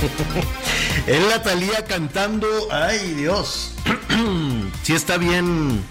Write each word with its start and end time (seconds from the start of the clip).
Es 1.06 1.22
la 1.28 1.42
Talía 1.42 1.84
cantando. 1.84 2.46
Ay, 2.70 3.14
Dios. 3.14 3.72
Si 4.82 4.94
está 4.94 5.18
bien. 5.18 5.82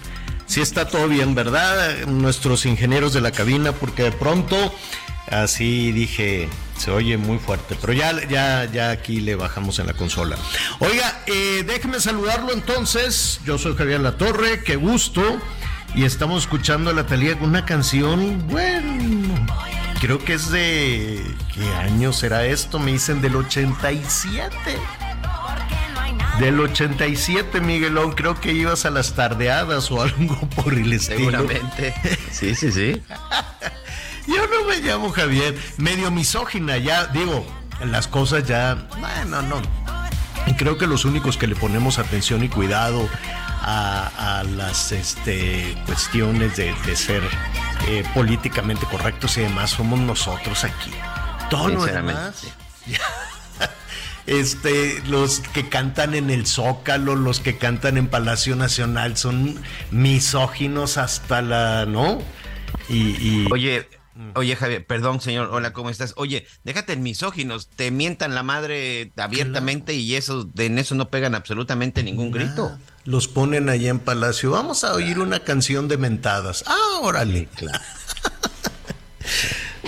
Si 0.46 0.60
está 0.60 0.88
todo 0.88 1.06
bien, 1.08 1.34
¿verdad? 1.34 2.06
Nuestros 2.06 2.66
ingenieros 2.66 3.12
de 3.12 3.20
la 3.20 3.30
cabina, 3.30 3.72
porque 3.72 4.02
de 4.02 4.12
pronto, 4.12 4.74
así 5.30 5.92
dije, 5.92 6.48
se 6.76 6.90
oye 6.90 7.16
muy 7.16 7.38
fuerte, 7.38 7.76
pero 7.80 7.92
ya, 7.92 8.12
ya, 8.28 8.64
ya 8.64 8.90
aquí 8.90 9.20
le 9.20 9.36
bajamos 9.36 9.78
en 9.78 9.86
la 9.86 9.92
consola. 9.92 10.36
Oiga, 10.80 11.22
eh, 11.26 11.62
déjeme 11.64 12.00
saludarlo 12.00 12.52
entonces. 12.52 13.40
Yo 13.44 13.58
soy 13.58 13.76
Javier 13.76 14.00
Latorre, 14.00 14.64
qué 14.64 14.74
gusto. 14.74 15.22
Y 15.94 16.04
estamos 16.04 16.42
escuchando 16.42 16.90
a 16.90 16.94
la 16.94 17.06
Talía 17.06 17.38
con 17.38 17.48
una 17.50 17.64
canción, 17.64 18.46
bueno, 18.48 19.46
creo 20.00 20.18
que 20.18 20.32
es 20.32 20.50
de. 20.50 21.22
¿Qué 21.54 21.66
año 21.74 22.12
será 22.12 22.44
esto? 22.44 22.78
Me 22.78 22.92
dicen 22.92 23.20
del 23.20 23.36
87. 23.36 24.56
Del 26.38 26.58
87, 26.58 27.60
Miguelón, 27.60 28.12
creo 28.12 28.40
que 28.40 28.52
ibas 28.52 28.86
a 28.86 28.90
las 28.90 29.14
tardeadas 29.14 29.90
o 29.90 30.00
algo 30.02 30.36
por 30.56 30.72
el 30.72 30.92
estilo. 30.92 31.18
Seguramente. 31.18 31.94
Sí, 32.32 32.54
sí, 32.54 32.72
sí. 32.72 33.02
Yo 34.26 34.46
no 34.46 34.66
me 34.66 34.78
llamo 34.78 35.10
Javier, 35.10 35.58
medio 35.76 36.10
misógina, 36.10 36.78
ya 36.78 37.06
digo, 37.08 37.44
las 37.84 38.08
cosas 38.08 38.46
ya, 38.46 38.88
bueno, 38.98 39.42
no. 39.42 39.60
Creo 40.56 40.78
que 40.78 40.86
los 40.86 41.04
únicos 41.04 41.36
que 41.36 41.46
le 41.46 41.54
ponemos 41.54 41.98
atención 41.98 42.42
y 42.42 42.48
cuidado 42.48 43.06
a, 43.72 44.38
a 44.40 44.44
las 44.44 44.92
este, 44.92 45.76
cuestiones 45.86 46.56
de, 46.56 46.74
de 46.86 46.96
ser 46.96 47.22
eh, 47.88 48.04
políticamente 48.14 48.84
correctos 48.86 49.36
y 49.36 49.42
demás 49.42 49.70
somos 49.70 49.98
nosotros 50.00 50.64
aquí. 50.64 50.90
Todo 51.48 51.68
lo 51.68 51.84
demás. 51.84 52.46
Este, 54.26 55.02
los 55.08 55.40
que 55.40 55.68
cantan 55.68 56.14
en 56.14 56.30
el 56.30 56.46
Zócalo, 56.46 57.16
los 57.16 57.40
que 57.40 57.56
cantan 57.58 57.96
en 57.96 58.06
Palacio 58.06 58.54
Nacional 58.54 59.16
son 59.16 59.60
misóginos 59.90 60.98
hasta 60.98 61.42
la, 61.42 61.84
¿no? 61.86 62.20
Y, 62.88 62.98
y- 63.16 63.48
Oye, 63.50 63.88
oye, 64.34 64.56
Javier, 64.56 64.86
perdón, 64.86 65.20
señor. 65.20 65.48
Hola, 65.52 65.72
¿cómo 65.72 65.90
estás? 65.90 66.14
Oye, 66.16 66.46
déjate 66.64 66.92
en 66.92 67.02
misóginos, 67.02 67.68
te 67.68 67.90
mientan 67.90 68.34
la 68.34 68.42
madre 68.42 69.12
abiertamente 69.16 69.94
y 69.94 70.14
eso, 70.16 70.44
de, 70.44 70.66
en 70.66 70.78
eso 70.78 70.94
no 70.94 71.10
pegan 71.10 71.34
absolutamente 71.34 72.02
ningún 72.02 72.30
grito. 72.30 72.78
los 73.04 73.28
ponen 73.28 73.68
allá 73.68 73.90
en 73.90 73.98
Palacio. 73.98 74.50
Vamos 74.50 74.84
a 74.84 74.94
oír 74.94 75.18
una 75.18 75.40
canción 75.40 75.88
de 75.88 75.96
mentadas. 75.96 76.64
Ah, 76.66 77.00
órale. 77.02 77.48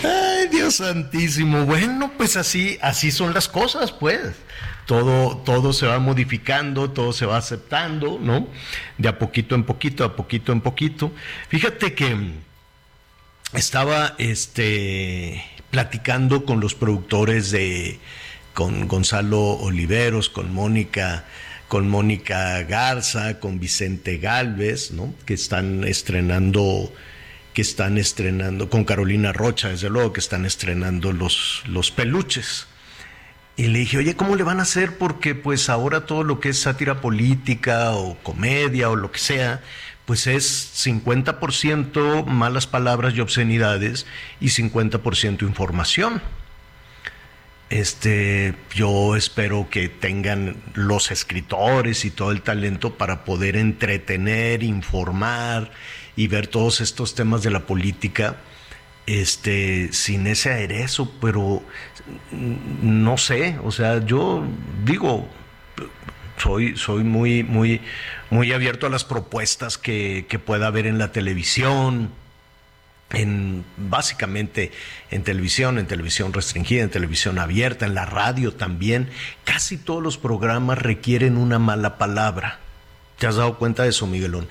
Ay, 0.05 0.49
Dios 0.49 0.77
santísimo. 0.77 1.65
Bueno, 1.65 2.13
pues 2.17 2.37
así, 2.37 2.79
así 2.83 3.11
son 3.11 3.35
las 3.35 3.49
cosas, 3.49 3.93
pues. 3.93 4.21
Todo, 4.87 5.37
todo 5.39 5.73
se 5.73 5.87
va 5.87 6.01
modificando, 6.01 6.91
todo 6.91 7.13
se 7.13 7.25
va 7.25 7.37
aceptando, 7.37 8.19
¿no? 8.21 8.49
De 8.99 9.09
a 9.09 9.19
poquito 9.19 9.55
en 9.55 9.65
poquito, 9.65 10.05
a 10.05 10.17
poquito 10.17 10.51
en 10.53 10.61
poquito. 10.61 11.13
Fíjate 11.49 11.95
que 11.95 12.17
estaba 13.53 14.15
este 14.19 15.45
platicando 15.71 16.45
con 16.45 16.61
los 16.61 16.75
productores 16.75 17.51
de 17.51 17.99
con 18.55 18.87
Gonzalo 18.89 19.41
Oliveros, 19.41 20.29
con 20.29 20.53
Mónica, 20.53 21.25
con 21.69 21.89
Mónica 21.89 22.63
Garza, 22.65 23.41
con 23.41 23.59
Vicente 23.59 24.19
Galvez, 24.19 24.91
¿no? 24.91 25.15
Que 25.25 25.35
están 25.35 25.85
estrenando 25.85 26.93
que 27.55 27.63
están 27.63 27.99
estrenando 27.99 28.71
con 28.71 28.85
Carolina 28.85 29.33
Rocha, 29.33 29.69
desde 29.69 29.91
luego 29.91 30.13
que 30.13 30.21
están 30.21 30.47
estrenando 30.47 31.13
los 31.13 31.63
los 31.67 31.91
peluches. 31.91 32.67
Y 33.55 33.67
le 33.69 33.81
dije, 33.81 33.99
oye, 33.99 34.17
¿cómo 34.17 34.35
le 34.35 34.45
van 34.45 34.61
a 34.61 34.63
hacer? 34.63 34.97
Porque 34.97 35.35
pues 35.35 35.69
ahora 35.69 36.07
todo 36.07 36.25
lo 36.25 36.41
que 36.41 36.49
es 36.49 36.61
sátira 36.61 37.03
política 37.03 37.93
o 37.93 38.17
comedia 38.23 38.89
o 38.89 38.97
lo 38.97 39.13
que 39.13 39.19
sea, 39.19 39.61
pues 40.07 40.27
es 40.27 40.87
50% 40.87 42.25
malas 42.27 42.67
palabras 42.67 43.15
y 43.15 43.21
obscenidades 43.21 44.07
y 44.41 44.49
50% 44.49 45.43
información. 45.43 46.23
Este, 47.71 48.55
yo 48.75 49.17
espero 49.17 49.69
que 49.71 49.89
tengan 49.89 50.57
los 50.75 51.11
escritores 51.11 52.05
y 52.05 52.11
todo 52.11 52.31
el 52.31 52.43
talento 52.43 52.99
para 52.99 53.25
poder 53.25 53.57
entretener, 53.57 54.63
informar 54.63 55.71
y 56.15 56.27
ver 56.27 56.49
todos 56.49 56.83
estos 56.83 57.15
temas 57.15 57.43
de 57.43 57.51
la 57.51 57.61
política 57.61 58.37
este 59.07 59.93
sin 59.93 60.27
ese 60.27 60.53
aderezo, 60.53 61.13
pero 61.21 61.63
mm, 62.31 63.03
no 63.03 63.17
sé, 63.17 63.59
o 63.65 63.73
sea, 63.73 64.05
yo 64.05 64.45
digo 64.85 65.29
soy, 66.37 66.77
soy 66.77 67.05
muy, 67.05 67.43
muy, 67.43 67.81
muy 68.31 68.53
abierto 68.53 68.87
a 68.87 68.91
las 68.91 69.05
propuestas 69.05 69.79
que, 69.79 70.27
que 70.29 70.39
pueda 70.39 70.67
haber 70.67 70.87
en 70.87 70.99
la 70.99 71.13
televisión, 71.13 72.11
en 73.11 73.65
básicamente 73.77 74.73
en 75.11 75.23
televisión, 75.23 75.79
en 75.79 75.87
televisión 75.87 76.33
restringida, 76.33 76.83
en 76.83 76.91
televisión 76.91 77.39
abierta, 77.39 77.85
en 77.87 77.95
la 77.95 78.07
radio 78.07 78.53
también. 78.55 79.11
Casi 79.45 79.77
todos 79.77 80.03
los 80.03 80.17
programas 80.19 80.79
requieren 80.79 81.37
una 81.37 81.59
mala 81.59 81.99
palabra. 81.99 82.59
¿Te 83.19 83.27
has 83.27 83.37
dado 83.37 83.59
cuenta 83.59 83.83
de 83.83 83.91
eso, 83.91 84.07
Miguelón? 84.07 84.49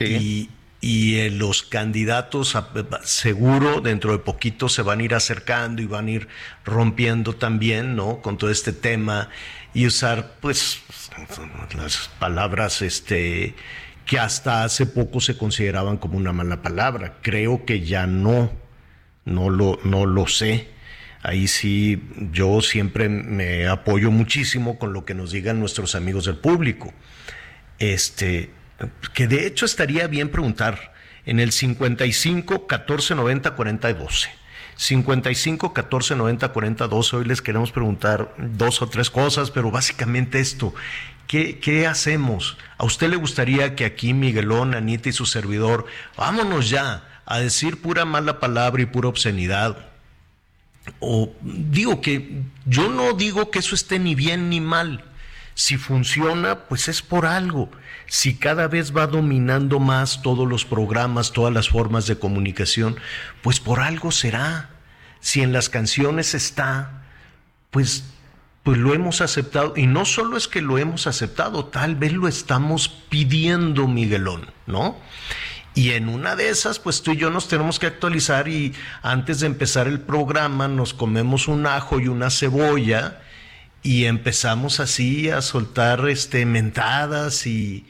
Y, 0.00 0.50
y 0.80 1.18
eh, 1.20 1.30
los 1.30 1.62
candidatos 1.62 2.56
a- 2.56 2.68
seguro 3.04 3.80
dentro 3.80 4.12
de 4.12 4.18
poquito 4.18 4.68
se 4.68 4.82
van 4.82 4.98
a 5.00 5.04
ir 5.04 5.14
acercando 5.14 5.80
y 5.80 5.86
van 5.86 6.08
a 6.08 6.10
ir 6.10 6.28
rompiendo 6.64 7.34
también, 7.34 7.94
¿no? 7.94 8.20
Con 8.20 8.36
todo 8.36 8.50
este 8.50 8.72
tema 8.72 9.30
y 9.74 9.86
usar, 9.86 10.36
pues, 10.40 10.80
las 11.76 12.08
palabras, 12.18 12.80
este, 12.80 13.54
que 14.06 14.18
hasta 14.18 14.64
hace 14.64 14.86
poco 14.86 15.20
se 15.20 15.36
consideraban 15.36 15.96
como 15.96 16.16
una 16.16 16.32
mala 16.32 16.62
palabra. 16.62 17.18
Creo 17.22 17.64
que 17.64 17.80
ya 17.80 18.06
no, 18.06 18.52
no 19.24 19.50
lo, 19.50 19.80
no 19.84 20.06
lo 20.06 20.26
sé. 20.26 20.68
Ahí 21.22 21.48
sí, 21.48 22.02
yo 22.32 22.60
siempre 22.60 23.08
me 23.08 23.66
apoyo 23.66 24.10
muchísimo 24.10 24.78
con 24.78 24.92
lo 24.92 25.04
que 25.04 25.14
nos 25.14 25.32
digan 25.32 25.58
nuestros 25.58 25.94
amigos 25.94 26.26
del 26.26 26.36
público. 26.36 26.92
Este, 27.78 28.50
que 29.14 29.26
de 29.26 29.46
hecho 29.46 29.64
estaría 29.64 30.06
bien 30.06 30.28
preguntar 30.28 30.92
en 31.26 31.40
el 31.40 31.50
55 31.50 32.66
14 32.66 33.14
90 33.14 33.50
40 33.56 33.94
12. 33.94 34.43
55 34.76 35.72
14 35.72 36.16
90 36.16 36.48
40 36.48 36.88
12. 36.88 37.16
Hoy 37.16 37.24
les 37.24 37.42
queremos 37.42 37.72
preguntar 37.72 38.34
dos 38.38 38.82
o 38.82 38.88
tres 38.88 39.10
cosas, 39.10 39.50
pero 39.50 39.70
básicamente 39.70 40.40
esto. 40.40 40.74
¿Qué, 41.26 41.58
¿Qué 41.58 41.86
hacemos? 41.86 42.58
¿A 42.76 42.84
usted 42.84 43.08
le 43.08 43.16
gustaría 43.16 43.74
que 43.76 43.84
aquí 43.84 44.12
Miguelón, 44.12 44.74
Anita 44.74 45.08
y 45.08 45.12
su 45.12 45.26
servidor, 45.26 45.86
vámonos 46.16 46.68
ya 46.68 47.08
a 47.24 47.38
decir 47.38 47.80
pura 47.80 48.04
mala 48.04 48.40
palabra 48.40 48.82
y 48.82 48.86
pura 48.86 49.08
obscenidad? 49.08 49.78
O 51.00 51.32
digo 51.40 52.00
que 52.00 52.42
yo 52.66 52.90
no 52.90 53.14
digo 53.14 53.50
que 53.50 53.60
eso 53.60 53.74
esté 53.74 53.98
ni 53.98 54.14
bien 54.14 54.50
ni 54.50 54.60
mal. 54.60 55.04
Si 55.54 55.76
funciona, 55.76 56.60
pues 56.66 56.88
es 56.88 57.00
por 57.00 57.26
algo. 57.26 57.70
Si 58.06 58.36
cada 58.36 58.68
vez 58.68 58.96
va 58.96 59.06
dominando 59.06 59.80
más 59.80 60.22
todos 60.22 60.48
los 60.48 60.64
programas, 60.64 61.32
todas 61.32 61.52
las 61.52 61.68
formas 61.68 62.06
de 62.06 62.18
comunicación, 62.18 62.96
pues 63.42 63.60
por 63.60 63.80
algo 63.80 64.10
será. 64.10 64.70
Si 65.20 65.40
en 65.40 65.52
las 65.52 65.70
canciones 65.70 66.34
está, 66.34 67.04
pues 67.70 68.04
pues 68.64 68.78
lo 68.78 68.94
hemos 68.94 69.20
aceptado. 69.20 69.74
Y 69.76 69.86
no 69.86 70.04
solo 70.04 70.36
es 70.36 70.48
que 70.48 70.62
lo 70.62 70.78
hemos 70.78 71.06
aceptado, 71.06 71.66
tal 71.66 71.94
vez 71.94 72.12
lo 72.12 72.26
estamos 72.26 72.88
pidiendo, 72.88 73.86
Miguelón, 73.86 74.50
¿no? 74.66 74.96
Y 75.74 75.90
en 75.90 76.08
una 76.08 76.34
de 76.34 76.48
esas, 76.48 76.78
pues 76.78 77.02
tú 77.02 77.12
y 77.12 77.16
yo 77.16 77.30
nos 77.30 77.46
tenemos 77.48 77.78
que 77.78 77.86
actualizar 77.86 78.48
y 78.48 78.74
antes 79.02 79.40
de 79.40 79.46
empezar 79.46 79.86
el 79.86 80.00
programa 80.00 80.66
nos 80.66 80.94
comemos 80.94 81.46
un 81.46 81.66
ajo 81.66 82.00
y 82.00 82.08
una 82.08 82.30
cebolla 82.30 83.20
y 83.82 84.04
empezamos 84.04 84.80
así 84.80 85.28
a 85.30 85.42
soltar 85.42 86.08
este 86.08 86.46
mentadas 86.46 87.46
y 87.46 87.86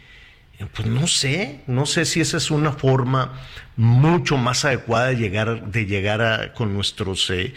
pues 0.75 0.89
no 0.89 1.06
sé, 1.06 1.62
no 1.67 1.87
sé 1.87 2.05
si 2.05 2.21
esa 2.21 2.37
es 2.37 2.51
una 2.51 2.73
forma 2.73 3.41
mucho 3.77 4.37
más 4.37 4.65
adecuada 4.65 5.09
de 5.09 5.17
llegar 5.17 5.71
de 5.71 5.87
llegar 5.87 6.23
a, 6.23 6.53
con 6.53 6.73
nuestros 6.75 7.29
eh, 7.31 7.55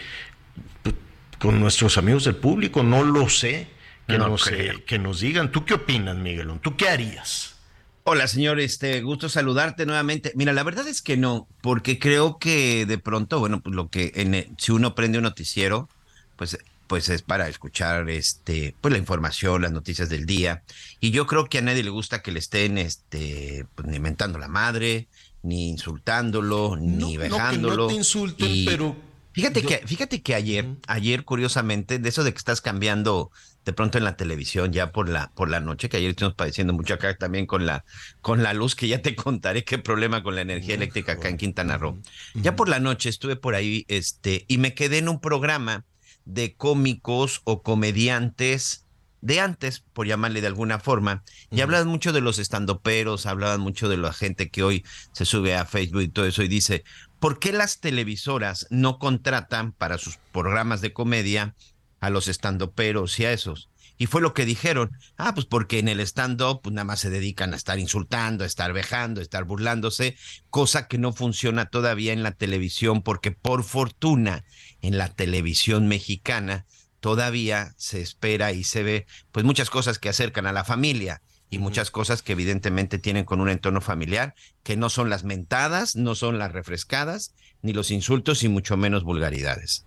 con 1.38 1.60
nuestros 1.60 1.98
amigos 1.98 2.24
del 2.24 2.36
público, 2.36 2.82
no 2.82 3.04
lo 3.04 3.28
sé, 3.28 3.68
que, 4.06 4.18
nos, 4.18 4.50
eh, 4.50 4.82
que 4.86 4.98
nos 4.98 5.20
digan. 5.20 5.52
¿Tú 5.52 5.64
qué 5.64 5.74
opinas, 5.74 6.16
Miguelón? 6.16 6.58
¿Tú 6.58 6.76
qué 6.76 6.88
harías? 6.88 7.56
Hola, 8.02 8.26
señor, 8.26 8.58
este, 8.58 9.02
gusto 9.02 9.28
saludarte 9.28 9.84
nuevamente. 9.86 10.32
Mira, 10.34 10.52
la 10.52 10.62
verdad 10.62 10.88
es 10.88 11.02
que 11.02 11.16
no, 11.16 11.46
porque 11.60 11.98
creo 11.98 12.38
que 12.38 12.86
de 12.86 12.98
pronto, 12.98 13.38
bueno, 13.38 13.60
pues 13.60 13.76
lo 13.76 13.90
que 13.90 14.12
en 14.16 14.56
si 14.58 14.72
uno 14.72 14.94
prende 14.94 15.18
un 15.18 15.24
noticiero, 15.24 15.88
pues 16.36 16.58
pues 16.88 17.08
es 17.08 17.22
para 17.22 17.48
escuchar 17.48 18.10
este 18.10 18.74
pues 18.80 18.90
la 18.90 18.98
información, 18.98 19.62
las 19.62 19.72
noticias 19.72 20.08
del 20.08 20.26
día 20.26 20.64
y 20.98 21.12
yo 21.12 21.26
creo 21.26 21.48
que 21.48 21.58
a 21.58 21.62
nadie 21.62 21.84
le 21.84 21.90
gusta 21.90 22.22
que 22.22 22.32
le 22.32 22.40
estén 22.40 22.78
este 22.78 23.66
pues, 23.74 23.86
ni 23.86 24.00
mentando 24.00 24.38
la 24.38 24.48
madre, 24.48 25.06
ni 25.42 25.68
insultándolo, 25.68 26.76
ni 26.76 27.16
vejándolo. 27.16 27.76
No, 27.76 27.76
que 27.76 27.82
no 27.82 27.86
te 27.88 27.94
insulten, 27.94 28.64
pero 28.64 29.08
Fíjate 29.38 29.62
que, 29.62 29.86
fíjate 29.86 30.20
que 30.20 30.34
ayer, 30.34 30.66
ayer, 30.88 31.24
curiosamente, 31.24 32.00
de 32.00 32.08
eso 32.08 32.24
de 32.24 32.32
que 32.32 32.38
estás 32.38 32.60
cambiando 32.60 33.30
de 33.64 33.72
pronto 33.72 33.96
en 33.96 34.02
la 34.02 34.16
televisión 34.16 34.72
ya 34.72 34.90
por 34.90 35.08
la, 35.08 35.30
por 35.36 35.48
la 35.48 35.60
noche, 35.60 35.88
que 35.88 35.98
ayer 35.98 36.10
estuvimos 36.10 36.34
padeciendo 36.34 36.72
mucho 36.72 36.94
acá 36.94 37.16
también 37.16 37.46
con 37.46 37.64
la, 37.64 37.84
con 38.20 38.42
la 38.42 38.52
luz, 38.52 38.74
que 38.74 38.88
ya 38.88 39.00
te 39.00 39.14
contaré 39.16 39.62
qué 39.62 39.78
problema 39.78 40.24
con 40.24 40.34
la 40.34 40.40
energía 40.40 40.74
eléctrica 40.74 41.12
acá 41.12 41.28
en 41.28 41.36
Quintana 41.36 41.78
Roo. 41.78 42.00
Ya 42.34 42.56
por 42.56 42.68
la 42.68 42.80
noche 42.80 43.10
estuve 43.10 43.36
por 43.36 43.54
ahí, 43.54 43.84
este, 43.86 44.44
y 44.48 44.58
me 44.58 44.74
quedé 44.74 44.98
en 44.98 45.08
un 45.08 45.20
programa 45.20 45.84
de 46.28 46.54
cómicos 46.54 47.40
o 47.44 47.62
comediantes 47.62 48.84
de 49.20 49.40
antes, 49.40 49.80
por 49.80 50.06
llamarle 50.06 50.40
de 50.40 50.46
alguna 50.46 50.78
forma, 50.78 51.24
y 51.50 51.60
hablaban 51.62 51.88
mucho 51.88 52.12
de 52.12 52.20
los 52.20 52.38
estandoperos, 52.38 53.26
hablaban 53.26 53.60
mucho 53.60 53.88
de 53.88 53.96
la 53.96 54.12
gente 54.12 54.48
que 54.48 54.62
hoy 54.62 54.84
se 55.12 55.24
sube 55.24 55.56
a 55.56 55.64
Facebook 55.64 56.02
y 56.02 56.08
todo 56.08 56.26
eso, 56.26 56.42
y 56.44 56.48
dice, 56.48 56.84
¿por 57.18 57.40
qué 57.40 57.52
las 57.52 57.80
televisoras 57.80 58.66
no 58.70 58.98
contratan 58.98 59.72
para 59.72 59.98
sus 59.98 60.18
programas 60.32 60.80
de 60.82 60.92
comedia 60.92 61.56
a 61.98 62.10
los 62.10 62.28
estandoperos 62.28 63.18
y 63.18 63.24
a 63.24 63.32
esos? 63.32 63.68
Y 63.98 64.06
fue 64.06 64.22
lo 64.22 64.32
que 64.32 64.46
dijeron. 64.46 64.92
Ah, 65.16 65.34
pues 65.34 65.46
porque 65.46 65.80
en 65.80 65.88
el 65.88 66.00
stand-up 66.00 66.60
pues 66.62 66.72
nada 66.72 66.84
más 66.84 67.00
se 67.00 67.10
dedican 67.10 67.52
a 67.52 67.56
estar 67.56 67.78
insultando, 67.78 68.44
a 68.44 68.46
estar 68.46 68.72
vejando, 68.72 69.20
a 69.20 69.22
estar 69.22 69.44
burlándose, 69.44 70.16
cosa 70.50 70.86
que 70.86 70.98
no 70.98 71.12
funciona 71.12 71.66
todavía 71.66 72.12
en 72.12 72.22
la 72.22 72.32
televisión 72.32 73.02
porque 73.02 73.32
por 73.32 73.64
fortuna 73.64 74.44
en 74.80 74.96
la 74.98 75.08
televisión 75.08 75.88
mexicana 75.88 76.64
todavía 77.00 77.74
se 77.76 78.00
espera 78.00 78.52
y 78.52 78.64
se 78.64 78.82
ve 78.82 79.06
pues 79.32 79.44
muchas 79.44 79.70
cosas 79.70 79.98
que 79.98 80.08
acercan 80.08 80.46
a 80.46 80.52
la 80.52 80.64
familia 80.64 81.22
y 81.50 81.58
muchas 81.58 81.90
cosas 81.90 82.22
que 82.22 82.32
evidentemente 82.32 82.98
tienen 82.98 83.24
con 83.24 83.40
un 83.40 83.48
entorno 83.48 83.80
familiar, 83.80 84.34
que 84.62 84.76
no 84.76 84.90
son 84.90 85.08
las 85.08 85.24
mentadas, 85.24 85.96
no 85.96 86.14
son 86.14 86.38
las 86.38 86.52
refrescadas, 86.52 87.34
ni 87.62 87.72
los 87.72 87.90
insultos 87.90 88.42
y 88.42 88.48
mucho 88.48 88.76
menos 88.76 89.02
vulgaridades. 89.02 89.86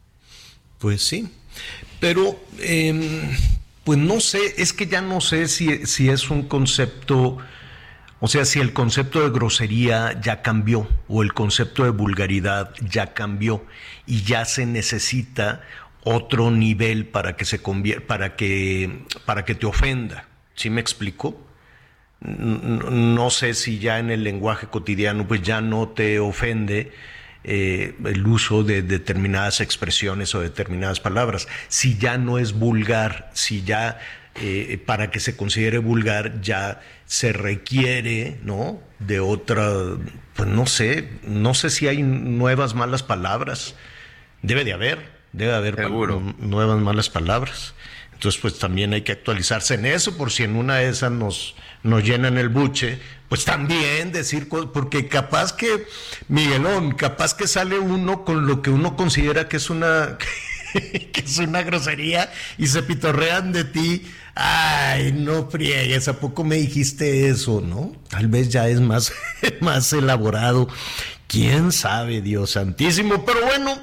Pues 0.80 1.04
sí, 1.04 1.30
pero 2.00 2.40
em, 2.60 3.38
pues 3.83 3.98
no 3.98 4.19
sé, 4.19 4.39
es 4.57 4.74
que 4.74 4.88
ya 4.88 5.01
no 5.01 5.22
sé 5.22 5.48
si, 5.48 5.86
si 5.86 6.10
es 6.10 6.30
un 6.30 6.44
concepto, 6.48 7.38
o 8.19 8.28
sea, 8.28 8.45
si 8.45 8.60
el 8.60 8.74
concepto 8.74 9.22
de 9.22 9.30
grosería 9.30 10.19
ya 10.22 10.42
cambió 10.42 10.88
o 11.07 11.24
el 11.24 11.33
concepto 11.33 11.83
de 11.83 11.89
vulgaridad 11.89 12.74
ya 12.81 13.13
cambió 13.13 13.66
y 14.06 14.22
ya 14.22 14.45
se 14.45 14.66
necesita 14.66 15.62
otro 16.04 16.51
nivel 16.51 17.06
para 17.06 17.36
que 17.36 17.45
se 17.45 17.60
para 17.60 18.36
que 18.36 19.06
para 19.25 19.45
que 19.45 19.56
te 19.56 19.66
ofenda. 19.66 20.25
¿Sí 20.56 20.69
me 20.69 20.81
explico? 20.81 21.39
no 22.24 23.31
sé 23.31 23.56
si 23.56 23.80
ya 23.80 23.98
en 23.98 24.12
el 24.12 24.24
lenguaje 24.24 24.68
cotidiano 24.68 25.27
pues 25.27 25.42
ya 25.42 25.60
no 25.60 25.89
te 25.89 26.19
ofende 26.19 26.92
eh, 27.44 27.96
el 28.06 28.26
uso 28.28 28.64
de 28.64 28.82
determinadas 28.82 29.62
expresiones 29.62 30.36
o 30.36 30.42
determinadas 30.42 31.00
palabras. 31.00 31.48
Si 31.68 31.98
ya 31.98 32.18
no 32.18 32.38
es 32.38 32.54
vulgar, 32.54 33.32
si 33.34 33.64
ya 33.64 34.00
eh, 34.36 34.82
para 34.86 35.12
que 35.12 35.20
se 35.20 35.36
considere 35.36 35.78
vulgar 35.78 36.40
ya 36.42 36.82
se 37.06 37.34
requiere, 37.34 38.38
¿no? 38.44 38.80
De 39.00 39.20
otra, 39.20 39.70
pues 40.36 40.48
no 40.48 40.66
sé, 40.66 41.10
no 41.24 41.54
sé 41.54 41.70
si 41.70 41.88
hay 41.88 42.04
nuevas 42.04 42.74
malas 42.74 43.04
palabras. 43.04 43.76
Debe 44.42 44.64
de 44.64 44.74
haber, 44.74 45.12
debe 45.34 45.52
de 45.52 45.58
haber 45.58 45.90
nuevas 45.90 46.80
malas 46.80 47.10
palabras. 47.10 47.74
Entonces, 48.14 48.40
pues 48.40 48.60
también 48.60 48.94
hay 48.94 49.02
que 49.02 49.12
actualizarse 49.12 49.74
en 49.74 49.86
eso, 49.86 50.16
por 50.16 50.32
si 50.32 50.44
en 50.44 50.56
una 50.56 50.76
de 50.76 50.90
esas 50.90 51.12
nos, 51.12 51.56
nos 51.82 52.04
llenan 52.04 52.38
el 52.38 52.50
buche, 52.50 53.00
pues 53.31 53.45
también 53.45 54.12
decir, 54.12 54.50
porque 54.50 55.07
capaz 55.07 55.54
que, 55.54 55.86
Miguelón, 56.28 56.92
capaz 56.92 57.33
que 57.33 57.48
sale 57.48 57.80
uno 57.80 58.25
con 58.25 58.45
lo 58.45 58.62
que 58.62 58.72
uno 58.72 58.98
considera 58.98 59.48
que 59.48 59.56
es 59.56 59.69
una, 59.69 60.18
que 60.74 61.22
es 61.22 61.38
una 61.38 61.62
grosería 61.62 62.30
y 62.57 62.68
se 62.68 62.83
pitorrean 62.83 63.54
de 63.54 63.63
ti. 63.63 64.06
Ay, 64.36 65.13
no 65.13 65.50
friegues, 65.50 66.10
¿a 66.10 66.19
poco 66.19 66.44
me 66.44 66.57
dijiste 66.57 67.30
eso, 67.30 67.62
no? 67.62 67.94
Tal 68.10 68.28
vez 68.28 68.50
ya 68.50 68.68
es 68.68 68.81
más, 68.81 69.13
más 69.62 69.94
elaborado. 69.94 70.68
¿Quién 71.27 71.72
sabe, 71.72 72.22
Dios 72.22 72.51
santísimo? 72.51 73.24
Pero 73.24 73.46
bueno, 73.46 73.79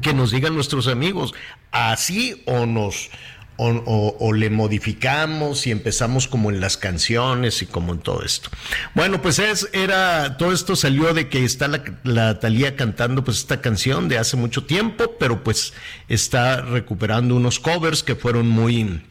que 0.00 0.14
nos 0.14 0.30
digan 0.30 0.54
nuestros 0.54 0.88
amigos, 0.88 1.34
así 1.70 2.42
o 2.46 2.64
nos 2.64 3.10
o, 3.56 4.32
le 4.32 4.50
modificamos 4.50 5.66
y 5.66 5.70
empezamos 5.70 6.28
como 6.28 6.50
en 6.50 6.60
las 6.60 6.76
canciones 6.76 7.62
y 7.62 7.66
como 7.66 7.92
en 7.92 8.00
todo 8.00 8.22
esto. 8.22 8.50
Bueno, 8.94 9.22
pues 9.22 9.38
es, 9.38 9.68
era, 9.72 10.36
todo 10.36 10.52
esto 10.52 10.76
salió 10.76 11.14
de 11.14 11.28
que 11.28 11.44
está 11.44 11.68
la, 11.68 11.82
la 12.02 12.40
Talía 12.40 12.76
cantando 12.76 13.24
pues 13.24 13.38
esta 13.38 13.60
canción 13.60 14.08
de 14.08 14.18
hace 14.18 14.36
mucho 14.36 14.64
tiempo, 14.64 15.12
pero 15.18 15.44
pues 15.44 15.72
está 16.08 16.62
recuperando 16.62 17.36
unos 17.36 17.60
covers 17.60 18.02
que 18.02 18.16
fueron 18.16 18.48
muy, 18.48 19.02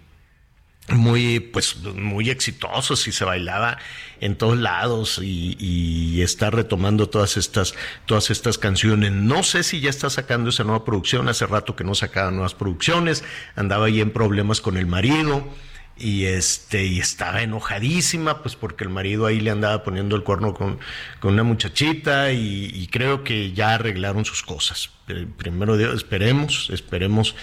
muy, 0.89 1.39
pues, 1.39 1.77
muy 1.77 2.29
exitosos 2.29 3.07
y 3.07 3.11
se 3.11 3.23
bailaba 3.23 3.77
en 4.19 4.35
todos 4.35 4.57
lados 4.57 5.19
y, 5.21 5.55
y, 5.59 6.21
está 6.21 6.49
retomando 6.49 7.09
todas 7.09 7.37
estas, 7.37 7.73
todas 8.05 8.29
estas 8.29 8.57
canciones. 8.57 9.11
No 9.11 9.43
sé 9.43 9.63
si 9.63 9.79
ya 9.79 9.89
está 9.89 10.09
sacando 10.09 10.49
esa 10.49 10.63
nueva 10.63 10.85
producción, 10.85 11.27
hace 11.29 11.45
rato 11.45 11.75
que 11.75 11.83
no 11.83 11.95
sacaba 11.95 12.31
nuevas 12.31 12.53
producciones, 12.53 13.23
andaba 13.55 13.85
ahí 13.87 14.01
en 14.01 14.11
problemas 14.11 14.61
con 14.61 14.77
el 14.77 14.85
marido 14.85 15.47
y 15.95 16.25
este 16.25 16.85
y 16.85 16.99
estaba 16.99 17.43
enojadísima 17.43 18.41
pues 18.41 18.55
porque 18.55 18.83
el 18.83 18.89
marido 18.89 19.25
ahí 19.25 19.39
le 19.39 19.51
andaba 19.51 19.83
poniendo 19.83 20.15
el 20.15 20.23
cuerno 20.23 20.53
con, 20.53 20.79
con 21.19 21.33
una 21.33 21.43
muchachita 21.43 22.31
y, 22.31 22.87
creo 22.91 23.23
que 23.23 23.53
ya 23.53 23.75
arreglaron 23.75 24.25
sus 24.25 24.43
cosas. 24.43 24.89
Primero 25.37 25.75
esperemos 25.93 26.69
esperemos 26.71 27.35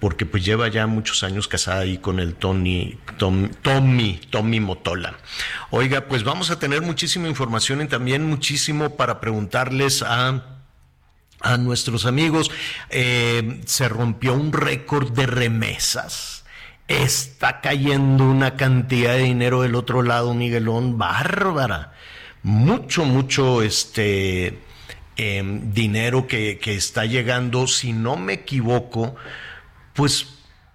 porque 0.00 0.26
pues 0.26 0.44
lleva 0.44 0.68
ya 0.68 0.86
muchos 0.86 1.22
años 1.22 1.48
casada 1.48 1.80
ahí 1.80 1.98
con 1.98 2.20
el 2.20 2.34
Tony 2.34 2.98
Tommy 3.18 4.20
Tommy 4.30 4.60
Motola. 4.60 5.16
Oiga 5.70 6.06
pues 6.06 6.24
vamos 6.24 6.50
a 6.50 6.58
tener 6.58 6.82
muchísima 6.82 7.28
información 7.28 7.82
y 7.82 7.86
también 7.86 8.28
muchísimo 8.28 8.96
para 8.96 9.20
preguntarles 9.20 10.02
a 10.02 10.50
a 11.40 11.58
nuestros 11.58 12.06
amigos. 12.06 12.50
Eh, 12.90 13.60
se 13.66 13.88
rompió 13.88 14.34
un 14.34 14.52
récord 14.52 15.12
de 15.12 15.26
remesas 15.26 16.43
está 16.88 17.60
cayendo 17.60 18.24
una 18.24 18.56
cantidad 18.56 19.14
de 19.14 19.22
dinero 19.22 19.62
del 19.62 19.74
otro 19.74 20.02
lado, 20.02 20.34
Miguelón, 20.34 20.98
bárbara. 20.98 21.92
Mucho, 22.42 23.04
mucho, 23.04 23.62
este, 23.62 24.58
em, 25.16 25.72
dinero 25.72 26.26
que, 26.26 26.58
que 26.58 26.74
está 26.74 27.06
llegando, 27.06 27.66
si 27.66 27.92
no 27.92 28.16
me 28.16 28.34
equivoco, 28.34 29.16
pues 29.94 30.34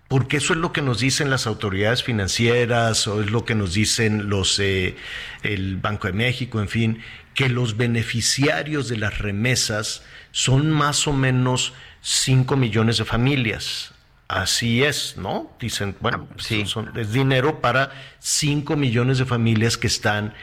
porque 0.09 0.37
eso 0.37 0.53
es 0.53 0.59
lo 0.59 0.73
que 0.73 0.81
nos 0.81 0.99
dicen 0.99 1.29
las 1.29 1.45
autoridades 1.45 2.03
financieras 2.03 3.07
o 3.07 3.21
es 3.21 3.29
lo 3.29 3.45
que 3.45 3.53
nos 3.53 3.75
dicen 3.75 4.27
los 4.27 4.57
eh, 4.59 4.95
el 5.43 5.77
Banco 5.77 6.07
de 6.07 6.13
México, 6.13 6.59
en 6.59 6.67
fin, 6.67 7.03
que 7.35 7.47
los 7.47 7.77
beneficiarios 7.77 8.89
de 8.89 8.97
las 8.97 9.19
remesas 9.19 10.03
son 10.31 10.71
más 10.71 11.07
o 11.07 11.13
menos 11.13 11.73
5 12.01 12.57
millones 12.57 12.97
de 12.97 13.05
familias. 13.05 13.93
Así 14.29 14.83
es, 14.83 15.17
¿no? 15.17 15.51
Dicen, 15.59 15.98
bueno, 16.00 16.27
Ah, 16.31 16.36
sí. 16.38 16.65
son- 16.67 16.95
es 16.98 17.12
dinero 17.12 17.59
para 17.62 17.91
5 18.19 18.75
millones 18.77 19.17
de 19.17 19.25
familias 19.25 19.75
que 19.75 19.88
están 19.88 20.33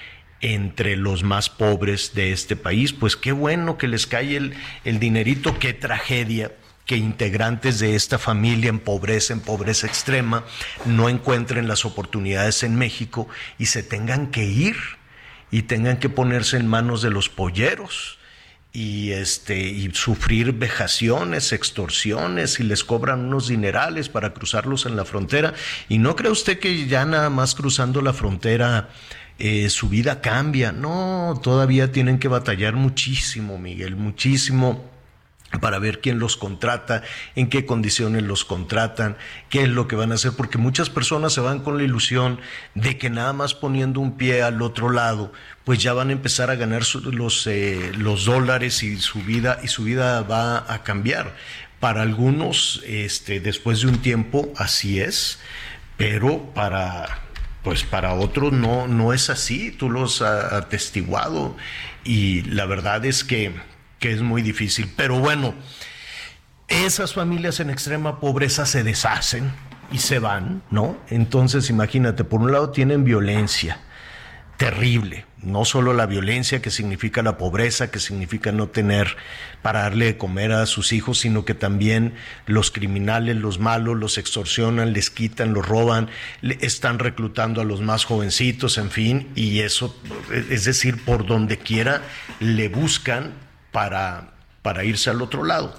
entre 0.41 0.97
los 0.97 1.23
más 1.23 1.49
pobres 1.49 2.13
de 2.15 2.33
este 2.33 2.57
país. 2.57 2.93
Pues 2.93 3.17
qué 3.17 3.31
bueno 3.33 3.79
que 3.79 3.87
les 3.89 4.07
cae 4.09 4.37
el, 4.37 4.55
el 4.85 4.99
dinerito, 4.99 5.59
qué 5.59 5.73
tragedia 5.73 6.53
que 6.85 6.97
integrantes 6.97 7.79
de 7.79 7.95
esta 7.95 8.19
familia 8.19 8.69
en 8.71 8.81
pobreza, 8.81 9.33
en 9.33 9.41
pobreza 9.41 9.87
extrema, 9.87 10.45
no 10.85 11.09
encuentren 11.09 11.67
las 11.69 11.85
oportunidades 11.85 12.63
en 12.65 12.77
México 12.77 13.29
y 13.59 13.67
se 13.67 13.83
tengan 13.83 14.33
que 14.33 14.45
ir 14.45 14.77
y 15.53 15.63
tengan 15.63 15.99
que 15.99 16.09
ponerse 16.09 16.57
en 16.57 16.67
manos 16.67 17.03
de 17.03 17.11
los 17.11 17.29
polleros 17.29 18.16
y 18.77 19.13
este 19.13 19.59
y 19.59 19.91
sufrir 19.95 20.53
vejaciones, 20.53 21.53
extorsiones 21.53 22.61
y 22.61 22.63
les 22.63 22.85
cobran 22.85 23.21
unos 23.25 23.49
dinerales 23.49 24.11
para 24.11 24.35
cruzarlos 24.35 24.85
en 24.85 24.97
la 24.97 25.07
frontera. 25.07 25.55
Y 25.89 25.97
no 25.97 26.15
cree 26.15 26.31
usted 26.31 26.59
que 26.59 26.87
ya 26.87 27.07
nada 27.07 27.31
más 27.31 27.55
cruzando 27.55 28.03
la 28.03 28.13
frontera 28.13 28.91
eh, 29.39 29.71
su 29.71 29.89
vida 29.89 30.21
cambia, 30.21 30.73
no, 30.73 31.41
todavía 31.43 31.91
tienen 31.91 32.19
que 32.19 32.29
batallar 32.29 32.75
muchísimo, 32.75 33.57
Miguel, 33.57 33.97
muchísimo 33.97 34.85
para 35.59 35.79
ver 35.79 36.01
quién 36.01 36.19
los 36.19 36.37
contrata, 36.37 37.03
en 37.35 37.49
qué 37.49 37.67
condiciones 37.67 38.23
los 38.23 38.45
contratan, 38.45 39.17
qué 39.49 39.63
es 39.63 39.69
lo 39.69 39.89
que 39.89 39.97
van 39.97 40.13
a 40.13 40.17
hacer, 40.17 40.33
porque 40.37 40.59
muchas 40.59 40.91
personas 40.91 41.33
se 41.33 41.41
van 41.41 41.61
con 41.61 41.79
la 41.79 41.85
ilusión 41.85 42.41
de 42.75 42.99
que 42.99 43.11
nada 43.11 43.33
más 43.33 43.55
poniendo 43.55 44.01
un 44.01 44.17
pie 44.17 44.43
al 44.43 44.63
otro 44.63 44.91
lado, 44.91 45.33
pues 45.65 45.81
ya 45.83 45.93
van 45.93 46.11
a 46.11 46.13
empezar 46.13 46.51
a 46.51 46.57
ganar 46.57 46.83
los, 47.05 47.47
eh, 47.47 47.93
los 47.97 48.25
dólares 48.25 48.83
y 48.83 48.99
su 48.99 49.23
vida, 49.23 49.59
y 49.63 49.69
su 49.69 49.85
vida 49.85 50.23
va 50.23 50.73
a 50.73 50.83
cambiar. 50.83 51.35
Para 51.81 52.03
algunos, 52.03 52.83
este, 52.87 53.41
después 53.41 53.83
de 53.83 53.89
un 53.89 53.99
tiempo, 53.99 54.53
así 54.57 55.01
es, 55.01 55.41
pero 55.97 56.53
para 56.55 57.27
pues 57.67 57.83
para 57.83 58.15
otros 58.15 58.53
no, 58.53 58.87
no 58.87 59.13
es 59.13 59.29
así, 59.29 59.73
tú 59.73 59.91
los 59.91 60.23
has 60.23 60.53
atestiguado 60.53 61.57
y 62.05 62.43
la 62.43 62.65
verdad 62.65 63.05
es 63.05 63.25
que, 63.25 63.53
que 63.99 64.13
es 64.13 64.21
muy 64.23 64.43
difícil. 64.43 64.93
Pero 64.97 65.19
bueno, 65.19 65.55
esas 66.69 67.15
familias 67.15 67.61
en 67.61 67.71
extrema 67.71 68.21
pobreza 68.21 68.67
se 68.67 68.83
deshacen 68.83 69.53
y 69.93 69.99
se 69.99 70.19
van, 70.19 70.63
¿no? 70.71 70.97
Entonces 71.09 71.71
imagínate, 71.71 72.25
por 72.25 72.41
un 72.41 72.51
lado 72.53 72.71
tienen 72.71 73.05
violencia 73.05 73.79
terrible, 74.57 75.27
no 75.43 75.67
solo 75.67 75.93
la 75.93 76.07
violencia 76.07 76.63
que 76.63 76.71
significa 76.71 77.23
la 77.23 77.37
pobreza, 77.37 77.91
que 77.91 77.99
significa 78.01 78.53
no 78.53 78.69
tener 78.69 79.17
para 79.61 79.83
darle 79.83 80.07
de 80.07 80.17
comer 80.17 80.51
a 80.53 80.65
sus 80.65 80.95
hijos, 80.95 81.19
sino 81.19 81.45
que 81.45 81.53
también 81.53 82.15
los 82.47 82.71
criminales, 82.71 83.37
los 83.37 83.59
malos, 83.59 83.97
los 83.99 84.17
extorsionan, 84.17 84.95
les 84.95 85.11
quitan, 85.11 85.53
los 85.53 85.69
roban, 85.69 86.09
le- 86.41 86.57
están 86.63 86.99
reclutando 86.99 87.61
a 87.61 87.65
los 87.65 87.83
más 87.83 88.07
jovencitos, 88.07 88.79
en 88.79 88.91
fin, 88.91 89.29
y 89.37 89.61
eso, 89.61 89.95
es 90.51 90.65
decir, 90.65 91.05
por 91.05 91.27
donde 91.27 91.59
quiera 91.59 92.01
le 92.41 92.69
buscan 92.69 93.35
para, 93.77 94.31
para 94.63 94.85
irse 94.85 95.11
al 95.11 95.21
otro 95.21 95.45
lado. 95.45 95.79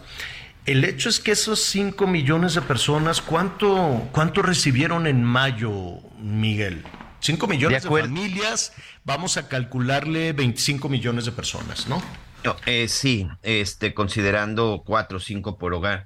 El 0.68 0.84
hecho 0.84 1.10
es 1.10 1.20
que 1.20 1.32
esos 1.32 1.64
5 1.64 2.06
millones 2.06 2.54
de 2.54 2.62
personas, 2.62 3.24
¿cuánto, 3.24 4.08
cuánto 4.12 4.44
recibieron 4.44 5.08
en 5.08 5.24
mayo, 5.24 5.74
Miguel? 6.22 6.84
5 7.22 7.48
millones 7.48 7.82
de, 7.82 7.90
familias, 7.90 8.74
vamos 9.04 9.38
a 9.38 9.48
calcularle 9.48 10.32
25 10.34 10.90
millones 10.90 11.26
de 11.26 11.32
personas, 11.32 11.88
¿no? 11.88 12.04
No, 12.44 12.56
eh, 12.68 12.88
sí, 12.88 13.28
este, 13.42 13.96
considerando 13.96 14.84
cuatro 14.86 15.18
o 15.18 15.20
cinco 15.20 15.58
por 15.58 15.74
hogar, 15.74 16.06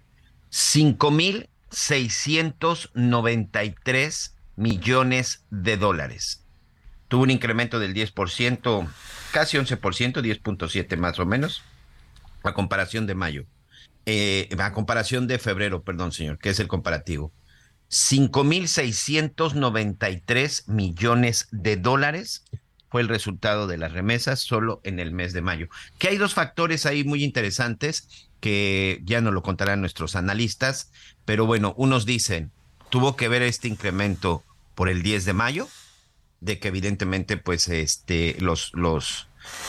cinco 0.49 1.11
mil 1.11 1.49
seiscientos 1.71 2.89
noventa 2.93 3.65
y 3.65 3.75
tres 3.83 4.37
millones 4.55 5.43
de 5.49 5.75
dólares. 5.75 6.45
Tuvo 7.09 7.23
un 7.23 7.31
incremento 7.31 7.79
del 7.79 7.93
10%, 7.93 8.87
casi 9.33 9.57
11%, 9.57 10.21
10.7 10.21 10.95
más 10.95 11.19
o 11.19 11.25
menos, 11.25 11.63
a 12.43 12.53
comparación 12.53 13.07
de 13.07 13.15
mayo. 13.15 13.45
Eh, 14.05 14.49
a 14.57 14.73
comparación 14.73 15.27
de 15.27 15.39
febrero, 15.39 15.83
perdón, 15.83 16.11
señor, 16.11 16.39
que 16.39 16.49
es 16.49 16.59
el 16.59 16.67
comparativo. 16.67 17.31
5.693 17.89 20.67
millones 20.67 21.47
de 21.51 21.77
dólares 21.77 22.43
fue 22.89 23.01
el 23.01 23.09
resultado 23.09 23.67
de 23.67 23.77
las 23.77 23.93
remesas 23.93 24.39
solo 24.39 24.81
en 24.83 24.99
el 24.99 25.11
mes 25.11 25.33
de 25.33 25.41
mayo. 25.41 25.67
Que 25.97 26.09
hay 26.09 26.17
dos 26.17 26.33
factores 26.33 26.85
ahí 26.85 27.03
muy 27.03 27.23
interesantes 27.23 28.29
que 28.39 29.01
ya 29.03 29.21
nos 29.21 29.33
lo 29.33 29.43
contarán 29.43 29.81
nuestros 29.81 30.15
analistas, 30.15 30.91
pero 31.25 31.45
bueno, 31.45 31.73
unos 31.77 32.05
dicen, 32.05 32.51
tuvo 32.89 33.15
que 33.15 33.29
ver 33.29 33.43
este 33.43 33.67
incremento 33.67 34.43
por 34.75 34.89
el 34.89 35.03
10 35.03 35.25
de 35.25 35.33
mayo, 35.33 35.67
de 36.41 36.59
que 36.59 36.69
evidentemente 36.69 37.37
pues 37.37 37.69
este 37.69 38.35
los 38.39 38.71
los 38.73 39.27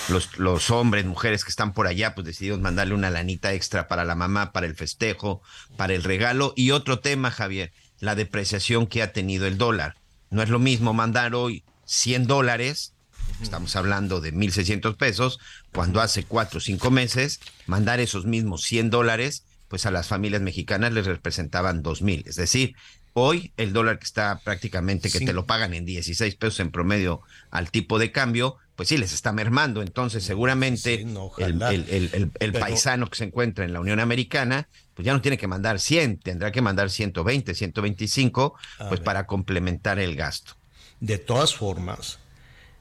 los, 0.08 0.38
los 0.38 0.70
hombres, 0.70 1.04
mujeres 1.04 1.44
que 1.44 1.50
están 1.50 1.72
por 1.72 1.86
allá, 1.86 2.14
pues 2.14 2.26
decidimos 2.26 2.60
mandarle 2.60 2.94
una 2.94 3.10
lanita 3.10 3.52
extra 3.52 3.88
para 3.88 4.04
la 4.04 4.14
mamá, 4.14 4.52
para 4.52 4.66
el 4.66 4.74
festejo, 4.76 5.42
para 5.76 5.94
el 5.94 6.02
regalo. 6.04 6.52
Y 6.56 6.70
otro 6.70 6.98
tema, 7.00 7.30
Javier, 7.30 7.72
la 8.00 8.14
depreciación 8.14 8.86
que 8.86 9.02
ha 9.02 9.12
tenido 9.12 9.46
el 9.46 9.58
dólar. 9.58 9.96
No 10.30 10.42
es 10.42 10.48
lo 10.48 10.58
mismo 10.58 10.92
mandar 10.94 11.34
hoy 11.34 11.64
100 11.84 12.26
dólares, 12.26 12.94
estamos 13.42 13.76
hablando 13.76 14.20
de 14.20 14.32
1.600 14.32 14.96
pesos, 14.96 15.38
cuando 15.72 16.00
hace 16.00 16.24
cuatro 16.24 16.58
o 16.58 16.60
cinco 16.60 16.90
meses, 16.90 17.40
mandar 17.66 18.00
esos 18.00 18.24
mismos 18.24 18.62
100 18.62 18.90
dólares, 18.90 19.44
pues 19.68 19.86
a 19.86 19.90
las 19.90 20.06
familias 20.08 20.42
mexicanas 20.42 20.92
les 20.92 21.06
representaban 21.06 21.82
2.000. 21.82 22.26
Es 22.26 22.36
decir, 22.36 22.74
hoy 23.14 23.52
el 23.56 23.72
dólar 23.72 23.98
que 23.98 24.04
está 24.04 24.40
prácticamente, 24.44 25.10
que 25.10 25.18
Sí. 25.18 25.24
te 25.24 25.32
lo 25.32 25.46
pagan 25.46 25.74
en 25.74 25.84
16 25.84 26.34
pesos 26.36 26.60
en 26.60 26.70
promedio 26.70 27.20
al 27.50 27.70
tipo 27.70 27.98
de 27.98 28.10
cambio, 28.12 28.56
pues 28.82 28.88
sí, 28.88 28.98
les 28.98 29.12
está 29.12 29.32
mermando. 29.32 29.82
Entonces, 29.82 30.24
seguramente 30.24 30.98
Sí, 30.98 31.04
no, 31.04 31.30
el, 31.38 31.54
ojalá. 31.54 31.72
el- 31.72 31.86
el- 31.88 32.10
el- 32.12 32.30
el 32.40 32.52
Pero- 32.52 32.60
paisano 32.60 33.08
que 33.08 33.16
se 33.16 33.24
encuentra 33.24 33.64
en 33.64 33.72
la 33.72 33.80
Unión 33.80 34.00
Americana, 34.00 34.68
pues 34.94 35.06
ya 35.06 35.12
no 35.12 35.20
tiene 35.20 35.38
que 35.38 35.46
mandar 35.48 35.78
100, 35.80 36.18
tendrá 36.18 36.50
que 36.52 36.60
mandar 36.62 36.90
120, 36.90 37.54
125, 37.54 38.54
A 38.78 38.88
pues 38.88 39.00
ver. 39.00 39.04
para 39.04 39.26
complementar 39.26 39.98
el 39.98 40.16
gasto. 40.16 40.54
De 41.00 41.18
todas 41.18 41.54
formas, 41.54 42.18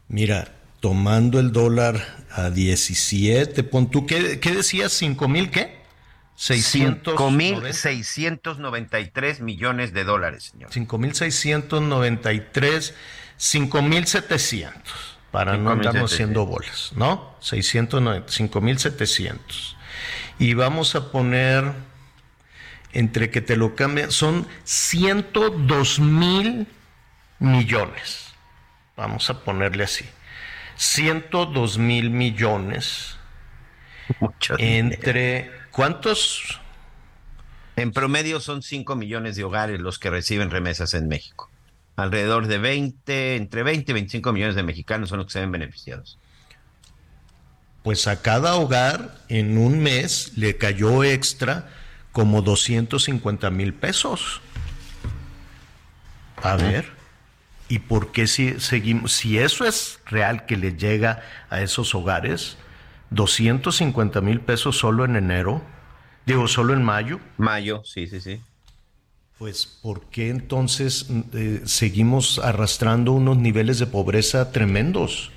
mira, 0.07 0.53
tomando 0.79 1.39
el 1.39 1.51
dólar 1.51 2.25
a 2.31 2.49
17, 2.49 3.63
pon 3.63 3.89
tú, 3.91 4.05
¿qué, 4.05 4.39
qué 4.39 4.51
decías? 4.55 4.99
¿5 5.01 5.27
mil 5.27 5.49
qué? 5.51 5.81
600. 6.35 7.15
5.693 7.15 9.41
millones 9.41 9.93
de 9.93 10.03
dólares, 10.03 10.45
señor. 10.51 10.71
5.693, 10.71 12.93
5.700, 13.37 14.71
para 15.31 15.57
no 15.57 15.71
5,700. 15.71 15.87
andarnos 15.87 16.13
haciendo 16.13 16.45
bolas, 16.45 16.91
¿no? 16.95 17.35
690, 17.39 18.27
5.700. 18.31 19.75
Y 20.39 20.53
vamos 20.53 20.95
a 20.95 21.11
poner, 21.11 21.71
entre 22.93 23.29
que 23.29 23.41
te 23.41 23.55
lo 23.55 23.75
cambian, 23.75 24.11
son 24.11 24.47
102 24.63 25.99
mil 25.99 26.67
millones. 27.39 28.33
Vamos 28.97 29.29
a 29.29 29.43
ponerle 29.43 29.83
así. 29.83 30.05
102 30.75 31.77
mil 31.77 32.09
millones 32.09 33.17
Mucho 34.19 34.57
dinero. 34.57 34.95
entre... 34.95 35.61
¿Cuántos? 35.71 36.59
En 37.77 37.93
promedio 37.93 38.41
son 38.41 38.61
5 38.61 38.95
millones 38.95 39.35
de 39.35 39.43
hogares 39.45 39.79
los 39.79 39.99
que 39.99 40.09
reciben 40.09 40.49
remesas 40.49 40.93
en 40.93 41.07
México. 41.07 41.50
Alrededor 42.01 42.47
de 42.47 42.57
20, 42.57 43.35
entre 43.35 43.63
20 43.63 43.91
y 43.91 43.93
25 43.93 44.33
millones 44.33 44.55
de 44.55 44.63
mexicanos 44.63 45.09
son 45.09 45.19
los 45.19 45.27
que 45.27 45.33
se 45.33 45.39
ven 45.41 45.51
beneficiados. 45.51 46.17
Pues 47.83 48.07
a 48.07 48.21
cada 48.21 48.55
hogar 48.55 49.19
en 49.29 49.57
un 49.57 49.79
mes 49.79 50.33
le 50.35 50.57
cayó 50.57 51.03
extra 51.03 51.69
como 52.11 52.41
250 52.41 53.49
mil 53.51 53.73
pesos. 53.73 54.41
A 56.43 56.55
ver, 56.55 56.91
¿y 57.69 57.79
por 57.79 58.11
qué 58.11 58.27
si 58.27 58.59
seguimos? 58.59 59.13
Si 59.13 59.37
eso 59.37 59.65
es 59.65 59.99
real 60.05 60.45
que 60.45 60.57
le 60.57 60.75
llega 60.75 61.21
a 61.49 61.61
esos 61.61 61.93
hogares, 61.93 62.57
250 63.11 64.21
mil 64.21 64.41
pesos 64.41 64.77
solo 64.77 65.05
en 65.05 65.15
enero, 65.15 65.61
digo, 66.25 66.47
solo 66.47 66.73
en 66.73 66.83
mayo, 66.83 67.19
Mayo, 67.37 67.83
sí, 67.83 68.07
sí, 68.07 68.21
sí. 68.21 68.41
Pues 69.41 69.65
¿por 69.65 70.03
qué 70.11 70.29
entonces 70.29 71.09
mm, 71.09 71.21
eh, 71.33 71.61
seguimos 71.65 72.37
arrastrando 72.37 73.11
unos 73.11 73.37
niveles 73.37 73.79
de 73.79 73.87
pobreza 73.87 74.51
tremendos? 74.51 75.31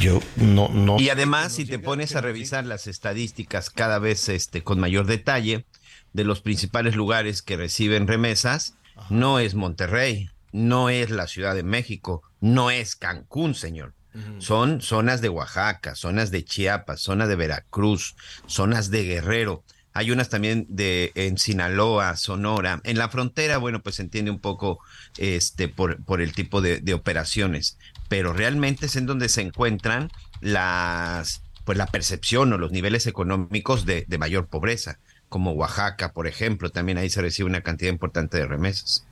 Yo 0.00 0.22
no, 0.36 0.70
no. 0.70 0.98
Y 0.98 1.10
además, 1.10 1.52
si 1.52 1.66
te 1.66 1.78
pones 1.78 2.16
a 2.16 2.22
revisar 2.22 2.64
las 2.64 2.86
estadísticas 2.86 3.68
cada 3.68 3.98
vez 3.98 4.30
este, 4.30 4.62
con 4.62 4.80
mayor 4.80 5.04
detalle 5.04 5.66
de 6.14 6.24
los 6.24 6.40
principales 6.40 6.96
lugares 6.96 7.42
que 7.42 7.58
reciben 7.58 8.08
remesas, 8.08 8.72
no 9.10 9.38
es 9.38 9.54
Monterrey, 9.54 10.30
no 10.52 10.88
es 10.88 11.10
la 11.10 11.26
Ciudad 11.26 11.54
de 11.54 11.62
México, 11.62 12.22
no 12.40 12.70
es 12.70 12.96
Cancún, 12.96 13.54
señor. 13.54 13.92
Son 14.38 14.80
zonas 14.80 15.20
de 15.20 15.28
Oaxaca, 15.28 15.94
zonas 15.94 16.30
de 16.30 16.42
Chiapas, 16.42 17.02
zonas 17.02 17.28
de 17.28 17.36
Veracruz, 17.36 18.16
zonas 18.46 18.90
de 18.90 19.04
Guerrero. 19.04 19.62
Hay 19.96 20.10
unas 20.10 20.28
también 20.28 20.66
de 20.68 21.10
en 21.14 21.38
Sinaloa, 21.38 22.16
Sonora. 22.16 22.82
En 22.84 22.98
la 22.98 23.08
frontera, 23.08 23.56
bueno, 23.56 23.82
pues 23.82 23.94
se 23.94 24.02
entiende 24.02 24.30
un 24.30 24.40
poco 24.40 24.78
este 25.16 25.68
por, 25.68 26.04
por 26.04 26.20
el 26.20 26.32
tipo 26.32 26.60
de, 26.60 26.92
operaciones, 26.92 27.78
pero 28.10 28.34
realmente 28.34 28.86
es 28.86 28.96
en 28.96 29.06
donde 29.06 29.30
se 29.30 29.40
encuentran 29.40 30.10
las 30.42 31.40
pues 31.64 31.78
la 31.78 31.86
percepción 31.86 32.52
o 32.52 32.58
los 32.58 32.72
niveles 32.72 33.06
económicos 33.06 33.86
de, 33.86 34.04
de 34.06 34.18
mayor 34.18 34.48
pobreza, 34.48 34.98
como 35.30 35.52
Oaxaca, 35.52 36.12
por 36.12 36.26
ejemplo, 36.26 36.68
también 36.68 36.98
ahí 36.98 37.08
se 37.08 37.22
recibe 37.22 37.48
una 37.48 37.62
cantidad 37.62 37.90
importante 37.90 38.36
de 38.36 38.46
remesas. 38.46 39.06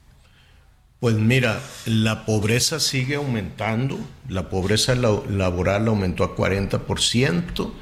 Pues 0.99 1.15
mira, 1.15 1.61
la 1.87 2.25
pobreza 2.25 2.79
sigue 2.79 3.15
aumentando, 3.15 3.99
la 4.29 4.49
pobreza 4.49 4.93
laboral 4.93 5.87
aumentó 5.87 6.23
a 6.23 6.35
40%. 6.35 7.73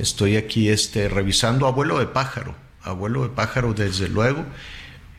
Estoy 0.00 0.36
aquí 0.36 0.70
este, 0.70 1.08
revisando 1.08 1.66
abuelo 1.66 1.98
de 1.98 2.06
pájaro, 2.06 2.54
abuelo 2.82 3.22
de 3.22 3.28
pájaro 3.28 3.74
desde 3.74 4.08
luego, 4.08 4.46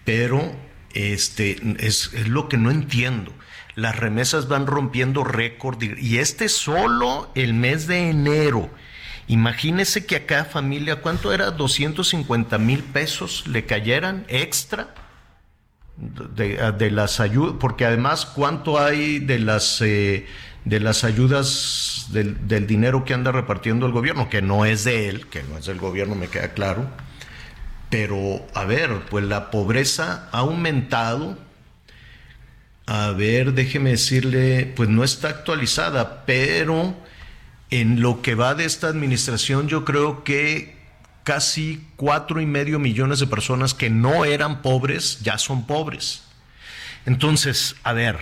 pero 0.06 0.56
este, 0.94 1.58
es, 1.80 2.12
lo 2.28 2.50
que 2.50 2.58
no 2.58 2.72
entiendo. 2.72 3.32
Las 3.76 3.96
remesas 3.96 4.48
van 4.48 4.66
rompiendo 4.66 5.24
récord 5.24 5.82
y 5.82 6.18
este 6.18 6.46
es 6.46 6.54
solo 6.54 7.32
el 7.36 7.54
mes 7.54 7.86
de 7.86 8.10
enero. 8.10 8.70
Imagínese 9.28 10.06
que 10.06 10.16
a 10.16 10.26
cada 10.26 10.46
familia, 10.46 10.98
¿cuánto 10.98 11.32
era? 11.32 11.52
250 11.52 12.58
mil 12.58 12.84
pesos 12.84 13.46
le 13.48 13.66
cayeran 13.66 14.26
extra 14.28 14.94
de, 15.96 16.92
las 16.92 17.20
ayudas, 17.20 17.56
porque 17.60 17.86
además 17.86 18.26
cuánto 18.26 18.80
hay 18.80 19.20
de 19.20 19.40
las 19.40 19.80
eh, 19.82 20.26
de 20.66 20.80
las 20.80 21.04
ayudas 21.04 22.08
del, 22.12 22.68
dinero 22.68 23.04
que 23.04 23.14
anda 23.14 23.32
repartiendo 23.32 23.86
el 23.86 23.92
gobierno, 23.92 24.30
que 24.30 24.42
no 24.42 24.66
es 24.66 24.84
de 24.84 25.10
él, 25.10 25.28
que 25.28 25.44
no 25.44 25.58
es 25.58 25.66
del 25.66 25.80
gobierno, 25.80 26.16
me 26.16 26.28
queda 26.28 26.54
claro. 26.54 26.88
Pero, 27.90 28.46
a 28.54 28.66
ver, 28.66 29.02
pues 29.10 29.26
la 29.26 29.52
pobreza 29.52 30.30
ha 30.32 30.40
aumentado. 30.40 31.38
A 32.86 33.12
ver, 33.12 33.54
déjeme 33.54 33.92
decirle, 33.92 34.72
pues 34.76 34.90
no 34.90 35.04
está 35.04 35.30
actualizada, 35.30 36.26
pero 36.26 36.96
en 37.70 38.02
lo 38.02 38.22
que 38.22 38.36
va 38.36 38.54
de 38.56 38.66
esta 38.66 38.88
administración, 38.88 39.68
yo 39.68 39.86
creo 39.86 40.24
que 40.24 40.80
casi 41.24 41.86
cuatro 41.96 42.42
y 42.42 42.46
medio 42.46 42.80
millones 42.80 43.20
de 43.20 43.28
personas 43.28 43.74
que 43.74 43.90
no 43.90 44.26
eran 44.26 44.62
pobres 44.62 45.20
ya 45.22 45.38
son 45.38 45.66
pobres. 45.66 46.24
Entonces, 47.06 47.76
a 47.84 47.94
ver, 47.94 48.18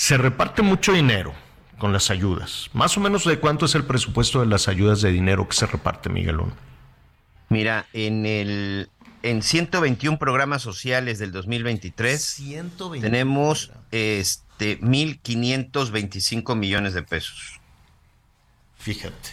se 0.00 0.16
reparte 0.16 0.62
mucho 0.62 0.94
dinero 0.94 1.34
con 1.76 1.92
las 1.92 2.10
ayudas. 2.10 2.70
Más 2.72 2.96
o 2.96 3.00
menos 3.00 3.26
de 3.26 3.38
cuánto 3.38 3.66
es 3.66 3.74
el 3.74 3.84
presupuesto 3.84 4.40
de 4.40 4.46
las 4.46 4.66
ayudas 4.66 5.02
de 5.02 5.12
dinero 5.12 5.46
que 5.46 5.54
se 5.54 5.66
reparte, 5.66 6.08
Miguelón. 6.08 6.54
Mira, 7.50 7.84
en 7.92 8.24
el 8.24 8.88
en 9.22 9.42
121 9.42 10.18
programas 10.18 10.62
sociales 10.62 11.18
del 11.18 11.32
2023 11.32 12.42
tenemos 13.02 13.72
este 13.90 14.78
1525 14.80 16.54
millones 16.54 16.94
de 16.94 17.02
pesos. 17.02 17.60
Fíjate. 18.78 19.28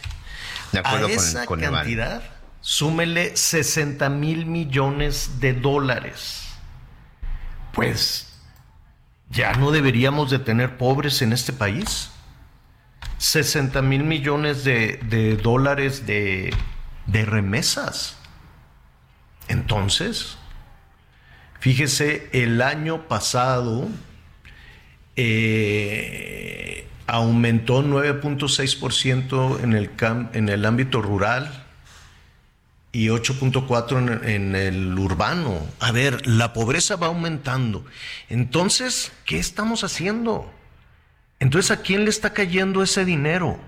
De 0.74 0.80
acuerdo 0.80 1.08
con, 1.46 1.62
cantidad, 1.62 2.22
súmele 2.60 3.38
60 3.38 4.10
mil 4.10 4.46
millones 4.46 5.40
de 5.40 5.54
dólares. 5.54 6.44
Pues 7.72 8.27
ya 9.30 9.54
no 9.54 9.72
deberíamos 9.72 10.30
de 10.30 10.40
tener 10.40 10.78
pobres 10.78 11.22
en 11.22 11.34
este 11.34 11.54
país. 11.54 12.12
60 13.18 13.82
mil 13.82 14.04
millones 14.04 14.64
de, 14.64 15.00
de 15.10 15.38
dólares 15.38 16.06
de, 16.06 16.54
de 17.08 17.26
remesas. 17.26 18.18
Entonces, 19.48 20.38
fíjese, 21.60 22.30
el 22.34 22.62
año 22.62 23.08
pasado 23.08 23.88
eh, 25.16 26.88
aumentó 27.08 27.84
9.6% 27.84 29.64
en 29.64 29.74
el, 29.74 29.92
en 30.34 30.50
el 30.50 30.66
ámbito 30.66 31.02
rural 31.02 31.67
y 32.98 33.10
8.4 33.10 34.26
en, 34.26 34.56
el 34.56 34.98
urbano. 34.98 35.62
A 35.80 35.92
ver, 35.92 36.26
la 36.26 36.52
pobreza 36.54 36.96
va 36.96 37.06
aumentando. 37.06 37.86
Entonces, 38.28 39.12
¿qué 39.24 39.38
estamos 39.38 39.84
haciendo? 39.84 40.52
Entonces, 41.40 41.70
¿a 41.70 41.84
quién 41.84 42.06
le 42.06 42.10
está 42.10 42.34
cayendo 42.34 42.82
ese 42.82 43.06
dinero? 43.06 43.60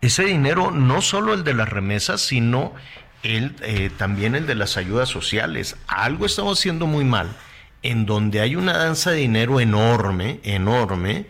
Ese 0.00 0.24
dinero, 0.24 0.72
no 0.72 1.02
solo 1.02 1.34
el 1.34 1.44
de 1.44 1.54
las 1.54 1.68
remesas, 1.68 2.20
sino 2.20 2.74
el, 3.22 3.54
eh, 3.62 3.92
también 3.96 4.34
el 4.34 4.48
de 4.48 4.56
las 4.56 4.76
ayudas 4.76 5.08
sociales. 5.08 5.76
Algo 5.86 6.26
estamos 6.26 6.58
haciendo 6.58 6.88
muy 6.88 7.04
mal, 7.04 7.36
en 7.84 8.06
donde 8.06 8.40
hay 8.40 8.56
una 8.56 8.76
danza 8.76 9.12
de 9.12 9.18
dinero 9.18 9.60
enorme, 9.60 10.40
enorme, 10.42 11.26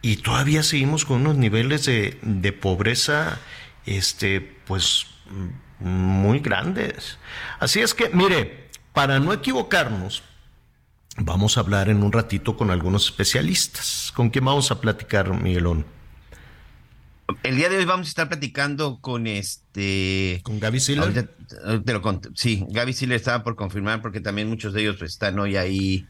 y 0.00 0.16
todavía 0.16 0.62
seguimos 0.62 1.04
con 1.04 1.20
unos 1.20 1.36
niveles 1.36 1.84
de, 1.84 2.18
de 2.22 2.52
pobreza, 2.54 3.40
este, 3.84 4.40
pues 4.40 5.08
muy 5.82 6.40
grandes. 6.40 7.18
Así 7.58 7.80
es 7.80 7.94
que, 7.94 8.08
mire, 8.10 8.68
para 8.92 9.20
no 9.20 9.32
equivocarnos, 9.32 10.22
vamos 11.16 11.56
a 11.56 11.60
hablar 11.60 11.88
en 11.88 12.02
un 12.02 12.12
ratito 12.12 12.56
con 12.56 12.70
algunos 12.70 13.06
especialistas. 13.06 14.12
¿Con 14.14 14.30
quién 14.30 14.44
vamos 14.44 14.70
a 14.70 14.80
platicar, 14.80 15.32
Miguelón? 15.32 15.84
El 17.42 17.56
día 17.56 17.68
de 17.68 17.78
hoy 17.78 17.84
vamos 17.84 18.08
a 18.08 18.10
estar 18.10 18.28
platicando 18.28 19.00
con 19.00 19.26
este. 19.26 20.40
¿Con 20.42 20.60
Gaby 20.60 20.80
Siller? 20.80 21.30
sí, 22.34 22.66
Gaby 22.68 22.92
Siller 22.92 23.16
estaba 23.16 23.42
por 23.42 23.56
confirmar 23.56 24.02
porque 24.02 24.20
también 24.20 24.48
muchos 24.48 24.72
de 24.72 24.82
ellos 24.82 25.00
están 25.02 25.38
hoy 25.38 25.56
ahí 25.56 26.06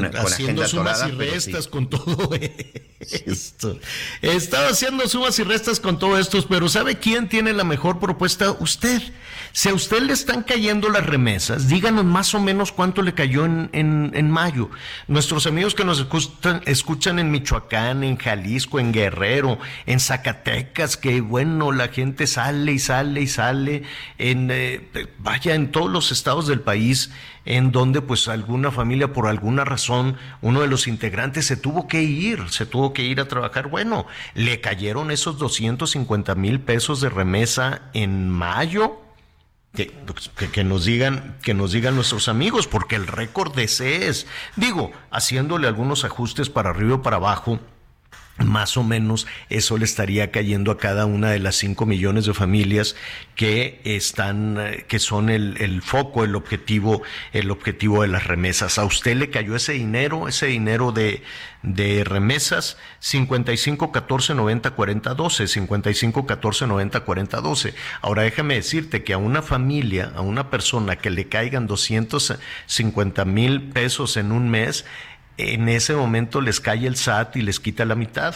con, 0.00 0.16
haciendo 0.16 0.66
sumas 0.66 1.04
y 1.08 1.10
restas 1.12 1.68
con 1.68 1.88
todo 1.88 2.30
esto. 3.00 3.78
Estaba 4.20 4.68
haciendo 4.68 5.08
sumas 5.08 5.38
y 5.38 5.42
restas 5.42 5.80
con 5.80 5.98
todo 5.98 6.18
esto, 6.18 6.44
pero 6.48 6.68
¿sabe 6.68 6.98
quién 6.98 7.28
tiene 7.28 7.52
la 7.52 7.64
mejor 7.64 7.98
propuesta? 7.98 8.52
Usted. 8.58 9.02
Si 9.52 9.68
a 9.68 9.74
usted 9.74 10.02
le 10.02 10.14
están 10.14 10.42
cayendo 10.42 10.88
las 10.88 11.04
remesas, 11.04 11.68
díganos 11.68 12.06
más 12.06 12.34
o 12.34 12.40
menos 12.40 12.72
cuánto 12.72 13.02
le 13.02 13.12
cayó 13.12 13.44
en, 13.44 13.68
en, 13.72 14.30
mayo. 14.30 14.70
Nuestros 15.08 15.46
amigos 15.46 15.74
que 15.74 15.84
nos 15.84 16.00
escuchan, 16.00 16.62
escuchan 16.64 17.18
en 17.18 17.30
Michoacán, 17.30 18.02
en 18.02 18.16
Jalisco, 18.16 18.80
en 18.80 18.92
Guerrero, 18.92 19.58
en 19.84 20.00
Zacatecas, 20.00 20.96
que 20.96 21.20
bueno, 21.20 21.70
la 21.70 21.88
gente 21.88 22.26
sale 22.26 22.72
y 22.72 22.78
sale 22.78 23.20
y 23.20 23.26
sale, 23.26 23.82
en, 24.16 24.48
eh, 24.50 24.88
vaya, 25.18 25.54
en 25.54 25.70
todos 25.70 25.90
los 25.90 26.12
estados 26.12 26.46
del 26.46 26.60
país 26.60 27.10
en 27.44 27.72
donde 27.72 28.00
pues 28.00 28.28
alguna 28.28 28.70
familia 28.70 29.12
por 29.12 29.26
alguna 29.26 29.64
razón, 29.64 30.16
uno 30.40 30.60
de 30.60 30.68
los 30.68 30.86
integrantes 30.86 31.46
se 31.46 31.56
tuvo 31.56 31.88
que 31.88 32.02
ir, 32.02 32.48
se 32.50 32.66
tuvo 32.66 32.92
que 32.92 33.02
ir 33.02 33.20
a 33.20 33.28
trabajar. 33.28 33.68
Bueno, 33.68 34.06
le 34.34 34.60
cayeron 34.60 35.10
esos 35.10 35.38
250 35.38 36.34
mil 36.36 36.60
pesos 36.60 37.00
de 37.00 37.10
remesa 37.10 37.82
en 37.92 38.30
mayo. 38.30 39.01
Que, 39.74 39.90
que, 40.52 40.64
nos 40.64 40.84
digan, 40.84 41.38
que 41.42 41.54
nos 41.54 41.72
digan 41.72 41.94
nuestros 41.94 42.28
amigos, 42.28 42.66
porque 42.66 42.94
el 42.94 43.06
récord 43.06 43.54
de 43.54 43.64
ese 43.64 44.08
es, 44.08 44.26
digo, 44.54 44.92
haciéndole 45.10 45.66
algunos 45.66 46.04
ajustes 46.04 46.50
para 46.50 46.70
arriba 46.70 46.96
o 46.96 47.02
para 47.02 47.16
abajo, 47.16 47.58
más 48.38 48.76
o 48.76 48.82
menos 48.82 49.26
eso 49.50 49.76
le 49.76 49.84
estaría 49.84 50.30
cayendo 50.30 50.72
a 50.72 50.78
cada 50.78 51.06
una 51.06 51.30
de 51.30 51.38
las 51.38 51.56
cinco 51.56 51.86
millones 51.86 52.24
de 52.24 52.34
familias 52.34 52.96
que 53.36 53.80
están, 53.84 54.56
eh, 54.58 54.86
que 54.88 54.98
son 54.98 55.28
el, 55.28 55.82
foco, 55.82 56.24
el 56.24 56.34
objetivo, 56.34 57.02
el 57.32 57.50
objetivo 57.50 58.02
de 58.02 58.08
las 58.08 58.26
remesas. 58.26 58.78
A 58.78 58.84
usted 58.84 59.16
le 59.16 59.30
cayó 59.30 59.54
ese 59.54 59.72
dinero, 59.72 60.28
ese 60.28 60.46
dinero 60.46 60.92
de, 60.92 61.22
de 61.62 62.04
remesas, 62.04 62.78
55 63.00 63.92
14 63.92 64.34
90 64.34 64.70
40 64.70 65.14
12, 65.14 65.46
55 65.46 66.26
14 66.26 66.66
90 66.66 67.00
40 67.00 67.40
12. 67.40 67.74
Ahora 68.00 68.22
déjame 68.22 68.54
decirte 68.54 69.04
que 69.04 69.12
a 69.12 69.18
una 69.18 69.42
familia, 69.42 70.12
a 70.14 70.22
una 70.22 70.50
persona 70.50 70.96
que 70.96 71.10
le 71.10 71.28
caigan 71.28 71.66
250 71.66 73.24
mil 73.26 73.62
pesos 73.70 74.16
en 74.16 74.32
un 74.32 74.50
mes, 74.50 74.84
en 75.36 75.68
ese 75.68 75.94
momento 75.94 76.40
les 76.40 76.60
cae 76.60 76.86
el 76.86 76.96
SAT 76.96 77.36
y 77.36 77.42
les 77.42 77.60
quita 77.60 77.84
la 77.84 77.94
mitad. 77.94 78.34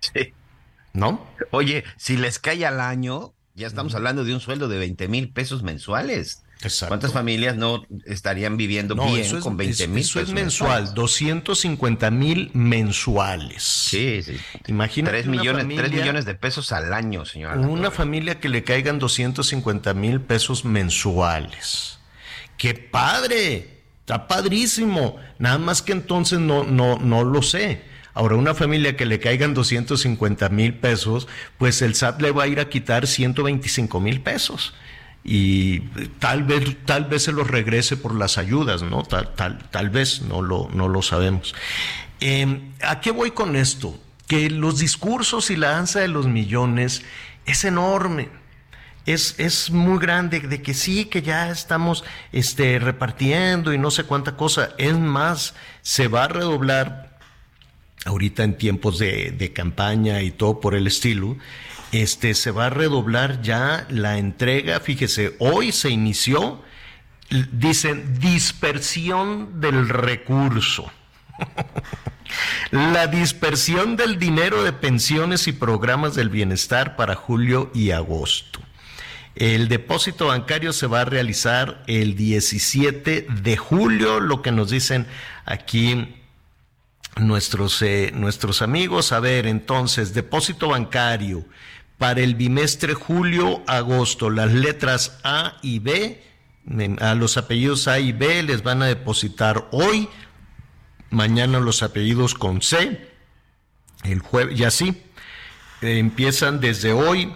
Sí. 0.00 0.32
¿No? 0.92 1.26
Oye, 1.50 1.84
si 1.96 2.16
les 2.16 2.38
cae 2.38 2.66
al 2.66 2.80
año, 2.80 3.34
ya 3.54 3.66
estamos 3.66 3.94
hablando 3.94 4.24
de 4.24 4.34
un 4.34 4.40
sueldo 4.40 4.68
de 4.68 4.78
20 4.78 5.08
mil 5.08 5.32
pesos 5.32 5.62
mensuales. 5.62 6.42
¿Cuántas 6.88 7.12
familias 7.14 7.56
no 7.56 7.86
estarían 8.04 8.58
viviendo 8.58 8.94
bien 8.94 9.40
con 9.40 9.56
20 9.56 9.88
mil 9.88 10.00
Eso 10.00 10.20
es 10.20 10.30
mensual, 10.30 10.92
250 10.92 12.10
mil 12.10 12.50
mensuales. 12.52 13.62
Sí, 13.62 14.22
sí. 14.22 14.36
Imagínate. 14.66 15.22
3 15.22 15.26
millones, 15.26 15.64
millones 15.64 16.26
de 16.26 16.34
pesos 16.34 16.72
al 16.72 16.92
año, 16.92 17.24
señora. 17.24 17.58
Una 17.58 17.90
familia 17.90 18.40
que 18.40 18.50
le 18.50 18.62
caigan 18.62 18.98
250 18.98 19.94
mil 19.94 20.20
pesos 20.20 20.66
mensuales. 20.66 21.98
¡Qué 22.58 22.74
padre! 22.74 23.79
Está 24.10 24.26
padrísimo. 24.26 25.16
Nada 25.38 25.58
más 25.58 25.82
que 25.82 25.92
entonces 25.92 26.40
no, 26.40 26.64
no, 26.64 26.98
no 26.98 27.22
lo 27.22 27.42
sé. 27.42 27.82
Ahora, 28.12 28.34
una 28.34 28.54
familia 28.54 28.96
que 28.96 29.06
le 29.06 29.20
caigan 29.20 29.54
250 29.54 30.48
mil 30.48 30.74
pesos, 30.74 31.28
pues 31.58 31.80
el 31.80 31.94
SAT 31.94 32.20
le 32.20 32.32
va 32.32 32.42
a 32.42 32.48
ir 32.48 32.58
a 32.58 32.68
quitar 32.68 33.06
125 33.06 34.00
mil 34.00 34.20
pesos 34.20 34.74
y 35.22 35.80
tal 36.18 36.42
vez, 36.42 36.76
tal 36.86 37.04
vez 37.04 37.22
se 37.22 37.30
los 37.30 37.46
regrese 37.46 37.96
por 37.96 38.16
las 38.16 38.36
ayudas, 38.36 38.82
¿no? 38.82 39.04
Tal, 39.04 39.32
tal, 39.36 39.58
tal 39.70 39.90
vez, 39.90 40.22
no 40.22 40.42
lo, 40.42 40.68
no 40.72 40.88
lo 40.88 41.02
sabemos. 41.02 41.54
Em, 42.18 42.72
¿A 42.82 43.00
qué 43.00 43.12
voy 43.12 43.30
con 43.30 43.54
esto? 43.54 43.96
Que 44.26 44.50
los 44.50 44.80
discursos 44.80 45.50
y 45.50 45.56
la 45.56 45.70
danza 45.70 46.00
de 46.00 46.08
los 46.08 46.26
millones 46.26 47.02
es 47.46 47.64
enorme. 47.64 48.39
Es, 49.06 49.34
es, 49.38 49.70
muy 49.70 49.98
grande, 49.98 50.40
de 50.40 50.62
que 50.62 50.74
sí, 50.74 51.06
que 51.06 51.22
ya 51.22 51.50
estamos 51.50 52.04
este, 52.32 52.78
repartiendo 52.78 53.72
y 53.72 53.78
no 53.78 53.90
sé 53.90 54.04
cuánta 54.04 54.36
cosa. 54.36 54.70
Es 54.78 54.96
más, 54.96 55.54
se 55.82 56.08
va 56.08 56.24
a 56.24 56.28
redoblar 56.28 57.18
ahorita 58.04 58.44
en 58.44 58.56
tiempos 58.56 58.98
de, 58.98 59.30
de 59.30 59.52
campaña 59.52 60.22
y 60.22 60.30
todo 60.30 60.60
por 60.60 60.74
el 60.74 60.86
estilo 60.86 61.36
este, 61.92 62.34
se 62.34 62.50
va 62.50 62.66
a 62.66 62.70
redoblar 62.70 63.42
ya 63.42 63.86
la 63.88 64.18
entrega. 64.18 64.80
Fíjese, 64.80 65.36
hoy 65.38 65.72
se 65.72 65.90
inició, 65.90 66.62
dicen, 67.52 68.18
dispersión 68.20 69.60
del 69.60 69.88
recurso. 69.88 70.90
la 72.70 73.06
dispersión 73.06 73.96
del 73.96 74.18
dinero 74.18 74.62
de 74.62 74.72
pensiones 74.72 75.48
y 75.48 75.52
programas 75.52 76.14
del 76.14 76.28
bienestar 76.28 76.96
para 76.96 77.14
julio 77.14 77.70
y 77.74 77.90
agosto. 77.90 78.60
El 79.34 79.68
depósito 79.68 80.26
bancario 80.26 80.72
se 80.72 80.86
va 80.86 81.02
a 81.02 81.04
realizar 81.04 81.82
el 81.86 82.16
17 82.16 83.26
de 83.42 83.56
julio, 83.56 84.20
lo 84.20 84.42
que 84.42 84.50
nos 84.50 84.70
dicen 84.70 85.06
aquí 85.46 86.14
nuestros, 87.16 87.80
eh, 87.82 88.10
nuestros 88.14 88.60
amigos. 88.60 89.12
A 89.12 89.20
ver, 89.20 89.46
entonces, 89.46 90.14
depósito 90.14 90.68
bancario 90.68 91.44
para 91.96 92.20
el 92.20 92.34
bimestre 92.34 92.94
julio-agosto. 92.94 94.30
Las 94.30 94.52
letras 94.52 95.20
A 95.22 95.58
y 95.62 95.78
B, 95.78 96.22
a 97.00 97.14
los 97.14 97.36
apellidos 97.36 97.88
A 97.88 98.00
y 98.00 98.12
B 98.12 98.42
les 98.42 98.62
van 98.62 98.82
a 98.82 98.86
depositar 98.86 99.68
hoy, 99.70 100.08
mañana 101.10 101.60
los 101.60 101.82
apellidos 101.82 102.34
con 102.34 102.62
C, 102.62 103.08
el 104.04 104.20
jueves, 104.20 104.58
y 104.58 104.64
así. 104.64 105.02
empiezan 105.82 106.60
desde 106.60 106.92
hoy 106.92 107.32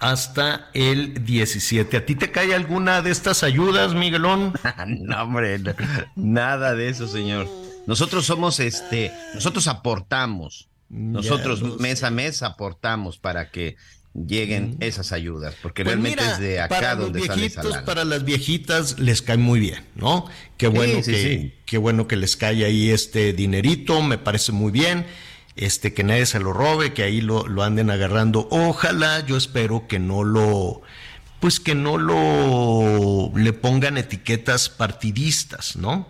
hasta 0.00 0.70
el 0.72 1.24
17. 1.24 1.96
¿A 1.96 2.06
ti 2.06 2.14
te 2.14 2.30
cae 2.30 2.54
alguna 2.54 3.02
de 3.02 3.10
estas 3.10 3.44
ayudas, 3.44 3.94
Miguelón? 3.94 4.54
no, 4.86 5.22
hombre, 5.22 5.60
nada 6.16 6.74
de 6.74 6.88
eso, 6.88 7.06
señor. 7.06 7.46
Nosotros 7.86 8.26
somos, 8.26 8.60
este, 8.60 9.12
nosotros 9.34 9.68
aportamos. 9.68 10.68
Nosotros 10.88 11.78
mes 11.78 12.02
a 12.02 12.10
mes 12.10 12.42
aportamos 12.42 13.18
para 13.18 13.50
que 13.50 13.76
lleguen 14.12 14.76
esas 14.80 15.12
ayudas, 15.12 15.54
porque 15.62 15.84
pues 15.84 15.94
realmente 15.94 16.24
es 16.24 16.38
de 16.40 16.60
acá 16.60 16.96
donde 16.96 17.24
sale 17.24 17.46
esa 17.46 17.84
Para 17.84 18.04
las 18.04 18.24
viejitas 18.24 18.98
les 18.98 19.22
cae 19.22 19.36
muy 19.36 19.60
bien, 19.60 19.84
¿no? 19.94 20.26
Qué 20.56 20.66
bueno 20.66 21.00
que 21.00 21.60
qué 21.64 21.78
bueno 21.78 22.08
que 22.08 22.16
les 22.16 22.36
cae 22.36 22.64
ahí 22.64 22.90
este 22.90 23.32
dinerito, 23.32 24.02
me 24.02 24.18
parece 24.18 24.50
muy 24.50 24.72
bien. 24.72 25.06
Este 25.60 25.92
que 25.92 26.04
nadie 26.04 26.24
se 26.24 26.40
lo 26.40 26.54
robe, 26.54 26.94
que 26.94 27.02
ahí 27.02 27.20
lo, 27.20 27.46
lo 27.46 27.62
anden 27.62 27.90
agarrando. 27.90 28.48
Ojalá, 28.50 29.20
yo 29.26 29.36
espero 29.36 29.86
que 29.86 29.98
no 29.98 30.24
lo 30.24 30.80
pues 31.38 31.60
que 31.60 31.74
no 31.74 31.98
lo 31.98 33.30
le 33.36 33.52
pongan 33.52 33.98
etiquetas 33.98 34.70
partidistas, 34.70 35.76
¿no? 35.76 36.08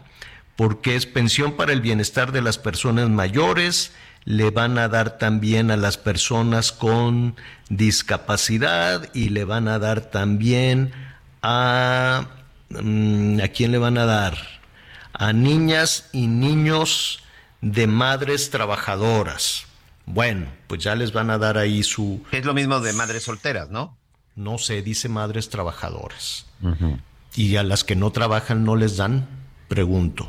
Porque 0.54 0.94
es 0.94 1.06
pensión 1.06 1.56
para 1.56 1.72
el 1.72 1.80
bienestar 1.80 2.30
de 2.30 2.42
las 2.42 2.58
personas 2.58 3.08
mayores, 3.08 3.92
le 4.24 4.50
van 4.50 4.78
a 4.78 4.88
dar 4.88 5.18
también 5.18 5.72
a 5.72 5.76
las 5.76 5.98
personas 5.98 6.70
con 6.70 7.34
discapacidad 7.70 9.08
y 9.14 9.30
le 9.30 9.44
van 9.44 9.66
a 9.66 9.80
dar 9.80 10.00
también 10.02 10.92
a... 11.42 12.28
Mm, 12.68 13.40
¿A 13.42 13.48
quién 13.48 13.72
le 13.72 13.78
van 13.78 13.98
a 13.98 14.04
dar? 14.04 14.38
A 15.12 15.32
niñas 15.32 16.08
y 16.12 16.28
niños 16.28 17.24
de 17.60 17.86
madres 17.86 18.50
trabajadoras. 18.50 19.66
Bueno, 20.06 20.46
pues 20.66 20.82
ya 20.82 20.94
les 20.94 21.12
van 21.12 21.30
a 21.30 21.38
dar 21.38 21.58
ahí 21.58 21.82
su... 21.82 22.22
Es 22.32 22.44
lo 22.44 22.54
mismo 22.54 22.80
de 22.80 22.92
madres 22.92 23.24
solteras, 23.24 23.70
¿no? 23.70 23.96
No 24.34 24.58
sé, 24.58 24.82
dice 24.82 25.08
madres 25.08 25.50
trabajadoras. 25.50 26.46
¿Y 27.34 27.56
a 27.56 27.62
las 27.62 27.84
que 27.84 27.96
no 27.96 28.10
trabajan 28.10 28.64
no 28.64 28.76
les 28.76 28.96
dan? 28.96 29.28
Pregunto. 29.68 30.28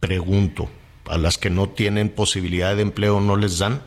Pregunto 0.00 0.70
a 1.10 1.18
las 1.18 1.38
que 1.38 1.50
no 1.50 1.68
tienen 1.68 2.08
posibilidad 2.08 2.76
de 2.76 2.82
empleo 2.82 3.20
no 3.20 3.36
les 3.36 3.58
dan, 3.58 3.82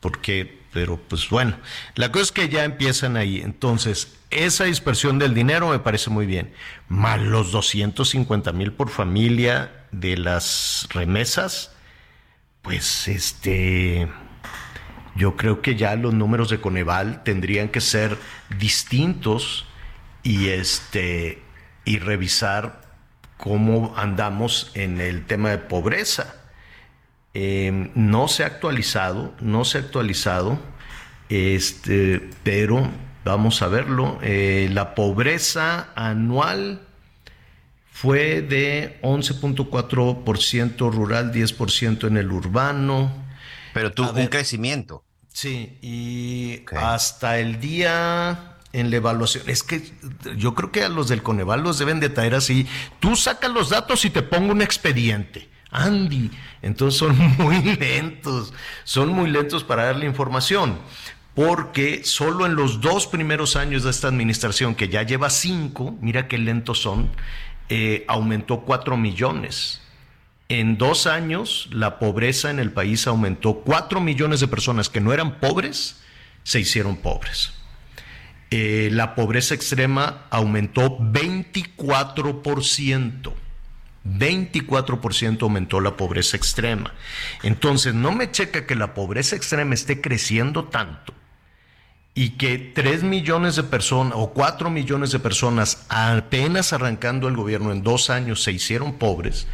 porque, 0.00 0.60
pero 0.74 0.98
pues 0.98 1.30
bueno, 1.30 1.56
la 1.94 2.10
cosa 2.10 2.24
es 2.24 2.32
que 2.32 2.48
ya 2.48 2.64
empiezan 2.64 3.16
ahí. 3.16 3.40
Entonces, 3.40 4.18
esa 4.30 4.64
dispersión 4.64 5.20
del 5.20 5.32
dinero 5.32 5.68
me 5.68 5.78
parece 5.78 6.10
muy 6.10 6.26
bien, 6.26 6.52
más 6.88 7.22
los 7.22 7.52
250 7.52 8.52
mil 8.52 8.72
por 8.72 8.90
familia 8.90 9.86
de 9.92 10.16
las 10.16 10.88
remesas, 10.90 11.70
pues 12.60 13.06
este, 13.06 14.08
yo 15.14 15.36
creo 15.36 15.62
que 15.62 15.76
ya 15.76 15.94
los 15.94 16.12
números 16.12 16.50
de 16.50 16.60
Coneval 16.60 17.22
tendrían 17.22 17.68
que 17.68 17.80
ser 17.80 18.18
distintos 18.58 19.66
y 20.24 20.48
este, 20.48 21.40
y 21.84 22.00
revisar 22.00 22.82
cómo 23.36 23.94
andamos 23.96 24.72
en 24.74 25.00
el 25.00 25.24
tema 25.24 25.50
de 25.50 25.58
pobreza. 25.58 26.43
Em, 27.34 27.90
no 27.96 28.28
se 28.28 28.44
ha 28.44 28.46
actualizado, 28.46 29.34
no 29.40 29.64
se 29.64 29.78
ha 29.78 29.80
actualizado, 29.80 30.58
este, 31.28 32.30
pero 32.44 32.88
vamos 33.24 33.60
a 33.62 33.68
verlo. 33.68 34.18
Eh, 34.22 34.68
la 34.72 34.94
pobreza 34.94 35.88
anual 35.96 36.82
fue 37.90 38.40
de 38.40 39.00
11.4% 39.02 40.92
rural, 40.92 41.32
10% 41.32 42.06
en 42.06 42.16
el 42.16 42.30
urbano. 42.30 43.12
Pero 43.72 43.92
tuvo 43.92 44.12
un 44.12 44.28
crecimiento. 44.28 45.02
Sí, 45.32 45.78
y 45.82 46.62
hasta 46.76 47.40
el 47.40 47.58
día 47.58 48.58
en 48.72 48.90
la 48.90 48.96
evaluación. 48.96 49.42
Es 49.48 49.64
que 49.64 49.92
yo 50.36 50.54
creo 50.54 50.70
que 50.70 50.84
a 50.84 50.88
los 50.88 51.08
del 51.08 51.24
Coneval 51.24 51.62
los 51.62 51.80
deben 51.80 51.98
de 51.98 52.10
traer 52.10 52.36
así. 52.36 52.68
Tú 53.00 53.16
sacas 53.16 53.50
los 53.50 53.70
datos 53.70 54.04
y 54.04 54.10
te 54.10 54.22
pongo 54.22 54.52
un 54.52 54.62
expediente. 54.62 55.48
Andy, 55.74 56.30
entonces 56.62 56.98
son 56.98 57.18
muy 57.38 57.62
lentos, 57.62 58.54
son 58.84 59.10
muy 59.10 59.30
lentos 59.30 59.64
para 59.64 59.84
darle 59.84 60.06
información, 60.06 60.78
porque 61.34 62.02
solo 62.04 62.46
en 62.46 62.54
los 62.54 62.80
dos 62.80 63.06
primeros 63.06 63.56
años 63.56 63.82
de 63.82 63.90
esta 63.90 64.08
administración, 64.08 64.74
que 64.74 64.88
ya 64.88 65.02
lleva 65.02 65.28
cinco, 65.28 65.94
mira 66.00 66.28
qué 66.28 66.38
lentos 66.38 66.80
son, 66.80 67.10
eh, 67.68 68.06
aumentó 68.08 68.60
cuatro 68.60 68.96
millones. 68.96 69.82
En 70.48 70.78
dos 70.78 71.06
años, 71.06 71.68
la 71.72 71.98
pobreza 71.98 72.50
en 72.50 72.60
el 72.60 72.70
país 72.70 73.06
aumentó. 73.06 73.62
Cuatro 73.64 74.00
millones 74.00 74.40
de 74.40 74.48
personas 74.48 74.90
que 74.90 75.00
no 75.00 75.12
eran 75.12 75.40
pobres 75.40 76.02
se 76.42 76.60
hicieron 76.60 76.96
pobres. 76.96 77.54
Eh, 78.50 78.90
la 78.92 79.14
pobreza 79.14 79.54
extrema 79.54 80.26
aumentó 80.30 80.98
24%. 80.98 83.32
24% 84.04 85.42
aumentó 85.42 85.80
la 85.80 85.96
pobreza 85.96 86.36
extrema. 86.36 86.92
Entonces, 87.42 87.94
no 87.94 88.12
me 88.12 88.30
checa 88.30 88.66
que 88.66 88.74
la 88.74 88.94
pobreza 88.94 89.36
extrema 89.36 89.74
esté 89.74 90.00
creciendo 90.00 90.64
tanto 90.64 91.14
y 92.14 92.30
que 92.30 92.58
3 92.58 93.02
millones 93.02 93.56
de 93.56 93.64
personas 93.64 94.14
o 94.16 94.32
4 94.32 94.70
millones 94.70 95.10
de 95.10 95.18
personas 95.18 95.84
apenas 95.88 96.72
arrancando 96.72 97.26
el 97.26 97.36
gobierno 97.36 97.72
en 97.72 97.82
dos 97.82 98.08
años 98.08 98.42
se 98.42 98.52
hicieron 98.52 98.94
pobres, 98.94 99.48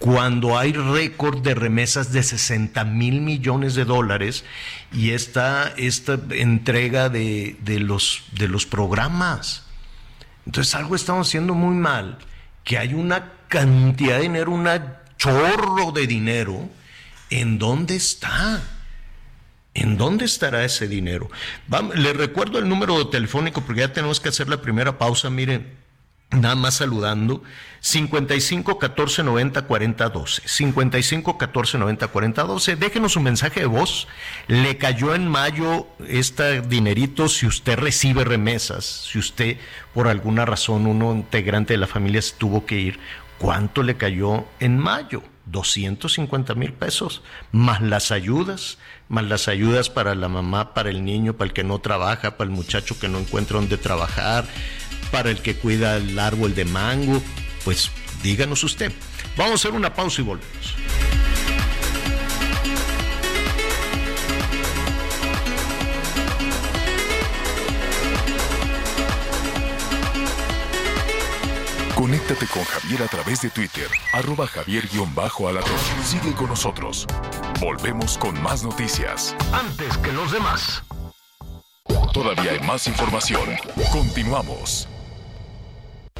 cuando 0.00 0.58
hay 0.58 0.72
récord 0.72 1.42
de 1.42 1.54
remesas 1.54 2.10
de 2.10 2.22
60 2.22 2.84
mil 2.84 3.20
millones 3.20 3.74
de 3.74 3.84
dólares 3.84 4.44
y 4.92 5.10
esta, 5.10 5.72
esta 5.76 6.18
entrega 6.30 7.10
de, 7.10 7.56
los, 7.80 8.24
de 8.32 8.48
los 8.48 8.66
programas. 8.66 9.66
Entonces 10.46 10.74
algo 10.74 10.96
estamos 10.96 11.28
haciendo 11.28 11.54
muy 11.54 11.74
mal, 11.74 12.18
que 12.64 12.78
hay 12.78 12.94
una 12.94 13.39
cantidad 13.50 14.16
de 14.16 14.22
dinero, 14.22 14.52
un 14.52 14.66
chorro 15.18 15.92
de 15.92 16.06
dinero, 16.06 16.70
¿en 17.28 17.58
dónde 17.58 17.96
está? 17.96 18.62
¿En 19.74 19.98
dónde 19.98 20.24
estará 20.24 20.64
ese 20.64 20.88
dinero? 20.88 21.30
le 21.94 22.12
recuerdo 22.14 22.58
el 22.58 22.68
número 22.68 23.08
telefónico 23.08 23.60
porque 23.60 23.80
ya 23.82 23.92
tenemos 23.92 24.20
que 24.20 24.30
hacer 24.30 24.48
la 24.48 24.62
primera 24.62 24.98
pausa. 24.98 25.30
Miren, 25.30 25.66
nada 26.30 26.54
más 26.54 26.74
saludando. 26.74 27.42
55 27.80 28.78
14 28.78 29.22
90 29.24 29.62
40 29.62 30.08
12. 30.08 30.42
55 30.44 31.38
14 31.38 31.78
90 31.78 32.08
40 32.08 32.42
12. 32.42 32.76
Déjenos 32.76 33.16
un 33.16 33.24
mensaje 33.24 33.60
de 33.60 33.66
voz. 33.66 34.06
Le 34.46 34.76
cayó 34.76 35.14
en 35.14 35.26
mayo 35.28 35.88
este 36.06 36.60
dinerito 36.62 37.28
si 37.28 37.46
usted 37.46 37.78
recibe 37.78 38.24
remesas. 38.24 38.84
Si 39.10 39.18
usted, 39.18 39.56
por 39.92 40.08
alguna 40.08 40.44
razón, 40.44 40.86
uno 40.86 41.12
integrante 41.12 41.74
de 41.74 41.78
la 41.78 41.86
familia 41.86 42.22
se 42.22 42.34
tuvo 42.36 42.64
que 42.64 42.78
ir. 42.78 43.00
¿Cuánto 43.40 43.82
le 43.82 43.96
cayó 43.96 44.44
en 44.60 44.78
mayo? 44.78 45.22
250 45.46 46.54
mil 46.54 46.74
pesos, 46.74 47.22
más 47.52 47.80
las 47.80 48.12
ayudas, 48.12 48.76
más 49.08 49.24
las 49.24 49.48
ayudas 49.48 49.88
para 49.88 50.14
la 50.14 50.28
mamá, 50.28 50.74
para 50.74 50.90
el 50.90 51.02
niño, 51.06 51.32
para 51.32 51.48
el 51.48 51.54
que 51.54 51.64
no 51.64 51.78
trabaja, 51.78 52.36
para 52.36 52.50
el 52.50 52.54
muchacho 52.54 53.00
que 53.00 53.08
no 53.08 53.18
encuentra 53.18 53.58
dónde 53.58 53.78
trabajar, 53.78 54.44
para 55.10 55.30
el 55.30 55.38
que 55.38 55.56
cuida 55.56 55.96
el 55.96 56.18
árbol 56.18 56.54
de 56.54 56.66
mango. 56.66 57.22
Pues 57.64 57.90
díganos 58.22 58.62
usted. 58.62 58.92
Vamos 59.38 59.52
a 59.52 59.54
hacer 59.54 59.72
una 59.72 59.94
pausa 59.94 60.20
y 60.20 60.24
volvemos. 60.24 60.74
Conéctate 72.10 72.46
con 72.46 72.64
Javier 72.64 73.04
a 73.04 73.06
través 73.06 73.40
de 73.40 73.50
Twitter, 73.50 73.86
arroba 74.12 74.44
javier-alatón. 74.44 75.78
Sigue 76.04 76.34
con 76.34 76.48
nosotros. 76.48 77.06
Volvemos 77.60 78.18
con 78.18 78.42
más 78.42 78.64
noticias. 78.64 79.36
Antes 79.52 79.96
que 79.98 80.10
los 80.10 80.32
demás. 80.32 80.82
Todavía 82.12 82.50
hay 82.50 82.60
más 82.66 82.88
información. 82.88 83.48
Continuamos. 83.92 84.88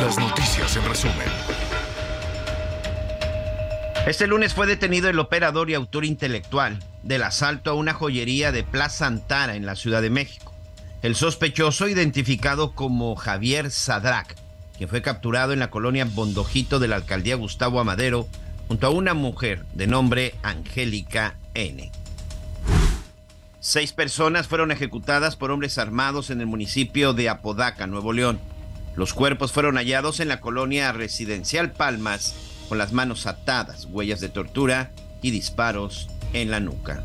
Las 0.00 0.18
noticias 0.18 0.76
en 0.76 0.88
resumen. 0.88 1.51
Este 4.06 4.26
lunes 4.26 4.52
fue 4.52 4.66
detenido 4.66 5.08
el 5.08 5.20
operador 5.20 5.70
y 5.70 5.74
autor 5.74 6.04
intelectual 6.04 6.80
del 7.04 7.22
asalto 7.22 7.70
a 7.70 7.74
una 7.74 7.94
joyería 7.94 8.50
de 8.50 8.64
Plaza 8.64 9.06
Antara 9.06 9.54
en 9.54 9.64
la 9.64 9.76
Ciudad 9.76 10.02
de 10.02 10.10
México. 10.10 10.52
El 11.02 11.14
sospechoso, 11.14 11.86
identificado 11.86 12.72
como 12.72 13.14
Javier 13.14 13.70
Sadrac, 13.70 14.34
quien 14.76 14.88
fue 14.88 15.02
capturado 15.02 15.52
en 15.52 15.60
la 15.60 15.70
colonia 15.70 16.04
Bondojito 16.04 16.80
de 16.80 16.88
la 16.88 16.96
alcaldía 16.96 17.36
Gustavo 17.36 17.78
Amadero, 17.78 18.26
junto 18.66 18.88
a 18.88 18.90
una 18.90 19.14
mujer 19.14 19.64
de 19.72 19.86
nombre 19.86 20.34
Angélica 20.42 21.36
N. 21.54 21.92
Seis 23.60 23.92
personas 23.92 24.48
fueron 24.48 24.72
ejecutadas 24.72 25.36
por 25.36 25.52
hombres 25.52 25.78
armados 25.78 26.30
en 26.30 26.40
el 26.40 26.48
municipio 26.48 27.12
de 27.12 27.28
Apodaca, 27.28 27.86
Nuevo 27.86 28.12
León. 28.12 28.40
Los 28.96 29.14
cuerpos 29.14 29.52
fueron 29.52 29.76
hallados 29.76 30.18
en 30.18 30.26
la 30.26 30.40
colonia 30.40 30.90
residencial 30.90 31.70
Palmas 31.70 32.51
con 32.72 32.78
las 32.78 32.94
manos 32.94 33.26
atadas, 33.26 33.84
huellas 33.90 34.20
de 34.20 34.30
tortura 34.30 34.92
y 35.20 35.30
disparos 35.30 36.08
en 36.32 36.50
la 36.50 36.58
nuca. 36.58 37.02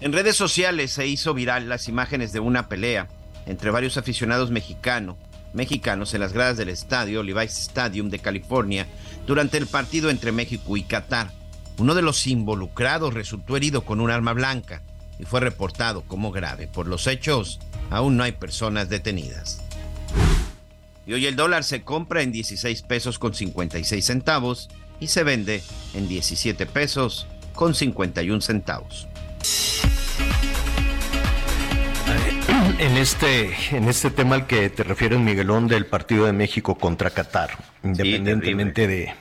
En 0.00 0.14
redes 0.14 0.34
sociales 0.34 0.92
se 0.92 1.06
hizo 1.06 1.34
viral 1.34 1.68
las 1.68 1.88
imágenes 1.88 2.32
de 2.32 2.40
una 2.40 2.66
pelea 2.66 3.06
entre 3.44 3.70
varios 3.70 3.98
aficionados 3.98 4.50
mexicanos 4.50 5.16
mexicanos 5.52 6.14
en 6.14 6.22
las 6.22 6.32
gradas 6.32 6.56
del 6.56 6.70
estadio 6.70 7.22
Levi's 7.22 7.58
Stadium 7.58 8.08
de 8.08 8.18
California 8.18 8.86
durante 9.26 9.58
el 9.58 9.66
partido 9.66 10.08
entre 10.08 10.32
México 10.32 10.74
y 10.78 10.84
Qatar. 10.84 11.30
Uno 11.76 11.94
de 11.94 12.00
los 12.00 12.26
involucrados 12.26 13.12
resultó 13.12 13.58
herido 13.58 13.82
con 13.82 14.00
un 14.00 14.10
arma 14.10 14.32
blanca 14.32 14.80
y 15.18 15.26
fue 15.26 15.40
reportado 15.40 16.00
como 16.00 16.32
grave. 16.32 16.66
Por 16.66 16.86
los 16.86 17.06
hechos, 17.06 17.60
aún 17.90 18.16
no 18.16 18.22
hay 18.22 18.32
personas 18.32 18.88
detenidas. 18.88 19.60
Y 21.06 21.14
hoy 21.14 21.26
el 21.26 21.36
dólar 21.36 21.64
se 21.64 21.82
compra 21.82 22.22
en 22.22 22.32
16 22.32 22.82
pesos 22.82 23.18
con 23.18 23.34
56 23.34 24.04
centavos 24.04 24.68
y 25.00 25.08
se 25.08 25.24
vende 25.24 25.62
en 25.94 26.08
17 26.08 26.66
pesos 26.66 27.26
con 27.54 27.74
51 27.74 28.40
centavos. 28.40 29.08
En 32.78 32.96
este, 32.96 33.54
en 33.72 33.88
este 33.88 34.10
tema 34.10 34.36
al 34.36 34.46
que 34.46 34.70
te 34.70 34.82
refieres, 34.84 35.18
Miguelón, 35.18 35.68
del 35.68 35.86
partido 35.86 36.24
de 36.24 36.32
México 36.32 36.76
contra 36.76 37.10
Qatar, 37.10 37.50
independientemente 37.84 38.86
de, 38.86 39.14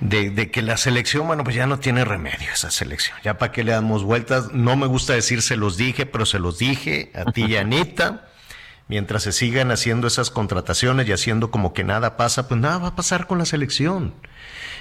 de, 0.00 0.30
de, 0.30 0.50
que 0.50 0.60
la 0.60 0.76
selección, 0.76 1.26
bueno, 1.26 1.42
pues 1.42 1.56
ya 1.56 1.66
no 1.66 1.78
tiene 1.78 2.04
remedio 2.04 2.50
esa 2.52 2.70
selección. 2.70 3.16
Ya 3.24 3.38
para 3.38 3.52
qué 3.52 3.64
le 3.64 3.72
damos 3.72 4.04
vueltas, 4.04 4.52
no 4.52 4.76
me 4.76 4.86
gusta 4.86 5.14
decir 5.14 5.42
se 5.42 5.56
los 5.56 5.76
dije, 5.76 6.04
pero 6.06 6.26
se 6.26 6.38
los 6.38 6.58
dije 6.58 7.10
a 7.14 7.32
ti 7.32 7.44
y 7.48 7.56
a 7.56 7.62
Anita 7.62 8.29
mientras 8.90 9.22
se 9.22 9.30
sigan 9.30 9.70
haciendo 9.70 10.08
esas 10.08 10.30
contrataciones 10.32 11.06
y 11.06 11.12
haciendo 11.12 11.52
como 11.52 11.72
que 11.72 11.84
nada 11.84 12.16
pasa, 12.16 12.48
pues 12.48 12.60
nada 12.60 12.78
va 12.78 12.88
a 12.88 12.96
pasar 12.96 13.28
con 13.28 13.38
la 13.38 13.46
selección. 13.46 14.12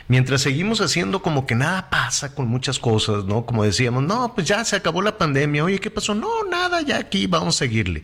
Mientras 0.08 0.42
seguimos 0.42 0.82
haciendo 0.82 1.22
como 1.22 1.46
que 1.46 1.54
nada 1.54 1.92
pasa 1.92 2.34
con 2.34 2.48
muchas 2.48 2.80
cosas, 2.80 3.26
¿no? 3.26 3.46
Como 3.46 3.64
decíamos, 3.64 4.02
no, 4.02 4.34
pues 4.34 4.48
ya 4.48 4.66
se 4.66 4.76
acabó 4.76 5.04
la 5.04 5.20
pandemia, 5.20 5.64
oye, 5.64 5.78
¿qué 5.78 5.92
pasó? 5.92 6.16
No, 6.16 6.44
nada, 6.50 6.82
ya 6.82 6.98
aquí 6.98 7.28
vamos 7.28 7.58
a 7.58 7.60
seguirle. 7.60 8.04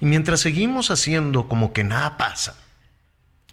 Y 0.00 0.06
mientras 0.06 0.40
seguimos 0.40 0.90
haciendo 0.90 1.46
como 1.46 1.72
que 1.72 1.84
nada 1.84 2.16
pasa, 2.16 2.56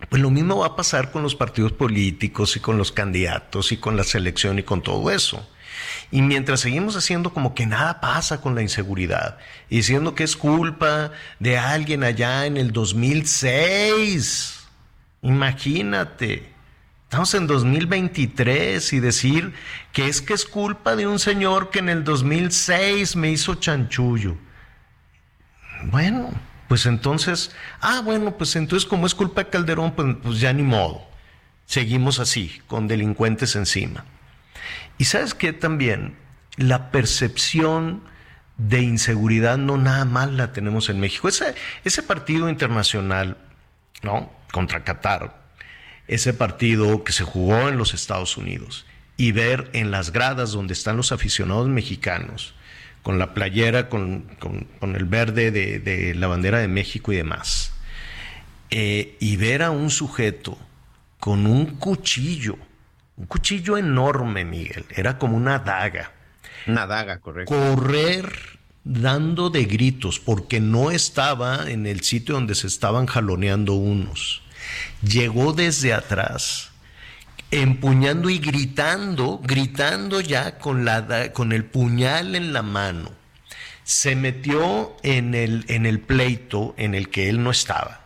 pues 0.10 0.19
lo 0.19 0.32
mismo 0.32 0.58
va 0.58 0.67
a 0.67 0.75
pasar 0.75 1.12
con 1.12 1.21
los 1.21 1.36
partidos 1.36 1.73
políticos 1.73 2.56
y 2.56 2.60
con 2.60 2.79
los 2.79 2.91
candidatos 2.91 3.71
y 3.71 3.77
con 3.77 3.95
la 3.97 4.03
selección 4.03 4.58
y 4.58 4.63
con 4.63 4.82
todo 4.82 5.12
eso. 5.12 5.47
Y 6.12 6.22
mientras 6.22 6.60
seguimos 6.60 6.96
haciendo 6.96 7.34
como 7.34 7.56
que 7.56 7.65
nada 7.65 8.00
pasa 8.02 8.41
con 8.41 8.56
la 8.56 8.62
inseguridad, 8.62 9.38
y 9.69 9.78
diciendo 9.78 10.15
que 10.15 10.24
es 10.24 10.36
culpa 10.36 11.12
de 11.39 11.58
alguien 11.58 12.04
allá 12.04 12.46
en 12.46 12.58
el 12.58 12.72
2006, 12.72 14.67
imagínate, 15.22 16.52
estamos 17.04 17.34
en 17.34 17.48
2023 17.48 18.93
y 18.93 19.00
decir 19.00 19.54
que 19.91 20.08
es 20.08 20.22
que 20.22 20.34
es 20.34 20.46
culpa 20.46 20.96
de 20.96 21.08
un 21.08 21.19
señor 21.19 21.69
que 21.69 21.80
en 21.80 21.89
el 21.89 22.04
2006 22.04 23.15
me 23.15 23.32
hizo 23.32 23.56
chanchullo. 23.56 24.36
Bueno, 25.86 26.32
pues 26.67 26.86
entonces, 26.86 27.52
ah, 27.82 28.02
bueno, 28.04 28.36
pues 28.38 28.56
entonces 28.56 28.88
como 28.88 29.06
es 29.06 29.13
culpa 29.13 29.43
de 29.43 29.50
Calderón, 29.50 29.91
pues, 29.91 30.15
pues 30.24 30.39
ya 30.39 30.54
ni 30.54 30.63
modo. 30.63 31.02
Seguimos 31.65 32.19
así, 32.19 32.62
con 32.67 32.88
delincuentes 32.88 33.56
encima. 33.56 34.06
Y 34.97 35.06
sabes 35.06 35.34
que 35.34 35.53
también 35.53 36.15
la 36.58 36.91
percepción 36.91 38.03
de 38.58 38.82
inseguridad 38.82 39.58
no 39.58 39.77
nada 39.77 40.06
más 40.06 40.32
la 40.32 40.53
tenemos 40.53 40.89
en 40.89 40.99
México. 40.99 41.27
Ese, 41.27 41.56
ese 41.84 42.03
partido 42.03 42.49
internacional, 42.49 43.38
¿no? 44.03 44.32
Contra 44.51 44.84
Qatar, 44.84 45.43
ese 46.08 46.34
partido 46.34 47.03
que 47.03 47.12
se 47.12 47.23
jugó 47.23 47.69
en 47.69 47.77
los 47.77 47.93
Estados 47.93 48.38
Unidos 48.38 48.86
y 49.17 49.32
ver 49.32 49.69
en 49.73 49.91
las 49.91 50.12
gradas 50.12 50.51
donde 50.51 50.73
están 50.73 50.97
los 50.97 51.12
aficionados 51.12 51.67
mexicanos, 51.69 52.53
con 53.03 53.19
la 53.19 53.34
playera, 53.34 53.89
con, 53.89 54.25
el 54.82 55.06
verde 55.06 55.51
de, 55.51 56.15
la 56.15 56.27
bandera 56.27 56.60
de 56.60 56.67
México 56.67 57.12
y 57.12 57.17
demás, 57.17 57.73
eh, 58.69 59.17
y 59.19 59.36
ver 59.38 59.62
a 59.62 59.71
un 59.71 59.89
sujeto 59.89 60.58
con 61.19 61.45
un 61.45 61.65
cuchillo, 61.77 62.58
un 63.17 63.26
cuchillo 63.26 63.78
enorme, 63.78 64.45
Miguel. 64.45 64.86
Era 64.89 65.17
como 65.17 65.38
una 65.38 65.60
daga. 65.60 66.12
Una 66.67 66.88
daga, 66.88 67.19
correcto. 67.19 67.54
Correr 67.54 68.60
dando 68.84 69.49
de 69.49 69.65
gritos 69.65 70.19
porque 70.19 70.60
no 70.60 70.91
estaba 70.91 71.69
en 71.69 71.86
el 71.86 72.02
sitio 72.02 72.36
donde 72.36 72.56
se 72.56 72.67
estaban 72.67 73.06
jaloneando 73.06 73.73
unos. 73.73 74.41
Llegó 75.02 75.54
desde 75.54 75.93
atrás, 75.93 76.71
empuñando 77.52 78.30
y 78.30 78.39
gritando, 78.39 79.39
gritando 79.43 80.21
ya 80.21 80.58
con, 80.58 80.86
la, 80.86 81.32
con 81.34 81.52
el 81.52 81.65
puñal 81.65 82.36
en 82.36 82.54
la 82.54 82.62
mano. 82.62 83.12
Se 83.84 84.15
metió 84.15 84.95
en 85.04 85.36
el, 85.36 85.65
en 85.67 85.86
el 85.86 85.99
pleito 85.99 86.73
en 86.78 86.95
el 86.95 87.10
que 87.10 87.30
él 87.30 87.43
no 87.43 87.52
estaba 87.52 88.04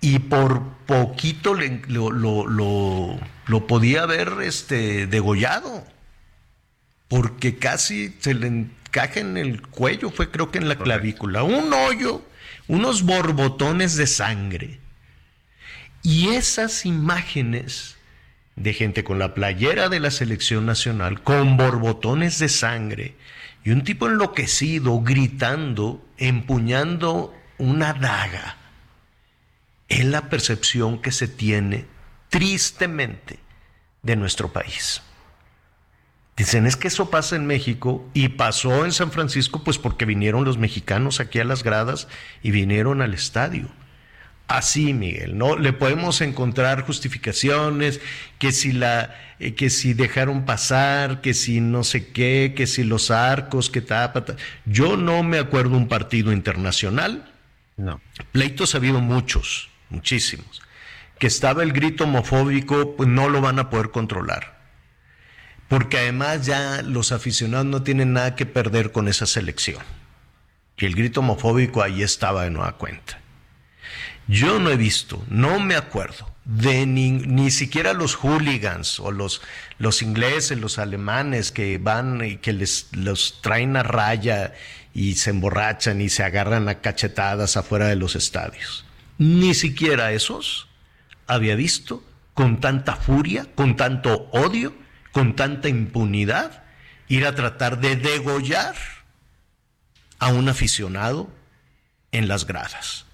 y 0.00 0.18
por 0.18 0.62
poquito 0.86 1.54
lo, 1.54 2.10
lo, 2.10 2.46
lo, 2.46 3.18
podía 3.66 4.02
haber 4.04 4.32
este, 4.42 5.06
degollado. 5.06 5.84
porque 7.08 7.58
casi 7.58 8.14
se 8.20 8.34
le 8.34 8.46
encaja 8.46 9.18
en 9.18 9.36
el 9.36 9.62
cuello, 9.62 10.10
fue 10.10 10.30
creo 10.30 10.52
que 10.52 10.58
en 10.58 10.68
la 10.68 10.76
clavícula, 10.76 11.42
un 11.42 11.72
hoyo, 11.72 12.22
unos 12.68 13.02
borbotones 13.02 13.96
de 13.96 14.06
sangre. 14.06 14.78
Y 16.04 16.28
esas 16.28 16.86
imágenes 16.86 17.96
de 18.54 18.74
gente 18.74 19.02
con 19.02 19.18
la 19.18 19.34
playera 19.34 19.88
de 19.88 19.98
la 19.98 20.12
selección 20.12 20.66
nacional, 20.66 21.22
con 21.22 21.56
borbotones 21.56 22.38
de 22.38 22.48
sangre, 22.48 23.16
y 23.64 23.70
un 23.70 23.82
tipo 23.82 24.06
enloquecido, 24.06 25.00
gritando, 25.00 26.06
empuñando 26.16 27.34
una 27.58 27.92
daga, 27.92 28.56
es 29.88 30.04
la 30.04 30.28
percepción 30.28 31.02
que 31.02 31.10
se 31.10 31.26
tiene 31.26 31.86
tristemente 32.30 33.38
de 34.02 34.16
nuestro 34.16 34.52
país. 34.52 35.02
Dicen, 36.36 36.66
es 36.66 36.76
que 36.76 36.88
eso 36.88 37.10
pasa 37.10 37.36
en 37.36 37.46
México 37.46 38.08
y 38.14 38.28
pasó 38.28 38.86
en 38.86 38.92
San 38.92 39.12
Francisco 39.12 39.62
pues 39.62 39.76
porque 39.76 40.06
vinieron 40.06 40.44
los 40.44 40.56
mexicanos 40.56 41.20
aquí 41.20 41.38
a 41.38 41.44
las 41.44 41.62
gradas 41.62 42.08
y 42.42 42.50
vinieron 42.50 43.02
al 43.02 43.12
estadio. 43.12 43.68
Así, 44.48 44.94
Miguel, 44.94 45.36
¿no? 45.36 45.56
Le 45.56 45.72
podemos 45.72 46.20
encontrar 46.22 46.82
justificaciones, 46.82 48.00
que 48.38 48.50
si 48.50 48.72
la, 48.72 49.14
eh, 49.38 49.54
que 49.54 49.70
si 49.70 49.92
dejaron 49.92 50.44
pasar, 50.44 51.20
que 51.20 51.34
si 51.34 51.60
no 51.60 51.84
sé 51.84 52.08
qué, 52.08 52.54
que 52.56 52.66
si 52.66 52.82
los 52.82 53.12
arcos, 53.12 53.70
que 53.70 53.80
tapa. 53.80 54.24
Yo 54.64 54.96
no 54.96 55.22
me 55.22 55.38
acuerdo 55.38 55.76
un 55.76 55.88
partido 55.88 56.32
internacional. 56.32 57.30
No. 57.76 58.00
Pleitos 58.32 58.74
ha 58.74 58.78
habido 58.78 59.00
muchos, 59.00 59.68
muchísimos. 59.88 60.62
Que 61.20 61.28
estaba 61.28 61.62
el 61.62 61.72
grito 61.72 62.04
homofóbico, 62.04 62.96
pues 62.96 63.08
no 63.08 63.28
lo 63.28 63.40
van 63.40 63.60
a 63.60 63.70
poder 63.70 63.90
controlar. 63.90 64.58
Porque 65.68 65.98
además 65.98 66.44
ya 66.44 66.82
los 66.82 67.12
aficionados 67.12 67.66
no 67.66 67.84
tienen 67.84 68.12
nada 68.14 68.34
que 68.34 68.44
perder 68.44 68.90
con 68.90 69.06
esa 69.06 69.26
selección. 69.26 69.80
Y 70.76 70.86
el 70.86 70.96
grito 70.96 71.20
homofóbico 71.20 71.82
ahí 71.82 72.02
estaba 72.02 72.42
de 72.42 72.50
nueva 72.50 72.76
cuenta. 72.76 73.20
Yo 74.26 74.58
no 74.58 74.70
he 74.70 74.76
visto, 74.76 75.22
no 75.28 75.60
me 75.60 75.76
acuerdo 75.76 76.30
de 76.44 76.86
ni, 76.86 77.10
ni 77.10 77.50
siquiera 77.50 77.92
los 77.92 78.16
hooligans 78.16 78.98
o 78.98 79.12
los, 79.12 79.42
los 79.78 80.02
ingleses, 80.02 80.58
los 80.58 80.78
alemanes 80.78 81.52
que 81.52 81.78
van 81.78 82.24
y 82.24 82.36
que 82.38 82.52
les 82.52 82.88
los 82.92 83.40
traen 83.42 83.76
a 83.76 83.82
raya 83.82 84.54
y 84.94 85.14
se 85.14 85.30
emborrachan 85.30 86.00
y 86.00 86.08
se 86.08 86.24
agarran 86.24 86.68
a 86.68 86.80
cachetadas 86.80 87.56
afuera 87.56 87.86
de 87.86 87.96
los 87.96 88.16
estadios. 88.16 88.84
Ni 89.18 89.54
siquiera 89.54 90.12
esos 90.12 90.69
había 91.30 91.54
visto 91.54 92.02
con 92.34 92.60
tanta 92.60 92.96
furia, 92.96 93.46
con 93.54 93.76
tanto 93.76 94.28
odio, 94.32 94.74
con 95.12 95.36
tanta 95.36 95.68
impunidad, 95.68 96.64
ir 97.08 97.26
a 97.26 97.34
tratar 97.34 97.80
de 97.80 97.96
degollar 97.96 98.74
a 100.18 100.32
un 100.32 100.48
aficionado 100.48 101.30
en 102.12 102.28
las 102.28 102.46
gradas. 102.46 103.06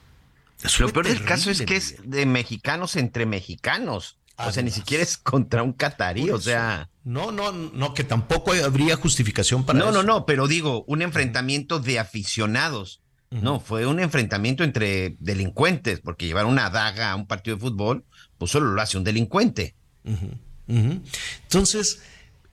Lo 0.79 0.93
peor 0.93 1.07
del 1.07 1.25
caso 1.25 1.51
es 1.51 1.63
que 1.63 1.77
es 1.77 1.97
de 2.05 2.27
mexicanos 2.27 2.97
entre 2.97 3.27
mexicanos. 3.27 4.17
o 4.37 4.51
sea, 4.51 4.63
ni 4.63 4.71
siquiera 4.71 5.03
es 5.03 5.19
contra 5.19 5.63
un 5.63 5.73
catarí, 5.73 6.31
o 6.31 6.41
sea. 6.41 6.89
No, 7.05 7.31
no, 7.31 7.53
no, 7.53 7.95
que 7.95 8.05
tampoco 8.05 8.53
habría 8.53 8.97
justificación 8.97 9.65
para 9.65 9.79
no, 9.79 9.85
eso. 9.87 9.93
No, 9.93 10.03
no, 10.03 10.15
no, 10.15 10.27
pero 10.27 10.49
digo, 10.49 10.85
un 10.89 11.03
enfrentamiento 11.03 11.79
de 11.79 11.99
aficionados. 11.99 13.01
No, 13.43 13.61
fue 13.61 13.87
un 13.87 14.01
enfrentamiento 14.01 14.65
entre 14.65 15.17
delincuentes, 15.21 16.01
porque 16.01 16.27
llevar 16.27 16.47
una 16.47 16.71
daga 16.71 17.11
a 17.11 17.17
un 17.17 17.27
partido 17.27 17.57
de 17.57 17.61
fútbol, 17.61 18.05
pues 18.39 18.51
solo 18.51 18.73
lo 18.73 18.81
hace 18.81 18.99
un 18.99 19.05
delincuente. 19.05 19.75
Entonces, 20.69 22.03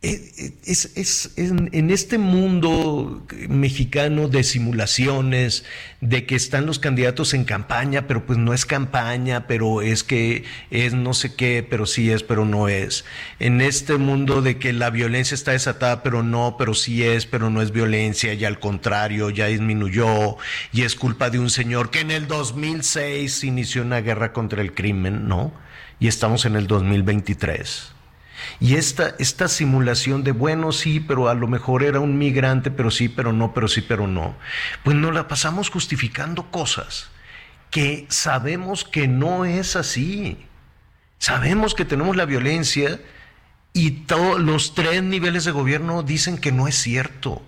eh, 0.06 0.54
es, 0.66 0.92
es, 0.98 1.32
en, 1.38 1.89
este 1.89 2.18
mundo 2.18 3.26
mexicano 3.48 4.28
de 4.28 4.44
simulaciones, 4.44 5.63
de 6.02 6.26
que 6.26 6.36
están 6.36 6.66
los 6.66 6.78
candidatos 6.78 7.34
en 7.34 7.46
campaña, 7.46 8.06
pero 8.06 8.26
pues 8.26 8.38
no 8.38 8.54
es 8.54 8.66
campaña, 8.66 9.48
pero 9.48 9.82
es 9.82 10.04
que 10.04 10.44
es 10.72 10.94
no 10.94 11.13
sé 11.13 11.36
qué, 11.36 11.66
pero 11.68 11.86
sí 11.86 12.12
es, 12.12 12.22
pero 12.22 12.44
no 12.44 12.68
es. 12.68 13.06
En 13.39 13.62
este 13.62 13.96
mundo 13.96 14.42
de 14.42 14.58
que 14.58 14.74
la 14.74 14.89
violencia 14.89 15.36
está 15.36 15.54
desatada, 15.54 16.04
pero 16.04 16.22
no, 16.22 16.58
pero 16.60 16.74
sí 16.74 17.04
es, 17.04 17.26
pero 17.26 17.50
no 17.50 17.62
es 17.62 17.72
violencia, 17.72 18.34
y 18.34 18.44
al 18.44 18.60
contrario, 18.60 19.30
ya 19.30 19.48
disminuyó, 19.48 20.36
y 20.74 20.82
es 20.82 20.96
culpa 20.96 21.30
de 21.30 21.39
un 21.39 21.50
señor 21.50 21.92
que 21.92 22.02
en 22.02 22.12
el 22.12 22.28
2006 22.28 23.46
inició 23.46 23.84
una 23.84 24.02
guerra 24.02 24.34
contra 24.34 24.62
el 24.62 24.74
crimen, 24.74 25.30
¿no? 25.30 25.54
Y 26.02 26.10
estamos 26.10 26.44
en 26.44 26.58
el 26.58 26.68
2023. 26.68 27.92
Y 28.60 28.75
esta, 28.75 29.15
esta 29.19 29.47
simulación 29.47 30.23
de, 30.23 30.32
bueno, 30.32 30.71
sí, 30.71 30.99
pero 30.99 31.29
a 31.29 31.34
lo 31.34 31.47
mejor 31.47 31.84
era 31.84 31.99
un 31.99 32.17
migrante, 32.17 32.71
pero 32.71 32.91
sí, 32.91 33.10
pero 33.10 33.34
no, 33.34 33.53
pero 33.53 33.67
sí, 33.67 33.82
pero 33.82 34.08
no, 34.08 34.36
pues 34.84 34.95
nos 34.95 35.13
la 35.13 35.27
pasamos 35.27 35.69
justificando 35.69 36.51
cosas 36.51 37.10
que 37.73 38.06
sabemos 38.10 38.84
que 38.84 39.08
no 39.08 39.45
es 39.45 39.75
así. 39.75 40.38
Sabemos 41.17 41.73
que 41.73 41.86
tenemos 41.86 42.15
la 42.15 42.25
violencia 42.25 43.01
y 43.73 44.06
los 44.38 44.75
tres 44.75 45.01
niveles 45.01 45.45
de 45.45 45.51
gobierno 45.51 46.03
dicen 46.03 46.38
que 46.38 46.51
no 46.51 46.67
es 46.67 46.75
cierto. 46.75 47.41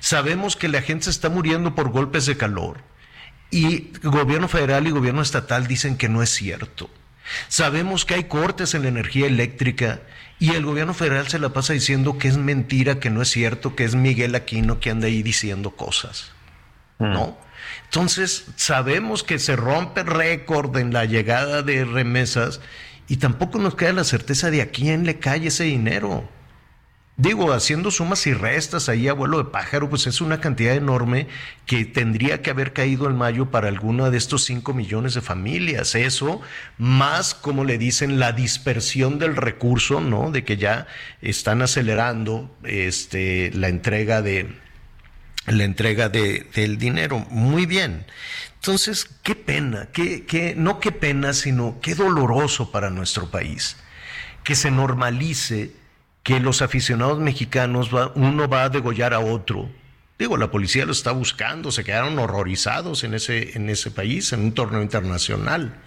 Sabemos 0.00 0.56
que 0.56 0.68
la 0.68 0.80
gente 0.80 1.04
se 1.04 1.10
está 1.10 1.28
muriendo 1.28 1.74
por 1.74 1.90
golpes 1.90 2.24
de 2.24 2.38
calor 2.38 2.78
y 3.50 3.92
gobierno 4.02 4.48
federal 4.48 4.86
y 4.86 4.90
gobierno 4.90 5.22
estatal 5.22 5.66
dicen 5.66 5.96
que 5.96 6.08
no 6.08 6.22
es 6.22 6.30
cierto. 6.30 6.90
Sabemos 7.48 8.04
que 8.04 8.14
hay 8.14 8.24
cortes 8.24 8.74
en 8.74 8.82
la 8.82 8.88
energía 8.88 9.26
eléctrica 9.26 10.00
y 10.38 10.52
el 10.52 10.64
gobierno 10.64 10.94
federal 10.94 11.28
se 11.28 11.38
la 11.38 11.50
pasa 11.50 11.72
diciendo 11.72 12.18
que 12.18 12.28
es 12.28 12.36
mentira, 12.36 13.00
que 13.00 13.10
no 13.10 13.22
es 13.22 13.28
cierto, 13.28 13.74
que 13.74 13.84
es 13.84 13.94
Miguel 13.94 14.34
Aquino 14.34 14.80
que 14.80 14.90
anda 14.90 15.06
ahí 15.06 15.22
diciendo 15.22 15.72
cosas. 15.72 16.32
Mm. 16.98 17.12
¿No? 17.12 17.38
Entonces, 17.84 18.46
sabemos 18.56 19.24
que 19.24 19.38
se 19.38 19.56
rompe 19.56 20.02
récord 20.02 20.76
en 20.76 20.92
la 20.92 21.04
llegada 21.04 21.62
de 21.62 21.84
remesas 21.84 22.60
y 23.08 23.16
tampoco 23.16 23.58
nos 23.58 23.74
queda 23.74 23.92
la 23.92 24.04
certeza 24.04 24.50
de 24.50 24.62
a 24.62 24.70
quién 24.70 25.04
le 25.04 25.18
cae 25.18 25.46
ese 25.46 25.64
dinero. 25.64 26.28
Digo, 27.20 27.52
haciendo 27.52 27.90
sumas 27.90 28.28
y 28.28 28.32
restas 28.32 28.88
ahí, 28.88 29.08
abuelo 29.08 29.38
de 29.38 29.50
pájaro, 29.50 29.90
pues 29.90 30.06
es 30.06 30.20
una 30.20 30.40
cantidad 30.40 30.76
enorme 30.76 31.26
que 31.66 31.84
tendría 31.84 32.42
que 32.42 32.50
haber 32.50 32.72
caído 32.72 33.10
en 33.10 33.16
mayo 33.16 33.50
para 33.50 33.66
alguna 33.66 34.08
de 34.10 34.16
estos 34.16 34.44
5 34.44 34.72
millones 34.72 35.14
de 35.14 35.20
familias. 35.20 35.96
Eso, 35.96 36.40
más 36.78 37.34
como 37.34 37.64
le 37.64 37.76
dicen, 37.76 38.20
la 38.20 38.30
dispersión 38.30 39.18
del 39.18 39.34
recurso, 39.34 40.00
¿no? 40.00 40.30
De 40.30 40.44
que 40.44 40.58
ya 40.58 40.86
están 41.20 41.60
acelerando 41.60 42.56
este, 42.62 43.50
la 43.52 43.66
entrega 43.66 44.22
de 44.22 44.54
la 45.46 45.64
entrega 45.64 46.08
de, 46.08 46.46
del 46.54 46.78
dinero. 46.78 47.26
Muy 47.30 47.66
bien. 47.66 48.06
Entonces, 48.54 49.10
qué 49.24 49.34
pena, 49.34 49.88
qué, 49.92 50.24
qué, 50.24 50.54
no 50.56 50.78
qué 50.78 50.92
pena, 50.92 51.32
sino 51.32 51.80
qué 51.82 51.96
doloroso 51.96 52.70
para 52.70 52.90
nuestro 52.90 53.28
país 53.28 53.76
que 54.44 54.54
se 54.54 54.70
normalice 54.70 55.72
que 56.28 56.40
los 56.40 56.60
aficionados 56.60 57.18
mexicanos, 57.18 57.88
uno 58.14 58.48
va 58.50 58.64
a 58.64 58.68
degollar 58.68 59.14
a 59.14 59.18
otro. 59.18 59.70
Digo, 60.18 60.36
la 60.36 60.50
policía 60.50 60.84
lo 60.84 60.92
está 60.92 61.10
buscando, 61.12 61.72
se 61.72 61.84
quedaron 61.84 62.18
horrorizados 62.18 63.02
en 63.02 63.14
ese, 63.14 63.56
en 63.56 63.70
ese 63.70 63.90
país, 63.90 64.30
en 64.34 64.40
un 64.40 64.52
torneo 64.52 64.82
internacional. 64.82 65.80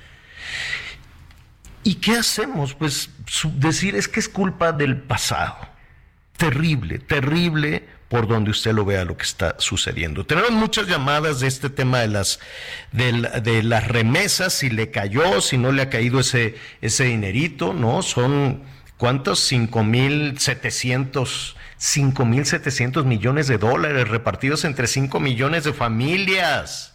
¿Y 1.83 1.93
qué 1.93 2.13
hacemos? 2.13 2.73
Pues 2.73 3.11
decir 3.53 3.95
es 3.95 4.07
que 4.07 4.19
es 4.19 4.27
culpa 4.27 4.71
del 4.71 4.97
pasado. 4.97 5.57
Terrible, 6.37 6.97
terrible 6.97 7.87
por 8.09 8.27
donde 8.27 8.49
usted 8.49 8.73
lo 8.73 8.83
vea 8.83 9.05
lo 9.05 9.15
que 9.15 9.25
está 9.25 9.57
sucediendo. 9.59 10.25
Tenemos 10.25 10.49
muchas 10.49 10.87
llamadas 10.87 11.39
de 11.41 11.49
este 11.49 11.69
tema 11.69 11.99
de 11.99 12.07
las, 12.07 12.39
de, 12.91 13.61
las 13.61 13.87
remesas, 13.87 14.53
si 14.53 14.71
le 14.71 14.89
cayó, 14.89 15.39
si 15.39 15.59
no 15.59 15.71
le 15.71 15.83
ha 15.83 15.89
caído 15.91 16.19
ese, 16.19 16.55
ese 16.81 17.03
dinerito, 17.03 17.73
¿no? 17.73 18.01
Son 18.01 18.63
¿Cuántos? 19.01 19.51
5.700 19.51 21.55
5.700 21.79 23.03
millones 23.03 23.47
de 23.47 23.57
dólares 23.57 24.07
repartidos 24.07 24.63
entre 24.63 24.85
5 24.85 25.19
millones 25.19 25.63
de 25.63 25.73
familias. 25.73 26.93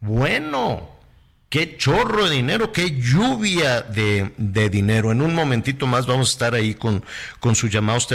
Bueno, 0.00 0.90
qué 1.48 1.76
chorro 1.76 2.28
de 2.28 2.34
dinero, 2.34 2.72
qué 2.72 3.00
lluvia 3.00 3.82
de, 3.82 4.32
dinero. 4.70 5.12
En 5.12 5.22
un 5.22 5.36
momentito 5.36 5.86
más 5.86 6.08
vamos 6.08 6.30
a 6.30 6.32
estar 6.32 6.54
ahí 6.54 6.74
con, 6.74 7.04
con 7.38 7.54
sus 7.54 7.70
llamados 7.70 8.08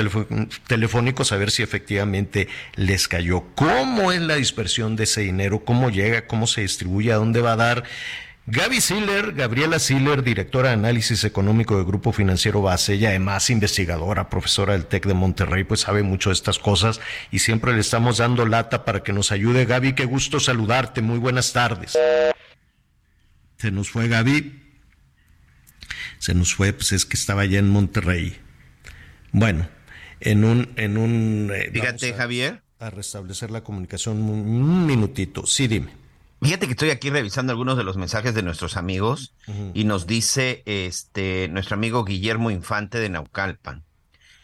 telefónicos 0.67 1.31
a 1.31 1.37
ver 1.37 1.51
si 1.51 1.63
efectivamente 1.63 2.49
les 2.75 3.07
cayó. 3.07 3.45
¿Cómo 3.55 4.11
es 4.11 4.19
la 4.19 4.35
dispersión 4.35 4.97
de 4.97 5.05
ese 5.05 5.21
dinero? 5.21 5.63
¿Cómo 5.63 5.89
llega? 5.89 6.27
¿Cómo 6.27 6.47
se 6.47 6.63
distribuye? 6.63 7.13
¿A 7.13 7.15
dónde 7.15 7.39
va 7.39 7.53
a 7.53 7.55
dar? 7.55 7.85
Gaby 8.47 8.81
Siller, 8.81 9.33
Gabriela 9.33 9.77
Siller, 9.77 10.23
directora 10.23 10.69
de 10.69 10.73
análisis 10.73 11.23
económico 11.23 11.77
del 11.77 11.85
Grupo 11.85 12.11
Financiero 12.11 12.61
Base, 12.61 12.95
y 12.95 13.05
además 13.05 13.49
investigadora, 13.49 14.29
profesora 14.29 14.73
del 14.73 14.87
TEC 14.87 15.05
de 15.05 15.13
Monterrey, 15.13 15.63
pues 15.63 15.81
sabe 15.81 16.01
mucho 16.01 16.29
de 16.29 16.33
estas 16.33 16.57
cosas 16.57 16.99
y 17.29 17.39
siempre 17.39 17.73
le 17.73 17.79
estamos 17.79 18.17
dando 18.17 18.45
lata 18.45 18.83
para 18.83 19.03
que 19.03 19.13
nos 19.13 19.31
ayude. 19.31 19.65
Gaby, 19.65 19.93
qué 19.93 20.05
gusto 20.05 20.39
saludarte, 20.39 21.01
muy 21.01 21.19
buenas 21.19 21.53
tardes. 21.53 21.97
Se 23.57 23.71
nos 23.71 23.91
fue 23.91 24.07
Gaby. 24.07 24.59
Se 26.17 26.33
nos 26.33 26.55
fue, 26.55 26.73
pues 26.73 26.91
es 26.93 27.05
que 27.05 27.17
estaba 27.17 27.43
allá 27.43 27.59
en 27.59 27.69
Monterrey. 27.69 28.37
Bueno, 29.31 29.67
en 30.19 30.43
un... 30.43 30.73
En 30.77 30.97
un 30.97 31.51
eh, 31.53 31.69
Fíjate, 31.71 32.13
Javier. 32.13 32.63
A 32.79 32.89
restablecer 32.89 33.51
la 33.51 33.63
comunicación 33.63 34.21
un, 34.23 34.87
minutito. 34.87 35.45
Sí, 35.45 35.67
dime. 35.67 36.00
Fíjate 36.41 36.65
que 36.65 36.71
estoy 36.71 36.89
aquí 36.89 37.11
revisando 37.11 37.51
algunos 37.51 37.77
de 37.77 37.83
los 37.83 37.97
mensajes 37.97 38.33
de 38.33 38.41
nuestros 38.41 38.75
amigos 38.75 39.35
y 39.75 39.83
nos 39.83 40.07
dice 40.07 40.63
este 40.65 41.47
nuestro 41.49 41.75
amigo 41.75 42.03
Guillermo 42.03 42.49
Infante 42.49 42.99
de 42.99 43.09
Naucalpan. 43.09 43.83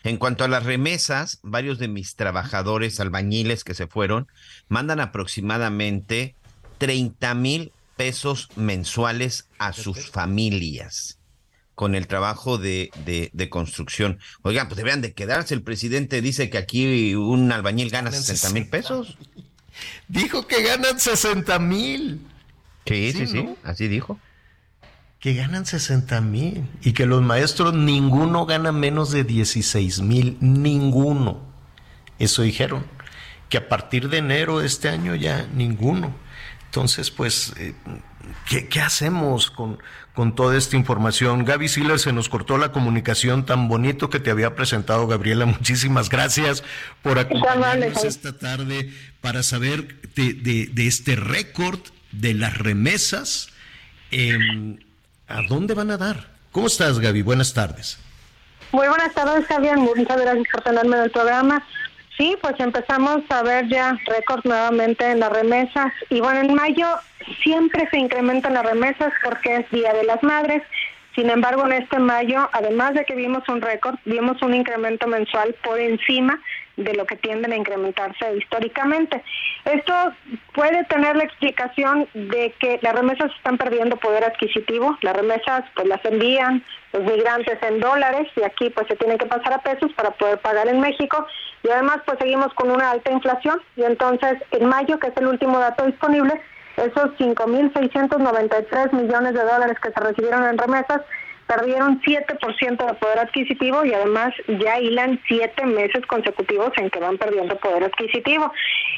En 0.04 0.18
cuanto 0.18 0.44
a 0.44 0.48
las 0.48 0.64
remesas, 0.64 1.40
varios 1.42 1.80
de 1.80 1.88
mis 1.88 2.16
trabajadores 2.16 3.00
albañiles 3.00 3.64
que 3.64 3.74
se 3.74 3.88
fueron 3.88 4.28
mandan 4.70 5.00
aproximadamente 5.00 6.36
30 6.78 7.34
mil 7.34 7.72
pesos 7.96 8.50
mensuales 8.56 9.50
a 9.58 9.74
sus 9.74 10.12
familias 10.12 11.18
con 11.74 11.96
el 11.96 12.08
trabajo 12.08 12.60
de, 12.60 12.92
de, 13.06 13.50
construcción. 13.50 14.20
Oigan, 14.44 14.68
pues 14.68 14.78
deberían 14.78 15.02
de 15.02 15.14
quedarse. 15.14 15.54
El 15.54 15.62
presidente 15.64 16.22
dice 16.22 16.50
que 16.50 16.58
aquí 16.58 17.16
un 17.16 17.52
albañil 17.52 17.90
gana 17.90 18.12
60 18.12 18.50
mil 18.52 18.70
pesos. 18.70 19.18
Dijo 20.08 20.48
que 20.48 20.64
ganan 20.64 21.00
60 21.00 21.60
mil. 21.60 22.26
Sí, 22.86 23.12
sí, 23.12 23.28
sí, 23.28 23.50
así 23.64 23.88
dijo. 23.88 24.20
Que 25.20 25.34
ganan 25.34 25.66
60 25.66 26.22
mil 26.22 26.66
y 26.82 26.94
que 26.94 27.06
los 27.06 27.22
maestros 27.22 27.74
ninguno 27.74 28.46
gana 28.46 28.72
menos 28.72 29.12
de 29.12 29.24
16 29.24 30.02
mil, 30.02 30.38
ninguno. 30.40 31.42
Eso 32.20 32.44
dijeron. 32.44 32.86
Que 33.50 33.58
a 33.58 33.70
partir 33.70 34.10
de 34.10 34.18
enero 34.18 34.60
de 34.60 34.68
este 34.68 34.90
año 34.90 35.16
ya 35.16 35.48
ninguno. 35.54 36.14
Entonces, 36.78 37.10
pues, 37.10 37.54
eh, 37.58 37.74
¿qué, 38.70 38.82
hacemos 38.82 39.50
con, 39.50 39.80
con 40.14 40.36
toda 40.36 40.56
esta 40.56 40.76
información? 40.76 41.44
Gaby 41.44 41.68
Siller 41.70 41.98
se 41.98 42.14
nos 42.14 42.30
cortó 42.30 42.60
la 42.60 42.72
comunicación 42.72 43.48
tan 43.48 43.68
bonito 43.68 44.12
que 44.12 44.20
te 44.20 44.30
había 44.30 44.54
presentado, 44.54 45.08
Gabriela. 45.08 45.46
Muchísimas 45.48 46.08
gracias 46.08 46.64
por 47.02 47.18
acompañarnos 47.18 48.04
esta 48.04 48.38
tarde 48.38 48.94
para 49.22 49.42
saber 49.42 50.00
de, 50.14 50.72
este 50.76 51.16
récord 51.16 51.80
de 52.12 52.36
las 52.36 52.56
remesas. 52.56 53.50
Em, 54.12 54.78
¿A 55.28 55.42
dónde 55.50 55.74
van 55.74 55.90
a 55.90 55.98
dar? 55.98 56.30
¿Cómo 56.52 56.68
estás, 56.68 57.00
Gaby? 57.00 57.24
Buenas 57.24 57.56
tardes. 57.56 57.98
Muy 58.72 58.88
buenas 58.88 59.16
tardes, 59.16 59.48
Javier. 59.48 59.78
Muchas 59.78 60.22
gracias 60.22 60.46
por 60.52 60.62
tenerme 60.62 60.98
en 60.98 61.04
el 61.06 61.10
programa. 61.10 61.66
Sí, 62.18 62.36
pues 62.42 62.56
empezamos 62.60 63.20
a 63.30 63.44
ver 63.44 63.68
ya 63.68 63.96
récord 64.08 64.44
nuevamente 64.44 65.06
en 65.06 65.20
las 65.20 65.32
remesas. 65.32 65.94
Y 66.10 66.20
bueno, 66.20 66.40
en 66.42 66.56
mayo 66.56 66.88
siempre 67.44 67.88
se 67.92 67.98
incrementan 67.98 68.56
las 68.56 68.66
remesas 68.66 69.14
porque 69.24 69.58
es 69.58 69.70
Día 69.70 69.94
de 69.94 70.04
las 70.04 70.24
Madres. 70.24 70.64
Sin 71.16 71.30
embargo, 71.30 71.66
en 71.66 71.74
este 71.74 72.00
mayo, 72.00 72.50
además 72.54 72.96
de 72.96 73.06
que 73.06 73.16
vimos 73.16 73.48
un 73.50 73.62
récord, 73.62 73.96
vimos 74.06 74.42
un 74.42 74.56
incremento 74.56 75.08
mensual 75.08 75.56
por 75.64 75.80
encima 75.80 76.40
de 76.78 76.94
lo 76.94 77.06
que 77.06 77.16
tienden 77.18 77.52
a 77.52 77.58
incrementarse 77.58 78.38
históricamente. 78.38 79.24
Esto 79.66 79.94
puede 80.54 80.84
tener 80.86 81.16
la 81.16 81.24
explicación 81.24 82.08
de 82.14 82.54
que 82.60 82.80
las 82.82 82.94
remesas 82.94 83.32
están 83.36 83.58
perdiendo 83.58 83.98
poder 83.98 84.24
adquisitivo. 84.24 84.98
Las 85.02 85.16
remesas 85.16 85.64
pues 85.76 85.88
las 85.88 86.04
envían 86.06 86.64
los 86.94 87.04
migrantes 87.04 87.58
en 87.64 87.80
dólares 87.80 88.28
y 88.36 88.44
aquí 88.44 88.70
pues 88.70 88.88
se 88.88 88.96
tienen 88.96 89.18
que 89.18 89.26
pasar 89.26 89.54
a 89.54 89.62
pesos 89.62 89.92
para 89.94 90.12
poder 90.12 90.40
pagar 90.40 90.68
en 90.68 90.80
México 90.80 91.26
y 91.64 91.70
además 91.70 91.98
pues 92.06 92.18
seguimos 92.20 92.54
con 92.54 92.72
una 92.72 92.92
alta 92.92 93.12
inflación 93.12 93.60
y 93.76 93.84
entonces 93.84 94.38
en 94.52 94.68
mayo, 94.68 95.00
que 95.00 95.08
es 95.08 95.18
el 95.18 95.28
último 95.28 95.60
dato 95.60 95.86
disponible, 95.86 96.40
esos 96.78 97.10
5.693 97.18 98.94
millones 98.94 99.34
de 99.34 99.42
dólares 99.42 99.78
que 99.82 99.92
se 99.92 100.00
recibieron 100.00 100.46
en 100.46 100.58
remesas 100.58 101.02
perdieron 101.48 102.02
7% 102.02 102.86
de 102.86 102.94
poder 102.96 103.20
adquisitivo 103.20 103.86
y 103.86 103.94
además 103.94 104.34
ya 104.48 104.80
hilan 104.80 105.20
siete 105.28 105.66
meses 105.66 106.06
consecutivos 106.06 106.72
en 106.78 106.90
que 106.90 107.00
van 107.00 107.18
perdiendo 107.18 107.58
poder 107.58 107.86
adquisitivo. 107.86 108.52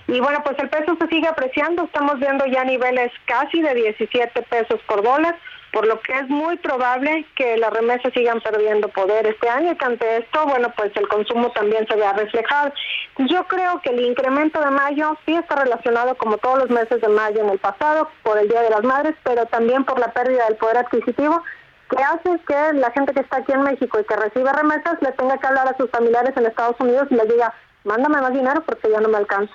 Y 0.07 0.19
bueno, 0.19 0.41
pues 0.43 0.57
el 0.59 0.69
peso 0.69 0.97
se 0.99 1.07
sigue 1.07 1.27
apreciando, 1.27 1.83
estamos 1.83 2.19
viendo 2.19 2.45
ya 2.47 2.63
niveles 2.63 3.11
casi 3.25 3.61
de 3.61 3.73
17 3.75 4.41
pesos 4.43 4.81
por 4.87 5.03
dólar, 5.03 5.35
por 5.71 5.85
lo 5.85 5.99
que 6.01 6.13
es 6.13 6.27
muy 6.27 6.57
probable 6.57 7.27
que 7.35 7.57
las 7.57 7.71
remesas 7.71 8.11
sigan 8.13 8.41
perdiendo 8.41 8.87
poder 8.89 9.27
este 9.27 9.47
año 9.47 9.71
y 9.71 9.75
que 9.75 9.85
ante 9.85 10.17
esto, 10.17 10.45
bueno, 10.47 10.73
pues 10.75 10.91
el 10.95 11.07
consumo 11.07 11.51
también 11.51 11.85
se 11.87 11.95
vea 11.95 12.13
reflejado. 12.13 12.73
Yo 13.19 13.43
creo 13.43 13.79
que 13.81 13.91
el 13.91 14.03
incremento 14.03 14.59
de 14.59 14.71
mayo 14.71 15.15
sí 15.27 15.35
está 15.35 15.57
relacionado 15.57 16.15
como 16.15 16.37
todos 16.37 16.59
los 16.59 16.69
meses 16.71 16.99
de 17.01 17.07
mayo 17.09 17.41
en 17.41 17.49
el 17.49 17.59
pasado 17.59 18.09
por 18.23 18.39
el 18.39 18.47
Día 18.47 18.63
de 18.63 18.71
las 18.71 18.83
Madres, 18.83 19.15
pero 19.23 19.45
también 19.45 19.83
por 19.83 19.99
la 19.99 20.11
pérdida 20.11 20.47
del 20.47 20.57
poder 20.57 20.77
adquisitivo 20.77 21.43
que 21.89 21.97
hace 22.03 22.41
que 22.47 22.79
la 22.79 22.91
gente 22.91 23.13
que 23.13 23.21
está 23.21 23.37
aquí 23.37 23.51
en 23.51 23.63
México 23.63 23.99
y 23.99 24.05
que 24.05 24.15
recibe 24.15 24.51
remesas 24.53 25.01
le 25.01 25.11
tenga 25.13 25.37
que 25.37 25.47
hablar 25.47 25.67
a 25.67 25.77
sus 25.77 25.89
familiares 25.89 26.35
en 26.37 26.45
Estados 26.45 26.75
Unidos 26.79 27.07
y 27.09 27.15
les 27.15 27.27
diga, 27.27 27.53
mándame 27.83 28.21
más 28.21 28.33
dinero 28.33 28.63
porque 28.65 28.89
ya 28.91 29.01
no 29.01 29.09
me 29.09 29.17
alcanza. 29.17 29.53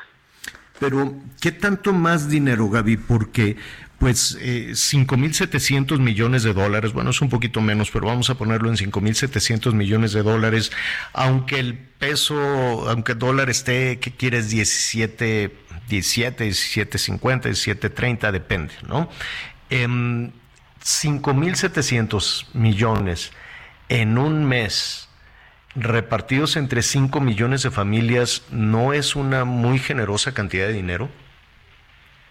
Pero, 0.80 1.14
¿qué 1.40 1.52
tanto 1.52 1.92
más 1.92 2.28
dinero, 2.28 2.68
Gaby? 2.68 2.96
Porque, 2.96 3.56
pues, 3.98 4.36
eh, 4.40 4.70
5.700 4.72 6.00
millones 6.00 6.42
de 6.42 6.52
dólares, 6.52 6.92
bueno, 6.92 7.10
es 7.10 7.20
un 7.20 7.28
poquito 7.28 7.60
menos, 7.60 7.92
pero 7.92 8.06
vamos 8.06 8.28
a 8.28 8.34
ponerlo 8.34 8.68
en 8.68 8.76
5.700 8.76 9.72
millones 9.72 10.12
de 10.12 10.22
dólares, 10.24 10.72
aunque 11.12 11.60
el 11.60 11.78
peso, 11.78 12.88
aunque 12.88 13.12
el 13.12 13.18
dólar 13.20 13.50
esté, 13.50 14.00
¿qué 14.00 14.10
quieres? 14.10 14.50
17, 14.50 15.56
17, 15.88 16.48
17.50, 16.48 17.50
17.30, 17.50 18.32
depende, 18.32 18.74
¿no? 18.88 19.08
Eh, 19.70 20.32
5.700 20.84 22.46
millones 22.52 23.32
en 23.88 24.18
un 24.18 24.44
mes 24.44 25.08
repartidos 25.74 26.56
entre 26.56 26.82
5 26.82 27.20
millones 27.20 27.62
de 27.62 27.70
familias 27.70 28.42
no 28.50 28.92
es 28.92 29.16
una 29.16 29.44
muy 29.46 29.78
generosa 29.78 30.34
cantidad 30.34 30.66
de 30.66 30.74
dinero? 30.74 31.08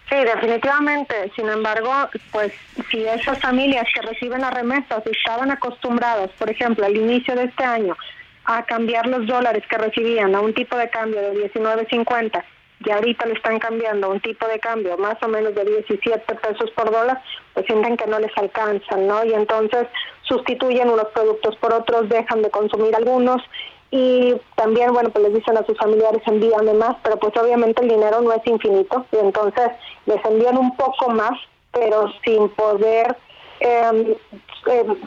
Sí, 0.08 0.16
definitivamente. 0.16 1.32
Sin 1.34 1.48
embargo, 1.48 1.92
pues 2.30 2.52
si 2.90 3.04
esas 3.04 3.40
familias 3.40 3.86
que 3.92 4.02
reciben 4.02 4.40
las 4.40 4.54
remesas 4.54 5.02
estaban 5.04 5.50
acostumbradas, 5.50 6.30
por 6.38 6.48
ejemplo, 6.48 6.86
al 6.86 6.96
inicio 6.96 7.34
de 7.34 7.44
este 7.44 7.64
año, 7.64 7.96
a 8.44 8.62
cambiar 8.64 9.06
los 9.06 9.26
dólares 9.26 9.64
que 9.68 9.78
recibían 9.78 10.34
a 10.34 10.40
un 10.40 10.54
tipo 10.54 10.76
de 10.76 10.88
cambio 10.90 11.20
de 11.20 11.52
19.50 11.52 12.44
y 12.84 12.90
ahorita 12.90 13.26
le 13.26 13.34
están 13.34 13.58
cambiando 13.58 14.10
un 14.10 14.20
tipo 14.20 14.46
de 14.46 14.58
cambio 14.58 14.96
más 14.98 15.16
o 15.22 15.28
menos 15.28 15.54
de 15.54 15.64
17 15.64 16.34
pesos 16.34 16.70
por 16.72 16.90
dólar, 16.90 17.22
pues 17.52 17.66
sienten 17.66 17.96
que 17.96 18.06
no 18.06 18.18
les 18.18 18.36
alcanzan, 18.36 19.06
¿no? 19.06 19.24
Y 19.24 19.32
entonces 19.32 19.86
sustituyen 20.22 20.90
unos 20.90 21.06
productos 21.14 21.56
por 21.56 21.72
otros, 21.72 22.08
dejan 22.08 22.42
de 22.42 22.50
consumir 22.50 22.94
algunos 22.96 23.42
y 23.90 24.34
también, 24.56 24.92
bueno, 24.92 25.10
pues 25.10 25.24
les 25.24 25.34
dicen 25.34 25.56
a 25.56 25.64
sus 25.64 25.78
familiares 25.78 26.20
envíame 26.26 26.74
más, 26.74 26.96
pero 27.02 27.16
pues 27.16 27.32
obviamente 27.36 27.82
el 27.82 27.88
dinero 27.88 28.20
no 28.20 28.32
es 28.32 28.44
infinito 28.46 29.06
y 29.12 29.18
entonces 29.18 29.70
les 30.06 30.24
envían 30.24 30.58
un 30.58 30.76
poco 30.76 31.10
más, 31.10 31.38
pero 31.72 32.12
sin 32.24 32.48
poder 32.50 33.16
eh, 33.60 34.06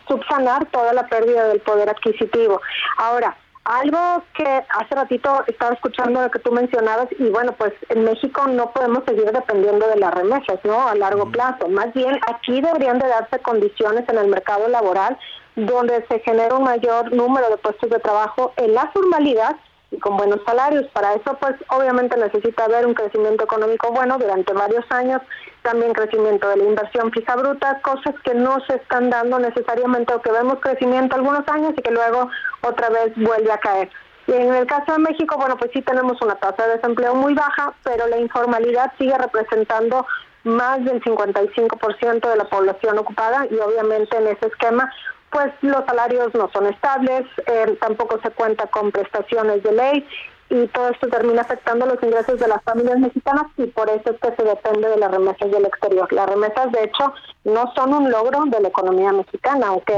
subsanar 0.07 0.65
toda 0.67 0.93
la 0.93 1.07
pérdida 1.07 1.47
del 1.49 1.59
poder 1.59 1.89
adquisitivo. 1.89 2.61
Ahora, 2.97 3.35
algo 3.67 4.23
que 4.33 4.45
hace 4.45 4.95
ratito 4.95 5.43
estaba 5.47 5.73
escuchando 5.73 6.21
lo 6.21 6.31
que 6.31 6.39
tú 6.39 6.51
mencionabas 6.53 7.07
y 7.19 7.29
bueno, 7.29 7.51
pues 7.51 7.73
en 7.89 8.05
México 8.05 8.47
no 8.47 8.71
podemos 8.71 9.03
seguir 9.05 9.29
dependiendo 9.31 9.87
de 9.89 9.97
las 9.97 10.13
remesas, 10.13 10.59
¿no? 10.63 10.87
A 10.87 10.95
largo 10.95 11.29
plazo. 11.29 11.67
Más 11.67 11.93
bien 11.93 12.17
aquí 12.27 12.61
deberían 12.61 12.97
de 12.97 13.07
darse 13.07 13.39
condiciones 13.39 14.07
en 14.07 14.17
el 14.17 14.27
mercado 14.27 14.69
laboral 14.69 15.17
donde 15.57 16.05
se 16.07 16.19
genera 16.19 16.55
un 16.55 16.63
mayor 16.63 17.11
número 17.13 17.49
de 17.49 17.57
puestos 17.57 17.89
de 17.89 17.99
trabajo 17.99 18.53
en 18.55 18.73
la 18.73 18.89
formalidad 18.91 19.57
y 19.91 19.99
con 19.99 20.17
buenos 20.17 20.39
salarios. 20.45 20.85
Para 20.93 21.13
eso, 21.13 21.37
pues 21.39 21.55
obviamente 21.69 22.17
necesita 22.17 22.65
haber 22.65 22.85
un 22.85 22.93
crecimiento 22.93 23.43
económico 23.43 23.91
bueno 23.91 24.17
durante 24.17 24.53
varios 24.53 24.85
años, 24.89 25.21
también 25.61 25.93
crecimiento 25.93 26.49
de 26.49 26.57
la 26.57 26.63
inversión 26.63 27.11
fija 27.11 27.35
bruta, 27.35 27.79
cosas 27.81 28.15
que 28.23 28.33
no 28.33 28.59
se 28.67 28.75
están 28.75 29.09
dando 29.09 29.39
necesariamente 29.39 30.13
o 30.13 30.21
que 30.21 30.31
vemos 30.31 30.59
crecimiento 30.59 31.15
algunos 31.15 31.47
años 31.47 31.73
y 31.77 31.81
que 31.81 31.91
luego 31.91 32.29
otra 32.61 32.89
vez 32.89 33.13
vuelve 33.15 33.51
a 33.51 33.57
caer. 33.57 33.89
Y 34.27 34.33
en 34.33 34.53
el 34.53 34.67
caso 34.67 34.91
de 34.91 34.99
México, 34.99 35.37
bueno, 35.37 35.55
pues 35.57 35.71
sí 35.73 35.81
tenemos 35.81 36.21
una 36.21 36.35
tasa 36.35 36.67
de 36.67 36.75
desempleo 36.75 37.15
muy 37.15 37.33
baja, 37.33 37.73
pero 37.83 38.07
la 38.07 38.17
informalidad 38.17 38.91
sigue 38.97 39.17
representando 39.17 40.05
más 40.43 40.83
del 40.83 41.01
55% 41.01 42.29
de 42.29 42.35
la 42.35 42.45
población 42.45 42.97
ocupada 42.97 43.47
y 43.49 43.57
obviamente 43.59 44.17
en 44.17 44.27
ese 44.27 44.47
esquema 44.47 44.91
pues 45.31 45.53
los 45.61 45.85
salarios 45.85 46.33
no 46.33 46.49
son 46.53 46.67
estables, 46.67 47.23
eh, 47.45 47.77
tampoco 47.81 48.19
se 48.21 48.31
cuenta 48.31 48.67
con 48.67 48.91
prestaciones 48.91 49.61
de 49.63 49.71
ley 49.71 50.07
y 50.49 50.67
todo 50.67 50.89
esto 50.89 51.07
termina 51.07 51.41
afectando 51.41 51.85
los 51.85 52.01
ingresos 52.01 52.39
de 52.39 52.47
las 52.47 52.63
familias 52.63 52.99
mexicanas 52.99 53.45
y 53.57 53.65
por 53.67 53.89
eso 53.89 54.11
es 54.11 54.19
que 54.21 54.35
se 54.35 54.43
depende 54.47 54.87
de 54.87 54.97
las 54.97 55.11
remesas 55.11 55.51
del 55.51 55.65
exterior. 55.65 56.11
Las 56.13 56.29
remesas, 56.29 56.71
de 56.71 56.85
hecho, 56.85 57.13
no 57.43 57.71
son 57.75 57.93
un 57.93 58.09
logro 58.09 58.45
de 58.45 58.61
la 58.61 58.69
economía 58.69 59.11
mexicana, 59.11 59.67
aunque 59.67 59.93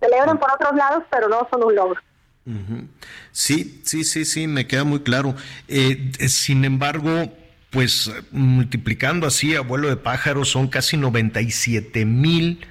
celebran 0.00 0.38
por 0.38 0.52
otros 0.52 0.74
lados, 0.76 1.04
pero 1.10 1.28
no 1.28 1.48
son 1.50 1.64
un 1.64 1.74
logro. 1.74 2.00
Sí, 3.32 3.80
sí, 3.84 4.04
sí, 4.04 4.24
sí, 4.24 4.46
me 4.46 4.66
queda 4.66 4.84
muy 4.84 5.00
claro. 5.00 5.34
Eh, 5.66 6.12
sin 6.28 6.64
embargo, 6.64 7.10
pues 7.70 8.12
multiplicando 8.30 9.26
así, 9.26 9.56
abuelo 9.56 9.88
de 9.88 9.96
pájaros, 9.96 10.50
son 10.50 10.68
casi 10.68 10.96
97 10.96 12.04
mil 12.04 12.66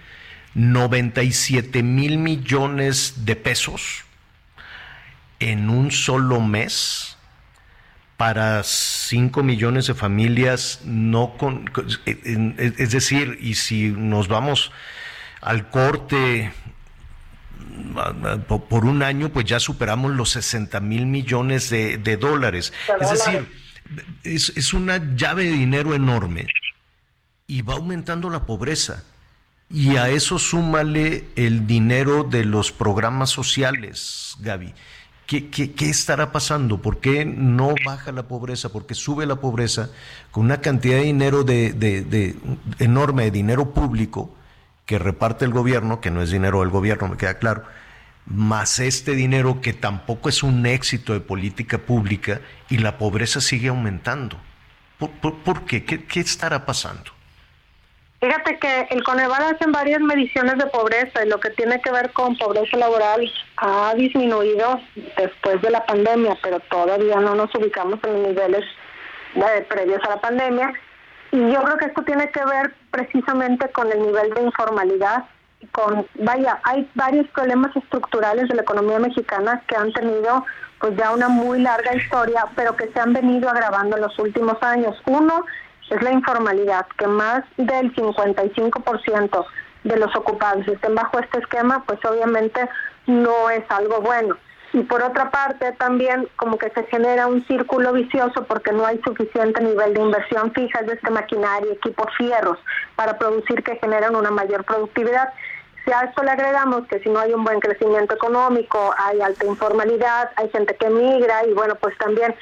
97 0.55 1.83
mil 1.83 2.17
millones 2.17 3.25
de 3.25 3.35
pesos 3.35 4.05
en 5.39 5.69
un 5.69 5.91
solo 5.91 6.39
mes 6.39 7.17
para 8.17 8.63
5 8.63 9.43
millones 9.43 9.87
de 9.87 9.93
familias 9.93 10.81
no 10.85 11.35
con, 11.37 11.69
es 12.05 12.91
decir, 12.91 13.37
y 13.41 13.55
si 13.55 13.89
nos 13.89 14.29
vamos 14.29 14.71
al 15.41 15.69
corte 15.69 16.53
por 18.47 18.85
un 18.85 19.03
año, 19.03 19.29
pues 19.29 19.45
ya 19.45 19.59
superamos 19.59 20.11
los 20.11 20.29
60 20.31 20.79
mil 20.79 21.05
millones 21.05 21.69
de, 21.69 22.17
dólares. 22.17 22.71
Es 23.01 23.11
decir, 23.11 23.51
es, 24.23 24.53
es 24.55 24.73
una 24.73 25.15
llave 25.15 25.43
de 25.43 25.51
dinero 25.51 25.93
enorme 25.93 26.47
y 27.47 27.61
va 27.61 27.73
aumentando 27.73 28.29
la 28.29 28.45
pobreza. 28.45 29.03
Y 29.75 29.97
a 29.97 30.07
eso 30.07 30.39
súmale 30.39 31.25
el 31.35 31.67
dinero 31.67 32.23
de 32.23 32.45
los 32.45 32.71
programas 32.71 33.29
sociales, 33.29 34.37
Gaby. 34.39 34.73
¿Qué, 35.27 35.73
estará 35.79 36.31
pasando? 36.31 36.81
¿Por 36.81 37.01
qué 37.01 37.25
no 37.25 37.75
baja 37.83 38.13
la 38.13 38.23
pobreza? 38.23 38.69
¿Por 38.69 38.85
qué 38.85 38.95
sube 38.95 39.25
la 39.25 39.35
pobreza 39.35 39.89
con 40.31 40.45
una 40.45 40.61
cantidad 40.61 40.95
de 40.95 41.03
dinero 41.03 41.43
de, 41.43 42.37
enorme, 42.79 43.25
de 43.25 43.31
dinero 43.31 43.73
público 43.73 44.33
que 44.85 44.97
reparte 44.97 45.43
el 45.43 45.51
gobierno, 45.51 45.99
que 45.99 46.09
no 46.09 46.21
es 46.21 46.31
dinero 46.31 46.61
del 46.61 46.69
gobierno, 46.69 47.09
me 47.09 47.17
queda 47.17 47.37
claro, 47.37 47.63
más 48.25 48.79
este 48.79 49.11
dinero 49.11 49.59
que 49.59 49.73
tampoco 49.73 50.29
es 50.29 50.41
un 50.41 50.65
éxito 50.65 51.11
de 51.11 51.19
política 51.19 51.79
pública 51.79 52.39
y 52.69 52.77
la 52.77 52.97
pobreza 52.97 53.41
sigue 53.41 53.67
aumentando? 53.67 54.37
¿Por, 54.99 55.65
qué? 55.65 55.83
¿Qué 55.83 56.19
estará 56.21 56.65
pasando? 56.65 57.14
Fíjate 58.25 58.57
que 58.57 58.87
el 58.89 59.03
Coneval 59.03 59.53
hace 59.53 59.69
varias 59.69 60.01
mediciones 60.01 60.57
de 60.57 60.65
pobreza 60.65 61.23
y 61.23 61.29
lo 61.29 61.39
que 61.39 61.51
tiene 61.51 61.79
que 61.79 61.91
ver 61.91 62.11
con 62.11 62.35
pobreza 62.35 62.75
laboral 62.75 63.31
ha 63.57 63.93
disminuido 63.95 64.79
después 65.15 65.61
de 65.61 65.69
la 65.69 65.85
pandemia, 65.85 66.35
pero 66.41 66.59
todavía 66.61 67.17
no 67.17 67.35
nos 67.35 67.53
ubicamos 67.53 67.99
en 68.03 68.13
los 68.13 68.29
niveles 68.29 68.65
previos 69.69 70.03
a 70.05 70.09
la 70.09 70.21
pandemia. 70.21 70.73
Y 71.31 71.51
yo 71.51 71.61
creo 71.61 71.77
que 71.77 71.85
esto 71.85 72.01
tiene 72.01 72.31
que 72.31 72.43
ver 72.43 72.73
precisamente 72.89 73.69
con 73.69 73.91
el 73.91 74.01
nivel 74.01 74.33
de 74.33 74.41
informalidad. 74.41 75.25
Con, 75.71 76.07
vaya, 76.15 76.59
hay 76.63 76.89
varios 76.95 77.27
problemas 77.27 77.75
estructurales 77.75 78.49
de 78.49 78.55
la 78.55 78.63
economía 78.63 78.97
mexicana 78.97 79.61
que 79.67 79.75
han 79.75 79.93
tenido 79.93 80.43
pues 80.79 80.97
ya 80.97 81.11
una 81.11 81.29
muy 81.29 81.61
larga 81.61 81.95
historia, 81.95 82.47
pero 82.55 82.75
que 82.75 82.91
se 82.91 82.99
han 82.99 83.13
venido 83.13 83.49
agravando 83.49 83.97
en 83.97 84.01
los 84.01 84.17
últimos 84.17 84.61
años. 84.63 84.99
Uno 85.05 85.45
es 85.89 86.01
la 86.01 86.11
informalidad, 86.11 86.85
que 86.97 87.07
más 87.07 87.43
del 87.57 87.93
55% 87.95 89.45
de 89.83 89.97
los 89.97 90.15
ocupados 90.15 90.67
estén 90.67 90.95
bajo 90.95 91.19
este 91.19 91.39
esquema, 91.39 91.83
pues 91.85 92.03
obviamente 92.05 92.67
no 93.07 93.49
es 93.49 93.63
algo 93.69 94.01
bueno. 94.01 94.35
Y 94.73 94.81
por 94.83 95.01
otra 95.01 95.31
parte, 95.31 95.71
también 95.73 96.27
como 96.35 96.57
que 96.57 96.69
se 96.71 96.83
genera 96.87 97.27
un 97.27 97.45
círculo 97.47 97.93
vicioso 97.93 98.43
porque 98.43 98.73
no 98.73 98.85
hay 98.85 98.99
suficiente 99.05 99.63
nivel 99.63 99.93
de 99.93 100.01
inversión 100.01 100.51
fija, 100.53 100.81
de 100.81 100.95
este 100.95 101.11
maquinaria, 101.11 101.71
equipos 101.71 102.07
fierros, 102.17 102.57
para 102.95 103.17
producir 103.17 103.63
que 103.63 103.77
generan 103.77 104.15
una 104.15 104.31
mayor 104.31 104.65
productividad. 104.65 105.29
Si 105.85 105.91
a 105.93 106.01
esto 106.01 106.23
le 106.23 106.31
agregamos 106.31 106.87
que 106.87 106.99
si 106.99 107.09
no 107.09 107.19
hay 107.19 107.31
un 107.31 107.43
buen 107.43 107.59
crecimiento 107.59 108.15
económico, 108.15 108.93
hay 108.97 109.21
alta 109.21 109.45
informalidad, 109.45 110.31
hay 110.35 110.49
gente 110.49 110.75
que 110.75 110.89
migra 110.89 111.45
y 111.45 111.53
bueno, 111.53 111.75
pues 111.75 111.95
también 111.97 112.35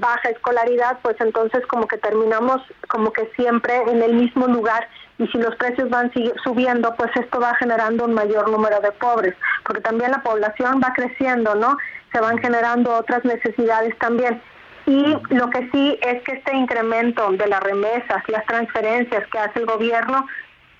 baja 0.00 0.28
escolaridad, 0.28 0.98
pues 1.02 1.16
entonces 1.20 1.66
como 1.66 1.86
que 1.86 1.98
terminamos 1.98 2.60
como 2.88 3.12
que 3.12 3.30
siempre 3.36 3.76
en 3.88 4.02
el 4.02 4.14
mismo 4.14 4.46
lugar 4.46 4.88
y 5.18 5.26
si 5.28 5.38
los 5.38 5.54
precios 5.56 5.88
van 5.90 6.12
subiendo, 6.42 6.94
pues 6.96 7.10
esto 7.14 7.40
va 7.40 7.54
generando 7.56 8.04
un 8.04 8.14
mayor 8.14 8.50
número 8.50 8.80
de 8.80 8.90
pobres, 8.92 9.34
porque 9.64 9.80
también 9.80 10.10
la 10.10 10.22
población 10.22 10.80
va 10.82 10.92
creciendo, 10.92 11.54
¿no? 11.54 11.76
Se 12.12 12.20
van 12.20 12.38
generando 12.38 12.94
otras 12.94 13.24
necesidades 13.24 13.96
también. 13.98 14.42
Y 14.86 15.16
lo 15.30 15.48
que 15.50 15.68
sí 15.70 15.98
es 16.02 16.22
que 16.24 16.32
este 16.32 16.54
incremento 16.54 17.30
de 17.32 17.46
las 17.46 17.62
remesas, 17.62 18.22
las 18.28 18.44
transferencias 18.46 19.26
que 19.28 19.38
hace 19.38 19.60
el 19.60 19.66
gobierno, 19.66 20.26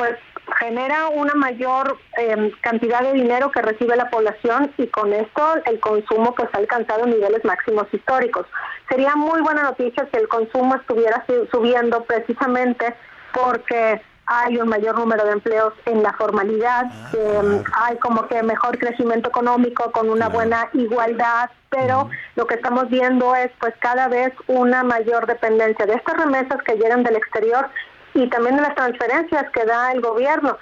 pues 0.04 0.18
genera 0.58 1.08
una 1.08 1.34
mayor 1.34 1.96
em, 2.18 2.50
cantidad 2.60 3.00
de 3.00 3.14
dinero 3.14 3.50
que 3.50 3.62
recibe 3.62 3.96
la 3.96 4.10
población 4.10 4.70
y 4.76 4.86
con 4.88 5.12
esto 5.12 5.54
el 5.64 5.80
consumo 5.80 6.34
pues 6.34 6.48
ha 6.52 6.58
alcanzado 6.58 7.06
niveles 7.06 7.42
máximos 7.44 7.86
históricos. 7.92 8.46
Sería 8.88 9.16
muy 9.16 9.40
buena 9.40 9.62
noticia 9.62 10.06
si 10.12 10.18
el 10.18 10.28
consumo 10.28 10.74
estuviera 10.74 11.24
subiendo 11.50 12.04
precisamente 12.04 12.94
porque 13.32 14.02
hay 14.26 14.56
un 14.58 14.68
mayor 14.68 14.98
número 14.98 15.24
de 15.24 15.32
empleos 15.32 15.72
en 15.86 16.02
la 16.02 16.12
formalidad, 16.14 16.84
ah, 16.90 17.10
em, 17.12 17.64
hay 17.74 17.96
como 17.98 18.26
que 18.26 18.42
mejor 18.42 18.78
crecimiento 18.78 19.28
económico 19.28 19.90
con 19.92 20.08
una 20.08 20.28
buena 20.28 20.68
igualdad, 20.72 21.50
pero 21.70 22.08
lo 22.36 22.46
que 22.46 22.54
estamos 22.54 22.88
viendo 22.88 23.34
es 23.34 23.50
pues 23.60 23.74
cada 23.80 24.08
vez 24.08 24.32
una 24.46 24.82
mayor 24.82 25.26
dependencia 25.26 25.86
de 25.86 25.94
estas 25.94 26.16
remesas 26.16 26.62
que 26.62 26.76
llegan 26.76 27.02
del 27.02 27.16
exterior 27.16 27.68
y 28.14 28.28
también 28.28 28.56
de 28.56 28.62
las 28.62 28.74
transferencias 28.74 29.50
que 29.52 29.64
da 29.64 29.92
el 29.92 30.00
gobierno. 30.00 30.56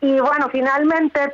Y 0.00 0.18
bueno, 0.20 0.48
finalmente 0.50 1.32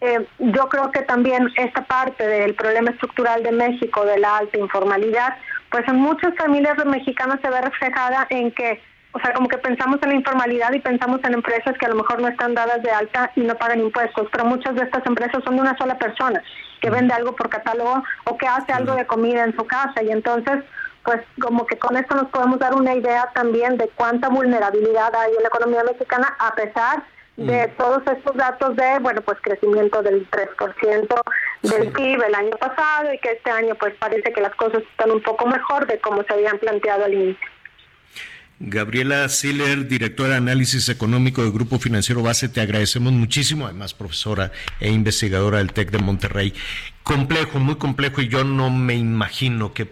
eh, 0.00 0.26
yo 0.38 0.68
creo 0.68 0.90
que 0.90 1.02
también 1.02 1.48
esta 1.56 1.84
parte 1.84 2.26
del 2.26 2.54
problema 2.54 2.90
estructural 2.90 3.42
de 3.42 3.52
México, 3.52 4.04
de 4.04 4.18
la 4.18 4.38
alta 4.38 4.58
informalidad, 4.58 5.36
pues 5.70 5.86
en 5.88 5.96
muchas 5.96 6.34
familias 6.36 6.76
mexicanas 6.84 7.40
se 7.40 7.48
ve 7.48 7.60
reflejada 7.60 8.26
en 8.30 8.52
que, 8.52 8.80
o 9.12 9.20
sea, 9.20 9.32
como 9.32 9.48
que 9.48 9.58
pensamos 9.58 9.98
en 10.02 10.10
la 10.10 10.16
informalidad 10.16 10.72
y 10.72 10.80
pensamos 10.80 11.20
en 11.24 11.34
empresas 11.34 11.76
que 11.78 11.86
a 11.86 11.90
lo 11.90 11.96
mejor 11.96 12.20
no 12.20 12.28
están 12.28 12.54
dadas 12.54 12.82
de 12.82 12.90
alta 12.90 13.30
y 13.36 13.40
no 13.42 13.54
pagan 13.54 13.80
impuestos, 13.80 14.28
pero 14.30 14.44
muchas 14.44 14.74
de 14.74 14.82
estas 14.82 15.06
empresas 15.06 15.42
son 15.44 15.56
de 15.56 15.62
una 15.62 15.76
sola 15.78 15.96
persona 15.98 16.42
que 16.80 16.90
vende 16.90 17.14
algo 17.14 17.34
por 17.36 17.48
catálogo 17.48 18.02
o 18.24 18.36
que 18.36 18.46
hace 18.46 18.72
algo 18.72 18.94
de 18.94 19.06
comida 19.06 19.44
en 19.44 19.56
su 19.56 19.64
casa. 19.64 20.02
Y 20.02 20.10
entonces 20.10 20.64
pues 21.04 21.20
como 21.40 21.66
que 21.66 21.78
con 21.78 21.96
esto 21.96 22.14
nos 22.14 22.28
podemos 22.28 22.58
dar 22.58 22.74
una 22.74 22.94
idea 22.94 23.30
también 23.34 23.76
de 23.76 23.88
cuánta 23.94 24.28
vulnerabilidad 24.28 25.14
hay 25.14 25.32
en 25.36 25.42
la 25.42 25.48
economía 25.48 25.84
mexicana 25.84 26.34
a 26.38 26.54
pesar 26.54 27.02
de 27.36 27.66
mm. 27.66 27.76
todos 27.76 28.02
estos 28.06 28.36
datos 28.36 28.76
de, 28.76 28.98
bueno, 29.00 29.22
pues 29.22 29.38
crecimiento 29.42 30.02
del 30.02 30.28
3% 30.30 31.22
del 31.62 31.92
PIB 31.92 32.22
el 32.22 32.34
año 32.34 32.56
pasado 32.58 33.12
y 33.12 33.18
que 33.18 33.32
este 33.32 33.50
año 33.50 33.74
pues 33.76 33.94
parece 33.98 34.32
que 34.32 34.40
las 34.40 34.54
cosas 34.54 34.82
están 34.82 35.10
un 35.10 35.22
poco 35.22 35.46
mejor 35.46 35.86
de 35.86 35.98
como 35.98 36.22
se 36.24 36.34
habían 36.34 36.58
planteado 36.58 37.04
al 37.04 37.14
inicio. 37.14 37.48
Gabriela 38.64 39.28
Siller, 39.28 39.88
directora 39.88 40.32
de 40.32 40.36
análisis 40.36 40.88
económico 40.88 41.42
del 41.42 41.50
Grupo 41.50 41.80
Financiero 41.80 42.22
Base, 42.22 42.48
te 42.48 42.60
agradecemos 42.60 43.12
muchísimo, 43.12 43.64
además 43.66 43.92
profesora 43.92 44.52
e 44.78 44.88
investigadora 44.90 45.58
del 45.58 45.72
TEC 45.72 45.90
de 45.90 45.98
Monterrey. 45.98 46.54
Complejo, 47.02 47.58
muy 47.58 47.74
complejo, 47.74 48.20
y 48.20 48.28
yo 48.28 48.44
no 48.44 48.70
me 48.70 48.94
imagino 48.94 49.74
que 49.74 49.88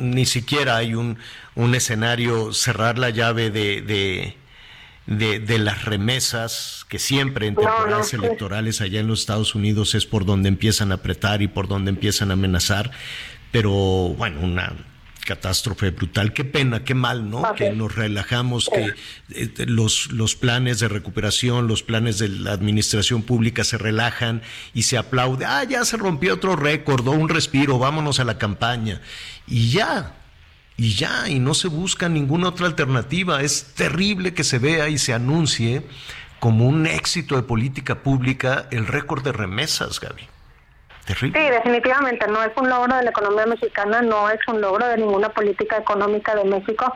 ni 0.00 0.26
siquiera 0.26 0.76
hay 0.76 0.94
un, 0.94 1.18
un 1.54 1.74
escenario, 1.74 2.52
cerrar 2.52 2.98
la 2.98 3.10
llave 3.10 3.50
de, 3.50 3.82
de, 3.82 5.40
de, 5.40 5.58
las 5.58 5.84
remesas, 5.84 6.86
que 6.88 6.98
siempre 6.98 7.46
en 7.46 7.54
temporadas 7.54 8.14
electorales 8.14 8.80
allá 8.80 9.00
en 9.00 9.06
los 9.06 9.20
Estados 9.20 9.54
Unidos 9.54 9.94
es 9.94 10.06
por 10.06 10.24
donde 10.24 10.48
empiezan 10.48 10.92
a 10.92 10.96
apretar 10.96 11.42
y 11.42 11.48
por 11.48 11.68
donde 11.68 11.90
empiezan 11.90 12.30
a 12.30 12.34
amenazar, 12.34 12.90
pero 13.52 13.70
bueno, 13.70 14.40
una 14.40 14.72
catástrofe 15.26 15.90
brutal. 15.90 16.32
Qué 16.32 16.44
pena, 16.44 16.82
qué 16.82 16.94
mal, 16.94 17.30
¿no? 17.30 17.54
Que 17.54 17.70
nos 17.70 17.94
relajamos, 17.94 18.68
que 18.72 18.94
eh, 19.30 19.52
los, 19.66 20.10
los 20.12 20.34
planes 20.34 20.80
de 20.80 20.88
recuperación, 20.88 21.68
los 21.68 21.82
planes 21.82 22.18
de 22.18 22.28
la 22.28 22.52
administración 22.52 23.22
pública 23.22 23.62
se 23.62 23.78
relajan 23.78 24.42
y 24.74 24.84
se 24.84 24.98
aplaude. 24.98 25.44
Ah, 25.44 25.62
ya 25.64 25.84
se 25.84 25.96
rompió 25.96 26.34
otro 26.34 26.56
récord, 26.56 27.06
un 27.06 27.28
respiro, 27.28 27.78
vámonos 27.78 28.18
a 28.18 28.24
la 28.24 28.38
campaña 28.38 29.00
y 29.50 29.72
ya, 29.72 30.12
y 30.76 30.94
ya, 30.94 31.28
y 31.28 31.40
no 31.40 31.52
se 31.52 31.68
busca 31.68 32.08
ninguna 32.08 32.48
otra 32.48 32.66
alternativa. 32.66 33.42
Es 33.42 33.74
terrible 33.74 34.32
que 34.32 34.44
se 34.44 34.58
vea 34.58 34.88
y 34.88 34.96
se 34.96 35.12
anuncie 35.12 35.82
como 36.38 36.66
un 36.66 36.86
éxito 36.86 37.36
de 37.36 37.42
política 37.42 37.96
pública 37.96 38.66
el 38.70 38.86
récord 38.86 39.22
de 39.22 39.32
remesas, 39.32 40.00
Gaby. 40.00 40.26
Terrible. 41.04 41.38
Sí, 41.38 41.50
definitivamente 41.50 42.26
no 42.28 42.42
es 42.42 42.52
un 42.56 42.68
logro 42.70 42.96
de 42.96 43.02
la 43.02 43.10
economía 43.10 43.46
mexicana, 43.46 44.00
no 44.00 44.30
es 44.30 44.38
un 44.48 44.60
logro 44.60 44.86
de 44.86 44.98
ninguna 44.98 45.28
política 45.30 45.76
económica 45.76 46.34
de 46.34 46.44
México. 46.44 46.94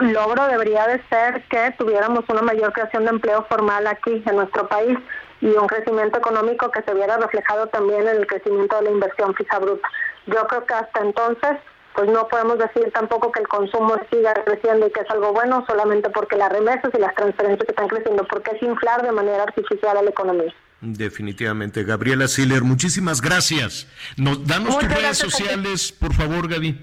Logro 0.00 0.46
debería 0.46 0.86
de 0.86 1.02
ser 1.08 1.42
que 1.50 1.74
tuviéramos 1.78 2.24
una 2.28 2.42
mayor 2.42 2.72
creación 2.72 3.04
de 3.04 3.10
empleo 3.10 3.44
formal 3.48 3.86
aquí 3.86 4.22
en 4.24 4.36
nuestro 4.36 4.68
país 4.68 4.96
y 5.40 5.48
un 5.48 5.66
crecimiento 5.66 6.18
económico 6.18 6.70
que 6.70 6.82
se 6.82 6.94
viera 6.94 7.16
reflejado 7.16 7.66
también 7.68 8.02
en 8.02 8.16
el 8.16 8.26
crecimiento 8.26 8.76
de 8.76 8.82
la 8.82 8.90
inversión 8.90 9.34
fija 9.34 9.58
bruta. 9.58 9.88
Yo 10.26 10.46
creo 10.46 10.66
que 10.66 10.74
hasta 10.74 11.00
entonces 11.00 11.58
pues 11.96 12.10
no 12.10 12.28
podemos 12.28 12.58
decir 12.58 12.92
tampoco 12.92 13.32
que 13.32 13.40
el 13.40 13.48
consumo 13.48 13.96
siga 14.10 14.34
creciendo 14.44 14.86
y 14.86 14.92
que 14.92 15.00
es 15.00 15.10
algo 15.10 15.32
bueno 15.32 15.64
solamente 15.66 16.10
porque 16.10 16.36
las 16.36 16.52
remesas 16.52 16.92
y 16.94 17.00
las 17.00 17.14
transferencias 17.14 17.66
están 17.66 17.88
creciendo, 17.88 18.26
porque 18.28 18.50
es 18.54 18.62
inflar 18.62 19.02
de 19.02 19.12
manera 19.12 19.44
artificial 19.44 19.96
a 19.96 20.02
la 20.02 20.10
economía. 20.10 20.54
Definitivamente. 20.82 21.84
Gabriela 21.84 22.28
Siller, 22.28 22.62
muchísimas 22.62 23.22
gracias. 23.22 23.88
Nos, 24.18 24.46
danos 24.46 24.78
tus 24.78 24.88
redes 24.88 25.16
sociales, 25.16 25.90
por 25.90 26.12
favor, 26.12 26.48
Gaby. 26.48 26.78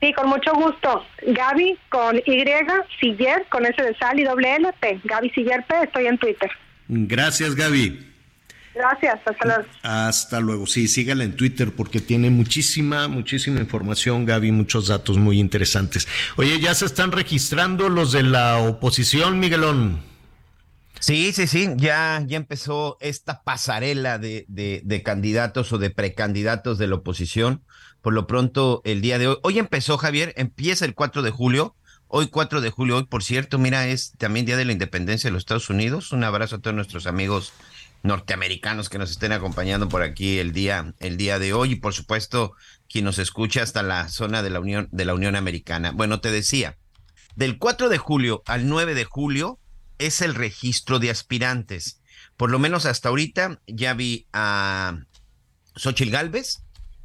Sí, 0.00 0.12
con 0.14 0.28
mucho 0.28 0.52
gusto. 0.54 1.04
Gaby 1.26 1.78
con 1.88 2.16
Y, 2.18 2.44
Siller, 3.00 3.44
con 3.50 3.66
S 3.66 3.82
de 3.82 3.96
sal 3.96 4.20
y 4.20 4.24
doble. 4.24 4.56
Gaby 5.02 5.30
Siller 5.30 5.64
P, 5.66 5.82
estoy 5.82 6.06
en 6.06 6.18
Twitter. 6.18 6.50
Gracias, 6.86 7.56
Gaby. 7.56 8.11
Gracias, 8.74 9.20
hasta 9.26 9.44
luego. 9.44 9.64
Hasta 9.82 10.40
luego. 10.40 10.66
Sí, 10.66 10.88
sígala 10.88 11.24
en 11.24 11.36
Twitter 11.36 11.72
porque 11.72 12.00
tiene 12.00 12.30
muchísima, 12.30 13.08
muchísima 13.08 13.60
información, 13.60 14.24
Gaby, 14.24 14.52
muchos 14.52 14.88
datos 14.88 15.18
muy 15.18 15.38
interesantes. 15.38 16.08
Oye, 16.36 16.58
ya 16.60 16.74
se 16.74 16.86
están 16.86 17.12
registrando 17.12 17.88
los 17.88 18.12
de 18.12 18.22
la 18.22 18.58
oposición, 18.58 19.38
Miguelón. 19.38 20.00
Sí, 21.00 21.32
sí, 21.32 21.48
sí, 21.48 21.68
ya, 21.76 22.22
ya 22.26 22.36
empezó 22.36 22.96
esta 23.00 23.42
pasarela 23.42 24.18
de, 24.18 24.44
de, 24.48 24.82
de 24.84 25.02
candidatos 25.02 25.72
o 25.72 25.78
de 25.78 25.90
precandidatos 25.90 26.78
de 26.78 26.86
la 26.86 26.94
oposición. 26.94 27.64
Por 28.02 28.14
lo 28.14 28.26
pronto, 28.26 28.82
el 28.84 29.00
día 29.00 29.18
de 29.18 29.28
hoy, 29.28 29.36
hoy 29.42 29.58
empezó, 29.58 29.98
Javier, 29.98 30.32
empieza 30.36 30.84
el 30.84 30.94
4 30.94 31.22
de 31.22 31.30
julio. 31.30 31.76
Hoy 32.06 32.28
4 32.28 32.60
de 32.60 32.70
julio, 32.70 32.98
hoy 32.98 33.04
por 33.04 33.24
cierto, 33.24 33.58
mira, 33.58 33.86
es 33.88 34.12
también 34.18 34.44
Día 34.44 34.58
de 34.58 34.66
la 34.66 34.72
Independencia 34.72 35.28
de 35.28 35.32
los 35.32 35.40
Estados 35.40 35.70
Unidos. 35.70 36.12
Un 36.12 36.24
abrazo 36.24 36.56
a 36.56 36.58
todos 36.60 36.76
nuestros 36.76 37.06
amigos 37.06 37.54
norteamericanos 38.02 38.88
que 38.88 38.98
nos 38.98 39.10
estén 39.10 39.32
acompañando 39.32 39.88
por 39.88 40.02
aquí 40.02 40.38
el 40.38 40.52
día, 40.52 40.94
el 40.98 41.16
día 41.16 41.38
de 41.38 41.52
hoy 41.52 41.72
y 41.72 41.76
por 41.76 41.94
supuesto 41.94 42.54
quien 42.88 43.04
nos 43.04 43.18
escucha 43.18 43.62
hasta 43.62 43.82
la 43.82 44.08
zona 44.08 44.42
de 44.42 44.50
la 44.50 44.60
Unión, 44.60 44.88
de 44.90 45.04
la 45.04 45.14
Unión 45.14 45.36
Americana. 45.36 45.92
Bueno, 45.92 46.20
te 46.20 46.30
decía, 46.30 46.78
del 47.36 47.58
4 47.58 47.88
de 47.88 47.98
julio 47.98 48.42
al 48.46 48.68
9 48.68 48.94
de 48.94 49.04
julio 49.04 49.58
es 49.98 50.20
el 50.20 50.34
registro 50.34 50.98
de 50.98 51.10
aspirantes. 51.10 52.00
Por 52.36 52.50
lo 52.50 52.58
menos 52.58 52.86
hasta 52.86 53.08
ahorita 53.08 53.60
ya 53.66 53.94
vi 53.94 54.26
a 54.32 54.98
Xochil 55.76 56.10
Gálvez 56.10 56.64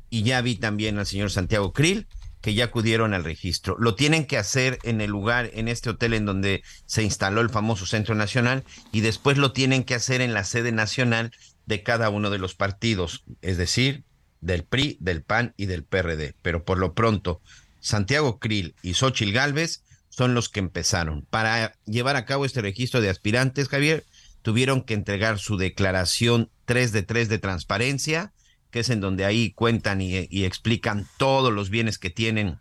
y 0.09 0.23
ya 0.23 0.41
vi 0.41 0.55
también 0.55 0.97
al 0.97 1.05
señor 1.05 1.31
Santiago 1.31 1.73
Krill 1.73 2.07
que 2.41 2.53
ya 2.53 2.65
acudieron 2.65 3.13
al 3.13 3.23
registro. 3.23 3.75
Lo 3.79 3.95
tienen 3.95 4.25
que 4.25 4.37
hacer 4.37 4.79
en 4.83 5.01
el 5.01 5.09
lugar, 5.09 5.49
en 5.53 5.67
este 5.67 5.89
hotel 5.89 6.13
en 6.13 6.25
donde 6.25 6.63
se 6.85 7.03
instaló 7.03 7.41
el 7.41 7.49
famoso 7.49 7.85
Centro 7.85 8.15
Nacional 8.15 8.63
y 8.91 9.01
después 9.01 9.37
lo 9.37 9.51
tienen 9.51 9.83
que 9.83 9.95
hacer 9.95 10.21
en 10.21 10.33
la 10.33 10.43
sede 10.43 10.71
nacional 10.71 11.31
de 11.65 11.83
cada 11.83 12.09
uno 12.09 12.29
de 12.29 12.37
los 12.37 12.55
partidos, 12.55 13.23
es 13.41 13.57
decir, 13.57 14.03
del 14.41 14.63
PRI, 14.63 14.97
del 14.99 15.23
PAN 15.23 15.53
y 15.57 15.65
del 15.65 15.83
PRD. 15.83 16.35
Pero 16.41 16.63
por 16.63 16.77
lo 16.77 16.93
pronto, 16.93 17.41
Santiago 17.79 18.39
Krill 18.39 18.75
y 18.81 18.93
Xochil 18.93 19.33
Gálvez 19.33 19.83
son 20.09 20.33
los 20.33 20.49
que 20.49 20.59
empezaron. 20.59 21.25
Para 21.29 21.73
llevar 21.85 22.15
a 22.15 22.25
cabo 22.25 22.45
este 22.45 22.61
registro 22.61 23.01
de 23.01 23.09
aspirantes, 23.09 23.69
Javier, 23.69 24.05
tuvieron 24.41 24.81
que 24.81 24.93
entregar 24.93 25.39
su 25.39 25.57
declaración 25.57 26.49
3 26.65 26.91
de 26.91 27.03
3 27.03 27.29
de 27.29 27.39
transparencia, 27.39 28.33
es 28.79 28.89
en 28.89 29.01
donde 29.01 29.25
ahí 29.25 29.51
cuentan 29.51 30.01
y, 30.01 30.27
y, 30.29 30.45
explican 30.45 31.07
todos 31.17 31.53
los 31.53 31.69
bienes 31.69 31.97
que 31.97 32.09
tienen 32.09 32.59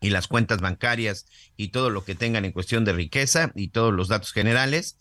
y 0.00 0.10
las 0.10 0.28
cuentas 0.28 0.60
bancarias 0.60 1.26
y 1.56 1.68
todo 1.68 1.90
lo 1.90 2.04
que 2.04 2.14
tengan 2.14 2.44
en 2.44 2.52
cuestión 2.52 2.84
de 2.84 2.92
riqueza 2.92 3.52
y 3.54 3.68
todos 3.68 3.92
los 3.92 4.08
datos 4.08 4.32
generales. 4.32 4.96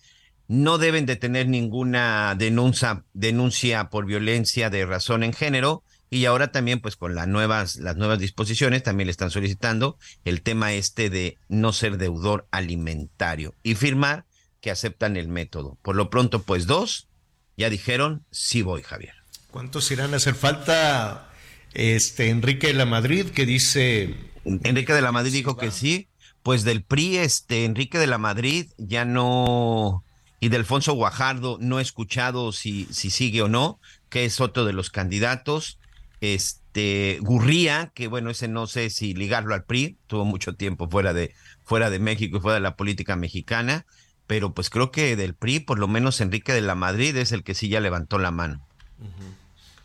No 0.47 0.77
deben 0.77 1.05
de 1.05 1.17
tener 1.17 1.47
ninguna 1.47 2.33
denuncia, 2.35 3.03
denuncia 3.13 3.89
por 3.89 4.05
violencia 4.05 4.69
de 4.69 4.85
razón 4.85 5.23
en 5.23 5.33
género 5.33 5.83
y 6.09 6.25
ahora 6.25 6.51
también 6.51 6.79
pues 6.79 6.95
con 6.95 7.15
las 7.15 7.27
nuevas, 7.27 7.75
las 7.77 7.97
nuevas 7.97 8.19
disposiciones 8.19 8.83
también 8.83 9.07
le 9.07 9.11
están 9.11 9.29
solicitando 9.29 9.97
el 10.23 10.41
tema 10.41 10.73
este 10.73 11.09
de 11.09 11.37
no 11.49 11.73
ser 11.73 11.97
deudor 11.97 12.47
alimentario 12.51 13.53
y 13.61 13.75
firmar 13.75 14.25
que 14.61 14.71
aceptan 14.71 15.17
el 15.17 15.27
método. 15.27 15.77
Por 15.81 15.95
lo 15.95 16.09
pronto 16.09 16.43
pues 16.43 16.65
dos 16.65 17.09
ya 17.57 17.69
dijeron 17.69 18.25
sí 18.31 18.61
voy 18.61 18.83
Javier. 18.83 19.16
¿Cuántos 19.51 19.89
irán 19.91 20.13
a 20.13 20.17
hacer 20.17 20.35
falta? 20.35 21.29
Este 21.73 22.29
Enrique 22.29 22.67
de 22.67 22.73
la 22.73 22.85
Madrid 22.85 23.27
que 23.27 23.45
dice. 23.45 24.15
Enrique 24.45 24.93
de 24.93 25.01
la 25.01 25.11
Madrid 25.11 25.31
dijo 25.31 25.57
que 25.57 25.71
sí. 25.71 26.09
Pues 26.43 26.63
del 26.63 26.83
PRI, 26.83 27.17
este 27.17 27.65
Enrique 27.65 27.97
de 27.97 28.07
la 28.07 28.17
Madrid 28.17 28.67
ya 28.77 29.05
no. 29.05 30.03
Y 30.39 30.49
de 30.49 30.57
Alfonso 30.57 30.93
Guajardo 30.93 31.57
no 31.59 31.79
he 31.79 31.81
escuchado 31.81 32.51
si, 32.51 32.87
si 32.91 33.09
sigue 33.09 33.41
o 33.41 33.47
no, 33.47 33.79
que 34.09 34.25
es 34.25 34.39
otro 34.39 34.65
de 34.65 34.73
los 34.73 34.89
candidatos. 34.89 35.79
Este 36.21 37.17
Gurría, 37.21 37.91
que 37.95 38.07
bueno, 38.07 38.29
ese 38.29 38.47
no 38.47 38.67
sé 38.67 38.89
si 38.89 39.13
ligarlo 39.13 39.55
al 39.55 39.63
PRI, 39.63 39.97
tuvo 40.07 40.25
mucho 40.25 40.55
tiempo 40.55 40.89
fuera 40.89 41.13
de, 41.13 41.33
fuera 41.63 41.89
de 41.89 41.99
México 41.99 42.37
y 42.37 42.39
fuera 42.39 42.55
de 42.55 42.61
la 42.61 42.75
política 42.75 43.15
mexicana, 43.15 43.85
pero 44.27 44.53
pues 44.53 44.69
creo 44.69 44.91
que 44.91 45.15
del 45.15 45.33
PRI, 45.33 45.59
por 45.59 45.79
lo 45.79 45.87
menos 45.87 46.21
Enrique 46.21 46.53
de 46.53 46.61
la 46.61 46.75
Madrid 46.75 47.15
es 47.17 47.31
el 47.31 47.43
que 47.43 47.55
sí 47.55 47.67
ya 47.67 47.79
levantó 47.79 48.19
la 48.19 48.31
mano. 48.31 48.66
Uh 48.99 49.05
-huh. 49.05 49.33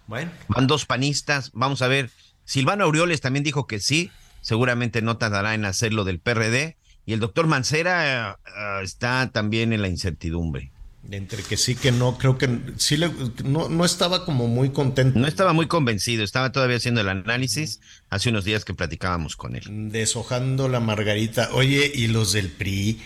Bueno. 0.07 0.31
Van 0.49 0.67
dos 0.67 0.87
panistas, 0.87 1.51
vamos 1.55 1.83
a 1.83 1.89
ver. 1.89 2.11
Silvano 2.45 2.85
Aureoles 2.85 3.21
también 3.21 3.45
dijo 3.45 3.67
que 3.67 3.81
sí, 3.81 4.11
seguramente 4.41 5.01
no 5.01 5.17
tardará 5.17 5.55
en 5.55 5.65
hacerlo 5.65 6.05
del 6.05 6.19
PRD. 6.19 6.77
Y 7.05 7.15
el 7.15 7.21
doctor 7.21 7.47
Mancera 7.47 8.39
uh, 8.47 8.83
está 8.83 9.31
también 9.33 9.73
en 9.73 9.83
la 9.83 9.89
incertidumbre. 9.89 10.71
Entre 11.11 11.43
que 11.43 11.57
sí 11.57 11.75
que 11.75 11.91
no, 11.91 12.17
creo 12.17 12.39
que 12.39 12.61
sí 12.77 12.97
le, 12.97 13.11
no, 13.45 13.69
no 13.69 13.85
estaba 13.85 14.25
como 14.25 14.47
muy 14.47 14.71
contento. 14.71 15.19
No 15.19 15.27
estaba 15.27 15.53
muy 15.53 15.67
convencido, 15.67 16.23
estaba 16.23 16.53
todavía 16.53 16.77
haciendo 16.77 17.01
el 17.01 17.09
análisis 17.09 17.81
hace 18.09 18.29
unos 18.29 18.45
días 18.45 18.65
que 18.65 18.73
platicábamos 18.73 19.35
con 19.35 19.57
él. 19.57 19.65
Deshojando 19.91 20.69
la 20.69 20.79
margarita. 20.79 21.49
Oye, 21.55 21.91
¿y 21.93 22.07
los 22.07 22.33
del 22.33 22.51
PRI? 22.51 23.01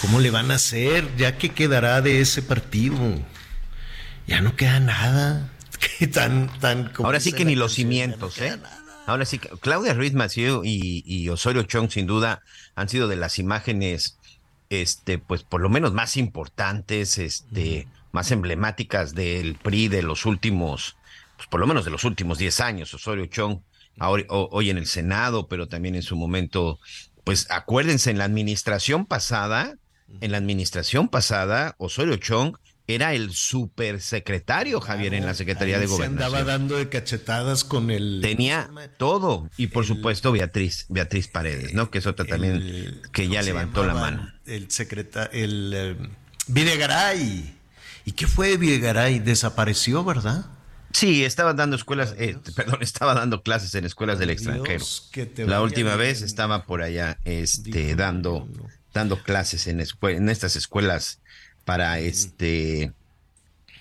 ¿Cómo 0.00 0.18
le 0.18 0.30
van 0.30 0.50
a 0.50 0.54
hacer? 0.56 1.08
¿Ya 1.16 1.38
qué 1.38 1.50
quedará 1.50 2.00
de 2.02 2.20
ese 2.20 2.42
partido? 2.42 2.96
Ya 4.28 4.42
no 4.42 4.54
queda 4.54 4.78
nada. 4.78 5.50
tan, 6.12 6.48
tan 6.60 6.92
Ahora 6.98 7.18
sí 7.18 7.32
que 7.32 7.44
ni 7.44 7.56
los 7.56 7.74
cimientos, 7.74 8.38
¿eh? 8.40 8.56
Ahora 9.06 9.24
sí 9.24 9.38
que 9.38 9.48
Claudia 9.60 9.94
Ruiz 9.94 10.12
Massieu 10.12 10.62
y, 10.64 11.02
y, 11.06 11.30
Osorio 11.30 11.62
Chong, 11.62 11.90
sin 11.90 12.06
duda, 12.06 12.42
han 12.74 12.90
sido 12.90 13.08
de 13.08 13.16
las 13.16 13.38
imágenes, 13.38 14.18
este, 14.68 15.18
pues 15.18 15.44
por 15.44 15.62
lo 15.62 15.70
menos 15.70 15.94
más 15.94 16.18
importantes, 16.18 17.16
este, 17.16 17.86
mm. 17.86 17.90
más 18.12 18.30
emblemáticas 18.30 19.14
del 19.14 19.54
PRI 19.54 19.88
de 19.88 20.02
los 20.02 20.26
últimos, 20.26 20.96
pues 21.36 21.48
por 21.48 21.58
lo 21.58 21.66
menos 21.66 21.86
de 21.86 21.90
los 21.90 22.04
últimos 22.04 22.36
10 22.36 22.60
años. 22.60 22.92
Osorio 22.92 23.24
Chong, 23.26 23.60
ahora, 23.98 24.24
hoy 24.28 24.68
en 24.68 24.76
el 24.76 24.86
Senado, 24.86 25.48
pero 25.48 25.68
también 25.68 25.94
en 25.94 26.02
su 26.02 26.16
momento, 26.16 26.78
pues 27.24 27.50
acuérdense, 27.50 28.10
en 28.10 28.18
la 28.18 28.24
administración 28.24 29.06
pasada, 29.06 29.76
en 30.20 30.32
la 30.32 30.38
administración 30.38 31.08
pasada, 31.08 31.76
Osorio 31.78 32.16
Chong 32.16 32.58
era 32.88 33.12
el 33.14 33.30
supersecretario 33.32 34.80
Javier 34.80 35.14
en 35.14 35.26
la 35.26 35.34
Secretaría 35.34 35.76
Ahí 35.76 35.82
de 35.82 35.86
se 35.88 35.92
Gobernación. 35.92 36.24
andaba 36.24 36.44
dando 36.44 36.76
de 36.78 36.88
cachetadas 36.88 37.62
con 37.62 37.90
el 37.90 38.20
Tenía 38.22 38.70
todo 38.96 39.48
y 39.56 39.68
por 39.68 39.84
supuesto 39.86 40.32
Beatriz 40.32 40.86
Beatriz 40.88 41.28
Paredes, 41.28 41.74
¿no? 41.74 41.90
Que 41.90 41.98
es 41.98 42.06
otra 42.06 42.24
también 42.24 42.54
el- 42.54 43.02
que 43.12 43.24
ya 43.28 43.28
¿cómo 43.28 43.42
se 43.42 43.44
levantó 43.44 43.84
la 43.86 43.94
mano. 43.94 44.32
El 44.46 44.70
secretario, 44.70 45.30
el 45.44 45.72
eh, 45.74 45.96
Videgaray. 46.46 47.54
¿Y 48.04 48.12
qué 48.12 48.26
fue 48.26 48.48
de 48.48 48.56
Videgaray? 48.56 49.18
Desapareció, 49.18 50.02
¿verdad? 50.02 50.46
Sí, 50.92 51.24
estaba 51.24 51.52
dando 51.52 51.76
escuelas, 51.76 52.14
eh, 52.18 52.38
perdón, 52.56 52.78
estaba 52.80 53.12
dando 53.14 53.42
clases 53.42 53.74
en 53.74 53.84
escuelas 53.84 54.18
del 54.18 54.28
Dios, 54.30 54.40
extranjero. 55.12 55.46
La 55.46 55.60
última 55.60 55.96
vez 55.96 56.22
estaba 56.22 56.64
por 56.64 56.80
allá, 56.80 57.18
este, 57.26 57.94
dando, 57.94 58.48
no, 58.56 58.64
dando 58.94 59.22
clases 59.22 59.66
en, 59.66 59.80
en 60.02 60.28
estas 60.30 60.56
escuelas 60.56 61.20
para 61.68 61.98
este, 61.98 62.92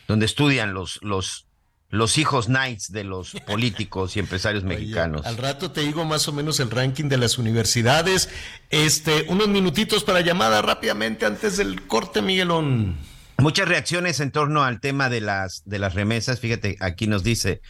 donde 0.10 0.26
estudian 0.26 0.74
los, 0.74 1.00
los, 1.04 1.46
los 1.90 2.18
hijos 2.18 2.48
knights 2.48 2.92
de 2.92 3.06
los 3.06 3.32
políticos 3.48 4.18
y 4.18 4.20
empresarios 4.20 4.66
Oye, 4.66 4.76
mexicanos. 4.76 5.26
al 5.26 5.38
rato 5.38 5.72
te 5.72 5.80
digo 5.80 6.04
más 6.04 6.28
o 6.28 6.34
menos 6.34 6.60
el 6.60 6.70
ranking 6.70 7.06
de 7.06 7.16
las 7.16 7.38
universidades. 7.38 8.28
Este, 8.72 9.24
unos 9.30 9.48
minutitos 9.48 10.04
para 10.04 10.20
llamada 10.20 10.62
rápidamente 10.62 11.26
antes 11.26 11.56
del 11.56 11.88
corte, 11.88 12.22
Miguelón. 12.22 12.98
Muchas 13.38 13.70
reacciones 13.70 14.20
en 14.20 14.32
torno 14.32 14.66
al 14.66 14.82
tema 14.82 15.10
de 15.10 15.22
las, 15.22 15.62
de 15.64 15.80
las 15.80 15.94
remesas. 15.94 16.42
Fíjate, 16.42 16.76
aquí 16.82 17.08
nos 17.08 17.24
dice. 17.24 17.62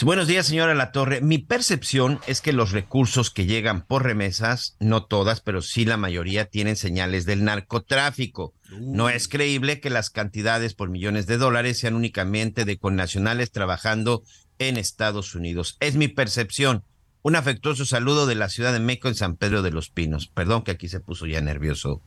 Buenos 0.00 0.26
días, 0.26 0.46
señora 0.46 0.74
La 0.74 0.90
Torre. 0.90 1.20
Mi 1.20 1.38
percepción 1.38 2.18
es 2.26 2.40
que 2.40 2.52
los 2.52 2.72
recursos 2.72 3.30
que 3.30 3.46
llegan 3.46 3.82
por 3.82 4.02
remesas, 4.02 4.74
no 4.80 5.04
todas, 5.04 5.40
pero 5.40 5.62
sí 5.62 5.84
la 5.84 5.96
mayoría, 5.96 6.46
tienen 6.46 6.74
señales 6.74 7.24
del 7.24 7.44
narcotráfico. 7.44 8.52
No 8.80 9.10
es 9.10 9.28
creíble 9.28 9.78
que 9.78 9.90
las 9.90 10.10
cantidades 10.10 10.74
por 10.74 10.90
millones 10.90 11.26
de 11.26 11.36
dólares 11.36 11.78
sean 11.78 11.94
únicamente 11.94 12.64
de 12.64 12.78
connacionales 12.78 13.52
trabajando 13.52 14.24
en 14.58 14.76
Estados 14.76 15.36
Unidos. 15.36 15.76
Es 15.78 15.94
mi 15.94 16.08
percepción. 16.08 16.82
Un 17.22 17.36
afectuoso 17.36 17.84
saludo 17.84 18.26
de 18.26 18.34
la 18.34 18.48
Ciudad 18.48 18.72
de 18.72 18.80
México 18.80 19.06
en 19.06 19.14
San 19.14 19.36
Pedro 19.36 19.62
de 19.62 19.70
los 19.70 19.88
Pinos. 19.90 20.26
Perdón 20.26 20.62
que 20.62 20.72
aquí 20.72 20.88
se 20.88 20.98
puso 20.98 21.26
ya 21.26 21.40
nervioso. 21.42 22.02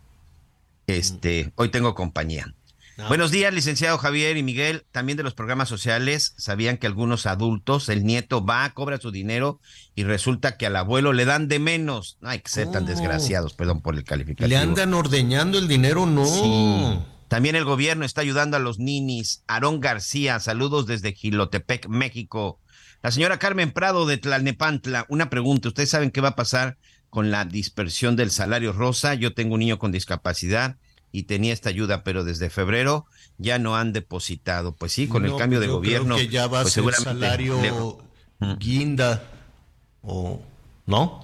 Este, 0.87 1.53
hoy 1.55 1.69
tengo 1.69 1.95
compañía. 1.95 2.53
Buenos 2.97 3.29
días, 3.29 3.53
licenciado 3.53 3.97
Javier 3.97 4.37
y 4.37 4.43
Miguel. 4.43 4.85
También 4.91 5.17
de 5.17 5.23
los 5.23 5.33
programas 5.33 5.67
sociales, 5.67 6.33
sabían 6.37 6.77
que 6.77 6.87
algunos 6.87 7.25
adultos, 7.25 7.89
el 7.89 8.05
nieto 8.05 8.45
va, 8.45 8.69
cobra 8.69 8.97
su 8.99 9.11
dinero 9.11 9.59
y 9.95 10.05
resulta 10.05 10.55
que 10.55 10.65
al 10.65 10.77
abuelo 10.77 11.11
le 11.11 11.25
dan 11.25 11.49
de 11.49 11.59
menos. 11.59 12.17
No 12.21 12.29
hay 12.29 12.39
que 12.39 12.49
ser 12.49 12.71
tan 12.71 12.85
¿Cómo? 12.85 12.95
desgraciados, 12.95 13.53
perdón 13.53 13.81
por 13.81 13.95
el 13.95 14.05
calificativo. 14.05 14.47
¿Le 14.47 14.55
andan 14.55 14.93
ordeñando 14.93 15.57
el 15.57 15.67
dinero? 15.67 16.05
No. 16.05 16.25
Sí. 16.25 16.99
También 17.27 17.57
el 17.57 17.65
gobierno 17.65 18.05
está 18.05 18.21
ayudando 18.21 18.55
a 18.55 18.61
los 18.61 18.79
ninis. 18.79 19.43
Aarón 19.47 19.81
García, 19.81 20.39
saludos 20.39 20.87
desde 20.87 21.11
Gilotepec, 21.11 21.89
México. 21.89 22.61
La 23.03 23.11
señora 23.11 23.39
Carmen 23.39 23.71
Prado 23.71 24.05
de 24.05 24.17
Tlalnepantla, 24.17 25.05
una 25.09 25.29
pregunta. 25.29 25.67
¿Ustedes 25.67 25.89
saben 25.89 26.11
qué 26.11 26.21
va 26.21 26.29
a 26.29 26.35
pasar 26.37 26.77
con 27.09 27.29
la 27.29 27.43
dispersión 27.43 28.15
del 28.15 28.31
salario 28.31 28.71
rosa? 28.71 29.15
Yo 29.15 29.33
tengo 29.33 29.55
un 29.55 29.59
niño 29.59 29.79
con 29.79 29.91
discapacidad 29.91 30.77
y 31.17 31.23
tenía 31.23 31.53
esta 31.53 31.69
ayuda, 31.69 32.03
pero 32.03 32.23
desde 32.23 32.49
febrero 32.49 33.05
ya 33.37 33.59
no 33.59 33.75
han 33.75 33.93
depositado. 33.93 34.75
Pues 34.75 34.91
sí, 34.93 35.07
con 35.07 35.25
el 35.25 35.35
cambio 35.35 35.59
de 35.59 35.67
gobierno. 35.67 36.15
que 36.15 36.27
ya 36.27 36.47
va 36.47 36.59
a 36.59 36.61
pues 36.63 36.73
ser 36.73 36.93
salario 36.93 37.97
guinda 38.59 39.23
o 40.01 40.41
no. 40.85 41.23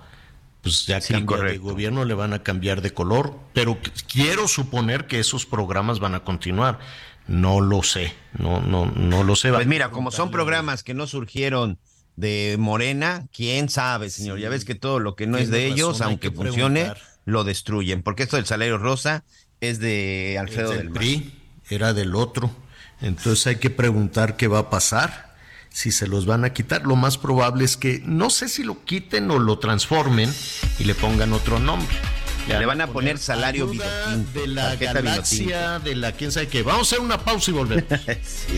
Pues 0.62 0.86
ya 0.86 1.02
Sí, 1.02 1.14
cambia 1.14 1.38
de 1.38 1.58
gobierno, 1.58 2.06
le 2.06 2.14
van 2.14 2.34
a 2.34 2.44
cambiar 2.44 2.82
de 2.82 2.94
color, 2.94 3.34
pero 3.54 3.82
qu- 3.82 3.92
quiero 4.08 4.48
suponer 4.48 5.08
que 5.08 5.20
esos 5.20 5.46
programas 5.48 6.00
van 6.00 6.14
a 6.14 6.24
continuar. 6.24 6.80
No 7.28 7.62
lo 7.62 7.82
sé, 7.84 8.14
no, 8.38 8.62
no, 8.62 8.86
no 8.86 9.24
lo 9.24 9.36
sé. 9.36 9.52
Pues 9.52 9.66
mira, 9.68 9.90
como 9.90 10.12
son 10.12 10.30
programas 10.32 10.84
que 10.84 10.94
no 10.94 11.08
surgieron 11.08 11.80
de 12.16 12.58
Morena, 12.60 13.28
quién 13.34 13.70
sabe, 13.70 14.10
señor. 14.10 14.38
Ya 14.40 14.50
ves 14.50 14.66
que 14.66 14.76
todo 14.76 15.00
lo 15.00 15.16
que 15.16 15.26
no 15.28 15.38
es 15.38 15.50
de 15.50 15.66
ellos, 15.66 15.94
razón, 16.00 16.08
aunque 16.08 16.30
que 16.30 16.36
funcione, 16.36 16.82
preguntar. 16.82 17.02
lo 17.26 17.44
destruyen. 17.44 18.04
Porque 18.04 18.24
esto 18.24 18.36
del 18.36 18.46
salario 18.46 18.78
rosa 18.78 19.24
es 19.62 19.80
de 19.80 20.34
Es 20.34 20.40
Alfredo 20.40 20.72
del 20.72 20.92
del 20.92 21.32
era 21.70 21.94
del 21.94 22.16
otro. 22.16 22.52
Entonces 23.02 23.48
hay 23.48 23.56
que 23.56 23.70
preguntar 23.70 24.36
qué 24.36 24.48
va 24.48 24.60
a 24.60 24.70
pasar, 24.70 25.36
si 25.70 25.92
se 25.92 26.08
los 26.08 26.26
van 26.26 26.44
a 26.44 26.54
quitar. 26.54 26.86
Lo 26.86 26.96
más 26.96 27.18
probable 27.18 27.64
es 27.64 27.78
que 27.78 28.02
no 28.06 28.30
sé 28.30 28.50
si 28.50 28.64
lo 28.64 28.84
quiten 28.84 29.32
o 29.32 29.40
lo 29.40 29.60
transformen 29.60 30.32
y 30.80 30.84
le 30.84 30.96
pongan 30.96 31.32
otro 31.34 31.60
nombre. 31.60 31.96
Le 32.48 32.66
van 32.66 32.82
a 32.82 32.88
poner 32.88 33.18
salario 33.18 33.68
de 33.68 34.48
la 34.48 34.76
galaxia, 34.76 35.80
de 35.80 35.96
la 35.96 36.12
quién 36.12 36.32
sabe 36.32 36.48
qué. 36.48 36.64
Vamos 36.64 36.92
a 36.92 36.96
hacer 36.96 37.06
una 37.06 37.24
pausa 37.24 37.52
y 37.52 37.54
volvemos. 37.54 37.86
Sí. 38.24 38.58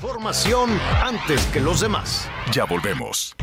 Información 0.00 0.70
antes 1.04 1.44
que 1.52 1.60
los 1.60 1.80
demás. 1.80 2.26
Ya 2.52 2.64
volvemos. 2.64 3.36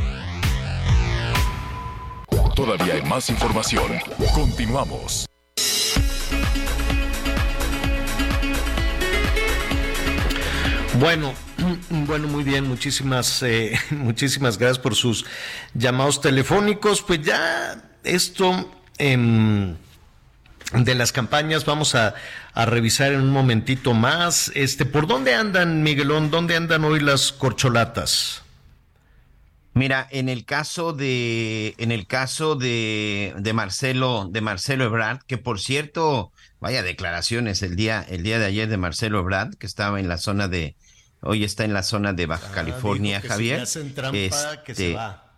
Todavía 2.56 2.96
hay 2.96 3.04
más 3.04 3.30
información. 3.30 4.00
Continuamos. 4.34 5.28
Bueno, 11.00 11.36
bueno, 11.92 12.28
muy 12.28 12.44
bien, 12.44 12.68
muchísimas, 12.68 13.44
eh, 13.44 13.80
muchísimas 13.92 14.58
gracias 14.58 14.80
por 14.80 14.96
sus 14.96 15.26
llamados 15.76 16.22
telefónicos. 16.22 17.04
Pues 17.04 17.22
ya 17.22 17.84
esto 18.04 18.72
em, 18.98 19.76
de 20.74 20.96
las 20.96 21.12
campañas 21.12 21.66
vamos 21.66 21.94
a, 21.94 22.16
a 22.58 22.66
revisar 22.66 23.14
en 23.14 23.22
un 23.22 23.30
momentito 23.30 23.94
más. 23.94 24.52
Este, 24.56 24.84
¿por 24.86 25.06
dónde 25.06 25.36
andan, 25.36 25.84
Miguelón? 25.84 26.32
¿Dónde 26.32 26.56
andan 26.56 26.84
hoy 26.86 27.00
las 27.00 27.32
corcholatas? 27.32 28.42
Mira, 29.76 30.08
en 30.10 30.28
el 30.28 30.44
caso 30.44 30.92
de, 30.92 31.76
en 31.78 31.92
el 31.92 32.08
caso 32.08 32.56
de, 32.56 33.36
de 33.38 33.54
Marcelo, 33.54 34.28
de 34.32 34.42
Marcelo 34.42 34.86
Ebrard, 34.86 35.20
que 35.28 35.38
por 35.38 35.60
cierto, 35.60 36.32
vaya 36.60 36.82
declaraciones 36.82 37.62
el 37.62 37.76
día, 37.76 38.04
el 38.10 38.24
día 38.24 38.40
de 38.40 38.46
ayer 38.46 38.68
de 38.68 38.78
Marcelo 38.78 39.20
Ebrard, 39.20 39.54
que 39.58 39.68
estaba 39.68 40.00
en 40.00 40.08
la 40.08 40.18
zona 40.18 40.48
de, 40.48 40.76
hoy 41.22 41.44
está 41.44 41.64
en 41.64 41.74
la 41.74 41.84
zona 41.84 42.14
de 42.14 42.26
Baja 42.26 42.52
California, 42.52 43.18
Ah, 43.18 43.22
Dijo 43.22 43.28
que 43.28 43.30
Javier. 43.30 43.68
Si 43.68 43.78
le 43.78 43.84
hacen 43.86 43.94
trampa, 43.94 44.64
que 44.64 44.74
se 44.74 44.88
Este, 44.88 44.94
va. 44.96 45.32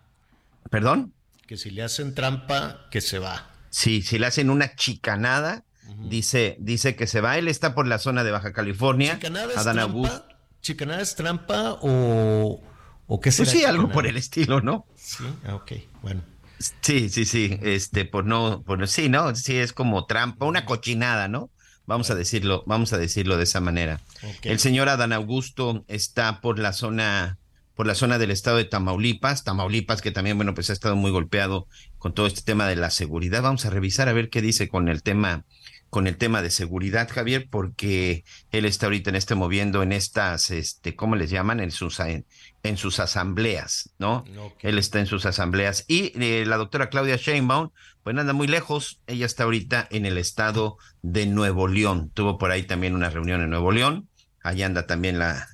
¿Perdón? 0.69 1.13
Que 1.45 1.57
si 1.57 1.69
le 1.69 1.83
hacen 1.83 2.15
trampa, 2.15 2.87
que 2.89 3.01
se 3.01 3.19
va. 3.19 3.49
Sí, 3.71 4.03
si 4.03 4.19
le 4.19 4.27
hacen 4.27 4.49
una 4.49 4.73
chicanada, 4.73 5.65
dice, 5.97 6.57
dice 6.59 6.95
que 6.95 7.07
se 7.07 7.21
va. 7.21 7.37
Él 7.37 7.47
está 7.47 7.75
por 7.75 7.87
la 7.87 7.99
zona 7.99 8.23
de 8.23 8.31
Baja 8.31 8.53
California. 8.53 9.15
¿Chicanada 9.15 9.51
es 9.51 9.57
Adán 9.57 9.75
trampa? 9.75 10.27
¿Chicanada 10.61 11.01
es 11.01 11.15
trampa 11.15 11.77
o, 11.81 12.61
o 13.07 13.19
qué 13.19 13.31
será? 13.31 13.49
Pues 13.49 13.59
sí, 13.59 13.65
algo 13.65 13.89
por 13.89 14.07
el 14.07 14.17
estilo, 14.17 14.61
¿no? 14.61 14.85
Sí, 14.95 15.23
ah, 15.45 15.55
ok, 15.55 15.71
bueno. 16.01 16.21
Sí, 16.81 17.09
sí, 17.09 17.23
sí, 17.23 17.57
este, 17.61 18.03
por 18.03 18.25
no, 18.25 18.63
por 18.63 18.85
sí, 18.87 19.07
¿no? 19.07 19.33
Sí, 19.35 19.55
es 19.55 19.71
como 19.71 20.05
trampa, 20.05 20.45
una 20.45 20.65
cochinada, 20.65 21.29
¿no? 21.29 21.49
Vamos 21.85 22.11
a 22.11 22.15
decirlo, 22.15 22.63
vamos 22.67 22.93
a 22.93 22.97
decirlo 22.97 23.37
de 23.37 23.43
esa 23.43 23.61
manera. 23.61 24.01
El 24.43 24.59
señor 24.59 24.89
Adán 24.89 25.13
Augusto 25.13 25.85
está 25.87 26.39
por 26.41 26.59
la 26.59 26.71
zona, 26.71 27.39
por 27.73 27.87
la 27.87 27.95
zona 27.95 28.19
del 28.19 28.29
estado 28.29 28.57
de 28.57 28.65
Tamaulipas, 28.65 29.43
Tamaulipas 29.43 30.01
que 30.01 30.11
también, 30.11 30.37
bueno, 30.37 30.53
pues 30.53 30.69
ha 30.69 30.73
estado 30.73 30.95
muy 30.95 31.09
golpeado 31.09 31.65
con 31.97 32.13
todo 32.13 32.27
este 32.27 32.41
tema 32.41 32.67
de 32.67 32.75
la 32.75 32.91
seguridad. 32.91 33.41
Vamos 33.41 33.65
a 33.65 33.71
revisar 33.71 34.07
a 34.07 34.13
ver 34.13 34.29
qué 34.29 34.41
dice 34.41 34.67
con 34.67 34.87
el 34.87 35.01
tema, 35.01 35.45
con 35.89 36.07
el 36.07 36.17
tema 36.17 36.41
de 36.41 36.51
seguridad, 36.51 37.09
Javier, 37.09 37.47
porque 37.49 38.23
él 38.51 38.65
está 38.65 38.85
ahorita 38.85 39.09
en 39.09 39.15
este 39.15 39.35
moviendo 39.35 39.81
en 39.81 39.91
estas, 39.91 40.51
este, 40.51 40.95
¿cómo 40.95 41.15
les 41.15 41.29
llaman? 41.29 41.59
En 41.59 41.71
sus, 41.71 41.99
en, 41.99 42.25
en 42.63 42.77
sus 42.77 42.99
asambleas, 42.99 43.91
¿no? 43.97 44.23
Él 44.59 44.77
está 44.77 44.99
en 44.99 45.07
sus 45.07 45.25
asambleas. 45.25 45.85
Y 45.87 46.13
eh, 46.21 46.45
la 46.45 46.57
doctora 46.57 46.89
Claudia 46.89 47.15
Sheinbaum, 47.15 47.69
pues 48.03 48.17
anda 48.17 48.33
muy 48.33 48.47
lejos. 48.47 48.99
Ella 49.07 49.25
está 49.25 49.43
ahorita 49.43 49.87
en 49.89 50.05
el 50.05 50.17
estado 50.17 50.77
de 51.01 51.25
Nuevo 51.25 51.67
León. 51.67 52.11
Tuvo 52.13 52.37
por 52.37 52.51
ahí 52.51 52.63
también 52.63 52.95
una 52.95 53.09
reunión 53.09 53.41
en 53.41 53.49
Nuevo 53.49 53.71
León. 53.71 54.07
Allá 54.43 54.67
anda 54.67 54.85
también 54.85 55.17
la, 55.19 55.47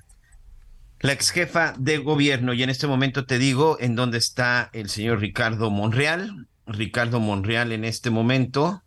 la 0.99 1.13
ex 1.13 1.31
jefa 1.31 1.75
de 1.77 1.97
gobierno. 1.99 2.53
Y 2.53 2.63
en 2.63 2.69
este 2.69 2.87
momento 2.87 3.25
te 3.25 3.39
digo 3.39 3.77
en 3.79 3.95
dónde 3.95 4.17
está 4.17 4.69
el 4.73 4.89
señor 4.89 5.19
Ricardo 5.19 5.69
Monreal. 5.71 6.47
Ricardo 6.67 7.19
Monreal 7.19 7.71
en 7.71 7.85
este 7.85 8.09
momento 8.09 8.81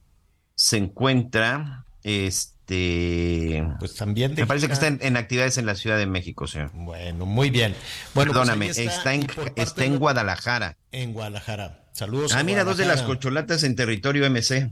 se 0.59 0.76
encuentra, 0.76 1.84
este, 2.02 3.64
Pues 3.78 3.94
también 3.94 4.34
me 4.34 4.44
parece 4.44 4.66
que 4.66 4.72
está 4.72 4.88
en, 4.88 4.98
en 5.00 5.16
actividades 5.16 5.56
en 5.56 5.66
la 5.66 5.76
Ciudad 5.76 5.96
de 5.96 6.06
México, 6.06 6.48
señor. 6.48 6.72
Bueno, 6.74 7.26
muy 7.26 7.50
bien. 7.50 7.76
Bueno, 8.12 8.32
pues 8.32 8.40
Perdóname, 8.40 8.64
ahí 8.76 8.86
está, 8.86 9.14
en, 9.14 9.28
está 9.54 9.84
en 9.84 10.00
Guadalajara. 10.00 10.76
En 10.90 11.12
Guadalajara. 11.12 11.84
Saludos. 11.92 12.32
Ah, 12.34 12.40
a 12.40 12.42
mira, 12.42 12.64
dos 12.64 12.76
de 12.76 12.86
las 12.86 13.02
corcholatas 13.02 13.62
en 13.62 13.76
territorio 13.76 14.28
MC. 14.28 14.68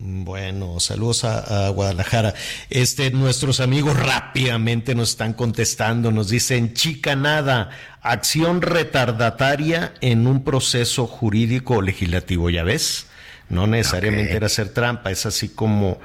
Bueno, 0.00 0.80
saludos 0.80 1.22
a, 1.22 1.66
a 1.66 1.68
Guadalajara. 1.68 2.34
Este, 2.68 3.12
nuestros 3.12 3.60
amigos 3.60 3.96
rápidamente 3.96 4.96
nos 4.96 5.10
están 5.10 5.34
contestando, 5.34 6.10
nos 6.10 6.30
dicen 6.30 6.74
chicanada, 6.74 7.70
acción 8.02 8.60
retardataria 8.60 9.94
en 10.00 10.26
un 10.26 10.42
proceso 10.42 11.06
jurídico 11.06 11.74
o 11.76 11.82
legislativo, 11.82 12.50
¿ya 12.50 12.64
ves? 12.64 13.06
No 13.48 13.66
necesariamente 13.66 14.36
era 14.36 14.46
hacer 14.46 14.68
trampa, 14.70 15.10
es 15.10 15.24
así 15.26 15.48
como 15.48 16.00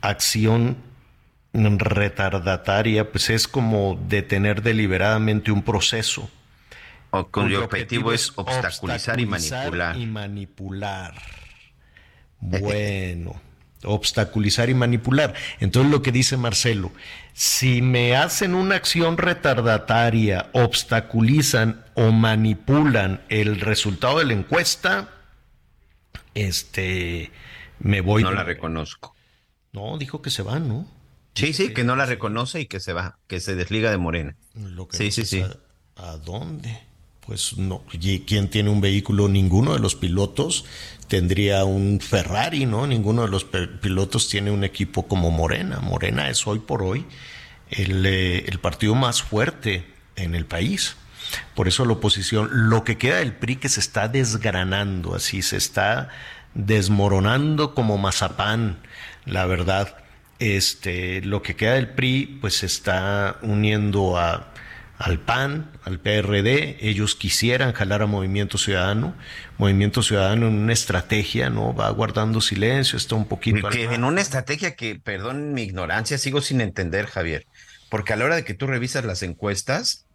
acción 0.00 0.76
retardataria, 1.52 3.10
pues 3.10 3.30
es 3.30 3.46
como 3.46 3.98
detener 4.08 4.62
deliberadamente 4.62 5.52
un 5.52 5.62
proceso. 5.62 6.30
O 7.10 7.28
cuyo 7.28 7.64
objetivo 7.64 8.12
es 8.12 8.32
obstaculizar 8.36 9.20
y 9.20 9.26
manipular. 9.26 9.96
y 9.96 10.06
manipular. 10.06 11.14
Bueno, 12.44 13.40
obstaculizar 13.84 14.68
y 14.68 14.74
manipular. 14.74 15.32
Entonces 15.60 15.92
lo 15.92 16.02
que 16.02 16.10
dice 16.10 16.36
Marcelo, 16.36 16.90
si 17.34 17.82
me 17.82 18.16
hacen 18.16 18.56
una 18.56 18.74
acción 18.74 19.16
retardataria, 19.16 20.50
obstaculizan 20.52 21.84
o 21.94 22.10
manipulan 22.10 23.20
el 23.28 23.60
resultado 23.60 24.18
de 24.18 24.24
la 24.24 24.32
encuesta, 24.32 25.08
este, 26.34 27.30
me 27.78 28.00
voy. 28.00 28.22
No 28.22 28.32
la 28.32 28.44
reconozco. 28.44 29.14
No, 29.72 29.96
dijo 29.98 30.22
que 30.22 30.30
se 30.30 30.42
va, 30.42 30.58
¿no? 30.58 30.86
Sí, 31.34 31.52
sí, 31.52 31.72
que 31.72 31.84
no 31.84 31.96
la 31.96 32.04
reconoce 32.04 32.60
y 32.60 32.66
que 32.66 32.78
se 32.78 32.92
va, 32.92 33.18
que 33.26 33.40
se 33.40 33.54
desliga 33.54 33.90
de 33.90 33.96
Morena. 33.96 34.36
sí, 34.90 35.10
sí, 35.10 35.24
sí. 35.24 35.42
¿A 35.96 36.16
dónde? 36.18 36.78
Pues 37.26 37.56
no. 37.56 37.84
¿Y 37.92 38.20
quién 38.20 38.50
tiene 38.50 38.68
un 38.70 38.80
vehículo? 38.80 39.28
Ninguno 39.28 39.72
de 39.74 39.78
los 39.78 39.94
pilotos 39.94 40.64
tendría 41.08 41.64
un 41.64 42.00
Ferrari, 42.00 42.66
¿no? 42.66 42.86
Ninguno 42.86 43.22
de 43.22 43.28
los 43.28 43.44
pilotos 43.44 44.28
tiene 44.28 44.50
un 44.50 44.64
equipo 44.64 45.06
como 45.06 45.30
Morena. 45.30 45.80
Morena 45.80 46.28
es 46.28 46.46
hoy 46.46 46.58
por 46.58 46.82
hoy 46.82 47.06
el, 47.70 48.04
eh, 48.04 48.44
el 48.46 48.58
partido 48.58 48.94
más 48.94 49.22
fuerte 49.22 49.86
en 50.16 50.34
el 50.34 50.46
país. 50.46 50.96
Por 51.54 51.68
eso 51.68 51.84
la 51.84 51.92
oposición, 51.94 52.48
lo 52.68 52.84
que 52.84 52.98
queda 52.98 53.16
del 53.16 53.34
PRI 53.34 53.56
que 53.56 53.68
se 53.68 53.80
está 53.80 54.08
desgranando, 54.08 55.14
así 55.14 55.42
se 55.42 55.56
está 55.56 56.08
desmoronando 56.54 57.74
como 57.74 57.98
mazapán, 57.98 58.78
la 59.24 59.46
verdad. 59.46 59.96
Este, 60.38 61.22
lo 61.22 61.42
que 61.42 61.54
queda 61.54 61.74
del 61.74 61.90
PRI, 61.90 62.38
pues 62.40 62.56
se 62.56 62.66
está 62.66 63.38
uniendo 63.42 64.18
a, 64.18 64.52
al 65.02 65.18
PAN, 65.18 65.70
al 65.84 65.98
PRD, 65.98 66.78
ellos 66.80 67.16
quisieran 67.16 67.72
jalar 67.72 68.02
a 68.02 68.06
Movimiento 68.06 68.56
Ciudadano, 68.56 69.14
Movimiento 69.58 70.02
Ciudadano 70.02 70.46
en 70.46 70.54
una 70.54 70.72
estrategia, 70.72 71.50
¿no? 71.50 71.74
Va 71.74 71.90
guardando 71.90 72.40
silencio, 72.40 72.96
está 72.96 73.16
un 73.16 73.26
poquito... 73.26 73.68
en 73.72 74.04
una 74.04 74.20
estrategia 74.20 74.76
que, 74.76 74.94
perdón 74.96 75.54
mi 75.54 75.62
ignorancia, 75.62 76.18
sigo 76.18 76.40
sin 76.40 76.60
entender, 76.60 77.06
Javier, 77.06 77.46
porque 77.88 78.12
a 78.12 78.16
la 78.16 78.26
hora 78.26 78.36
de 78.36 78.44
que 78.44 78.54
tú 78.54 78.66
revisas 78.68 79.04
las 79.04 79.24
encuestas, 79.24 80.06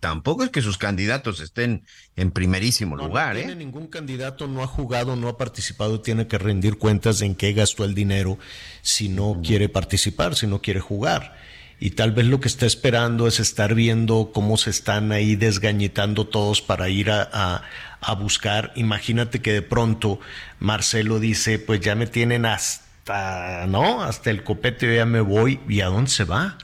tampoco 0.00 0.44
es 0.44 0.50
que 0.50 0.62
sus 0.62 0.78
candidatos 0.78 1.40
estén 1.40 1.84
en 2.16 2.30
primerísimo 2.30 2.96
lugar. 2.96 3.34
No 3.34 3.40
tiene 3.40 3.52
¿eh? 3.52 3.56
ningún 3.56 3.88
candidato, 3.88 4.46
no 4.46 4.62
ha 4.62 4.66
jugado, 4.66 5.16
no 5.16 5.28
ha 5.28 5.36
participado, 5.36 6.00
tiene 6.00 6.26
que 6.26 6.38
rendir 6.38 6.78
cuentas 6.78 7.18
de 7.18 7.26
en 7.26 7.34
qué 7.34 7.52
gastó 7.52 7.84
el 7.84 7.94
dinero 7.94 8.38
si 8.82 9.08
no 9.08 9.40
quiere 9.44 9.68
participar, 9.68 10.34
si 10.34 10.46
no 10.46 10.60
quiere 10.60 10.80
jugar. 10.80 11.36
Y 11.80 11.90
tal 11.90 12.10
vez 12.10 12.26
lo 12.26 12.40
que 12.40 12.48
está 12.48 12.66
esperando 12.66 13.28
es 13.28 13.38
estar 13.38 13.74
viendo 13.74 14.30
cómo 14.34 14.56
se 14.56 14.70
están 14.70 15.12
ahí 15.12 15.36
desgañitando 15.36 16.26
todos 16.26 16.60
para 16.60 16.88
ir 16.88 17.10
a, 17.10 17.62
a 18.00 18.14
buscar. 18.14 18.72
Imagínate 18.74 19.40
que 19.40 19.52
de 19.52 19.62
pronto 19.62 20.18
Marcelo 20.58 21.20
dice, 21.20 21.60
pues 21.60 21.80
ya 21.80 21.94
me 21.94 22.08
tienen 22.08 22.46
hasta, 22.46 23.66
¿no? 23.68 24.02
Hasta 24.02 24.30
el 24.30 24.42
copete, 24.42 24.96
ya 24.96 25.06
me 25.06 25.20
voy. 25.20 25.60
¿Y 25.68 25.80
a 25.80 25.86
dónde 25.86 26.10
se 26.10 26.24
va? 26.24 26.58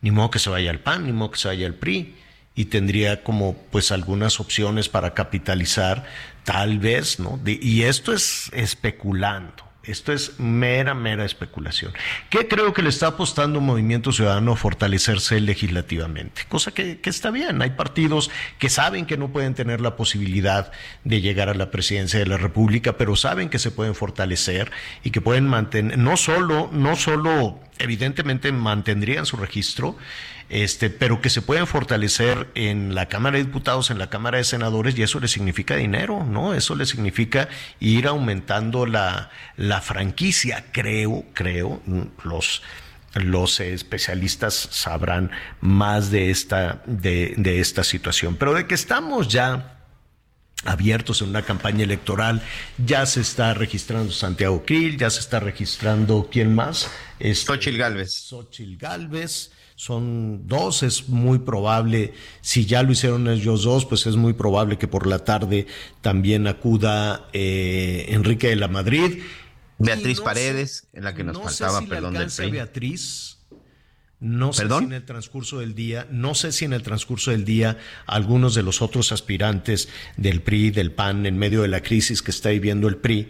Ni 0.00 0.10
modo 0.10 0.30
que 0.30 0.40
se 0.40 0.50
vaya 0.50 0.70
al 0.70 0.80
PAN, 0.80 1.06
ni 1.06 1.12
modo 1.12 1.32
que 1.32 1.38
se 1.38 1.48
vaya 1.48 1.66
al 1.66 1.74
PRI 1.74 2.17
y 2.58 2.64
tendría 2.64 3.22
como 3.22 3.54
pues 3.70 3.92
algunas 3.92 4.40
opciones 4.40 4.88
para 4.88 5.14
capitalizar, 5.14 6.04
tal 6.42 6.80
vez, 6.80 7.20
¿no? 7.20 7.38
y 7.46 7.82
esto 7.82 8.12
es 8.12 8.50
especulando. 8.52 9.68
Esto 9.84 10.12
es 10.12 10.38
mera, 10.38 10.92
mera 10.92 11.24
especulación. 11.24 11.92
¿Qué 12.28 12.46
creo 12.46 12.74
que 12.74 12.82
le 12.82 12.90
está 12.90 13.06
apostando 13.06 13.58
Movimiento 13.60 14.12
Ciudadano 14.12 14.52
a 14.52 14.56
fortalecerse 14.56 15.40
legislativamente? 15.40 16.42
Cosa 16.46 16.72
que, 16.72 17.00
que, 17.00 17.08
está 17.08 17.30
bien. 17.30 17.62
Hay 17.62 17.70
partidos 17.70 18.30
que 18.58 18.68
saben 18.68 19.06
que 19.06 19.16
no 19.16 19.28
pueden 19.28 19.54
tener 19.54 19.80
la 19.80 19.96
posibilidad 19.96 20.72
de 21.04 21.22
llegar 21.22 21.48
a 21.48 21.54
la 21.54 21.70
presidencia 21.70 22.18
de 22.18 22.26
la 22.26 22.36
República, 22.36 22.98
pero 22.98 23.16
saben 23.16 23.48
que 23.48 23.58
se 23.58 23.70
pueden 23.70 23.94
fortalecer 23.94 24.70
y 25.04 25.10
que 25.10 25.22
pueden 25.22 25.46
mantener, 25.46 25.96
no 25.96 26.18
solo, 26.18 26.68
no 26.70 26.94
solo, 26.94 27.58
evidentemente 27.78 28.52
mantendrían 28.52 29.24
su 29.24 29.38
registro, 29.38 29.96
este, 30.48 30.90
pero 30.90 31.20
que 31.20 31.30
se 31.30 31.42
pueden 31.42 31.66
fortalecer 31.66 32.48
en 32.54 32.94
la 32.94 33.06
Cámara 33.06 33.36
de 33.36 33.44
Diputados, 33.44 33.90
en 33.90 33.98
la 33.98 34.10
Cámara 34.10 34.38
de 34.38 34.44
Senadores, 34.44 34.96
y 34.98 35.02
eso 35.02 35.20
le 35.20 35.28
significa 35.28 35.76
dinero, 35.76 36.24
¿no? 36.24 36.54
Eso 36.54 36.74
le 36.74 36.86
significa 36.86 37.48
ir 37.80 38.06
aumentando 38.06 38.86
la, 38.86 39.30
la 39.56 39.80
franquicia, 39.80 40.66
creo, 40.72 41.24
creo, 41.34 41.82
los 42.24 42.62
los 43.14 43.58
especialistas 43.58 44.54
sabrán 44.54 45.30
más 45.60 46.10
de 46.10 46.30
esta, 46.30 46.82
de, 46.86 47.34
de 47.38 47.58
esta 47.58 47.82
situación. 47.82 48.36
Pero 48.36 48.54
de 48.54 48.66
que 48.66 48.74
estamos 48.74 49.28
ya 49.28 49.78
abiertos 50.64 51.22
en 51.22 51.28
una 51.28 51.42
campaña 51.42 51.84
electoral. 51.84 52.42
Ya 52.84 53.06
se 53.06 53.20
está 53.20 53.54
registrando 53.54 54.12
Santiago 54.12 54.64
Krill, 54.64 54.98
ya 54.98 55.10
se 55.10 55.20
está 55.20 55.40
registrando, 55.40 56.28
¿quién 56.30 56.54
más? 56.54 56.90
Este, 57.18 57.46
Xochil 57.46 57.78
Gálvez. 57.78 58.12
Xochil 58.12 58.76
Gálvez 58.76 59.52
son 59.78 60.48
dos, 60.48 60.82
es 60.82 61.08
muy 61.08 61.38
probable, 61.38 62.12
si 62.40 62.66
ya 62.66 62.82
lo 62.82 62.90
hicieron 62.90 63.28
ellos 63.28 63.62
dos, 63.62 63.86
pues 63.86 64.06
es 64.06 64.16
muy 64.16 64.32
probable 64.32 64.76
que 64.76 64.88
por 64.88 65.06
la 65.06 65.20
tarde 65.20 65.68
también 66.00 66.48
acuda 66.48 67.28
eh, 67.32 68.06
Enrique 68.08 68.48
de 68.48 68.56
la 68.56 68.66
Madrid. 68.66 69.22
Beatriz 69.78 70.20
Paredes, 70.20 70.88
en 70.92 71.04
la 71.04 71.14
que 71.14 71.22
nos 71.22 71.40
faltaba, 71.40 71.80
perdón, 71.82 72.14
del 72.14 72.28
PRI. 72.28 72.50
Beatriz, 72.50 73.38
no 74.18 74.52
sé 74.52 74.68
si 74.68 74.74
en 74.84 74.92
el 74.94 75.04
transcurso 75.04 75.60
del 75.60 75.76
día, 75.76 76.08
no 76.10 76.34
sé 76.34 76.50
si 76.50 76.64
en 76.64 76.72
el 76.72 76.82
transcurso 76.82 77.30
del 77.30 77.44
día 77.44 77.78
algunos 78.06 78.56
de 78.56 78.64
los 78.64 78.82
otros 78.82 79.12
aspirantes 79.12 79.88
del 80.16 80.42
PRI, 80.42 80.72
del 80.72 80.90
PAN, 80.90 81.24
en 81.24 81.38
medio 81.38 81.62
de 81.62 81.68
la 81.68 81.82
crisis 81.84 82.20
que 82.20 82.32
está 82.32 82.48
viviendo 82.48 82.88
el 82.88 82.96
PRI, 82.96 83.28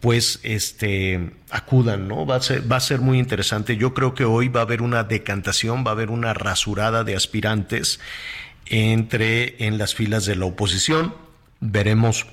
pues 0.00 0.40
este 0.42 1.32
acudan, 1.50 2.08
¿no? 2.08 2.24
Va 2.24 2.36
a 2.36 2.40
ser 2.40 2.70
va 2.70 2.76
a 2.76 2.80
ser 2.80 3.00
muy 3.00 3.18
interesante. 3.18 3.76
Yo 3.76 3.94
creo 3.94 4.14
que 4.14 4.24
hoy 4.24 4.48
va 4.48 4.60
a 4.60 4.62
haber 4.64 4.82
una 4.82 5.04
decantación, 5.04 5.84
va 5.84 5.90
a 5.90 5.94
haber 5.94 6.10
una 6.10 6.34
rasurada 6.34 7.04
de 7.04 7.16
aspirantes 7.16 8.00
entre 8.66 9.66
en 9.66 9.78
las 9.78 9.94
filas 9.94 10.24
de 10.26 10.36
la 10.36 10.44
oposición. 10.44 11.14
Veremos 11.60 12.26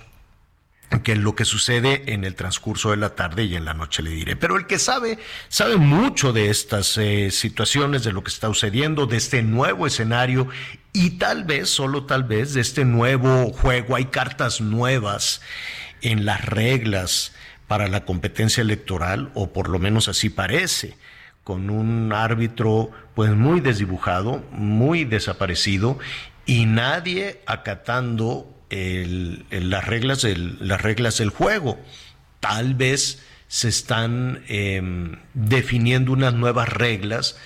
que 1.04 1.16
lo 1.16 1.36
que 1.36 1.46
sucede 1.46 2.14
en 2.14 2.24
el 2.24 2.36
transcurso 2.36 2.92
de 2.92 2.98
la 2.98 3.16
tarde 3.16 3.44
y 3.46 3.56
en 3.56 3.66
la 3.66 3.74
noche 3.74 4.04
le 4.04 4.12
diré. 4.12 4.36
Pero 4.36 4.56
el 4.56 4.68
que 4.68 4.80
sabe, 4.80 5.18
sabe 5.50 5.78
mucho 5.78 6.32
de 6.32 6.50
estas 6.50 6.98
eh, 6.98 7.32
situaciones, 7.32 8.04
de 8.04 8.14
lo 8.14 8.24
que 8.24 8.30
está 8.30 8.48
sucediendo, 8.48 9.08
de 9.08 9.18
este 9.18 9.42
nuevo 9.42 9.88
escenario 9.88 10.48
y 10.94 11.12
tal 11.12 11.44
vez, 11.44 11.70
solo 11.70 12.06
tal 12.06 12.24
vez, 12.24 12.54
de 12.54 12.62
este 12.62 12.86
nuevo 12.86 13.52
juego. 13.52 13.96
Hay 13.96 14.06
cartas 14.06 14.62
nuevas 14.62 15.42
en 16.02 16.26
las 16.26 16.46
reglas 16.46 17.34
para 17.68 17.88
la 17.88 18.06
competencia 18.06 18.62
electoral, 18.62 19.32
o 19.34 19.52
por 19.52 19.70
lo 19.70 19.80
menos 19.80 20.08
así 20.08 20.30
parece, 20.30 20.98
con 21.44 21.70
un 21.70 22.14
árbitro 22.14 22.92
pues 23.14 23.32
muy 23.32 23.60
desdibujado, 23.60 24.44
muy 24.52 25.06
desaparecido, 25.06 26.00
y 26.46 26.66
nadie 26.66 27.42
acatando 27.46 28.52
las, 28.70 29.86
reglas 29.86 30.22
del, 30.22 30.58
las 30.68 30.82
reglas 30.82 31.18
del 31.18 31.30
juego. 31.30 31.80
Tal 32.40 32.76
vez 32.76 33.24
se 33.48 33.70
están 33.70 34.44
em, 34.48 35.18
definiendo 35.34 36.12
unas 36.12 36.34
nuevas 36.34 36.70
reglas, 36.70 37.38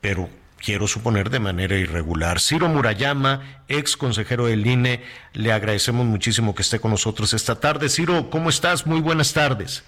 pero 0.00 0.28
quiero 0.62 0.86
suponer 0.86 1.30
de 1.30 1.40
manera 1.40 1.76
irregular. 1.76 2.38
Ciro 2.40 2.68
Murayama, 2.68 3.62
ex 3.68 3.96
consejero 3.96 4.46
del 4.46 4.66
INE, 4.66 5.02
le 5.32 5.52
agradecemos 5.52 6.06
muchísimo 6.06 6.54
que 6.54 6.62
esté 6.62 6.78
con 6.78 6.90
nosotros 6.90 7.32
esta 7.32 7.58
tarde. 7.58 7.88
Ciro, 7.88 8.30
¿cómo 8.30 8.50
estás? 8.50 8.86
Muy 8.86 9.00
buenas 9.00 9.32
tardes. 9.32 9.84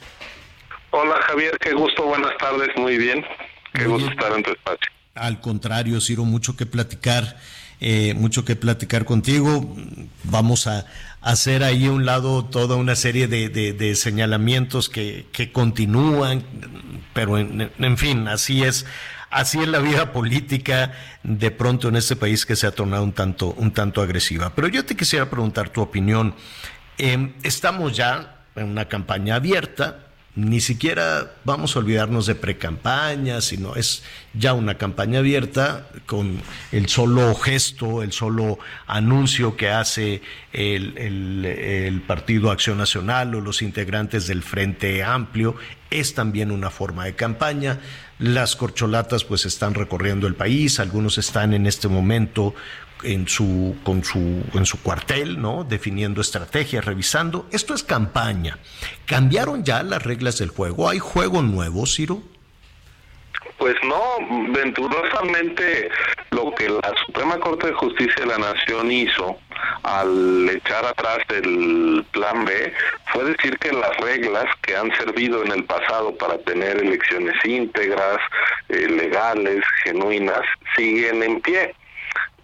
Hola 0.90 1.16
Javier, 1.28 1.56
qué 1.58 1.72
gusto, 1.72 2.04
buenas 2.04 2.36
tardes, 2.38 2.68
muy 2.76 2.98
bien. 2.98 3.24
Qué 3.72 3.86
gusto 3.86 4.10
estar 4.10 4.32
en 4.32 4.42
tu 4.42 4.50
espacio. 4.50 4.90
Al 5.14 5.40
contrario, 5.40 6.00
Ciro, 6.00 6.24
mucho 6.24 6.56
que 6.56 6.66
platicar, 6.66 7.36
eh, 7.80 8.14
mucho 8.14 8.44
que 8.44 8.56
platicar 8.56 9.04
contigo. 9.04 9.76
Vamos 10.24 10.66
a 10.66 10.86
hacer 11.20 11.64
ahí 11.64 11.86
a 11.86 11.92
un 11.92 12.06
lado 12.06 12.44
toda 12.46 12.76
una 12.76 12.96
serie 12.96 13.28
de, 13.28 13.94
señalamientos 13.94 14.88
que, 14.88 15.26
que 15.32 15.52
continúan, 15.52 16.44
pero 17.14 17.38
en 17.38 17.98
fin, 17.98 18.28
así 18.28 18.62
es 18.62 18.86
así 19.33 19.59
es 19.59 19.68
la 19.68 19.80
vida 19.80 20.12
política 20.12 20.93
de 21.22 21.51
pronto 21.51 21.89
en 21.89 21.97
este 21.97 22.14
país 22.14 22.47
que 22.47 22.55
se 22.55 22.66
ha 22.66 22.70
tornado 22.70 23.03
un 23.03 23.12
tanto, 23.12 23.53
un 23.55 23.72
tanto 23.72 24.01
agresiva. 24.03 24.55
Pero 24.55 24.68
yo 24.68 24.85
te 24.85 24.95
quisiera 24.95 25.28
preguntar 25.28 25.70
tu 25.70 25.80
opinión. 25.80 26.35
Em, 26.99 27.33
estamos 27.43 27.97
ya 27.97 28.45
en 28.55 28.68
una 28.68 28.87
campaña 28.87 29.37
abierta, 29.37 30.07
ni 30.35 30.61
siquiera 30.61 31.33
vamos 31.45 31.76
a 31.76 31.80
olvidarnos 31.80 32.24
de 32.26 32.35
pre-campaña, 32.35 33.43
sino 33.43 33.74
es 33.74 34.03
ya 34.33 34.55
una 34.55 34.78
campaña 34.78 35.18
abierta 35.18 35.89
con 36.07 36.41
el 36.70 36.89
solo 36.89 37.35
gesto, 37.35 38.03
el 38.03 38.12
solo 38.12 38.59
anuncio 38.87 39.57
que 39.57 39.68
hace 39.68 40.22
el, 40.53 40.97
el 40.97 42.01
Partido 42.03 42.51
Acción 42.51 42.78
Nacional 42.78 43.35
o 43.35 43.43
los 43.43 43.61
integrantes 43.61 44.26
del 44.26 44.43
Frente 44.43 45.03
Amplio 45.03 45.55
es 45.91 46.14
también 46.14 46.51
una 46.51 46.70
forma 46.70 47.05
de 47.05 47.14
campaña. 47.14 47.80
Las 48.22 48.54
corcholatas 48.54 49.24
pues 49.24 49.46
están 49.46 49.74
recorriendo 49.74 50.28
el 50.28 50.36
país, 50.36 50.78
algunos 50.78 51.18
están 51.18 51.54
en 51.54 51.66
este 51.66 51.88
momento 51.88 52.54
en 53.02 53.26
su, 53.26 53.74
con 53.82 54.04
su, 54.04 54.44
en 54.54 54.64
su 54.64 54.80
cuartel, 54.80 55.42
¿no? 55.42 55.64
Definiendo 55.64 56.20
estrategias, 56.20 56.84
revisando. 56.84 57.48
Esto 57.50 57.74
es 57.74 57.82
campaña. 57.82 58.60
¿Cambiaron 59.06 59.64
ya 59.64 59.82
las 59.82 60.04
reglas 60.04 60.38
del 60.38 60.50
juego? 60.50 60.88
¿Hay 60.88 61.00
juego 61.00 61.42
nuevo, 61.42 61.84
Ciro? 61.84 62.22
Pues 63.62 63.76
no, 63.84 64.02
venturosamente 64.48 65.88
lo 66.32 66.52
que 66.52 66.68
la 66.68 66.92
Suprema 67.06 67.38
Corte 67.38 67.68
de 67.68 67.74
Justicia 67.74 68.24
de 68.24 68.26
la 68.26 68.38
Nación 68.38 68.90
hizo 68.90 69.38
al 69.84 70.48
echar 70.48 70.84
atrás 70.84 71.18
el 71.28 72.04
plan 72.10 72.44
B 72.44 72.74
fue 73.12 73.22
decir 73.22 73.56
que 73.60 73.70
las 73.70 73.96
reglas 73.98 74.46
que 74.62 74.74
han 74.74 74.90
servido 74.96 75.44
en 75.44 75.52
el 75.52 75.62
pasado 75.62 76.12
para 76.16 76.38
tener 76.38 76.78
elecciones 76.78 77.36
íntegras, 77.44 78.18
eh, 78.68 78.88
legales, 78.88 79.64
genuinas, 79.84 80.42
siguen 80.74 81.22
en 81.22 81.40
pie. 81.40 81.72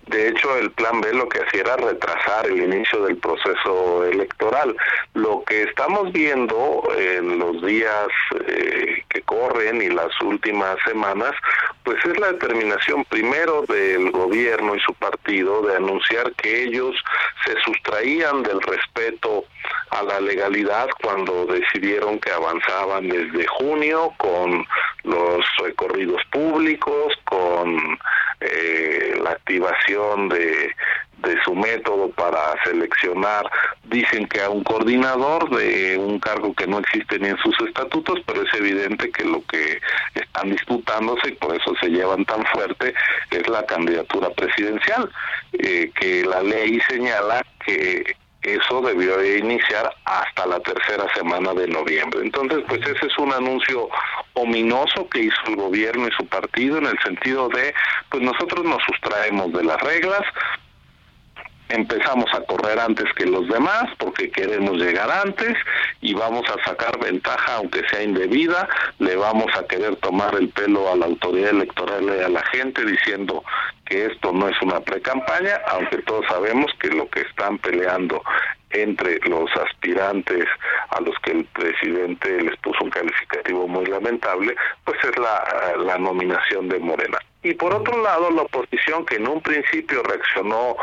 De 0.09 0.29
hecho, 0.29 0.57
el 0.57 0.71
plan 0.71 1.01
B 1.03 1.13
lo 1.13 1.29
que 1.29 1.43
hacía 1.43 1.61
era 1.61 1.77
retrasar 1.77 2.47
el 2.47 2.63
inicio 2.63 3.05
del 3.05 3.19
proceso 3.19 4.05
electoral. 4.05 4.75
Lo 5.13 5.45
que 5.45 5.65
estamos 5.65 6.11
viendo 6.13 6.83
en 6.97 7.39
los 7.39 7.63
días 7.65 8.09
eh, 8.47 9.05
que 9.11 9.21
corren 9.23 9.83
y 9.83 9.91
las 9.91 10.19
últimas 10.23 10.77
semanas, 10.87 11.33
pues 11.85 12.03
es 12.07 12.19
la 12.19 12.33
determinación 12.33 13.05
primero 13.05 13.65
del 13.69 14.11
gobierno 14.11 14.75
y 14.75 14.81
su 14.81 14.95
partido 14.95 15.61
de 15.63 15.77
anunciar 15.77 16.33
que 16.35 16.65
ellos 16.65 16.95
se 17.45 17.61
sustraían 17.61 18.43
del 18.43 18.63
respeto 18.63 19.45
a 19.91 20.03
la 20.03 20.21
legalidad 20.21 20.89
cuando 21.03 21.45
decidieron 21.47 22.19
que 22.19 22.31
avanzaban 22.31 23.09
desde 23.09 23.47
junio 23.47 24.13
con 24.17 24.67
los 25.05 25.45
recorridos 25.63 26.23
públicos, 26.31 27.15
con 27.25 27.99
eh, 28.41 29.19
la 29.23 29.31
activación 29.31 30.29
de, 30.29 30.75
de 31.23 31.43
su 31.43 31.55
método 31.55 32.11
para 32.11 32.55
seleccionar, 32.65 33.51
dicen 33.85 34.27
que 34.29 34.41
a 34.41 34.51
un 34.51 34.63
coordinador 34.63 35.51
de 35.51 35.97
un 35.99 36.19
cargo 36.21 36.55
que 36.55 36.67
no 36.67 36.79
existe 36.79 37.19
ni 37.19 37.29
en 37.29 37.39
sus 37.39 37.59
estatutos, 37.67 38.21
pero 38.27 38.43
es 38.43 38.55
evidente 38.55 39.11
que 39.11 39.25
lo 39.25 39.43
que 39.47 39.81
están 40.15 40.51
disputándose 40.51 41.29
y 41.29 41.33
por 41.33 41.57
eso 41.57 41.75
se 41.81 41.89
llevan 41.89 42.25
tan 42.25 42.45
fuerte 42.47 42.95
es 43.31 43.49
la 43.49 43.67
candidatura 43.67 44.31
presidencial, 44.31 45.11
eh, 45.55 45.91
que 45.99 46.25
la 46.25 46.43
ley 46.43 46.81
señala 46.89 47.45
que 47.65 48.17
eso 48.43 48.81
debió 48.83 49.17
de 49.19 49.39
iniciar 49.39 49.93
hasta 50.05 50.47
la 50.47 50.61
tercera 50.61 51.07
semana 51.15 51.53
de 51.55 51.67
noviembre. 51.69 52.21
Entonces, 52.23 52.61
pues 52.69 52.81
ese 52.83 53.07
es 53.07 53.19
un 53.19 53.33
anuncio 53.33 53.89
ominoso 54.35 55.09
que 55.09 55.25
hizo 55.25 55.41
el 55.49 55.57
gobierno 55.57 56.07
y 56.07 56.13
su 56.13 56.27
partido 56.27 56.79
en 56.79 56.87
el 56.87 56.99
sentido 57.01 57.49
de, 57.49 57.75
pues 58.11 58.23
nosotros 58.23 58.65
nos 58.65 58.83
sustraemos 58.85 59.53
de 59.53 59.65
las 59.65 59.81
reglas, 59.81 60.23
empezamos 61.69 62.27
a 62.33 62.41
correr 62.43 62.79
antes 62.79 63.07
que 63.15 63.27
los 63.27 63.49
demás 63.49 63.85
porque 63.99 64.31
queremos 64.31 64.77
llegar 64.79 65.11
antes 65.11 65.57
y 66.01 66.15
vamos 66.15 66.45
a 66.49 66.65
sacar 66.65 66.99
ventaja 66.99 67.57
aunque 67.57 67.83
sea 67.89 68.03
indebida, 68.03 68.69
le 68.99 69.17
vamos 69.17 69.47
a 69.57 69.67
querer 69.67 69.97
tomar 69.97 70.35
el 70.35 70.49
pelo 70.49 70.91
a 70.91 70.97
la 70.97 71.07
autoridad 71.07 71.51
electoral 71.51 72.05
y 72.05 72.23
a 72.23 72.29
la 72.29 72.43
gente 72.47 72.85
diciendo 72.85 73.45
que 73.85 74.07
esto 74.07 74.33
no 74.33 74.49
es 74.49 74.61
una 74.63 74.81
pre-campaña, 74.81 75.61
aunque 75.69 75.99
todos 76.03 76.27
sabemos 76.27 76.71
que 76.79 76.89
lo 76.89 77.09
que 77.09 77.21
están 77.23 77.59
peleando 77.59 78.23
entre 78.71 79.19
los 79.29 79.51
aspirantes 79.57 80.47
a 80.91 81.01
los 81.01 81.15
que 81.23 81.33
el 81.33 81.45
presidente 81.47 82.41
les 82.43 82.57
puso 82.59 82.85
un 82.85 82.91
calificativo 82.91 83.67
muy 83.67 83.87
lamentable, 83.87 84.55
pues 84.85 84.99
es 85.05 85.17
la, 85.19 85.99
nominación 85.99 86.69
de 86.69 86.79
Morena. 86.79 87.19
Y 87.43 87.55
por 87.55 87.75
otro 87.75 88.03
lado, 88.03 88.31
la 88.31 88.43
oposición 88.43 89.05
que 89.05 89.17
en 89.17 89.27
un 89.27 89.41
principio 89.41 90.03
reaccionó 90.03 90.77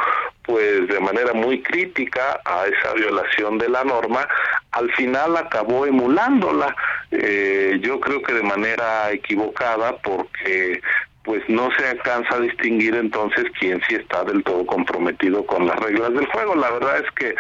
pues 0.44 0.88
de 0.88 1.00
manera 1.00 1.34
muy 1.34 1.62
crítica 1.62 2.40
a 2.44 2.66
esa 2.68 2.94
violación 2.94 3.58
de 3.58 3.70
la 3.70 3.84
norma, 3.84 4.28
al 4.72 4.92
final 4.94 5.38
acabó 5.38 5.86
emulándola. 5.86 6.76
Eh, 7.12 7.78
yo 7.82 8.00
creo 8.00 8.22
que 8.22 8.34
de 8.34 8.44
manera 8.44 9.12
equivocada 9.12 9.98
porque 9.98 10.82
pues 11.26 11.44
no 11.50 11.70
se 11.76 11.88
alcanza 11.88 12.36
a 12.36 12.40
distinguir 12.40 12.96
entonces 12.96 13.46
quién 13.60 13.82
sí 13.88 13.96
está 13.96 14.24
del 14.24 14.44
todo 14.44 14.66
comprometido 14.66 15.44
con 15.46 15.66
las 15.66 15.76
reglas 15.78 16.14
del 16.14 16.28
juego. 16.28 16.56
La 16.56 16.70
verdad 16.70 17.00
es 17.00 17.12
que 17.14 17.36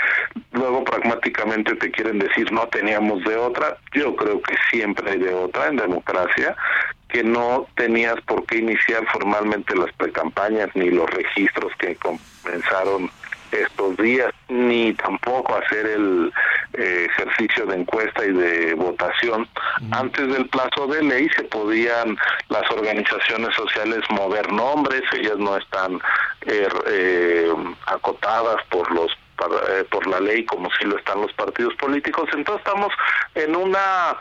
luego 0.51 0.83
pragmáticamente 0.83 1.75
te 1.75 1.91
quieren 1.91 2.17
decir 2.17 2.51
no 2.51 2.67
teníamos 2.67 3.23
de 3.23 3.37
otra. 3.37 3.77
Yo 3.93 4.15
creo 4.15 4.41
que 4.41 4.55
siempre 4.71 5.11
hay 5.11 5.19
de 5.19 5.33
otra 5.33 5.67
en 5.67 5.77
democracia 5.77 6.55
que 7.09 7.23
no 7.23 7.67
tenías 7.75 8.19
por 8.21 8.45
qué 8.47 8.57
iniciar 8.57 9.05
formalmente 9.11 9.75
las 9.75 9.93
precampañas 9.93 10.69
ni 10.73 10.89
los 10.89 11.09
registros 11.11 11.71
que 11.77 11.95
comenzaron 11.95 13.11
estos 13.61 13.97
días, 13.97 14.33
ni 14.49 14.93
tampoco 14.93 15.55
hacer 15.55 15.85
el 15.85 16.31
eh, 16.73 17.07
ejercicio 17.09 17.65
de 17.65 17.77
encuesta 17.77 18.25
y 18.25 18.31
de 18.31 18.73
votación. 18.75 19.47
Antes 19.91 20.27
del 20.31 20.47
plazo 20.49 20.87
de 20.87 21.03
ley 21.03 21.29
se 21.35 21.43
podían 21.43 22.17
las 22.49 22.69
organizaciones 22.71 23.55
sociales 23.55 24.01
mover 24.09 24.51
nombres, 24.51 25.01
ellas 25.13 25.37
no 25.37 25.57
están 25.57 25.99
er, 26.45 26.73
eh, 26.87 27.53
acotadas 27.87 28.57
por 28.69 28.91
los 28.91 29.11
eh, 29.69 29.83
por 29.91 30.07
la 30.07 30.21
ley 30.21 30.45
como 30.45 30.69
si 30.79 30.85
lo 30.85 30.97
están 30.97 31.21
los 31.21 31.33
partidos 31.33 31.75
políticos. 31.75 32.29
Entonces 32.33 32.65
estamos 32.65 32.93
en 33.35 33.55
una 33.55 34.15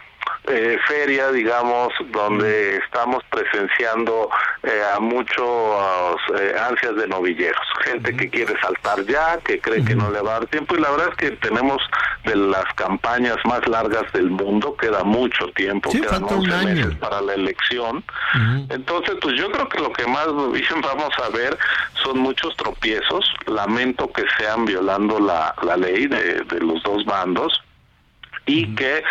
eh, 0.47 0.79
feria, 0.87 1.33
digamos, 1.33 1.93
donde 2.11 2.77
estamos 2.77 3.23
presenciando 3.31 4.29
eh, 4.63 4.83
a 4.95 5.01
muchos 5.01 6.21
eh, 6.39 6.55
ansias 6.69 6.97
de 6.97 7.09
novilleros, 7.09 7.67
gente 7.83 8.15
que 8.15 8.29
quiere 8.29 8.55
saltar 8.61 9.07
ya, 9.07 9.39
que 9.39 9.59
cree 9.59 9.83
que 9.83 9.95
no 9.95 10.11
le 10.11 10.21
va 10.21 10.37
a 10.37 10.41
dar 10.41 10.47
tiempo 10.49 10.77
y 10.77 10.81
la 10.81 10.91
verdad 10.91 11.09
es 11.13 11.17
que 11.17 11.31
tenemos 11.37 11.81
de 12.25 12.37
las 12.37 12.67
campañas 12.75 13.37
más 13.47 13.67
largas 13.67 14.13
del 14.13 14.31
mundo, 14.31 14.77
queda 14.77 15.03
mucho 15.03 15.47
tiempo, 15.57 15.91
quedan 15.91 16.25
11 16.25 16.65
meses 16.67 16.95
para 16.97 17.23
la 17.23 17.35
elección. 17.35 18.05
Entonces, 18.69 19.17
pues 19.23 19.37
yo 19.37 19.51
creo 19.51 19.69
que 19.71 19.81
lo 19.81 19.93
que 19.95 20.07
más 20.07 20.27
vamos 20.83 21.13
a 21.23 21.29
ver 21.31 21.57
son 22.03 22.19
muchos 22.19 22.55
tropiezos, 22.57 23.25
lamento 23.47 24.13
que 24.13 24.25
sean 24.39 24.67
violando 24.67 25.19
la, 25.21 25.55
la 25.63 25.77
ley 25.79 26.07
de, 26.07 26.43
de 26.43 26.61
los 26.61 26.83
dos 26.83 27.05
bandos 27.07 27.64
y 28.47 28.75
que 28.75 29.03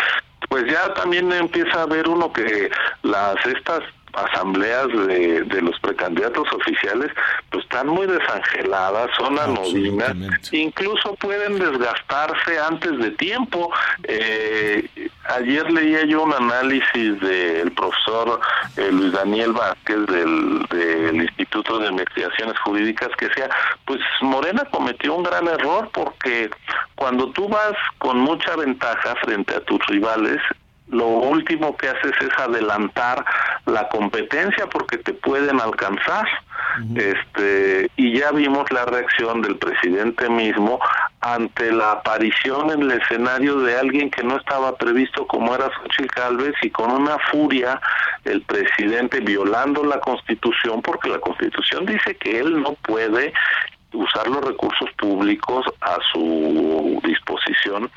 pues 0.50 0.66
ya 0.72 0.94
también 0.94 1.32
empieza 1.32 1.82
a 1.82 1.86
ver 1.86 2.08
uno 2.08 2.32
que 2.32 2.70
las 3.02 3.36
estas 3.46 3.82
asambleas 4.14 4.88
de, 5.08 5.42
de 5.44 5.62
los 5.62 5.80
precandidatos 5.80 6.48
oficiales 6.54 7.12
pues 7.50 7.64
están 7.64 7.88
muy 7.88 8.08
desangeladas, 8.08 9.10
son 9.18 9.40
anodinas, 9.40 10.14
incluso 10.52 11.16
pueden 11.16 11.58
desgastarse 11.58 12.60
antes 12.60 12.98
de 13.00 13.12
tiempo. 13.12 13.72
Eh, 14.04 14.88
ayer 15.26 15.72
leía 15.72 16.06
yo 16.06 16.24
un 16.24 16.34
análisis 16.34 17.20
del 17.20 17.72
profesor 17.72 18.40
eh, 18.78 18.92
Luis 18.92 19.14
Daniel 19.14 19.54
Vázquez 19.54 20.06
del, 20.08 20.66
del 20.70 21.16
Instituto 21.16 21.80
de 21.80 21.90
Investigaciones 21.90 22.58
Jurídicas 22.60 23.10
que 23.18 23.28
decía, 23.28 23.50
pues 23.86 24.00
Morena 24.22 24.64
cometió 24.72 25.16
un 25.16 25.24
gran 25.24 25.48
error 25.48 25.90
porque 25.94 26.50
cuando 26.96 27.32
tú 27.32 27.48
vas 27.50 27.74
con 27.98 28.20
mucha 28.20 28.56
ventaja 28.56 29.16
frente 29.24 29.56
a 29.56 29.62
tus 29.62 29.80
rivales, 29.88 30.40
lo 30.94 31.08
último 31.08 31.76
que 31.76 31.90
haces 31.90 32.14
es 32.22 32.38
adelantar 32.38 33.26
la 33.66 33.90
competencia 33.90 34.68
porque 34.68 34.98
te 34.98 35.14
pueden 35.14 35.60
alcanzar. 35.60 36.28
Este, 36.96 37.92
y 37.98 38.18
ya 38.18 38.32
vimos 38.32 38.72
la 38.72 38.86
reacción 38.86 39.44
del 39.44 39.58
presidente 39.58 40.28
mismo 40.28 40.80
ante 41.22 41.72
la 41.72 41.92
aparición 41.92 42.72
en 42.72 42.82
el 42.82 43.00
escenario 43.00 43.60
de 43.60 43.78
alguien 43.78 44.10
que 44.10 44.24
no 44.24 44.38
estaba 44.38 44.76
previsto 44.76 45.28
como 45.28 45.54
era 45.54 45.70
Xochitl 45.70 46.08
Calves 46.08 46.56
y 46.64 46.72
con 46.72 46.92
una 46.92 47.20
furia 47.32 47.80
el 48.26 48.42
presidente 48.42 49.20
violando 49.20 49.84
la 49.84 50.00
Constitución 50.00 50.82
porque 50.82 51.10
la 51.10 51.20
Constitución 51.20 51.86
dice 51.86 52.16
que 52.16 52.40
él 52.40 52.60
no 52.60 52.74
puede 52.74 53.34
usar 53.94 54.28
los 54.28 54.44
recursos 54.44 54.90
públicos 54.98 55.66
a 55.82 55.98
su 56.12 57.00
disposición 57.04 57.92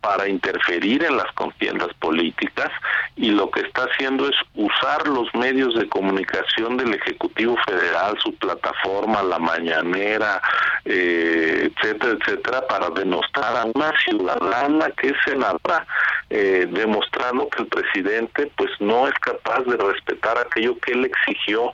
para 0.00 0.28
interferir 0.28 1.04
en 1.04 1.16
las 1.16 1.30
contiendas 1.32 1.92
políticas 1.94 2.70
y 3.16 3.30
lo 3.30 3.50
que 3.50 3.60
está 3.60 3.84
haciendo 3.84 4.28
es 4.28 4.36
usar 4.54 5.06
los 5.08 5.34
medios 5.34 5.74
de 5.74 5.88
comunicación 5.88 6.76
del 6.76 6.94
Ejecutivo 6.94 7.56
Federal, 7.66 8.16
su 8.22 8.34
plataforma, 8.36 9.22
la 9.22 9.38
mañanera, 9.38 10.40
eh, 10.84 11.70
etcétera, 11.70 12.18
etcétera, 12.20 12.66
para 12.66 12.90
denostar 12.90 13.56
a 13.56 13.64
una 13.64 13.92
ciudadana 14.04 14.90
que 14.90 15.08
es 15.08 15.16
senadora, 15.24 15.86
eh, 16.28 16.66
demostrando 16.70 17.48
que 17.48 17.62
el 17.62 17.68
presidente 17.68 18.50
pues 18.56 18.70
no 18.80 19.08
es 19.08 19.14
capaz 19.14 19.60
de 19.60 19.76
respetar 19.76 20.38
aquello 20.38 20.78
que 20.78 20.92
él 20.92 21.04
exigió 21.04 21.72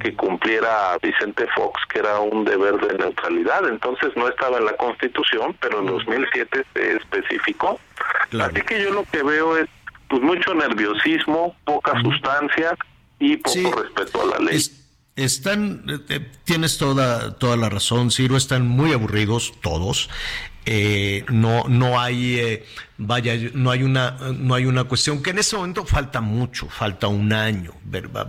que 0.00 0.14
cumpliera 0.14 0.96
Vicente 1.02 1.46
Fox, 1.54 1.80
que 1.88 2.00
era 2.00 2.20
un 2.20 2.44
deber 2.44 2.76
de 2.78 2.98
neutralidad. 2.98 3.66
Entonces 3.68 4.10
no 4.16 4.28
estaba 4.28 4.58
en 4.58 4.66
la 4.66 4.76
Constitución, 4.76 5.56
pero 5.60 5.80
en 5.80 5.86
2007 5.86 6.64
se 6.74 6.96
especificó 6.96 7.73
Así 8.40 8.60
que 8.62 8.82
yo 8.82 8.90
lo 8.90 9.04
que 9.04 9.22
veo 9.22 9.56
es 9.56 9.68
pues 10.08 10.22
mucho 10.22 10.54
nerviosismo, 10.54 11.56
poca 11.64 12.00
sustancia 12.02 12.76
y 13.18 13.36
poco 13.36 13.82
respeto 13.82 14.22
a 14.22 14.38
la 14.38 14.38
ley. 14.50 14.60
están, 15.16 15.84
eh, 16.08 16.26
tienes 16.44 16.78
toda, 16.78 17.36
toda 17.38 17.56
la 17.56 17.68
razón, 17.68 18.10
Ciro, 18.10 18.36
están 18.36 18.66
muy 18.66 18.92
aburridos 18.92 19.54
todos. 19.60 20.10
Eh, 20.66 21.24
no, 21.28 21.64
no 21.68 22.00
hay, 22.00 22.38
eh, 22.38 22.64
vaya, 22.96 23.34
no 23.52 23.70
hay 23.70 23.82
una, 23.82 24.12
no 24.32 24.54
hay 24.54 24.64
una 24.64 24.84
cuestión 24.84 25.22
que 25.22 25.30
en 25.30 25.38
ese 25.38 25.56
momento 25.56 25.84
falta 25.84 26.22
mucho, 26.22 26.68
falta 26.68 27.06
un 27.06 27.32
año. 27.34 27.72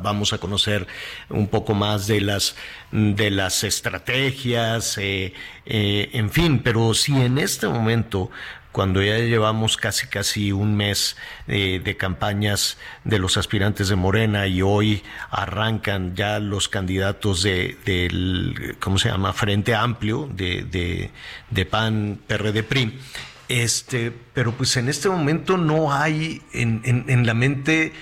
vamos 0.02 0.34
a 0.34 0.38
conocer 0.38 0.86
un 1.30 1.48
poco 1.48 1.74
más 1.74 2.08
de 2.08 2.20
las, 2.20 2.58
de 2.92 3.32
las 3.32 3.64
estrategias, 3.64 4.98
en 4.98 6.30
fin, 6.30 6.60
pero 6.62 6.94
si 6.94 7.14
en 7.16 7.38
este 7.38 7.70
momento 7.70 8.32
cuando 8.76 9.02
ya 9.02 9.20
llevamos 9.20 9.78
casi 9.78 10.08
casi 10.08 10.52
un 10.52 10.76
mes 10.76 11.16
eh, 11.48 11.80
de 11.82 11.96
campañas 11.96 12.78
de 13.06 13.20
los 13.20 13.38
aspirantes 13.38 13.88
de 13.88 13.96
Morena 13.96 14.48
y 14.48 14.62
hoy 14.62 15.02
arrancan 15.32 16.14
ya 16.14 16.40
los 16.40 16.68
candidatos 16.68 17.42
de, 17.42 17.78
del, 17.86 18.76
¿cómo 18.82 18.98
se 18.98 19.08
llama? 19.08 19.32
Frente 19.32 19.74
Amplio 19.74 20.30
de, 20.30 21.10
de, 21.50 21.66
PAN, 21.66 22.20
PRD, 22.28 22.64
PRI. 22.64 23.00
Este, 23.48 24.12
pero 24.34 24.52
pues 24.52 24.76
en 24.76 24.90
este 24.90 25.08
momento 25.08 25.56
no 25.56 25.94
hay 25.94 26.42
en, 26.52 26.82
en, 26.84 27.06
en 27.08 27.26
la 27.26 27.34
mente 27.34 27.94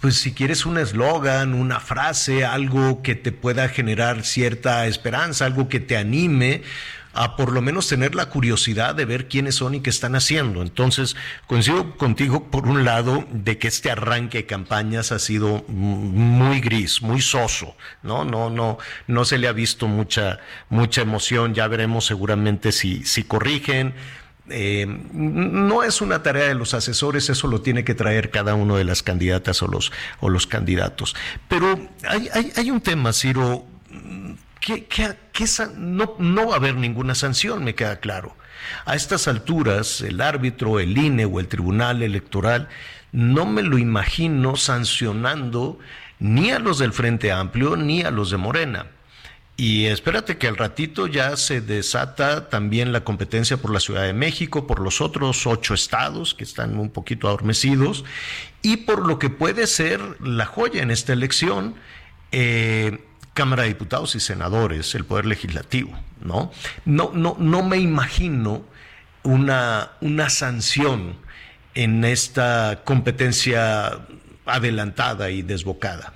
pues 0.00 0.16
si 0.16 0.32
quieres 0.32 0.64
un 0.64 0.78
eslogan, 0.78 1.52
una 1.52 1.78
frase, 1.78 2.46
algo 2.46 3.02
que 3.02 3.16
te 3.16 3.32
pueda 3.32 3.68
generar 3.68 4.24
cierta 4.24 4.86
esperanza, 4.86 5.44
algo 5.44 5.68
que 5.68 5.80
te 5.80 5.96
anime, 5.96 6.62
a 7.16 7.34
por 7.34 7.50
lo 7.50 7.62
menos 7.62 7.88
tener 7.88 8.14
la 8.14 8.26
curiosidad 8.26 8.94
de 8.94 9.06
ver 9.06 9.26
quiénes 9.26 9.56
son 9.56 9.74
y 9.74 9.80
qué 9.80 9.90
están 9.90 10.14
haciendo. 10.14 10.62
Entonces, 10.62 11.16
coincido 11.46 11.96
contigo 11.96 12.50
por 12.50 12.68
un 12.68 12.84
lado 12.84 13.26
de 13.32 13.58
que 13.58 13.68
este 13.68 13.90
arranque 13.90 14.38
de 14.38 14.46
campañas 14.46 15.12
ha 15.12 15.18
sido 15.18 15.64
muy 15.68 16.60
gris, 16.60 17.00
muy 17.00 17.22
soso, 17.22 17.74
¿no? 18.02 18.24
No, 18.24 18.50
no, 18.50 18.78
no 19.06 19.24
se 19.24 19.38
le 19.38 19.48
ha 19.48 19.52
visto 19.52 19.88
mucha, 19.88 20.40
mucha 20.68 21.00
emoción. 21.00 21.54
Ya 21.54 21.66
veremos 21.68 22.04
seguramente 22.04 22.70
si, 22.70 23.04
si 23.04 23.24
corrigen. 23.24 23.94
Eh, 24.48 24.86
no 25.12 25.82
es 25.82 26.00
una 26.00 26.22
tarea 26.22 26.46
de 26.46 26.54
los 26.54 26.74
asesores, 26.74 27.30
eso 27.30 27.48
lo 27.48 27.62
tiene 27.62 27.82
que 27.82 27.94
traer 27.94 28.30
cada 28.30 28.54
uno 28.54 28.76
de 28.76 28.84
las 28.84 29.02
candidatas 29.02 29.62
o 29.62 29.66
los, 29.66 29.90
o 30.20 30.28
los 30.28 30.46
candidatos. 30.46 31.16
Pero 31.48 31.88
hay, 32.06 32.28
hay, 32.32 32.52
hay 32.54 32.70
un 32.70 32.80
tema, 32.80 33.12
Ciro, 33.12 33.66
no, 35.76 36.46
va 36.46 36.54
a 36.54 36.56
haber 36.56 36.76
ninguna 36.76 37.14
sanción, 37.14 37.64
me 37.64 37.74
queda 37.74 38.00
claro. 38.00 38.36
A 38.84 38.94
estas 38.94 39.28
alturas, 39.28 40.00
el 40.00 40.20
árbitro, 40.20 40.80
el 40.80 40.96
INE 40.96 41.24
o 41.24 41.40
el 41.40 41.48
Tribunal 41.48 42.02
Electoral, 42.02 42.68
no 43.12 43.46
me 43.46 43.62
lo 43.62 43.78
imagino 43.78 44.56
sancionando 44.56 45.78
ni 46.18 46.50
a 46.50 46.58
los 46.58 46.78
del 46.78 46.92
Frente 46.92 47.32
Amplio 47.32 47.76
ni 47.76 48.02
a 48.02 48.10
los 48.10 48.30
de 48.30 48.36
Morena. 48.36 48.86
Y 49.58 49.86
espérate 49.86 50.36
que 50.36 50.48
al 50.48 50.56
ratito 50.56 51.06
ya 51.06 51.34
se 51.36 51.62
desata 51.62 52.50
también 52.50 52.92
la 52.92 53.04
competencia 53.04 53.56
por 53.56 53.72
la 53.72 53.80
Ciudad 53.80 54.02
de 54.02 54.12
México, 54.12 54.66
por 54.66 54.80
los 54.80 55.00
otros 55.00 55.46
ocho 55.46 55.72
estados 55.72 56.34
que 56.34 56.44
están 56.44 56.78
un 56.78 56.90
poquito 56.90 57.26
adormecidos, 57.26 58.04
y 58.60 58.78
por 58.78 59.06
lo 59.06 59.18
que 59.18 59.30
puede 59.30 59.66
ser 59.66 60.00
la 60.20 60.44
joya 60.44 60.82
en 60.82 60.90
esta 60.90 61.14
elección, 61.14 61.74
eh, 62.32 62.98
Cámara 63.36 63.64
de 63.64 63.68
Diputados 63.68 64.14
y 64.14 64.20
Senadores, 64.20 64.94
el 64.94 65.04
Poder 65.04 65.26
Legislativo, 65.26 65.92
¿no? 66.22 66.50
No, 66.86 67.12
no, 67.12 67.36
no 67.38 67.62
me 67.62 67.76
imagino 67.76 68.64
una, 69.22 69.90
una 70.00 70.30
sanción 70.30 71.14
en 71.74 72.04
esta 72.04 72.80
competencia 72.84 74.00
adelantada 74.46 75.28
y 75.30 75.42
desbocada. 75.42 76.14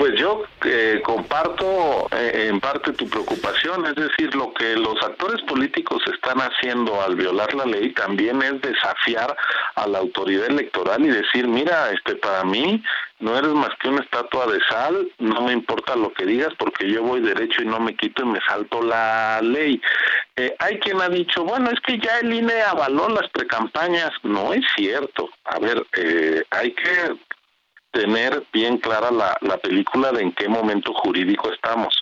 Pues 0.00 0.18
yo 0.18 0.44
eh, 0.64 1.02
comparto 1.04 2.08
eh, 2.10 2.46
en 2.48 2.58
parte 2.58 2.94
tu 2.94 3.06
preocupación, 3.06 3.84
es 3.84 3.96
decir, 3.96 4.34
lo 4.34 4.50
que 4.54 4.74
los 4.74 4.96
actores 5.02 5.42
políticos 5.42 6.02
están 6.10 6.38
haciendo 6.38 7.02
al 7.02 7.16
violar 7.16 7.52
la 7.52 7.66
ley 7.66 7.92
también 7.92 8.40
es 8.40 8.62
desafiar 8.62 9.36
a 9.74 9.86
la 9.86 9.98
autoridad 9.98 10.46
electoral 10.46 11.04
y 11.04 11.08
decir, 11.08 11.46
mira, 11.46 11.90
este 11.90 12.14
para 12.14 12.44
mí 12.44 12.82
no 13.18 13.36
eres 13.36 13.50
más 13.50 13.68
que 13.78 13.90
una 13.90 14.00
estatua 14.02 14.46
de 14.46 14.60
sal, 14.70 15.06
no 15.18 15.42
me 15.42 15.52
importa 15.52 15.94
lo 15.96 16.14
que 16.14 16.24
digas 16.24 16.54
porque 16.58 16.90
yo 16.90 17.02
voy 17.02 17.20
derecho 17.20 17.60
y 17.60 17.66
no 17.66 17.78
me 17.78 17.94
quito 17.94 18.22
y 18.22 18.28
me 18.28 18.40
salto 18.48 18.80
la 18.80 19.42
ley. 19.42 19.82
Eh, 20.36 20.56
hay 20.60 20.78
quien 20.78 20.98
ha 21.02 21.10
dicho, 21.10 21.44
bueno, 21.44 21.68
es 21.70 21.80
que 21.80 21.98
ya 21.98 22.20
el 22.20 22.32
INE 22.32 22.62
avaló 22.62 23.10
las 23.10 23.28
precampañas. 23.28 24.12
No 24.22 24.54
es 24.54 24.64
cierto. 24.74 25.28
A 25.44 25.58
ver, 25.58 25.84
hay 26.52 26.72
que 26.72 27.18
tener 27.90 28.44
bien 28.52 28.78
clara 28.78 29.10
la, 29.10 29.36
la 29.40 29.58
película 29.58 30.12
de 30.12 30.22
en 30.22 30.32
qué 30.32 30.48
momento 30.48 30.92
jurídico 30.94 31.52
estamos. 31.52 31.94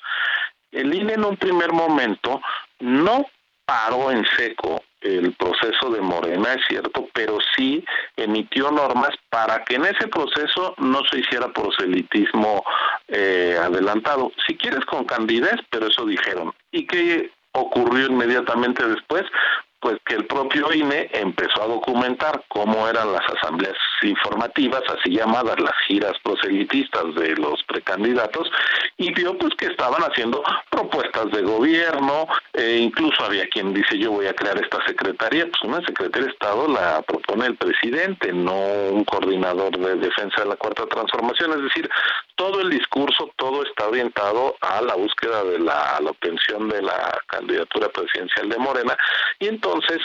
El 0.71 0.95
INE 0.95 1.15
en 1.15 1.25
un 1.25 1.37
primer 1.37 1.73
momento 1.73 2.41
no 2.81 3.27
paró 3.65 4.11
en 4.11 4.25
seco 4.37 4.83
el 5.01 5.33
proceso 5.35 5.91
de 5.91 6.01
Morena, 6.01 6.55
es 6.55 6.65
cierto, 6.69 7.09
pero 7.13 7.39
sí 7.57 7.85
emitió 8.17 8.71
normas 8.71 9.11
para 9.31 9.65
que 9.65 9.77
en 9.77 9.85
ese 9.85 10.09
proceso 10.09 10.75
no 10.79 11.03
se 11.11 11.21
hiciera 11.21 11.53
proselitismo 11.53 12.65
eh, 13.07 13.57
adelantado. 13.63 14.33
Si 14.47 14.57
quieres 14.57 14.85
con 14.87 15.05
candidez, 15.05 15.57
pero 15.71 15.87
eso 15.87 16.05
dijeron. 16.05 16.53
¿Y 16.73 16.87
qué 16.87 17.31
ocurrió 17.53 18.07
inmediatamente 18.07 18.87
después? 18.87 19.25
Pues 19.81 19.97
que 20.05 20.17
el 20.17 20.27
propio 20.27 20.73
INE 20.73 21.09
empezó 21.13 21.63
a 21.63 21.67
documentar 21.67 22.45
cómo 22.49 22.89
eran 22.89 23.13
las 23.13 23.23
asambleas 23.37 23.77
informativas, 24.03 24.83
así 24.89 25.11
llamadas 25.11 25.61
las 25.61 25.75
giras 25.87 26.13
proselitistas 26.23 27.15
de 27.15 27.37
los 27.37 27.63
precandidatos, 27.65 28.51
y 28.97 29.13
vio 29.13 29.37
pues 29.39 29.55
que 29.55 29.67
estaban 29.67 30.03
haciendo 30.03 30.43
propuestas 30.71 31.31
de 31.31 31.43
gobierno, 31.43 32.27
e 32.53 32.79
incluso 32.79 33.25
había 33.25 33.47
quien 33.49 33.73
dice 33.73 33.99
yo 33.99 34.13
voy 34.13 34.27
a 34.27 34.35
crear 34.35 34.61
esta 34.61 34.85
secretaría, 34.87 35.47
pues 35.47 35.63
una 35.63 35.81
secretaría 35.87 36.27
de 36.27 36.33
Estado 36.33 36.69
la 36.69 37.03
propone 37.03 37.47
el 37.47 37.57
presidente, 37.57 38.33
no 38.33 38.57
un 38.91 39.05
coordinador 39.05 39.77
de 39.79 39.97
defensa 39.97 40.43
de 40.43 40.49
la 40.49 40.57
cuarta 40.57 40.87
transformación, 40.87 41.53
es 41.53 41.63
decir, 41.63 41.89
todo 42.39 42.61
el 42.61 42.71
discurso, 42.71 43.31
todo 43.37 43.65
está 43.65 43.89
orientado 43.89 44.57
a 44.61 44.81
la 44.81 44.95
búsqueda 44.95 45.43
de 45.43 45.59
la, 45.59 45.99
la 46.01 46.11
obtención 46.11 46.69
de 46.69 46.81
la 46.81 47.21
candidatura 47.27 47.89
presidencial 47.89 48.49
de 48.49 48.57
Morena, 48.59 48.97
y 49.41 49.49
entonces, 49.49 49.99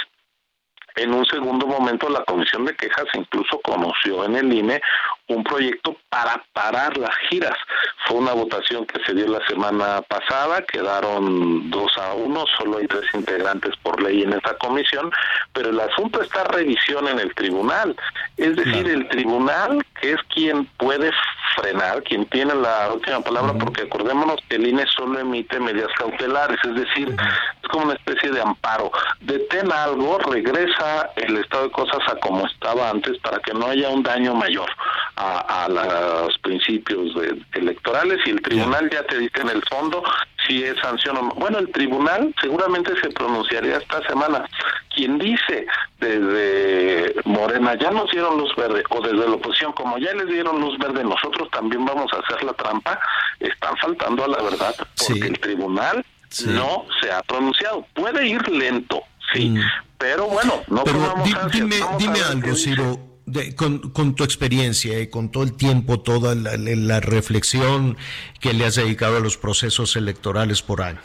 en 0.95 1.13
un 1.13 1.25
segundo 1.25 1.67
momento, 1.67 2.09
la 2.09 2.23
Comisión 2.25 2.65
de 2.65 2.75
Quejas 2.75 3.05
incluso 3.13 3.61
conoció 3.61 4.25
en 4.25 4.36
el 4.36 4.51
INE 4.51 4.81
un 5.28 5.43
proyecto 5.43 5.95
para 6.09 6.43
parar 6.53 6.97
las 6.97 7.15
giras. 7.30 7.57
Fue 8.05 8.17
una 8.17 8.34
votación 8.34 8.86
que 8.86 9.01
se 9.05 9.13
dio 9.13 9.28
la 9.28 9.45
semana 9.47 10.01
pasada, 10.01 10.61
quedaron 10.63 11.69
dos 11.69 11.97
a 11.97 12.13
uno, 12.13 12.45
solo 12.57 12.78
hay 12.78 12.88
tres 12.88 13.05
integrantes 13.13 13.76
por 13.82 14.01
ley 14.01 14.24
en 14.24 14.34
esta 14.34 14.57
comisión, 14.57 15.11
pero 15.53 15.69
el 15.69 15.80
asunto 15.80 16.21
está 16.21 16.41
a 16.41 16.45
revisión 16.45 17.07
en 17.07 17.19
el 17.19 17.34
tribunal. 17.34 17.95
Es 18.36 18.55
decir, 18.55 18.89
el 18.89 19.07
tribunal, 19.09 19.84
que 20.01 20.13
es 20.13 20.19
quien 20.34 20.65
puede 20.78 21.11
frenar, 21.55 22.03
quien 22.03 22.26
tiene 22.26 22.53
la 22.55 22.91
última 22.91 23.21
palabra, 23.21 23.53
porque 23.53 23.84
acordémonos 23.84 24.39
que 24.49 24.57
el 24.57 24.67
INE 24.67 24.86
solo 24.88 25.19
emite 25.19 25.59
medidas 25.59 25.91
cautelares, 25.97 26.57
es 26.63 26.76
decir, 26.76 27.15
es 27.61 27.69
como 27.69 27.86
una 27.86 27.93
especie 27.93 28.32
de 28.32 28.41
amparo. 28.41 28.91
Detén 29.21 29.71
algo, 29.71 30.17
regresa 30.19 31.09
el 31.15 31.38
estado 31.38 31.65
de 31.65 31.71
cosas 31.71 31.99
a 32.07 32.15
como 32.17 32.45
estaba 32.47 32.89
antes 32.89 33.17
para 33.19 33.39
que 33.39 33.53
no 33.53 33.67
haya 33.67 33.89
un 33.89 34.03
daño 34.03 34.34
mayor 34.34 34.69
a, 35.16 35.68
los 35.70 36.38
principios 36.39 37.11
electorales 37.53 38.20
y 38.26 38.32
el 38.32 38.41
tribunal 38.41 38.89
ya 38.89 39.03
te 39.03 39.20
dice 39.20 39.41
en 39.41 39.49
el 39.49 39.64
fondo 39.70 40.03
si 40.47 40.64
es 40.64 40.78
sanción 40.80 41.18
o 41.18 41.22
no. 41.22 41.30
Bueno, 41.32 41.59
el 41.59 41.72
tribunal 41.72 42.34
seguramente 42.41 42.93
se 43.01 43.09
pronunciaría 43.09 43.78
esta 43.78 44.05
semana. 44.07 44.47
Quien 44.93 45.18
dice 45.18 45.66
desde 45.99 47.16
Morena 47.26 47.76
ya 47.76 47.91
nos 47.91 48.11
dieron 48.11 48.38
luz 48.38 48.53
verde 48.55 48.84
o 48.89 49.01
desde 49.01 49.28
la 49.28 49.36
oposición 49.36 49.72
como 49.74 49.97
ya 49.97 50.14
les 50.14 50.28
dieron 50.28 50.59
luz 50.59 50.78
verde 50.78 51.03
nosotros 51.03 51.49
también 51.51 51.86
vamos 51.86 52.11
a 52.14 52.18
hacer 52.18 52.43
la 52.43 52.53
trampa, 52.53 52.99
están 53.39 53.76
faltando 53.78 54.26
a 54.26 54.28
la 54.28 54.41
verdad 54.41 54.76
porque 54.97 55.28
el 55.28 55.39
tribunal 55.39 56.05
no 56.47 56.86
se 57.01 57.12
ha 57.12 57.21
pronunciado. 57.24 57.86
Puede 57.93 58.28
ir 58.28 58.47
lento, 58.50 59.04
sí, 59.33 59.50
mm. 59.50 59.62
pero 59.97 60.28
bueno, 60.28 60.62
no 60.67 60.83
pero 60.83 61.13
dime, 61.51 61.78
dime 61.97 62.20
algo, 62.21 62.55
Ciro 62.55 63.12
con, 63.55 64.16
tu 64.16 64.24
experiencia 64.24 65.00
y 65.00 65.08
con 65.08 65.29
todo 65.29 65.43
el 65.43 65.54
tiempo, 65.54 66.00
toda 66.00 66.36
la, 66.36 67.00
reflexión 67.00 67.97
que 68.39 68.54
le 68.54 68.66
has 68.66 68.75
dedicado 68.75 69.17
a 69.17 69.20
los 69.20 69.37
procesos 69.37 69.95
electorales 69.95 70.62
por 70.62 70.82
año. 70.82 71.00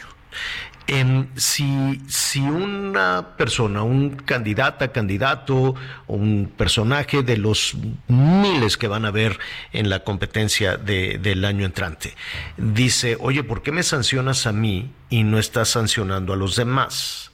si, 1.37 2.01
si 2.09 2.41
una 2.41 3.37
persona, 3.37 3.83
un 3.83 4.11
candidata, 4.11 4.91
candidato, 4.91 5.75
un 6.07 6.53
personaje 6.57 7.23
de 7.23 7.37
los 7.37 7.77
miles 8.09 8.77
que 8.77 8.89
van 8.89 9.05
a 9.05 9.11
ver 9.11 9.39
en 9.73 9.89
la 9.89 10.03
competencia 10.03 10.77
del 10.77 11.45
año 11.45 11.65
entrante, 11.65 12.15
dice, 12.57 13.17
oye, 13.21 13.45
¿por 13.45 13.63
qué 13.63 13.71
me 13.71 13.83
sancionas 13.83 14.47
a 14.47 14.53
mí 14.53 14.91
y 15.09 15.23
no 15.23 15.39
estás 15.39 15.69
sancionando 15.69 16.33
a 16.33 16.37
los 16.37 16.57
demás? 16.57 17.28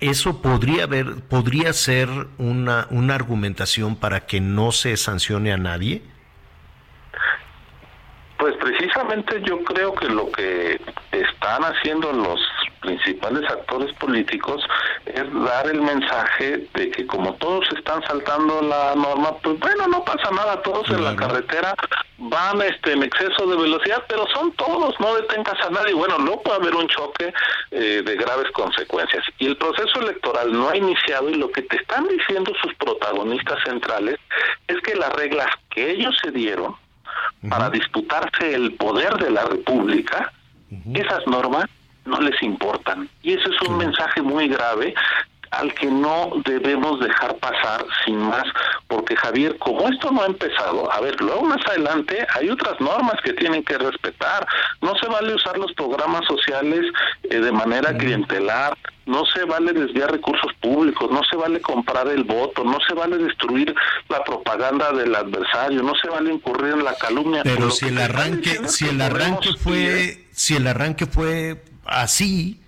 Eso 0.00 0.40
podría 0.42 0.84
haber, 0.84 1.22
podría 1.28 1.72
ser 1.72 2.08
una, 2.38 2.86
una 2.90 3.14
argumentación 3.14 3.96
para 3.96 4.26
que 4.26 4.40
no 4.40 4.72
se 4.72 4.96
sancione 4.96 5.52
a 5.52 5.56
nadie. 5.56 6.02
Pues 8.38 8.54
precisamente 8.56 9.42
yo 9.44 9.64
creo 9.64 9.94
que 9.94 10.08
lo 10.08 10.30
que 10.30 10.80
están 11.10 11.62
haciendo 11.64 12.12
los 12.12 12.40
principales 12.80 13.48
actores 13.50 13.92
políticos 13.94 14.62
es 15.06 15.24
dar 15.44 15.68
el 15.68 15.80
mensaje 15.80 16.68
de 16.74 16.90
que 16.90 17.06
como 17.06 17.34
todos 17.34 17.66
están 17.76 18.02
saltando 18.06 18.62
la 18.62 18.94
norma, 18.94 19.36
pues 19.42 19.58
bueno, 19.58 19.86
no 19.88 20.04
pasa 20.04 20.30
nada, 20.30 20.62
todos 20.62 20.88
en 20.90 21.04
la 21.04 21.16
carretera 21.16 21.74
van 22.18 22.60
este 22.62 22.92
en 22.92 23.02
exceso 23.04 23.46
de 23.46 23.56
velocidad, 23.56 24.02
pero 24.08 24.26
son 24.34 24.52
todos, 24.52 24.94
no 24.98 25.14
detengas 25.14 25.60
a 25.64 25.70
nadie. 25.70 25.94
Bueno, 25.94 26.18
no 26.18 26.40
puede 26.40 26.56
haber 26.56 26.74
un 26.74 26.88
choque 26.88 27.32
eh, 27.70 28.02
de 28.04 28.16
graves 28.16 28.50
consecuencias. 28.52 29.24
Y 29.38 29.46
el 29.46 29.56
proceso 29.56 30.00
electoral 30.00 30.52
no 30.52 30.68
ha 30.68 30.76
iniciado 30.76 31.30
y 31.30 31.34
lo 31.34 31.50
que 31.50 31.62
te 31.62 31.76
están 31.76 32.06
diciendo 32.08 32.52
sus 32.60 32.74
protagonistas 32.74 33.62
centrales 33.64 34.18
es 34.66 34.76
que 34.82 34.96
las 34.96 35.12
reglas 35.12 35.48
que 35.70 35.90
ellos 35.90 36.16
se 36.22 36.30
dieron 36.32 36.74
para 37.48 37.70
disputarse 37.70 38.54
el 38.54 38.74
poder 38.74 39.14
de 39.16 39.30
la 39.30 39.44
República, 39.44 40.32
esas 40.92 41.26
normas 41.26 41.66
no 42.08 42.20
les 42.20 42.42
importan. 42.42 43.08
Y 43.22 43.32
ese 43.34 43.48
es 43.50 43.68
un 43.68 43.76
mensaje 43.76 44.22
muy 44.22 44.48
grave 44.48 44.94
al 45.50 45.72
que 45.74 45.86
no 45.86 46.30
debemos 46.44 47.00
dejar 47.00 47.36
pasar 47.36 47.84
sin 48.04 48.18
más, 48.18 48.44
porque 48.86 49.16
Javier, 49.16 49.56
como 49.58 49.88
esto 49.88 50.10
no 50.10 50.22
ha 50.22 50.26
empezado, 50.26 50.92
a 50.92 51.00
ver, 51.00 51.20
luego 51.20 51.42
más 51.42 51.64
adelante 51.66 52.26
hay 52.34 52.50
otras 52.50 52.80
normas 52.80 53.14
que 53.24 53.32
tienen 53.32 53.62
que 53.64 53.78
respetar, 53.78 54.46
no 54.80 54.94
se 54.96 55.06
vale 55.06 55.34
usar 55.34 55.58
los 55.58 55.72
programas 55.72 56.22
sociales 56.26 56.80
eh, 57.24 57.40
de 57.40 57.52
manera 57.52 57.96
clientelar, 57.96 58.76
no 59.06 59.24
se 59.24 59.44
vale 59.46 59.72
desviar 59.72 60.12
recursos 60.12 60.52
públicos, 60.60 61.10
no 61.10 61.22
se 61.30 61.36
vale 61.36 61.62
comprar 61.62 62.08
el 62.08 62.24
voto, 62.24 62.62
no 62.62 62.78
se 62.86 62.92
vale 62.92 63.16
destruir 63.16 63.74
la 64.10 64.22
propaganda 64.22 64.92
del 64.92 65.14
adversario, 65.14 65.82
no 65.82 65.94
se 65.94 66.08
vale 66.08 66.34
incurrir 66.34 66.74
en 66.74 66.84
la 66.84 66.94
calumnia. 66.94 67.42
Pero 67.42 67.70
si 67.70 67.86
el 67.86 67.98
arranque, 67.98 68.68
si 68.68 68.86
el 68.86 69.00
arranque 69.00 69.54
fue, 69.58 70.26
si 70.30 70.56
el 70.56 70.66
arranque 70.66 71.06
fue 71.06 71.62
así, 71.88 72.60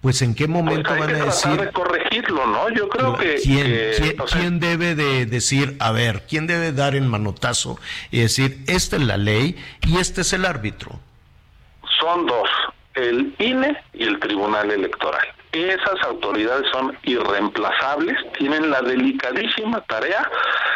pues 0.00 0.20
en 0.22 0.34
qué 0.34 0.46
momento 0.48 0.90
pues 0.90 1.00
van 1.00 1.14
a 1.14 1.24
decir 1.24 1.52
de 1.60 1.70
corregirlo, 1.72 2.46
¿no? 2.46 2.68
Yo 2.70 2.88
creo 2.88 3.16
que 3.16 3.36
quién, 3.42 3.66
que, 3.66 3.94
quién, 3.98 4.20
o 4.20 4.26
sea, 4.28 4.40
quién 4.40 4.60
debe 4.60 4.94
de 4.94 5.24
decir, 5.26 5.76
a 5.80 5.92
ver, 5.92 6.24
quién 6.28 6.46
debe 6.46 6.72
dar 6.72 6.94
el 6.94 7.04
manotazo 7.04 7.78
y 8.10 8.20
decir, 8.20 8.58
esta 8.66 8.96
es 8.96 9.02
la 9.02 9.16
ley 9.16 9.56
y 9.86 9.96
este 9.98 10.20
es 10.22 10.32
el 10.34 10.44
árbitro. 10.44 10.98
son 12.00 12.26
dos, 12.26 12.48
el 12.94 13.34
INE 13.38 13.76
y 13.94 14.02
el 14.04 14.18
Tribunal 14.20 14.70
Electoral. 14.70 15.26
Esas 15.52 16.02
autoridades 16.04 16.64
son 16.72 16.96
irreemplazables, 17.04 18.16
tienen 18.36 18.70
la 18.70 18.82
delicadísima 18.82 19.80
tarea 19.82 20.28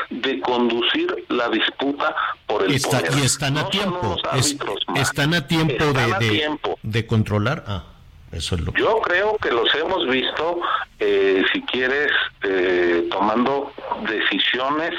de 0.09 0.41
conducir 0.41 1.25
la 1.29 1.49
disputa 1.49 2.15
por 2.47 2.63
el 2.63 2.73
Está- 2.75 3.01
poder. 3.01 3.13
y 3.21 3.27
están 3.27 3.55
No 3.55 3.61
a 3.61 3.63
son 3.65 3.71
tiempo, 3.73 4.17
es- 4.37 4.57
están 4.97 5.35
a 5.35 5.47
tiempo 5.47 5.85
de, 5.93 6.01
a 6.13 6.19
de- 6.19 6.31
tiempo. 6.31 6.68
De 6.91 7.07
controlar. 7.07 7.65
Ah, 7.67 7.85
eso 8.33 8.55
es 8.55 8.63
lo 8.63 8.73
que. 8.73 8.81
Yo 8.81 9.01
creo 9.01 9.37
que 9.39 9.51
los 9.51 9.73
hemos 9.75 10.07
visto, 10.09 10.61
eh, 10.99 11.45
si 11.53 11.63
quieres, 11.63 12.11
eh, 12.43 13.09
tomando 13.11 13.73
decisiones. 14.09 14.93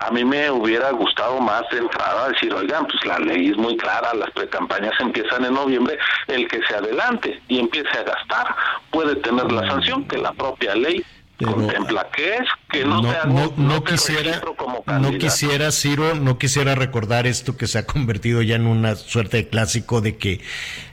A 0.00 0.12
mí 0.12 0.24
me 0.24 0.48
hubiera 0.48 0.92
gustado 0.92 1.40
más 1.40 1.62
de 1.72 1.78
entrada 1.78 2.28
decir, 2.28 2.54
oigan, 2.54 2.86
pues 2.86 3.04
la 3.04 3.18
ley 3.18 3.48
es 3.48 3.56
muy 3.56 3.76
clara, 3.76 4.14
las 4.14 4.30
precampañas 4.30 4.92
empiezan 5.00 5.44
en 5.44 5.54
noviembre, 5.54 5.98
el 6.28 6.46
que 6.46 6.60
se 6.68 6.76
adelante 6.76 7.42
y 7.48 7.58
empiece 7.58 7.98
a 7.98 8.04
gastar 8.04 8.54
puede 8.92 9.16
tener 9.16 9.50
la 9.50 9.66
sanción 9.66 10.06
que 10.06 10.16
la 10.16 10.32
propia 10.32 10.76
ley 10.76 11.04
contempla 11.46 12.08
que 12.14 12.34
es 12.34 12.48
que 12.70 12.84
no, 12.84 13.02
no, 13.02 13.10
te 13.10 13.16
hago, 13.16 13.28
no- 13.32 13.52
no 13.56 13.82
te 13.82 13.92
quisiera, 13.92 14.40
como 14.40 14.82
no 15.00 15.10
quisiera, 15.18 15.70
Ciro, 15.72 16.14
no 16.14 16.38
quisiera 16.38 16.74
recordar 16.74 17.26
esto 17.26 17.56
que 17.56 17.66
se 17.66 17.78
ha 17.78 17.86
convertido 17.86 18.42
ya 18.42 18.56
en 18.56 18.66
una 18.66 18.94
suerte 18.96 19.38
de 19.38 19.48
clásico 19.48 20.00
de 20.00 20.16
que 20.16 20.40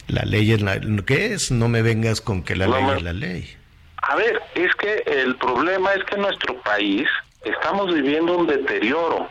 la 0.08 0.24
ley 0.24 0.52
es 0.52 0.62
la, 0.62 0.80
¿qué 1.06 1.34
es? 1.34 1.52
No 1.52 1.68
me 1.68 1.82
vengas 1.82 2.22
con 2.22 2.44
que 2.44 2.56
la 2.56 2.68
ley 2.68 2.84
me- 2.84 2.94
es 2.96 3.02
la 3.04 3.14
ley. 3.14 3.50
A 3.98 4.16
ver, 4.16 4.40
es 4.54 4.74
que 4.76 5.04
el 5.08 5.36
problema 5.38 5.94
es 5.94 6.04
que 6.04 6.16
en 6.16 6.22
nuestro 6.22 6.62
país 6.62 7.08
estamos 7.44 7.92
viviendo 7.94 8.38
un 8.38 8.46
deterioro 8.46 9.28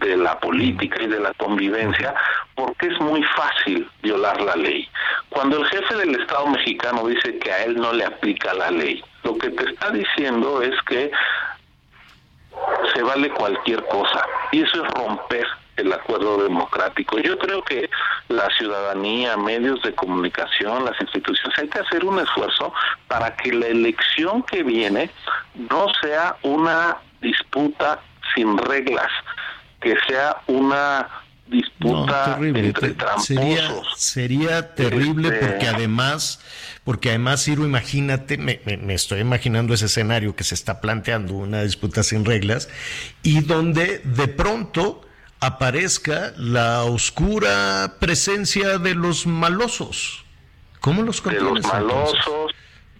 de 0.00 0.16
la 0.16 0.38
política 0.40 1.02
y 1.02 1.06
de 1.06 1.20
la 1.20 1.32
convivencia 1.34 2.14
porque 2.54 2.88
es 2.88 3.00
muy 3.00 3.22
fácil 3.22 3.88
violar 4.02 4.40
la 4.40 4.56
ley. 4.56 4.88
Cuando 5.28 5.58
el 5.58 5.66
jefe 5.66 5.94
del 5.96 6.20
Estado 6.20 6.46
mexicano 6.46 7.06
dice 7.06 7.38
que 7.38 7.52
a 7.52 7.64
él 7.64 7.76
no 7.76 7.92
le 7.92 8.04
aplica 8.04 8.52
la 8.54 8.70
ley, 8.70 9.02
lo 9.22 9.36
que 9.38 9.50
te 9.50 9.70
está 9.70 9.90
diciendo 9.90 10.62
es 10.62 10.74
que 10.86 11.10
se 12.94 13.02
vale 13.02 13.30
cualquier 13.30 13.84
cosa 13.86 14.24
y 14.52 14.62
eso 14.62 14.84
es 14.84 14.90
romper 14.90 15.46
el 15.76 15.92
acuerdo 15.92 16.42
democrático. 16.42 17.18
Yo 17.18 17.38
creo 17.38 17.62
que 17.62 17.88
la 18.28 18.48
ciudadanía, 18.50 19.36
medios 19.36 19.82
de 19.82 19.94
comunicación, 19.94 20.84
las 20.84 21.00
instituciones, 21.00 21.58
hay 21.58 21.68
que 21.68 21.80
hacer 21.80 22.04
un 22.04 22.18
esfuerzo 22.18 22.72
para 23.08 23.36
que 23.36 23.52
la 23.52 23.66
elección 23.66 24.42
que 24.42 24.62
viene 24.62 25.10
no 25.54 25.86
sea 26.02 26.36
una 26.42 26.98
disputa 27.20 28.00
sin 28.34 28.56
reglas, 28.58 29.10
que 29.80 29.94
sea 30.08 30.36
una 30.46 31.08
No, 31.48 31.56
disputa 31.56 32.36
terrible. 32.36 32.66
entre 32.68 32.94
sería, 33.18 33.56
tramposos. 33.66 34.00
sería 34.00 34.74
terrible 34.74 35.28
Este- 35.28 35.46
porque 35.46 35.66
además, 35.68 36.40
porque 36.84 37.08
además, 37.10 37.42
Ciro, 37.44 37.64
imagínate, 37.64 38.38
me, 38.38 38.60
me- 38.64 38.76
me 38.76 38.94
estoy 38.94 39.20
imaginando 39.20 39.74
ese 39.74 39.86
escenario 39.86 40.36
que 40.36 40.44
se 40.44 40.54
está 40.54 40.80
planteando, 40.80 41.34
una 41.34 41.62
disputa 41.62 42.02
sin 42.02 42.24
reglas, 42.24 42.68
y 43.22 43.40
donde 43.40 43.98
de 44.04 44.28
pronto 44.28 45.02
aparezca 45.40 46.32
la 46.36 46.84
oscura 46.84 47.94
presencia 47.98 48.78
de 48.78 48.94
los 48.94 49.26
malosos. 49.26 50.24
¿Cómo 50.80 51.02
los 51.02 51.22
de 51.24 51.32
los 51.32 51.42
entonces? 51.56 51.72
malosos, 51.72 52.52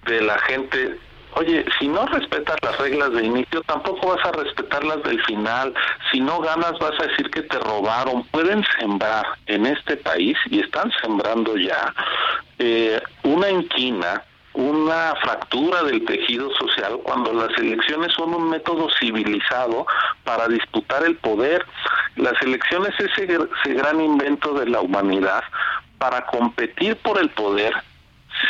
de 0.06 0.20
la 0.22 0.38
gente. 0.40 0.98
Oye, 1.34 1.64
si 1.78 1.88
no 1.88 2.06
respetas 2.06 2.56
las 2.62 2.76
reglas 2.78 3.12
de 3.12 3.24
inicio, 3.24 3.62
tampoco 3.62 4.14
vas 4.14 4.24
a 4.26 4.32
respetar 4.32 4.84
las 4.84 5.02
del 5.04 5.22
final. 5.24 5.72
Si 6.10 6.20
no 6.20 6.40
ganas, 6.40 6.78
vas 6.78 6.98
a 7.00 7.06
decir 7.06 7.30
que 7.30 7.42
te 7.42 7.58
robaron. 7.58 8.24
Pueden 8.24 8.64
sembrar 8.78 9.24
en 9.46 9.66
este 9.66 9.96
país, 9.96 10.36
y 10.50 10.60
están 10.60 10.90
sembrando 11.00 11.56
ya, 11.56 11.94
eh, 12.58 13.00
una 13.22 13.48
inquina, 13.48 14.22
una 14.52 15.14
fractura 15.22 15.84
del 15.84 16.04
tejido 16.04 16.50
social 16.54 16.98
cuando 17.04 17.32
las 17.32 17.56
elecciones 17.56 18.12
son 18.12 18.34
un 18.34 18.50
método 18.50 18.88
civilizado 18.98 19.86
para 20.24 20.48
disputar 20.48 21.04
el 21.04 21.16
poder. 21.16 21.64
Las 22.16 22.40
elecciones 22.42 22.92
es 22.98 23.10
ese, 23.16 23.38
ese 23.64 23.74
gran 23.74 24.00
invento 24.00 24.54
de 24.54 24.66
la 24.68 24.80
humanidad 24.80 25.44
para 25.98 26.26
competir 26.26 26.96
por 26.96 27.18
el 27.18 27.30
poder 27.30 27.72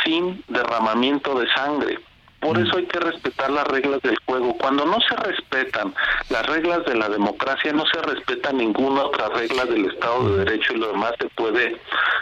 sin 0.03 0.43
derramamiento 0.47 1.39
de 1.39 1.47
sangre. 1.53 1.99
Por 2.41 2.57
eso 2.57 2.75
hay 2.77 2.87
que 2.87 2.99
respetar 2.99 3.51
las 3.51 3.67
reglas 3.67 4.01
del 4.01 4.17
juego. 4.25 4.57
Cuando 4.57 4.83
no 4.83 4.97
se 5.01 5.15
respetan 5.15 5.93
las 6.29 6.43
reglas 6.47 6.83
de 6.85 6.95
la 6.95 7.07
democracia, 7.07 7.71
no 7.71 7.85
se 7.85 8.01
respeta 8.01 8.51
ninguna 8.51 9.03
otra 9.03 9.29
regla 9.29 9.65
del 9.65 9.85
Estado 9.85 10.27
de 10.27 10.45
Derecho 10.45 10.73
y 10.73 10.77
lo 10.77 10.87
demás 10.87 11.13
se 11.19 11.29
puede 11.29 11.79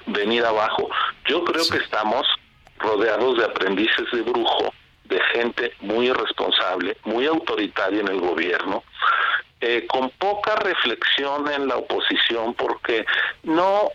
venir 0.07 0.43
abajo. 0.43 0.89
Yo 1.25 1.45
creo 1.45 1.63
que 1.71 1.77
estamos 1.77 2.27
rodeados 2.79 3.37
de 3.37 3.45
aprendices 3.45 4.11
de 4.11 4.21
brujo, 4.21 4.73
de 5.05 5.21
gente 5.33 5.71
muy 5.79 6.09
irresponsable, 6.09 6.97
muy 7.05 7.25
autoritaria 7.25 8.01
en 8.01 8.09
el 8.09 8.19
gobierno, 8.19 8.83
eh, 9.61 9.87
con 9.87 10.09
poca 10.11 10.57
reflexión 10.57 11.49
en 11.49 11.67
la 11.69 11.77
oposición, 11.77 12.53
porque 12.55 13.05
no 13.43 13.89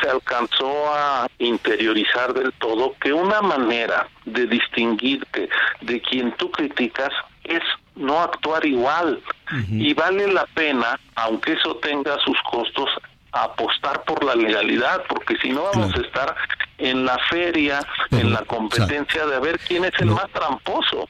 se 0.00 0.08
alcanzó 0.08 0.92
a 0.92 1.28
interiorizar 1.38 2.32
del 2.32 2.52
todo 2.54 2.94
que 3.00 3.12
una 3.12 3.42
manera 3.42 4.08
de 4.24 4.46
distinguirte 4.46 5.48
de 5.80 6.00
quien 6.00 6.32
tú 6.36 6.50
criticas 6.50 7.10
es 7.44 7.62
no 7.96 8.20
actuar 8.20 8.64
igual. 8.64 9.20
Y 9.68 9.94
vale 9.94 10.32
la 10.32 10.46
pena, 10.46 10.98
aunque 11.16 11.54
eso 11.54 11.76
tenga 11.76 12.16
sus 12.20 12.36
costos, 12.50 12.88
apostar 13.32 14.04
por 14.04 14.22
la 14.24 14.34
legalidad, 14.34 15.02
porque 15.08 15.36
si 15.42 15.50
no 15.50 15.64
vamos 15.64 15.92
a 15.94 16.00
estar 16.00 16.36
en 16.78 17.04
la 17.04 17.18
feria, 17.28 17.80
en 18.12 18.32
la 18.32 18.42
competencia 18.42 19.26
de 19.26 19.40
ver 19.40 19.58
quién 19.58 19.84
es 19.84 19.92
el 19.98 20.08
no. 20.08 20.14
más 20.14 20.30
tramposo. 20.30 21.08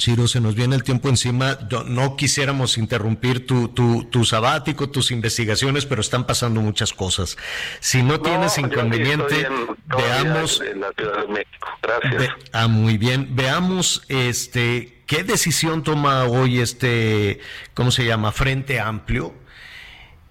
Ciro, 0.00 0.28
se 0.28 0.40
nos 0.40 0.54
viene 0.54 0.76
el 0.76 0.82
tiempo 0.84 1.08
encima. 1.08 1.58
Yo- 1.68 1.82
No 1.84 2.16
quisiéramos 2.16 2.78
interrumpir 2.78 3.46
tu, 3.46 3.68
tu, 3.68 4.04
tu 4.04 4.24
sabático, 4.24 4.88
tus 4.90 5.10
investigaciones, 5.10 5.86
pero 5.86 6.00
están 6.00 6.24
pasando 6.26 6.60
muchas 6.60 6.92
cosas. 6.92 7.36
Si 7.80 8.02
no, 8.02 8.20
tienes 8.20 8.58
inconveniente, 8.58 9.40
en- 9.40 9.76
veamos. 9.96 10.60
en 10.60 10.80
la 10.80 10.92
Ciudad 10.96 11.20
de 11.26 11.32
México. 11.32 11.68
Gracias. 11.82 12.16
Ve- 12.16 12.28
ah, 12.52 12.68
muy 12.68 12.96
bien. 12.96 13.34
Veamos 13.34 14.02
este 14.08 15.02
qué 15.06 15.24
decisión 15.24 15.82
toma 15.82 16.24
hoy 16.24 16.60
este, 16.60 17.40
¿cómo 17.74 17.90
se 17.90 18.04
llama? 18.04 18.30
Frente 18.30 18.78
Amplio. 18.78 19.34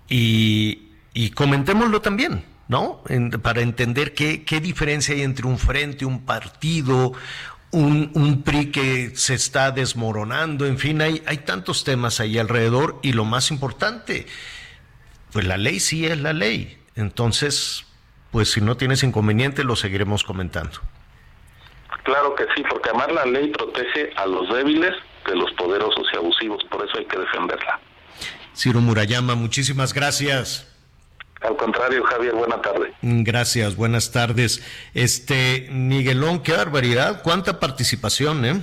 Y, 0.10 0.90
y 1.14 1.32
comentémoslo 1.32 2.02
también, 2.02 2.44
¿no? 2.68 3.02
En- 3.10 3.32
para 3.32 3.62
entender 3.62 4.14
qué, 4.14 4.44
qué 4.44 4.62
diferencia 4.62 5.14
hay 5.16 5.22
entre 5.24 5.48
un 5.48 5.58
frente, 5.58 6.06
un 6.06 6.26
partido, 6.26 7.14
un, 7.72 8.12
un, 8.14 8.44
PRI 8.44 8.72
que 8.72 9.12
se 9.16 9.34
está 9.34 9.72
desmoronando, 9.72 10.66
en 10.66 10.78
fin, 10.78 11.02
hay, 11.02 11.22
hay 11.26 11.38
tantos 11.40 11.84
temas 11.84 12.20
ahí 12.20 12.38
alrededor 12.38 13.00
y 13.02 13.14
lo 13.14 13.26
más 13.26 13.52
importante, 13.52 14.26
pues 15.32 15.46
la 15.46 15.58
ley 15.58 15.80
sí 15.80 16.06
es 16.06 16.20
la 16.20 16.34
ley. 16.34 16.78
Entonces, 16.96 17.86
pues 18.32 18.52
si 18.52 18.62
no 18.62 18.78
tienes 18.78 19.04
inconveniente, 19.04 19.64
lo 19.64 19.76
seguiremos 19.76 20.24
comentando. 20.24 20.80
Claro 22.04 22.36
que 22.36 22.46
sí, 22.56 22.64
porque 22.70 22.90
además 22.90 23.12
la 23.12 23.26
ley 23.26 23.52
protege 23.52 24.12
a 24.16 24.26
los 24.26 24.48
débiles 24.54 24.94
de 25.28 25.36
los 25.36 25.52
poderosos 25.54 26.08
y 26.14 26.18
abusivos, 26.18 26.64
por 26.72 26.86
eso 26.88 26.98
hay 26.98 27.06
que 27.06 27.20
defenderla. 27.20 27.80
Ciro 28.56 28.80
Murayama, 28.80 29.36
muchísimas 29.36 29.94
gracias. 29.94 30.67
Al 31.42 31.56
contrario, 31.56 32.04
Javier, 32.04 32.34
buena 32.34 32.62
tarde. 32.62 32.94
Gracias, 33.02 33.76
buenas 33.76 34.12
tardes. 34.12 34.62
Este, 34.94 35.68
Miguelón, 35.72 36.42
qué 36.42 36.54
barbaridad, 36.54 37.22
cuánta 37.22 37.60
participación, 37.60 38.46
¿eh? 38.46 38.62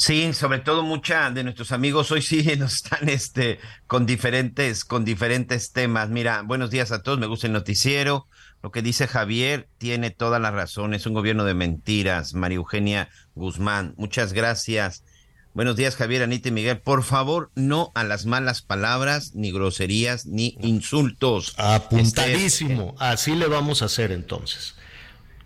Sí, 0.00 0.32
sobre 0.32 0.60
todo 0.60 0.82
mucha 0.82 1.30
de 1.30 1.44
nuestros 1.44 1.72
amigos 1.72 2.10
hoy 2.10 2.22
sí 2.22 2.42
nos 2.58 2.76
están 2.76 3.10
este 3.10 3.60
con 3.86 4.06
diferentes 4.06 4.86
con 4.86 5.04
diferentes 5.04 5.72
temas. 5.72 6.08
Mira, 6.08 6.40
buenos 6.40 6.70
días 6.70 6.90
a 6.90 7.02
todos, 7.02 7.18
me 7.18 7.26
gusta 7.26 7.48
el 7.48 7.52
noticiero. 7.52 8.26
Lo 8.62 8.70
que 8.70 8.80
dice 8.80 9.06
Javier 9.06 9.68
tiene 9.76 10.10
toda 10.10 10.38
la 10.38 10.50
razón, 10.50 10.94
es 10.94 11.04
un 11.04 11.12
gobierno 11.12 11.44
de 11.44 11.52
mentiras. 11.52 12.32
María 12.32 12.56
Eugenia 12.56 13.10
Guzmán, 13.34 13.92
muchas 13.98 14.32
gracias. 14.32 15.04
Buenos 15.52 15.74
días, 15.74 15.96
Javier, 15.96 16.22
Anita 16.22 16.48
y 16.48 16.52
Miguel. 16.52 16.78
Por 16.78 17.02
favor, 17.02 17.50
no 17.56 17.90
a 17.96 18.04
las 18.04 18.24
malas 18.24 18.62
palabras, 18.62 19.34
ni 19.34 19.50
groserías, 19.50 20.26
ni 20.26 20.56
insultos. 20.60 21.54
Apuntadísimo. 21.58 22.90
Este, 22.92 23.04
Así 23.04 23.34
le 23.34 23.48
vamos 23.48 23.82
a 23.82 23.86
hacer 23.86 24.12
entonces. 24.12 24.76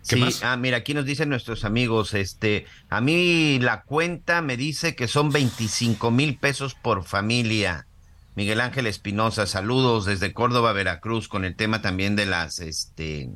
sí, 0.03 0.23
ah, 0.43 0.57
mira, 0.57 0.77
aquí 0.77 0.93
nos 0.93 1.05
dicen 1.05 1.29
nuestros 1.29 1.65
amigos, 1.65 2.13
este, 2.13 2.67
a 2.89 3.01
mí 3.01 3.57
la 3.59 3.81
cuenta 3.81 4.43
me 4.43 4.57
dice 4.57 4.95
que 4.95 5.07
son 5.07 5.31
25 5.31 6.11
mil 6.11 6.37
pesos 6.37 6.75
por 6.75 7.03
familia. 7.03 7.87
Miguel 8.35 8.61
Ángel 8.61 8.85
Espinosa, 8.85 9.47
saludos 9.47 10.05
desde 10.05 10.33
Córdoba, 10.33 10.71
Veracruz, 10.73 11.27
con 11.27 11.45
el 11.45 11.55
tema 11.55 11.81
también 11.81 12.15
de 12.15 12.27
las, 12.27 12.59
este, 12.59 13.31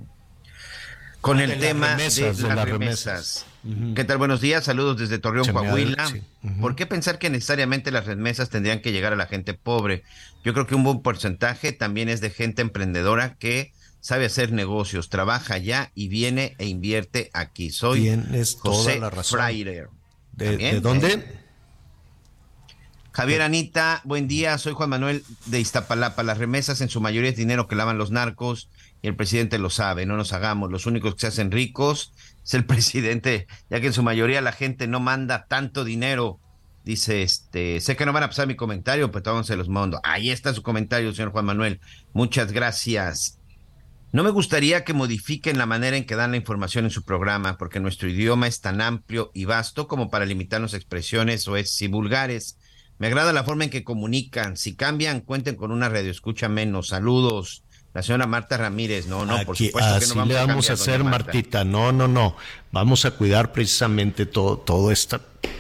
con 1.22 1.40
el 1.40 1.60
tema 1.60 1.96
de, 1.96 2.34
las 2.34 2.70
remesas. 2.70 3.46
¿Qué 3.96 4.06
tal? 4.06 4.18
Buenos 4.18 4.40
días, 4.40 4.64
saludos 4.64 4.98
desde 4.98 5.20
Torreón, 5.20 5.48
Coahuila. 5.52 6.10
¿Por 6.62 6.76
qué 6.76 6.86
pensar 6.86 7.20
que 7.20 7.30
necesariamente 7.30 7.92
las 7.92 8.06
remesas 8.06 8.50
tendrían 8.50 8.82
que 8.82 8.92
llegar 8.92 9.12
a 9.12 9.18
la 9.18 9.26
gente 9.26 9.54
pobre? 9.54 10.04
Yo 10.46 10.54
creo 10.54 10.66
que 10.66 10.76
un 10.76 10.84
buen 10.84 11.02
porcentaje 11.02 11.74
también 11.74 12.08
es 12.08 12.22
de 12.22 12.30
gente 12.30 12.62
emprendedora 12.62 13.36
que 13.36 13.74
sabe 14.00 14.26
hacer 14.26 14.54
negocios, 14.54 15.10
trabaja 15.10 15.56
allá 15.56 15.92
y 15.94 16.08
viene 16.08 16.56
e 16.58 16.68
invierte 16.68 17.30
aquí. 17.34 17.70
Soy 17.70 18.02
Tienes 18.02 18.56
José 18.56 18.94
toda 18.96 19.02
la 19.02 19.10
razón. 19.10 19.42
¿De, 20.32 20.58
¿De 20.58 20.80
dónde? 20.80 21.40
Javier 23.12 23.42
Anita, 23.42 24.02
buen 24.06 24.30
día, 24.30 24.58
soy 24.58 24.72
Juan 24.72 24.92
Manuel 24.92 25.26
de 25.48 25.60
Iztapalapa. 25.60 26.24
Las 26.24 26.38
remesas 26.38 26.80
en 26.80 26.88
su 26.88 27.02
mayoría 27.02 27.30
es 27.30 27.36
dinero 27.36 27.68
que 27.68 27.76
lavan 27.76 27.98
los 27.98 28.12
narcos 28.12 28.70
y 29.02 29.10
el 29.10 29.16
presidente 29.18 29.58
lo 29.58 29.70
sabe, 29.70 30.06
no 30.06 30.16
nos 30.16 30.32
hagamos. 30.32 30.72
Los 30.72 30.86
únicos 30.86 31.16
que 31.16 31.22
se 31.22 31.28
hacen 31.28 31.52
ricos 31.52 32.14
es 32.50 32.56
el 32.56 32.66
presidente, 32.66 33.48
ya 33.70 33.80
que 33.80 33.88
en 33.88 33.94
su 33.94 34.02
mayoría 34.02 34.42
la 34.42 34.52
gente 34.52 34.88
no 34.88 35.00
manda 35.00 35.46
tanto 35.46 35.84
dinero. 35.84 36.40
Dice, 36.84 37.22
este, 37.22 37.80
sé 37.82 37.96
que 37.96 38.06
no 38.06 38.14
van 38.14 38.24
a 38.24 38.30
pasar 38.30 38.48
mi 38.48 38.56
comentario, 38.56 39.12
pero 39.12 39.22
todos 39.22 39.46
se 39.46 39.56
los 39.56 39.70
mando. 39.70 40.00
Ahí 40.04 40.32
está 40.32 40.54
su 40.54 40.64
comentario, 40.64 41.14
señor 41.14 41.32
Juan 41.32 41.46
Manuel. 41.46 41.80
Muchas 42.14 42.52
gracias. 42.52 43.38
No 44.12 44.24
me 44.24 44.32
gustaría 44.32 44.84
que 44.84 44.94
modifiquen 44.94 45.60
la 45.60 45.68
manera 45.68 45.96
en 45.96 46.06
que 46.08 46.16
dan 46.16 46.32
la 46.32 46.38
información 46.38 46.86
en 46.86 46.92
su 46.92 47.04
programa, 47.04 47.60
porque 47.60 47.80
nuestro 47.80 48.10
idioma 48.10 48.48
es 48.48 48.62
tan 48.62 48.82
amplio 48.82 49.30
y 49.36 49.46
vasto 49.46 49.88
como 49.88 50.10
para 50.10 50.26
limitarnos 50.26 50.74
expresiones 50.74 51.48
o 51.48 51.56
es 51.58 51.80
y 51.84 51.88
vulgares. 51.88 52.58
Me 52.98 53.08
agrada 53.08 53.34
la 53.34 53.44
forma 53.44 53.66
en 53.66 53.70
que 53.70 53.84
comunican. 53.84 54.58
Si 54.58 54.76
cambian, 54.76 55.22
cuenten 55.22 55.56
con 55.56 55.72
una 55.72 55.90
radio 55.90 56.10
escucha 56.10 56.50
menos. 56.50 56.88
Saludos. 56.88 57.64
La 57.94 58.04
señora 58.04 58.28
Marta 58.28 58.56
Ramírez, 58.56 59.08
no, 59.08 59.26
no, 59.26 59.44
por 59.44 59.58
supuesto 59.58 60.00
que 60.00 60.06
no 60.08 60.16
vamos 60.16 60.28
le 60.28 60.34
vamos 60.36 60.70
a, 60.70 60.74
hacer, 60.74 61.04
Martita. 61.04 61.64
No, 61.64 61.92
no, 61.92 62.08
no. 62.08 62.36
Vamos 62.72 63.06
a 63.06 63.12
cuidar 63.12 63.52
precisamente 63.52 64.28
todo, 64.28 64.58
todo 64.58 64.92
este 64.92 65.18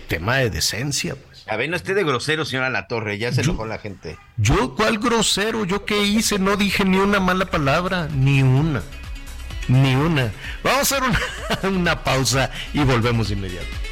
tema 0.08 0.38
de 0.38 0.52
decencia. 0.52 1.16
Pues. 1.16 1.44
A 1.48 1.56
ver, 1.58 1.70
no 1.70 1.76
esté 1.76 1.96
de 1.96 2.04
grosero, 2.04 2.46
señora 2.46 2.70
La 2.70 2.88
Torre, 2.88 3.18
ya 3.18 3.32
se 3.32 3.42
enojó 3.42 3.66
la 3.66 3.80
gente. 3.80 4.18
¿Yo 4.38 4.76
cuál 4.76 5.00
grosero? 5.00 5.66
¿Yo 5.66 5.86
qué 5.86 6.04
hice? 6.04 6.38
No 6.38 6.56
dije 6.56 6.86
ni 6.86 6.98
una 6.98 7.20
mala 7.20 7.46
palabra, 7.46 8.08
ni 8.14 8.44
una. 8.44 8.84
Ni 9.68 9.96
una. 9.96 10.32
Vamos 10.64 10.80
a 10.80 10.82
hacer 10.82 11.04
una, 11.04 11.20
una 11.78 12.04
pausa 12.04 12.52
y 12.74 12.84
volvemos 12.84 13.30
de 13.30 13.34
inmediato. 13.34 13.89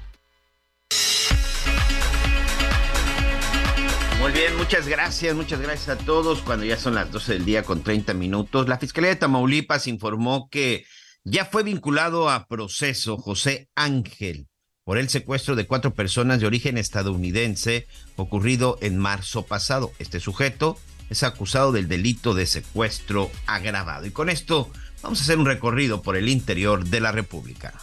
Muy 4.22 4.30
bien, 4.30 4.56
muchas 4.56 4.86
gracias, 4.86 5.34
muchas 5.34 5.60
gracias 5.60 5.88
a 5.88 6.04
todos. 6.04 6.42
Cuando 6.42 6.64
ya 6.64 6.76
son 6.76 6.94
las 6.94 7.10
12 7.10 7.32
del 7.32 7.44
día 7.44 7.64
con 7.64 7.82
30 7.82 8.14
minutos, 8.14 8.68
la 8.68 8.78
Fiscalía 8.78 9.10
de 9.10 9.16
Tamaulipas 9.16 9.88
informó 9.88 10.48
que 10.48 10.86
ya 11.24 11.44
fue 11.44 11.64
vinculado 11.64 12.30
a 12.30 12.46
proceso 12.46 13.16
José 13.16 13.68
Ángel 13.74 14.46
por 14.84 14.96
el 14.96 15.08
secuestro 15.08 15.56
de 15.56 15.66
cuatro 15.66 15.92
personas 15.94 16.38
de 16.38 16.46
origen 16.46 16.78
estadounidense 16.78 17.88
ocurrido 18.14 18.78
en 18.80 18.96
marzo 18.96 19.44
pasado. 19.44 19.90
Este 19.98 20.20
sujeto 20.20 20.78
es 21.10 21.24
acusado 21.24 21.72
del 21.72 21.88
delito 21.88 22.32
de 22.32 22.46
secuestro 22.46 23.28
agravado. 23.46 24.06
Y 24.06 24.12
con 24.12 24.30
esto 24.30 24.70
vamos 25.02 25.18
a 25.18 25.24
hacer 25.24 25.36
un 25.36 25.46
recorrido 25.46 26.00
por 26.00 26.14
el 26.16 26.28
interior 26.28 26.84
de 26.84 27.00
la 27.00 27.10
República. 27.10 27.74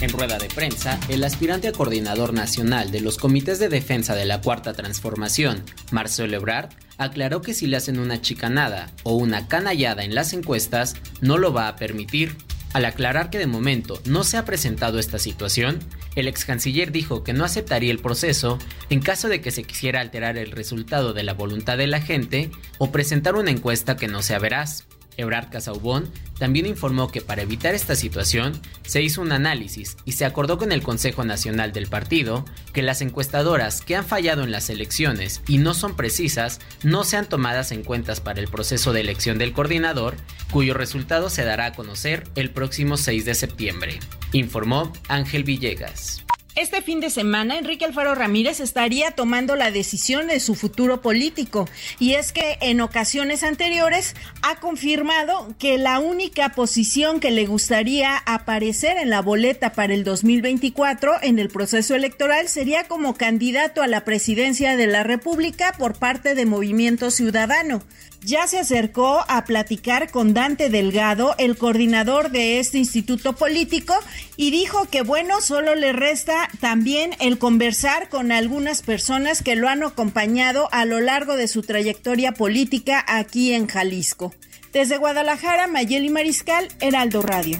En 0.00 0.08
rueda 0.10 0.38
de 0.38 0.48
prensa, 0.48 0.98
el 1.10 1.22
aspirante 1.24 1.68
a 1.68 1.72
coordinador 1.72 2.32
nacional 2.32 2.90
de 2.90 3.02
los 3.02 3.18
comités 3.18 3.58
de 3.58 3.68
defensa 3.68 4.14
de 4.14 4.24
la 4.24 4.40
Cuarta 4.40 4.72
Transformación, 4.72 5.62
Marcelo 5.90 6.36
Ebrard, 6.36 6.70
aclaró 6.96 7.42
que 7.42 7.52
si 7.52 7.66
le 7.66 7.76
hacen 7.76 7.98
una 7.98 8.22
chicanada 8.22 8.90
o 9.02 9.14
una 9.14 9.46
canallada 9.46 10.02
en 10.02 10.14
las 10.14 10.32
encuestas, 10.32 10.94
no 11.20 11.36
lo 11.36 11.52
va 11.52 11.68
a 11.68 11.76
permitir. 11.76 12.34
Al 12.72 12.86
aclarar 12.86 13.28
que 13.28 13.38
de 13.38 13.46
momento 13.46 14.00
no 14.06 14.24
se 14.24 14.38
ha 14.38 14.46
presentado 14.46 14.98
esta 14.98 15.18
situación, 15.18 15.80
el 16.14 16.28
ex 16.28 16.46
canciller 16.46 16.92
dijo 16.92 17.22
que 17.22 17.34
no 17.34 17.44
aceptaría 17.44 17.90
el 17.90 17.98
proceso 17.98 18.58
en 18.88 19.00
caso 19.00 19.28
de 19.28 19.42
que 19.42 19.50
se 19.50 19.64
quisiera 19.64 20.00
alterar 20.00 20.38
el 20.38 20.50
resultado 20.50 21.12
de 21.12 21.24
la 21.24 21.34
voluntad 21.34 21.76
de 21.76 21.88
la 21.88 22.00
gente 22.00 22.50
o 22.78 22.90
presentar 22.90 23.34
una 23.34 23.50
encuesta 23.50 23.96
que 23.96 24.08
no 24.08 24.22
sea 24.22 24.38
veraz. 24.38 24.86
Ebrard 25.16 25.50
Casaubon 25.50 26.10
también 26.38 26.66
informó 26.66 27.08
que 27.08 27.20
para 27.20 27.42
evitar 27.42 27.74
esta 27.74 27.94
situación 27.94 28.60
se 28.86 29.02
hizo 29.02 29.20
un 29.20 29.32
análisis 29.32 29.96
y 30.04 30.12
se 30.12 30.24
acordó 30.24 30.58
con 30.58 30.72
el 30.72 30.82
Consejo 30.82 31.24
Nacional 31.24 31.72
del 31.72 31.86
Partido 31.86 32.44
que 32.72 32.82
las 32.82 33.02
encuestadoras 33.02 33.82
que 33.82 33.96
han 33.96 34.06
fallado 34.06 34.42
en 34.42 34.50
las 34.50 34.70
elecciones 34.70 35.42
y 35.46 35.58
no 35.58 35.74
son 35.74 35.96
precisas 35.96 36.60
no 36.82 37.04
sean 37.04 37.28
tomadas 37.28 37.72
en 37.72 37.82
cuenta 37.82 38.10
para 38.16 38.40
el 38.40 38.48
proceso 38.48 38.92
de 38.92 39.00
elección 39.00 39.38
del 39.38 39.52
coordinador, 39.52 40.16
cuyo 40.50 40.74
resultado 40.74 41.30
se 41.30 41.44
dará 41.44 41.66
a 41.66 41.72
conocer 41.72 42.24
el 42.34 42.50
próximo 42.50 42.96
6 42.96 43.24
de 43.24 43.34
septiembre, 43.34 44.00
informó 44.32 44.92
Ángel 45.08 45.44
Villegas. 45.44 46.24
Este 46.56 46.82
fin 46.82 46.98
de 46.98 47.10
semana, 47.10 47.58
Enrique 47.58 47.84
Alfaro 47.84 48.16
Ramírez 48.16 48.58
estaría 48.58 49.12
tomando 49.12 49.54
la 49.54 49.70
decisión 49.70 50.26
de 50.26 50.40
su 50.40 50.56
futuro 50.56 51.00
político. 51.00 51.68
Y 52.00 52.14
es 52.14 52.32
que 52.32 52.58
en 52.60 52.80
ocasiones 52.80 53.44
anteriores 53.44 54.16
ha 54.42 54.56
confirmado 54.56 55.54
que 55.60 55.78
la 55.78 56.00
única 56.00 56.48
posición 56.50 57.20
que 57.20 57.30
le 57.30 57.46
gustaría 57.46 58.16
aparecer 58.26 58.96
en 58.96 59.10
la 59.10 59.22
boleta 59.22 59.72
para 59.74 59.94
el 59.94 60.02
2024 60.02 61.22
en 61.22 61.38
el 61.38 61.50
proceso 61.50 61.94
electoral 61.94 62.48
sería 62.48 62.88
como 62.88 63.14
candidato 63.14 63.80
a 63.80 63.86
la 63.86 64.04
presidencia 64.04 64.76
de 64.76 64.88
la 64.88 65.04
República 65.04 65.72
por 65.78 65.98
parte 65.98 66.34
de 66.34 66.46
Movimiento 66.46 67.12
Ciudadano 67.12 67.80
ya 68.22 68.46
se 68.46 68.58
acercó 68.58 69.24
a 69.28 69.44
platicar 69.44 70.10
con 70.10 70.34
Dante 70.34 70.70
Delgado, 70.70 71.34
el 71.38 71.56
coordinador 71.56 72.30
de 72.30 72.58
este 72.58 72.78
instituto 72.78 73.34
político, 73.34 73.94
y 74.36 74.50
dijo 74.50 74.86
que 74.90 75.02
bueno, 75.02 75.40
solo 75.40 75.74
le 75.74 75.92
resta 75.92 76.48
también 76.60 77.14
el 77.20 77.38
conversar 77.38 78.08
con 78.08 78.32
algunas 78.32 78.82
personas 78.82 79.42
que 79.42 79.56
lo 79.56 79.68
han 79.68 79.82
acompañado 79.82 80.68
a 80.72 80.84
lo 80.84 81.00
largo 81.00 81.36
de 81.36 81.48
su 81.48 81.62
trayectoria 81.62 82.32
política 82.32 83.04
aquí 83.06 83.52
en 83.54 83.66
Jalisco. 83.66 84.34
Desde 84.72 84.98
Guadalajara, 84.98 85.66
Mayeli 85.66 86.10
Mariscal, 86.10 86.68
Heraldo 86.80 87.22
Radio. 87.22 87.58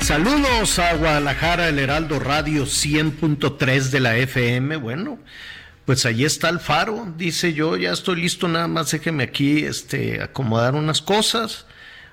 Saludos 0.00 0.78
a 0.78 0.94
Guadalajara, 0.96 1.68
el 1.68 1.78
Heraldo 1.78 2.18
Radio 2.18 2.64
100.3 2.64 3.88
de 3.88 4.00
la 4.00 4.16
FM. 4.18 4.76
Bueno, 4.76 5.18
pues 5.84 6.06
ahí 6.06 6.24
está 6.24 6.48
el 6.48 6.60
faro, 6.60 7.12
dice 7.16 7.52
yo, 7.52 7.76
ya 7.76 7.92
estoy 7.92 8.20
listo, 8.22 8.48
nada 8.48 8.68
más 8.68 8.90
déjeme 8.90 9.24
aquí 9.24 9.64
este, 9.64 10.22
acomodar 10.22 10.74
unas 10.74 11.02
cosas, 11.02 11.66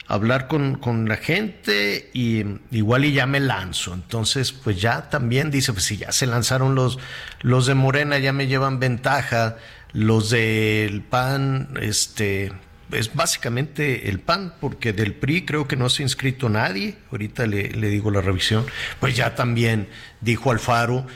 hablar 0.08 0.48
con, 0.48 0.76
con, 0.76 1.08
la 1.08 1.16
gente 1.16 2.10
y 2.14 2.44
igual 2.72 3.06
y 3.06 3.14
ya 3.14 3.26
me 3.26 3.40
lanzo. 3.40 3.94
Entonces, 3.94 4.52
pues 4.52 4.82
ya 4.82 5.10
también 5.10 5.52
dice, 5.52 5.72
pues 5.72 5.86
si 5.86 5.98
ya 5.98 6.12
se 6.12 6.28
lanzaron 6.28 6.76
los, 6.76 7.00
los 7.42 7.66
de 7.66 7.76
Morena, 7.76 8.18
ya 8.20 8.34
me 8.34 8.48
llevan 8.48 8.80
ventaja, 8.80 9.56
los 9.94 10.30
del 10.32 11.02
PAN, 11.02 11.70
este, 11.80 12.52
es 12.92 13.14
básicamente 13.14 14.10
el 14.10 14.20
PAN, 14.20 14.54
porque 14.60 14.92
del 14.92 15.14
PRI 15.14 15.46
creo 15.46 15.68
que 15.68 15.78
no 15.78 15.90
se 15.90 16.04
ha 16.04 16.06
inscrito 16.06 16.50
nadie, 16.50 16.98
ahorita 17.12 17.48
le, 17.48 17.70
le 17.70 17.88
digo 17.88 18.12
la 18.12 18.20
revisión, 18.20 18.66
pues 19.00 19.16
ya 19.16 19.36
también 19.36 19.88
dijo 20.20 20.52
Alfaro 20.52 21.08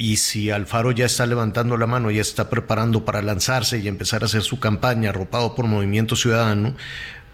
y 0.00 0.16
si 0.16 0.50
Alfaro 0.50 0.92
ya 0.92 1.04
está 1.04 1.26
levantando 1.26 1.76
la 1.76 1.86
mano, 1.86 2.10
ya 2.10 2.22
está 2.22 2.48
preparando 2.48 3.04
para 3.04 3.20
lanzarse 3.20 3.80
y 3.80 3.86
empezar 3.86 4.22
a 4.22 4.26
hacer 4.26 4.40
su 4.40 4.58
campaña 4.58 5.10
arropado 5.10 5.54
por 5.54 5.66
Movimiento 5.66 6.16
Ciudadano, 6.16 6.74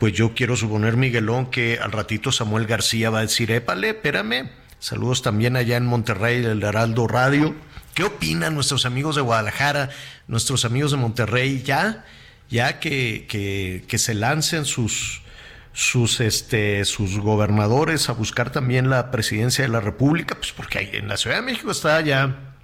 pues 0.00 0.14
yo 0.14 0.34
quiero 0.34 0.56
suponer, 0.56 0.96
Miguelón, 0.96 1.46
que 1.46 1.78
al 1.80 1.92
ratito 1.92 2.32
Samuel 2.32 2.66
García 2.66 3.08
va 3.08 3.20
a 3.20 3.22
decir, 3.22 3.52
épale, 3.52 3.90
espérame. 3.90 4.50
Saludos 4.80 5.22
también 5.22 5.54
allá 5.54 5.76
en 5.76 5.86
Monterrey, 5.86 6.44
el 6.44 6.60
Heraldo 6.60 7.06
Radio. 7.06 7.54
¿Qué 7.94 8.02
opinan 8.02 8.56
nuestros 8.56 8.84
amigos 8.84 9.14
de 9.14 9.22
Guadalajara, 9.22 9.90
nuestros 10.26 10.64
amigos 10.64 10.90
de 10.90 10.96
Monterrey? 10.96 11.62
Ya, 11.62 12.04
ya 12.50 12.80
que, 12.80 13.26
que, 13.28 13.84
que 13.86 13.98
se 13.98 14.14
lancen 14.14 14.64
sus, 14.64 15.22
sus, 15.72 16.18
este, 16.18 16.84
sus 16.84 17.20
gobernadores 17.20 18.08
a 18.08 18.12
buscar 18.12 18.50
también 18.50 18.90
la 18.90 19.12
presidencia 19.12 19.62
de 19.62 19.70
la 19.70 19.78
República, 19.78 20.34
pues 20.34 20.50
porque 20.50 20.80
en 20.94 21.06
la 21.06 21.16
Ciudad 21.16 21.36
de 21.36 21.42
México 21.42 21.70
está 21.70 22.00
ya 22.00 22.54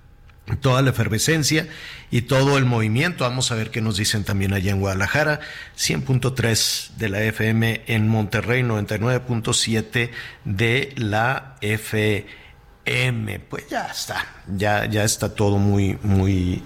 toda 0.61 0.83
la 0.83 0.91
efervescencia 0.91 1.69
y 2.11 2.23
todo 2.23 2.59
el 2.59 2.65
movimiento. 2.65 3.25
Vamos 3.25 3.53
a 3.53 3.55
ver 3.55 3.71
qué 3.71 3.81
nos 3.81 3.97
dicen 3.97 4.25
también 4.25 4.53
allá 4.53 4.73
en 4.73 4.81
Guadalajara, 4.81 5.41
100.3 5.77 6.91
de 6.97 7.09
la 7.09 7.23
FM 7.23 7.83
en 7.87 8.09
Monterrey, 8.09 8.63
99.7 8.63 10.11
de 10.45 10.93
la 10.97 11.57
FM. 11.61 13.41
Pues 13.41 13.69
ya 13.69 13.87
está, 13.87 14.27
ya, 14.47 14.87
ya 14.87 15.05
está 15.05 15.35
todo 15.35 15.59
muy, 15.59 15.99
muy, 16.03 16.63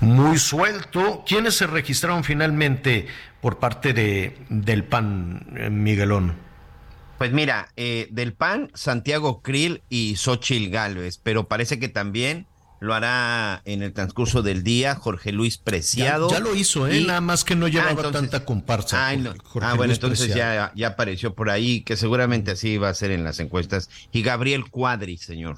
muy 0.00 0.38
suelto. 0.38 1.24
¿Quiénes 1.26 1.54
se 1.54 1.66
registraron 1.66 2.24
finalmente 2.24 3.06
por 3.40 3.58
parte 3.58 3.92
de, 3.92 4.36
del 4.48 4.84
PAN, 4.84 5.54
eh, 5.56 5.70
Miguelón? 5.70 6.50
Pues 7.16 7.32
mira, 7.32 7.68
eh, 7.76 8.08
del 8.10 8.32
PAN, 8.32 8.70
Santiago 8.74 9.42
Krill 9.42 9.82
y 9.90 10.16
Xochil 10.16 10.70
Gálvez, 10.70 11.20
pero 11.22 11.48
parece 11.48 11.78
que 11.78 11.90
también 11.90 12.46
lo 12.80 12.94
hará 12.94 13.60
en 13.66 13.82
el 13.82 13.92
transcurso 13.92 14.42
del 14.42 14.62
día 14.62 14.94
Jorge 14.94 15.32
Luis 15.32 15.58
Preciado. 15.58 16.30
Ya, 16.30 16.40
lo 16.40 16.54
hizo, 16.56 16.88
¿eh? 16.88 17.02
nada 17.06 17.20
más 17.20 17.44
que 17.44 17.54
no 17.54 17.68
llevaba 17.68 18.08
ah, 18.08 18.10
tanta 18.10 18.44
comparsa. 18.44 19.10
ah, 19.10 19.74
bueno, 19.74 19.92
entonces 19.92 20.34
ya, 20.34 20.72
ya 20.74 20.88
apareció 20.88 21.34
por 21.34 21.50
ahí, 21.50 21.82
que 21.82 21.96
seguramente 21.96 22.50
así 22.50 22.78
va 22.78 22.88
a 22.88 22.94
ser 22.94 23.10
en 23.10 23.22
las 23.22 23.38
encuestas. 23.38 23.90
Y 24.12 24.22
Gabriel 24.22 24.70
Cuadri, 24.70 25.18
señor. 25.18 25.56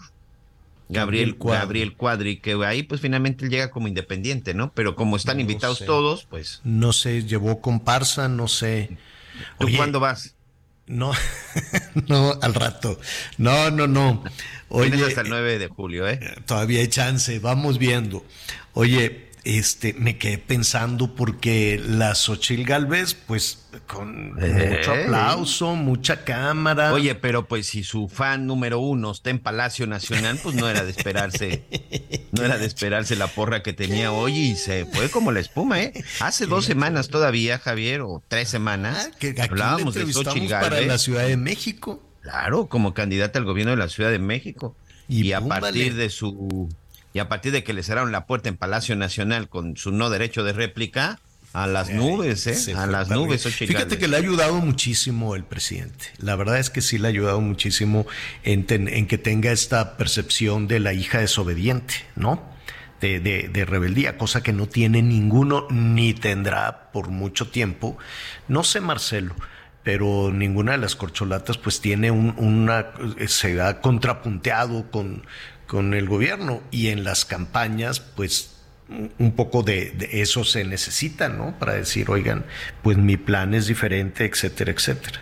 Gabriel, 0.88 1.36
Gabriel 1.40 1.96
Cuadri. 1.96 2.38
que 2.38 2.52
ahí 2.66 2.82
pues 2.82 3.00
finalmente 3.00 3.48
llega 3.48 3.70
como 3.70 3.88
independiente, 3.88 4.52
¿no? 4.52 4.72
Pero 4.74 4.94
como 4.96 5.16
están 5.16 5.40
invitados 5.40 5.84
todos, 5.86 6.24
pues. 6.24 6.60
No 6.64 6.92
sé, 6.92 7.24
llevó 7.24 7.60
comparsa, 7.60 8.28
no 8.28 8.48
sé. 8.48 8.98
¿Tú 9.58 9.68
cuándo 9.76 10.00
vas? 10.00 10.34
No, 10.92 11.10
no, 12.08 12.38
al 12.42 12.52
rato. 12.52 13.00
No, 13.38 13.70
no, 13.70 13.86
no. 13.86 14.22
Oye, 14.68 15.02
hasta 15.06 15.22
el 15.22 15.30
9 15.30 15.58
de 15.58 15.68
julio, 15.68 16.06
¿eh? 16.06 16.20
Todavía 16.44 16.80
hay 16.80 16.88
chance, 16.88 17.38
vamos 17.38 17.78
viendo. 17.78 18.22
Oye, 18.74 19.30
este, 19.44 19.92
me 19.94 20.18
quedé 20.18 20.38
pensando 20.38 21.14
porque 21.14 21.80
la 21.84 22.14
Xochil 22.14 22.64
Galvez, 22.64 23.14
pues, 23.14 23.66
con 23.86 24.34
mucho 24.34 24.92
aplauso, 24.92 25.74
mucha 25.74 26.24
cámara. 26.24 26.92
Oye, 26.92 27.14
pero 27.14 27.48
pues 27.48 27.66
si 27.66 27.82
su 27.82 28.08
fan 28.08 28.46
número 28.46 28.78
uno 28.78 29.10
está 29.10 29.30
en 29.30 29.40
Palacio 29.40 29.86
Nacional, 29.86 30.38
pues 30.42 30.54
no 30.54 30.68
era 30.68 30.84
de 30.84 30.90
esperarse, 30.90 31.64
no 32.32 32.44
era 32.44 32.56
de 32.56 32.66
esperarse 32.66 33.16
la 33.16 33.26
porra 33.26 33.62
que 33.62 33.72
tenía 33.72 34.12
hoy 34.12 34.36
y 34.36 34.56
se 34.56 34.86
fue 34.86 35.10
como 35.10 35.32
la 35.32 35.40
espuma, 35.40 35.82
¿eh? 35.82 35.92
Hace 36.20 36.46
dos 36.46 36.64
semanas 36.64 37.08
todavía, 37.08 37.58
Javier, 37.58 38.02
o 38.02 38.22
tres 38.28 38.48
semanas, 38.48 39.10
ah, 39.12 39.16
que 39.18 39.34
hablábamos 39.40 39.94
de 39.94 40.12
Xochil 40.12 40.48
Galvez. 40.48 40.70
para 40.70 40.82
la 40.82 40.98
Ciudad 40.98 41.26
de 41.26 41.36
México. 41.36 42.00
Claro, 42.20 42.68
como 42.68 42.94
candidata 42.94 43.40
al 43.40 43.44
gobierno 43.44 43.72
de 43.72 43.78
la 43.78 43.88
Ciudad 43.88 44.10
de 44.10 44.20
México. 44.20 44.76
Y, 45.08 45.32
a 45.32 45.40
partir 45.40 45.94
de 45.96 46.08
su 46.08 46.68
y 47.12 47.18
a 47.18 47.28
partir 47.28 47.52
de 47.52 47.64
que 47.64 47.72
le 47.72 47.82
cerraron 47.82 48.12
la 48.12 48.26
puerta 48.26 48.48
en 48.48 48.56
Palacio 48.56 48.96
Nacional 48.96 49.48
con 49.48 49.76
su 49.76 49.92
no 49.92 50.10
derecho 50.10 50.44
de 50.44 50.52
réplica, 50.52 51.18
a 51.52 51.66
las 51.66 51.90
nubes, 51.90 52.46
¿eh? 52.46 52.74
A 52.74 52.86
las 52.86 53.10
nubes. 53.10 53.46
Fíjate 53.46 53.98
que 53.98 54.08
le 54.08 54.16
ha 54.16 54.20
ayudado 54.20 54.54
muchísimo 54.54 55.34
el 55.34 55.44
presidente. 55.44 56.06
La 56.18 56.34
verdad 56.34 56.58
es 56.58 56.70
que 56.70 56.80
sí 56.80 56.96
le 56.96 57.08
ha 57.08 57.10
ayudado 57.10 57.40
muchísimo 57.42 58.06
en, 58.42 58.64
que 58.64 59.18
tenga 59.18 59.52
esta 59.52 59.98
percepción 59.98 60.66
de 60.66 60.80
la 60.80 60.94
hija 60.94 61.18
desobediente, 61.18 61.94
¿no? 62.16 62.42
De, 63.02 63.20
de, 63.20 63.50
de, 63.52 63.64
rebeldía, 63.64 64.16
cosa 64.16 64.42
que 64.42 64.52
no 64.52 64.66
tiene 64.66 65.02
ninguno 65.02 65.66
ni 65.70 66.14
tendrá 66.14 66.90
por 66.92 67.08
mucho 67.08 67.48
tiempo. 67.48 67.98
No 68.48 68.62
sé, 68.62 68.80
Marcelo, 68.80 69.34
pero 69.82 70.30
ninguna 70.32 70.72
de 70.72 70.78
las 70.78 70.94
corcholatas 70.94 71.58
pues 71.58 71.80
tiene 71.80 72.12
un, 72.12 72.34
una, 72.38 72.92
se 73.26 73.60
ha 73.60 73.80
contrapunteado 73.80 74.90
con, 74.90 75.24
con 75.72 75.94
el 75.94 76.06
gobierno 76.06 76.60
y 76.70 76.88
en 76.88 77.02
las 77.02 77.24
campañas 77.24 77.98
pues 77.98 78.50
un 79.18 79.32
poco 79.34 79.62
de, 79.62 79.96
eso 80.12 80.44
se 80.44 80.64
necesita, 80.64 81.30
¿no? 81.30 81.58
Para 81.58 81.72
decir, 81.72 82.10
oigan, 82.10 82.44
pues 82.82 82.98
mi 82.98 83.16
plan 83.16 83.54
es 83.54 83.68
diferente, 83.68 84.26
etcétera, 84.26 84.70
etcétera. 84.70 85.20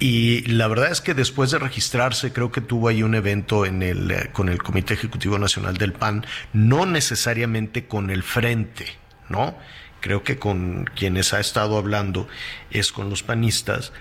Y 0.00 0.40
la 0.48 0.66
verdad 0.66 0.90
es 0.90 1.00
que 1.00 1.14
después 1.14 1.52
de 1.52 1.60
registrarse, 1.60 2.32
creo 2.32 2.50
que 2.50 2.60
tuvo 2.60 2.88
ahí 2.88 3.04
un 3.04 3.14
evento 3.14 3.64
en 3.64 3.80
el, 3.84 4.10
eh, 4.10 4.30
con 4.32 4.48
el 4.48 4.60
Comité 4.60 4.94
Ejecutivo 4.94 5.38
Nacional 5.38 5.76
del 5.76 5.92
PAN, 5.92 6.26
no 6.52 6.84
necesariamente 6.84 7.86
con 7.86 8.10
el 8.10 8.24
frente, 8.24 8.86
¿no? 9.28 9.56
Creo 10.00 10.24
que 10.24 10.36
con 10.36 10.90
quienes 10.96 11.32
ha 11.32 11.38
estado 11.38 11.78
hablando 11.78 12.26
es 12.72 12.90
con 12.90 13.08
los 13.08 13.22
panistas, 13.22 13.92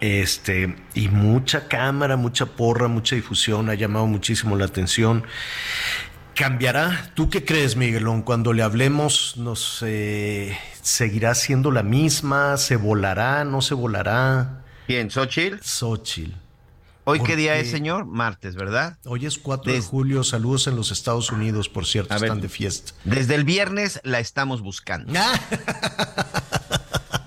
este, 0.00 0.76
y 0.94 1.08
mucha 1.08 1.68
cámara, 1.68 2.16
mucha 2.16 2.46
porra, 2.46 2.88
mucha 2.88 3.16
difusión, 3.16 3.70
ha 3.70 3.74
llamado 3.74 4.06
muchísimo 4.06 4.56
la 4.56 4.66
atención. 4.66 5.24
¿Cambiará? 6.34 7.12
¿Tú 7.14 7.30
qué 7.30 7.44
crees, 7.44 7.76
Miguelón? 7.76 8.20
Cuando 8.20 8.52
le 8.52 8.62
hablemos, 8.62 9.38
¿nos 9.38 9.82
eh, 9.86 10.58
seguirá 10.82 11.34
siendo 11.34 11.70
la 11.70 11.82
misma? 11.82 12.58
¿Se 12.58 12.76
volará? 12.76 13.44
¿No 13.44 13.62
se 13.62 13.72
volará? 13.72 14.62
¿Quién? 14.86 15.10
¿Xochitl? 15.10 15.56
Xochitl. 15.62 16.46
¿Hoy 17.08 17.20
qué 17.20 17.36
día 17.36 17.56
es, 17.56 17.70
señor? 17.70 18.04
Martes, 18.04 18.56
¿verdad? 18.56 18.98
Hoy 19.04 19.26
es 19.26 19.38
4 19.38 19.72
de 19.72 19.80
julio. 19.80 20.24
Saludos 20.24 20.66
en 20.66 20.74
los 20.74 20.90
Estados 20.90 21.30
Unidos, 21.30 21.68
por 21.68 21.86
cierto, 21.86 22.12
están 22.14 22.40
de 22.40 22.48
fiesta. 22.48 22.92
Desde 23.04 23.36
el 23.36 23.44
viernes 23.44 24.00
la 24.02 24.18
estamos 24.18 24.60
buscando. 24.60 25.12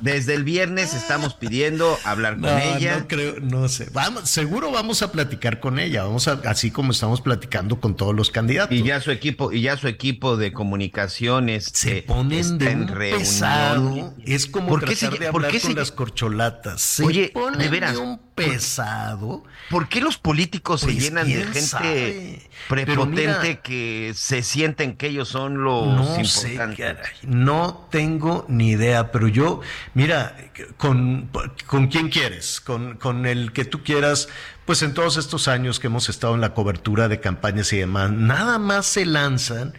Desde 0.02 0.34
el 0.34 0.44
viernes 0.44 0.94
estamos 0.94 1.34
pidiendo 1.34 1.98
hablar 2.04 2.40
con 2.40 2.50
ella. 2.58 3.00
No 3.00 3.08
creo, 3.08 3.40
no 3.42 3.68
sé. 3.68 3.90
Vamos, 3.94 4.30
seguro 4.30 4.72
vamos 4.72 5.02
a 5.02 5.12
platicar 5.12 5.60
con 5.60 5.80
ella. 5.80 6.04
Vamos 6.04 6.28
a, 6.28 6.40
así 6.46 6.72
como 6.72 6.92
estamos 6.92 7.22
platicando 7.22 7.80
con 7.80 7.96
todos 7.96 8.16
los 8.16 8.32
candidatos. 8.32 8.76
Y 8.78 8.84
ya 8.84 9.02
su 9.02 9.12
equipo, 9.12 9.52
y 9.52 9.62
ya 9.62 9.78
su 9.78 9.88
equipo 9.88 10.38
de 10.38 10.54
comunicaciones 10.54 11.70
se 11.74 11.98
eh, 11.98 12.02
ponen 12.04 12.58
de 12.58 12.72
en 12.72 12.88
reunión. 12.88 13.20
pesado. 13.20 14.14
Es 14.26 14.46
como 14.48 14.68
¿Por 14.70 14.80
qué 14.86 14.96
tratar 14.96 15.18
se- 15.18 15.24
de 15.26 15.32
por 15.32 15.48
qué 15.48 15.60
con 15.60 15.72
se- 15.72 15.78
las 15.78 15.92
corcholatas. 15.92 16.82
Se 16.82 17.04
Oye, 17.04 17.32
ponen 17.34 17.60
de 17.60 17.70
veras. 17.70 17.98
un 17.98 18.20
pesado. 18.36 19.44
¿Por 19.70 19.90
qué 19.90 20.02
los 20.02 20.18
políticos 20.18 20.82
se 20.82 20.88
Pues, 20.88 21.00
llenan 21.04 21.28
de 21.28 21.34
gente 21.44 21.62
sabe. 21.62 22.50
Prepotente 22.68 23.28
mira- 23.44 23.62
que 23.62 24.14
se 24.16 24.44
sienten 24.44 24.96
que 24.96 25.08
ellos 25.08 25.28
son 25.30 25.64
los 25.64 25.88
No 25.88 26.26
sé, 26.26 26.50
importantes? 26.54 26.78
caray, 26.78 27.12
no 27.24 27.88
tengo 27.92 28.46
ni 28.48 28.70
idea, 28.72 29.12
pero 29.12 29.28
yo, 29.28 29.62
mira, 29.94 30.36
con, 30.78 31.30
con 31.66 31.88
quién 31.88 32.10
quieres, 32.10 32.62
con, 32.62 32.98
con 32.98 33.26
el 33.26 33.52
que 33.52 33.66
tú 33.66 33.84
quieras, 33.84 34.30
pues 34.66 34.82
en 34.82 34.94
todos 34.94 35.18
estos 35.18 35.48
años 35.48 35.80
que 35.80 35.88
hemos 35.88 36.10
estado 36.10 36.36
en 36.36 36.42
la 36.42 36.54
cobertura 36.54 37.08
de 37.08 37.20
campañas 37.20 37.74
y 37.74 37.78
demás, 37.78 38.12
nada 38.12 38.60
más 38.60 38.86
se 38.86 39.06
lanzan 39.06 39.74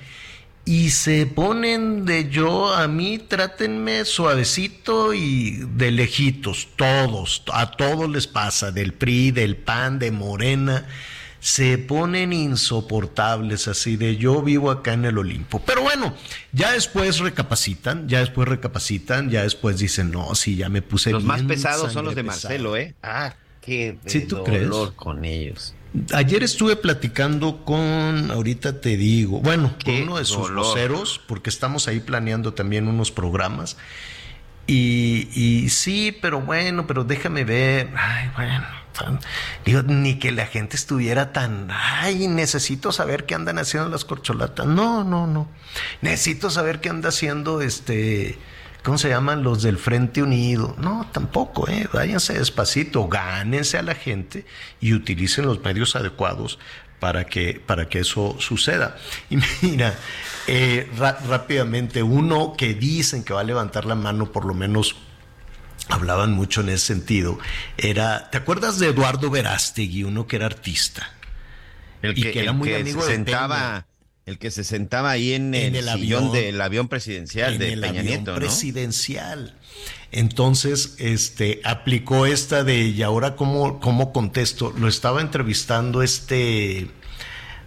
y 0.65 0.91
se 0.91 1.27
ponen 1.27 2.05
de 2.05 2.29
yo, 2.29 2.75
a 2.75 2.87
mí 2.87 3.19
trátenme 3.19 4.05
suavecito 4.05 5.15
y 5.15 5.65
de 5.75 5.91
lejitos, 5.91 6.69
todos, 6.77 7.43
a 7.53 7.71
todos 7.73 8.09
les 8.11 8.27
pasa, 8.27 8.71
del 8.71 8.93
PRI, 8.93 9.31
del 9.31 9.57
PAN, 9.57 9.99
de 9.99 10.11
Morena, 10.11 10.87
se 11.41 11.79
ponen 11.79 12.33
insoportables 12.33 13.67
así 13.67 13.97
de 13.97 14.17
yo 14.17 14.43
vivo 14.43 14.71
acá 14.71 14.93
en 14.93 15.07
el 15.07 15.19
Olimpo. 15.19 15.61
Pero 15.65 15.83
bueno, 15.83 16.15
ya 16.53 16.73
después 16.73 17.19
recapacitan, 17.19 18.09
ya 18.09 18.21
después 18.21 18.47
recapacitan, 18.49 19.31
ya 19.31 19.43
después 19.43 19.79
dicen, 19.79 20.11
no, 20.11 20.35
sí, 20.35 20.57
ya 20.57 20.69
me 20.69 20.83
puse 20.83 21.11
Los 21.11 21.25
más 21.25 21.43
pesados 21.43 21.93
son 21.93 22.05
los 22.05 22.15
de 22.15 22.23
Marcelo, 22.23 22.73
pesada". 22.73 22.91
¿eh? 22.91 22.95
Ah, 23.03 23.35
qué 23.61 23.99
¿Sí, 24.07 24.27
tú 24.27 24.37
dolor 24.37 24.45
crees? 24.45 24.97
con 24.97 25.25
ellos. 25.25 25.75
Ayer 26.13 26.45
estuve 26.45 26.77
platicando 26.77 27.65
con, 27.65 28.31
ahorita 28.31 28.81
te 28.81 28.97
digo, 28.97 29.41
bueno, 29.41 29.77
con 29.85 29.95
uno 30.03 30.19
de 30.19 30.25
sus 30.25 30.49
dolor. 30.49 30.65
voceros, 30.67 31.21
porque 31.27 31.51
estamos 31.51 31.89
ahí 31.89 32.01
planeando 32.01 32.55
también 32.55 32.87
unos 32.87 33.11
programas. 33.11 33.77
Y, 34.67 35.29
y 35.35 35.69
sí, 35.71 36.17
pero 36.21 36.41
bueno, 36.43 36.87
pero 36.87 37.03
déjame 37.05 37.45
ver. 37.45 37.91
Ay, 37.97 38.31
bueno. 38.37 38.80
Digo, 39.65 39.83
ni 39.83 40.19
que 40.19 40.33
la 40.33 40.47
gente 40.47 40.77
estuviera 40.77 41.33
tan. 41.33 41.69
Ay, 41.71 42.29
necesito 42.29 42.93
saber 42.93 43.25
qué 43.27 43.35
andan 43.35 43.59
haciendo 43.59 43.89
las 43.89 44.05
corcholatas. 44.05 44.67
No, 44.67 45.05
no, 45.05 45.27
no. 45.27 45.49
Necesito 46.03 46.51
saber 46.51 46.81
qué 46.81 46.89
anda 46.89 47.11
haciendo 47.11 47.61
este. 47.61 48.39
¿Cómo 48.83 48.97
se 48.97 49.11
llaman 49.11 49.43
los 49.43 49.63
del 49.63 49.77
Frente 49.77 50.23
Unido? 50.23 50.75
No, 50.79 51.07
tampoco, 51.13 51.69
¿eh? 51.69 51.87
Váyanse 51.93 52.39
despacito, 52.39 53.09
gánense 53.09 53.77
a 53.77 53.83
la 53.83 53.95
gente 53.95 54.47
y 54.81 54.95
utilicen 54.95 55.45
los 55.45 55.63
medios 55.63 55.97
adecuados 55.97 56.59
para 56.99 57.25
que, 57.25 57.61
para 57.65 57.89
que 57.89 58.01
eso 58.01 58.37
suceda. 58.39 58.97
Y 59.29 59.37
mira, 59.63 59.95
eh, 60.47 60.91
rápidamente, 60.97 62.03
uno 62.03 62.55
que 62.57 62.75
dicen 62.75 63.23
que 63.23 63.35
va 63.35 63.41
a 63.41 63.45
levantar 63.45 63.85
la 63.85 63.97
mano, 63.97 64.33
por 64.33 64.47
lo 64.47 64.55
menos 64.55 64.97
hablaban 65.89 66.33
mucho 66.33 66.61
en 66.61 66.69
ese 66.71 66.87
sentido, 66.87 67.39
era, 67.79 68.31
¿te 68.31 68.39
acuerdas 68.39 68.79
de 68.79 68.89
Eduardo 68.89 69.31
Verástegui, 69.31 70.05
uno 70.05 70.27
que 70.27 70.37
era 70.37 70.47
artista? 70.47 71.11
El 72.03 72.17
Y 72.19 72.23
que, 72.23 72.31
que 72.33 72.41
era 72.41 72.51
el 72.53 72.57
muy 72.57 72.69
que 72.69 72.77
amigo 72.77 73.03
se 73.03 73.09
de 73.09 73.15
sentaba, 73.17 73.57
Peña. 73.59 73.87
el 74.27 74.39
que 74.39 74.51
se 74.51 74.65
sentaba 74.65 75.11
ahí 75.11 75.33
en, 75.35 75.55
En 75.55 75.75
el, 75.75 75.89
el 75.89 75.95
sillón 75.95 76.25
avión. 76.29 76.33
del 76.33 76.61
avión 76.61 76.89
presidencial 76.89 77.55
en 77.55 77.59
de 77.59 77.73
el 77.75 77.81
Peña 77.81 78.01
avión 78.01 78.17
Nieto, 78.17 78.33
¿no? 78.33 78.37
presidencial. 78.39 79.57
Entonces, 80.13 80.95
este, 80.99 81.61
aplicó 81.65 82.27
esta 82.27 82.65
de, 82.65 82.79
y 82.89 83.03
ahora 83.03 83.37
cómo, 83.37 83.81
cómo 83.81 84.13
contesto, 84.13 84.73
lo 84.77 84.89
estaba 84.89 85.21
entrevistando 85.21 86.03
este, 86.03 86.91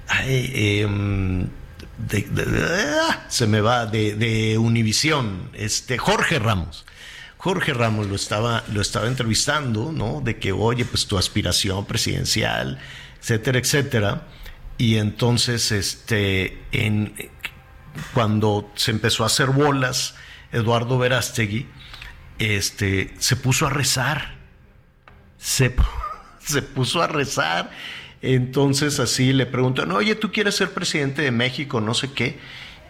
ay, 0.08 0.52
em, 0.82 1.48
de- 1.98 2.22
de- 2.30 2.46
de- 2.46 2.64
ah, 3.10 3.26
se 3.30 3.48
me 3.48 3.62
va, 3.62 3.86
de, 3.86 4.16
de 4.16 4.58
Univisión, 4.58 5.50
este, 5.54 5.98
Jorge 5.98 6.40
Ramos. 6.40 6.86
Jorge 7.44 7.74
Ramos 7.74 8.08
lo 8.08 8.16
estaba, 8.16 8.64
lo 8.72 8.80
estaba 8.80 9.06
entrevistando, 9.06 9.92
¿no? 9.92 10.22
De 10.22 10.38
que, 10.38 10.54
oye, 10.54 10.86
pues 10.86 11.08
tu 11.08 11.18
aspiración 11.18 11.86
presidencial, 11.86 12.80
etcétera, 13.20 13.60
etcétera. 13.60 14.28
Y 14.78 14.96
entonces, 14.96 15.74
este, 15.74 16.64
en, 16.72 17.14
cuando 18.14 18.72
se 18.76 18.92
empezó 18.92 19.24
a 19.24 19.26
hacer 19.26 19.48
bolas, 19.48 20.16
Eduardo 20.54 20.98
Verástegui, 20.98 21.68
este, 22.40 23.14
se 23.20 23.36
puso 23.36 23.68
a 23.68 23.70
rezar. 23.70 24.36
Se, 25.38 25.76
se 26.46 26.62
puso 26.62 27.02
a 27.02 27.08
rezar. 27.08 27.72
Entonces 28.22 29.02
así 29.02 29.34
le 29.34 29.48
preguntan, 29.48 29.92
oye, 29.92 30.16
¿tú 30.16 30.32
quieres 30.32 30.56
ser 30.56 30.74
presidente 30.74 31.24
de 31.24 31.32
México? 31.32 31.82
No 31.82 31.94
sé 31.94 32.14
qué. 32.14 32.40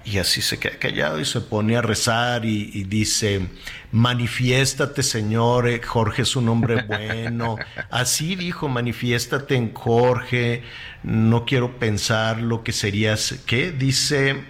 Y 0.06 0.18
así 0.18 0.42
se 0.42 0.60
queda 0.60 0.78
callado 0.78 1.20
y 1.20 1.26
se 1.26 1.40
pone 1.40 1.78
a 1.78 1.82
rezar 1.82 2.44
y, 2.46 2.70
y 2.74 2.84
dice, 2.84 3.48
manifiéstate 3.92 5.02
Señor, 5.02 5.68
eh, 5.68 5.82
Jorge 5.82 6.24
es 6.24 6.36
un 6.36 6.50
hombre 6.50 6.84
bueno. 6.84 7.56
Así 7.90 8.36
dijo, 8.36 8.68
manifiéstate 8.68 9.56
en 9.56 9.74
Jorge, 9.74 10.64
no 11.04 11.46
quiero 11.46 11.80
pensar 11.80 12.42
lo 12.42 12.64
que 12.64 12.74
serías, 12.74 13.36
¿qué? 13.46 13.72
Dice, 13.72 14.44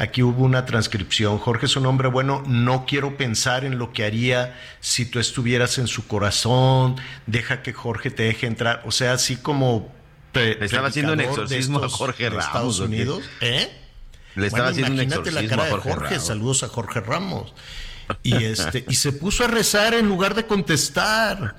Aquí 0.00 0.22
hubo 0.22 0.44
una 0.44 0.64
transcripción. 0.64 1.36
Jorge 1.36 1.66
es 1.66 1.76
un 1.76 1.84
hombre 1.84 2.08
bueno. 2.08 2.42
No 2.46 2.86
quiero 2.86 3.18
pensar 3.18 3.66
en 3.66 3.76
lo 3.78 3.92
que 3.92 4.02
haría 4.02 4.58
si 4.80 5.04
tú 5.04 5.18
estuvieras 5.18 5.76
en 5.76 5.88
su 5.88 6.06
corazón. 6.06 6.96
Deja 7.26 7.62
que 7.62 7.74
Jorge 7.74 8.10
te 8.10 8.22
deje 8.22 8.46
entrar. 8.46 8.80
O 8.86 8.92
sea, 8.92 9.12
así 9.12 9.36
como. 9.36 9.92
Le 10.32 10.64
estaba 10.64 10.88
haciendo 10.88 11.12
un 11.12 11.20
exorcismo 11.20 11.84
a 11.84 11.88
Jorge 11.90 12.22
de 12.24 12.30
Ramos, 12.30 12.46
Estados. 12.46 12.80
Unidos. 12.80 13.22
¿Eh? 13.42 13.70
Le 14.36 14.46
estaba 14.46 14.70
Bueno, 14.70 14.72
haciendo 14.86 14.92
un 14.92 15.08
imagínate 15.08 15.30
la 15.32 15.40
exorcismo 15.40 15.62
cara 15.62 15.76
de 15.76 15.82
Jorge. 15.82 16.20
Saludos 16.20 16.62
a 16.62 16.68
Jorge 16.68 17.00
Ramos. 17.00 17.54
Y 18.22 18.44
este 18.44 18.84
y 18.88 18.94
se 18.96 19.12
puso 19.12 19.44
a 19.44 19.48
rezar 19.48 19.94
en 19.94 20.08
lugar 20.08 20.34
de 20.34 20.46
contestar. 20.46 21.56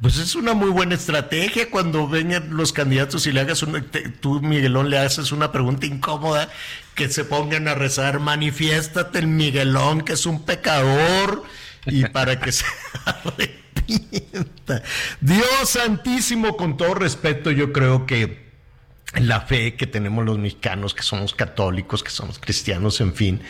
Pues 0.00 0.16
es 0.16 0.34
una 0.34 0.54
muy 0.54 0.70
buena 0.70 0.94
estrategia 0.94 1.68
cuando 1.70 2.08
vengan 2.08 2.56
los 2.56 2.72
candidatos 2.72 3.26
y 3.26 3.32
le 3.32 3.40
hagas 3.40 3.62
una, 3.62 3.82
te- 3.82 4.08
tú 4.08 4.40
Miguelón 4.40 4.88
le 4.88 4.96
haces 4.96 5.30
una 5.30 5.52
pregunta 5.52 5.84
incómoda 5.84 6.48
que 6.94 7.10
se 7.10 7.22
pongan 7.24 7.68
a 7.68 7.74
rezar, 7.74 8.18
manifiéstate 8.18 9.18
el 9.18 9.26
Miguelón 9.26 10.00
que 10.00 10.14
es 10.14 10.24
un 10.24 10.42
pecador 10.46 11.42
y 11.84 12.06
para 12.06 12.40
que 12.40 12.50
se 12.50 12.64
arrepienta. 13.04 14.82
Dios 15.20 15.68
santísimo, 15.68 16.56
con 16.56 16.76
todo 16.78 16.94
respeto, 16.94 17.50
yo 17.50 17.72
creo 17.72 18.06
que 18.06 18.49
la 19.18 19.40
fe 19.40 19.74
que 19.74 19.86
tenemos 19.86 20.24
los 20.24 20.38
mexicanos, 20.38 20.94
que 20.94 21.02
somos 21.02 21.34
católicos, 21.34 22.04
que 22.04 22.10
somos 22.10 22.38
cristianos, 22.38 23.00
en 23.00 23.14
fin, 23.14 23.40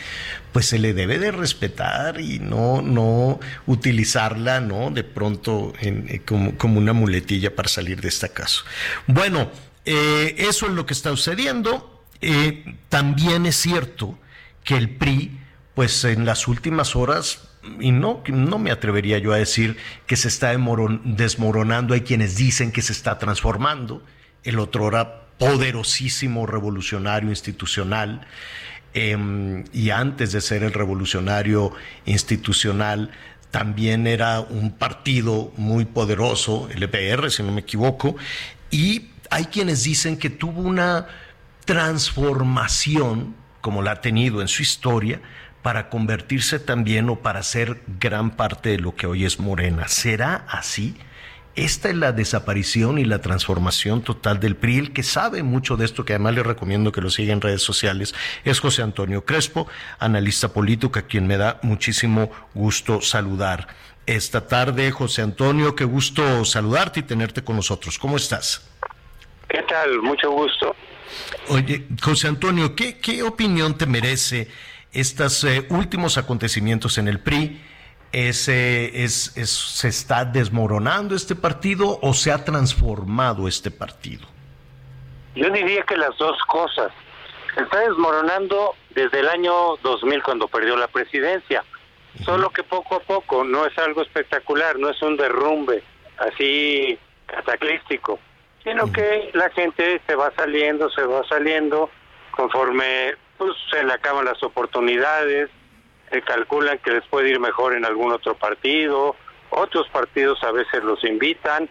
pues 0.51 0.65
se 0.65 0.79
le 0.79 0.93
debe 0.93 1.19
de 1.19 1.31
respetar 1.31 2.19
y 2.19 2.39
no, 2.39 2.81
no 2.81 3.39
utilizarla, 3.67 4.59
¿no? 4.59 4.89
De 4.89 5.03
pronto 5.03 5.73
eh, 5.81 6.21
como, 6.25 6.57
como 6.57 6.79
una 6.79 6.93
muletilla 6.93 7.55
para 7.55 7.69
salir 7.69 8.01
de 8.01 8.07
este 8.07 8.29
caso. 8.29 8.63
Bueno, 9.05 9.51
eh, 9.85 10.35
eso 10.39 10.65
es 10.65 10.71
lo 10.73 10.85
que 10.85 10.93
está 10.93 11.11
sucediendo. 11.11 12.05
Eh, 12.21 12.75
también 12.89 13.45
es 13.45 13.55
cierto 13.55 14.17
que 14.63 14.77
el 14.77 14.89
PRI, 14.89 15.39
pues 15.75 16.03
en 16.05 16.25
las 16.25 16.47
últimas 16.47 16.95
horas, 16.95 17.49
y 17.79 17.91
no, 17.91 18.23
no 18.27 18.57
me 18.57 18.71
atrevería 18.71 19.19
yo 19.19 19.31
a 19.31 19.37
decir 19.37 19.77
que 20.07 20.15
se 20.15 20.27
está 20.27 20.55
desmoronando, 21.03 21.93
hay 21.93 22.01
quienes 22.01 22.35
dicen 22.35 22.71
que 22.71 22.81
se 22.81 22.93
está 22.93 23.19
transformando, 23.19 24.03
el 24.43 24.57
otro 24.57 24.87
era 24.87 25.20
poderosísimo 25.41 26.45
revolucionario 26.45 27.31
institucional, 27.31 28.21
em, 28.93 29.63
y 29.73 29.89
antes 29.89 30.31
de 30.33 30.39
ser 30.39 30.61
el 30.61 30.71
revolucionario 30.71 31.73
institucional, 32.05 33.09
también 33.49 34.05
era 34.05 34.39
un 34.39 34.69
partido 34.69 35.51
muy 35.57 35.85
poderoso, 35.85 36.69
el 36.71 36.83
EPR, 36.83 37.31
si 37.31 37.41
no 37.41 37.51
me 37.51 37.61
equivoco, 37.61 38.15
y 38.69 39.09
hay 39.31 39.45
quienes 39.45 39.83
dicen 39.83 40.17
que 40.17 40.29
tuvo 40.29 40.61
una 40.61 41.07
transformación, 41.65 43.33
como 43.61 43.81
la 43.81 43.93
ha 43.93 44.01
tenido 44.01 44.41
en 44.41 44.47
su 44.47 44.61
historia, 44.61 45.21
para 45.63 45.89
convertirse 45.89 46.59
también 46.59 47.09
o 47.09 47.15
para 47.15 47.41
ser 47.41 47.81
gran 47.99 48.29
parte 48.29 48.69
de 48.69 48.77
lo 48.77 48.95
que 48.95 49.07
hoy 49.07 49.25
es 49.25 49.39
Morena. 49.39 49.87
¿Será 49.87 50.45
así? 50.47 50.97
Esta 51.55 51.89
es 51.89 51.95
la 51.95 52.13
desaparición 52.13 52.97
y 52.97 53.03
la 53.03 53.19
transformación 53.19 54.01
total 54.01 54.39
del 54.39 54.55
PRI. 54.55 54.77
El 54.77 54.93
que 54.93 55.03
sabe 55.03 55.43
mucho 55.43 55.75
de 55.75 55.83
esto, 55.83 56.05
que 56.05 56.13
además 56.13 56.35
le 56.35 56.43
recomiendo 56.43 56.91
que 56.91 57.01
lo 57.01 57.09
siga 57.09 57.33
en 57.33 57.41
redes 57.41 57.61
sociales, 57.61 58.15
es 58.45 58.59
José 58.61 58.83
Antonio 58.83 59.25
Crespo, 59.25 59.67
analista 59.99 60.53
político, 60.53 60.97
a 60.97 61.01
quien 61.01 61.27
me 61.27 61.37
da 61.37 61.59
muchísimo 61.61 62.31
gusto 62.53 63.01
saludar. 63.01 63.67
Esta 64.05 64.47
tarde, 64.47 64.91
José 64.91 65.21
Antonio, 65.23 65.75
qué 65.75 65.83
gusto 65.83 66.45
saludarte 66.45 67.01
y 67.01 67.03
tenerte 67.03 67.43
con 67.43 67.57
nosotros. 67.57 67.99
¿Cómo 67.99 68.15
estás? 68.15 68.69
¿Qué 69.49 69.61
tal? 69.63 70.01
Mucho 70.01 70.31
gusto. 70.31 70.73
Oye, 71.49 71.87
José 72.01 72.29
Antonio, 72.29 72.75
¿qué, 72.75 72.97
qué 72.97 73.23
opinión 73.23 73.77
te 73.77 73.85
merece 73.85 74.47
estos 74.93 75.43
eh, 75.43 75.65
últimos 75.69 76.17
acontecimientos 76.17 76.97
en 76.97 77.09
el 77.09 77.19
PRI? 77.19 77.59
Ese 78.11 79.03
es, 79.03 79.31
¿Se 79.33 79.87
está 79.87 80.25
desmoronando 80.25 81.15
este 81.15 81.35
partido 81.35 81.99
o 82.01 82.13
se 82.13 82.31
ha 82.31 82.43
transformado 82.43 83.47
este 83.47 83.71
partido? 83.71 84.27
Yo 85.35 85.49
diría 85.49 85.83
que 85.83 85.95
las 85.95 86.17
dos 86.17 86.37
cosas. 86.47 86.91
Se 87.55 87.61
está 87.61 87.79
desmoronando 87.79 88.75
desde 88.91 89.19
el 89.19 89.29
año 89.29 89.77
2000 89.83 90.23
cuando 90.23 90.47
perdió 90.47 90.75
la 90.77 90.87
presidencia. 90.87 91.63
Solo 92.25 92.49
que 92.49 92.63
poco 92.63 92.95
a 92.95 92.99
poco, 92.99 93.43
no 93.43 93.65
es 93.65 93.77
algo 93.77 94.01
espectacular, 94.01 94.77
no 94.77 94.89
es 94.89 95.01
un 95.01 95.15
derrumbe 95.15 95.81
así 96.17 96.99
cataclístico, 97.25 98.19
sino 98.63 98.91
que 98.91 99.31
la 99.33 99.49
gente 99.51 100.01
se 100.05 100.15
va 100.15 100.31
saliendo, 100.35 100.89
se 100.89 101.03
va 101.03 101.25
saliendo 101.27 101.89
conforme 102.31 103.15
pues, 103.37 103.51
se 103.71 103.83
le 103.83 103.93
acaban 103.93 104.25
las 104.25 104.41
oportunidades, 104.43 105.49
se 106.11 106.21
calculan 106.21 106.77
que 106.79 106.91
les 106.91 107.05
puede 107.07 107.29
ir 107.29 107.39
mejor 107.39 107.73
en 107.73 107.85
algún 107.85 108.11
otro 108.11 108.35
partido, 108.35 109.15
otros 109.49 109.87
partidos 109.89 110.43
a 110.43 110.51
veces 110.51 110.83
los 110.83 111.03
invitan. 111.03 111.69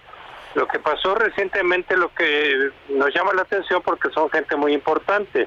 Lo 0.55 0.67
que 0.67 0.79
pasó 0.79 1.15
recientemente, 1.15 1.97
lo 1.97 2.13
que 2.13 2.71
nos 2.89 3.15
llama 3.15 3.33
la 3.35 3.43
atención 3.43 3.83
porque 3.83 4.11
son 4.11 4.31
gente 4.31 4.57
muy 4.57 4.73
importante, 4.73 5.47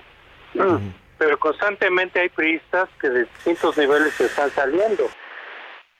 pero 1.17 1.37
constantemente 1.39 2.21
hay 2.21 2.29
priistas 2.29 2.87
que 3.01 3.09
de 3.09 3.25
distintos 3.25 3.77
niveles 3.77 4.13
se 4.13 4.25
están 4.25 4.49
saliendo 4.51 5.09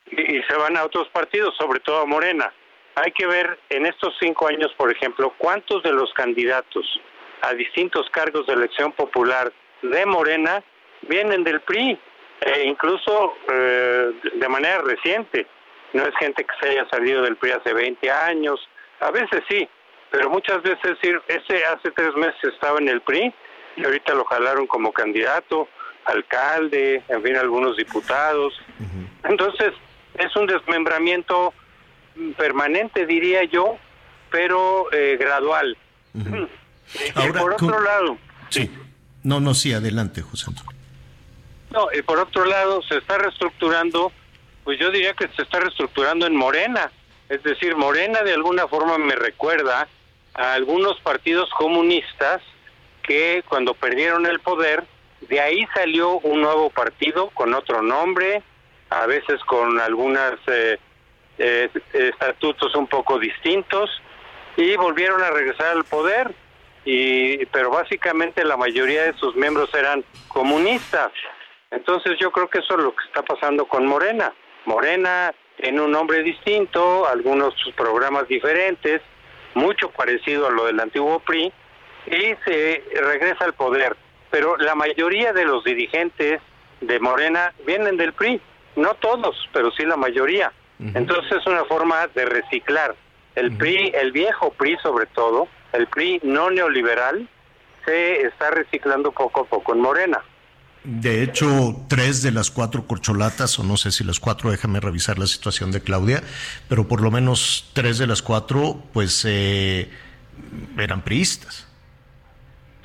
y, 0.05 0.41
se 0.43 0.55
van 0.55 0.77
a 0.77 0.83
otros 0.83 1.09
partidos, 1.09 1.55
sobre 1.57 1.79
todo 1.79 2.01
a 2.01 2.05
Morena. 2.05 2.53
Hay 2.95 3.11
que 3.11 3.25
ver 3.25 3.59
en 3.69 3.87
estos 3.87 4.13
cinco 4.19 4.47
años, 4.47 4.71
por 4.77 4.91
ejemplo, 4.91 5.33
cuántos 5.37 5.81
de 5.83 5.91
los 5.91 6.13
candidatos 6.13 6.85
a 7.41 7.53
distintos 7.53 8.09
cargos 8.11 8.45
de 8.45 8.53
elección 8.53 8.91
popular 8.93 9.51
de 9.81 10.05
Morena 10.05 10.63
vienen 11.01 11.43
del 11.43 11.59
PRI, 11.61 11.99
e 12.45 12.65
incluso 12.65 13.33
eh, 13.51 14.11
de 14.35 14.49
manera 14.49 14.81
reciente. 14.81 15.47
No 15.93 16.03
es 16.05 16.15
gente 16.17 16.43
que 16.43 16.53
se 16.59 16.69
haya 16.69 16.89
salido 16.89 17.21
del 17.21 17.35
PRI 17.35 17.51
hace 17.51 17.73
20 17.73 18.09
años, 18.09 18.59
a 18.99 19.11
veces 19.11 19.43
sí, 19.47 19.67
pero 20.11 20.29
muchas 20.29 20.61
veces 20.63 20.97
ese 21.27 21.65
hace 21.65 21.91
tres 21.91 22.15
meses 22.15 22.43
estaba 22.43 22.79
en 22.79 22.89
el 22.89 23.01
PRI 23.01 23.33
y 23.75 23.85
ahorita 23.85 24.13
lo 24.13 24.25
jalaron 24.25 24.65
como 24.67 24.91
candidato, 24.91 25.67
alcalde, 26.05 27.03
en 27.07 27.23
fin, 27.23 27.35
algunos 27.35 27.77
diputados. 27.77 28.53
Entonces, 29.23 29.73
es 30.15 30.35
un 30.35 30.47
desmembramiento 30.47 31.53
permanente, 32.37 33.05
diría 33.05 33.43
yo, 33.45 33.77
pero 34.31 34.91
eh, 34.91 35.17
gradual. 35.19 35.77
Ahora, 37.15 37.39
por 37.39 37.53
otro 37.53 37.79
lado... 37.81 38.17
Sí. 38.49 38.71
No, 39.23 39.39
no, 39.39 39.53
sí, 39.53 39.73
adelante, 39.73 40.21
José 40.21 40.45
Antonio. 40.49 40.82
No, 41.73 41.87
y 41.91 42.03
por 42.03 42.19
otro 42.19 42.45
lado, 42.45 42.83
se 42.83 42.97
está 42.97 43.17
reestructurando, 43.17 44.11
pues 44.63 44.79
yo 44.79 44.91
diría 44.91 45.15
que 45.15 45.27
se 45.29 45.41
está 45.41 45.59
reestructurando 45.59 46.27
en 46.27 46.35
Morena. 46.35 46.91
Es 47.29 47.41
decir, 47.41 47.75
Morena 47.75 48.21
de 48.21 48.33
alguna 48.33 48.67
forma 48.67 48.99
me 48.99 49.15
recuerda 49.15 49.87
a 50.35 50.53
algunos 50.53 50.99
partidos 51.01 51.49
comunistas 51.57 52.43
que 53.01 53.43
cuando 53.49 53.73
perdieron 53.73 54.27
el 54.27 54.39
poder, 54.39 54.83
de 55.21 55.41
ahí 55.41 55.65
salió 55.73 56.19
un 56.19 56.41
nuevo 56.41 56.69
partido 56.69 57.31
con 57.31 57.55
otro 57.55 57.81
nombre, 57.81 58.43
a 58.91 59.07
veces 59.07 59.39
con 59.45 59.79
algunos 59.79 60.35
eh, 60.45 60.77
eh, 61.39 61.69
estatutos 61.93 62.75
un 62.75 62.85
poco 62.85 63.17
distintos, 63.17 63.89
y 64.57 64.75
volvieron 64.75 65.23
a 65.23 65.31
regresar 65.31 65.75
al 65.75 65.85
poder. 65.85 66.35
Y, 66.85 67.45
pero 67.47 67.71
básicamente 67.71 68.45
la 68.45 68.57
mayoría 68.57 69.05
de 69.05 69.13
sus 69.13 69.35
miembros 69.35 69.73
eran 69.73 70.05
comunistas. 70.27 71.11
Entonces 71.73 72.17
yo 72.19 72.31
creo 72.31 72.49
que 72.49 72.59
eso 72.59 72.77
es 72.77 72.83
lo 72.83 72.95
que 72.95 73.05
está 73.05 73.23
pasando 73.23 73.65
con 73.65 73.85
Morena. 73.85 74.31
Morena 74.65 75.33
tiene 75.59 75.81
un 75.81 75.91
nombre 75.91 76.21
distinto, 76.21 77.07
algunos 77.07 77.53
sus 77.55 77.73
programas 77.73 78.27
diferentes, 78.27 79.01
mucho 79.55 79.89
parecido 79.89 80.47
a 80.47 80.51
lo 80.51 80.65
del 80.65 80.79
antiguo 80.79 81.19
PRI, 81.19 81.51
y 82.07 82.35
se 82.45 82.83
regresa 82.95 83.45
al 83.45 83.53
poder. 83.53 83.95
Pero 84.29 84.55
la 84.57 84.75
mayoría 84.75 85.33
de 85.33 85.45
los 85.45 85.63
dirigentes 85.63 86.41
de 86.81 86.99
Morena 86.99 87.53
vienen 87.65 87.97
del 87.97 88.13
PRI, 88.13 88.39
no 88.75 88.93
todos, 88.95 89.35
pero 89.51 89.71
sí 89.71 89.85
la 89.85 89.97
mayoría. 89.97 90.51
Entonces 90.95 91.31
es 91.31 91.47
una 91.47 91.63
forma 91.65 92.07
de 92.07 92.25
reciclar. 92.25 92.95
El 93.35 93.55
PRI, 93.57 93.93
el 93.95 94.11
viejo 94.11 94.51
PRI 94.51 94.77
sobre 94.83 95.05
todo, 95.07 95.47
el 95.71 95.87
PRI 95.87 96.19
no 96.23 96.51
neoliberal, 96.51 97.27
se 97.85 98.21
está 98.21 98.51
reciclando 98.51 99.11
poco 99.11 99.41
a 99.41 99.45
poco 99.45 99.73
en 99.73 99.79
Morena. 99.79 100.21
De 100.83 101.23
hecho, 101.23 101.77
tres 101.87 102.21
de 102.21 102.31
las 102.31 102.51
cuatro 102.51 102.85
corcholatas, 102.85 103.57
o 103.57 103.63
no 103.63 103.77
sé 103.77 103.91
si 103.91 104.03
las 104.03 104.19
cuatro, 104.19 104.51
déjame 104.51 104.81
revisar 104.81 105.17
la 105.17 105.27
situación 105.27 105.71
de 105.71 105.81
Claudia, 105.81 106.21
pero 106.67 106.87
por 106.89 107.01
lo 107.01 107.09
menos 107.09 107.69
tres 107.73 107.97
de 107.97 108.07
las 108.07 108.21
cuatro, 108.21 108.83
pues 108.91 109.23
eh, 109.25 109.89
eran 110.77 111.01
priistas. 111.01 111.67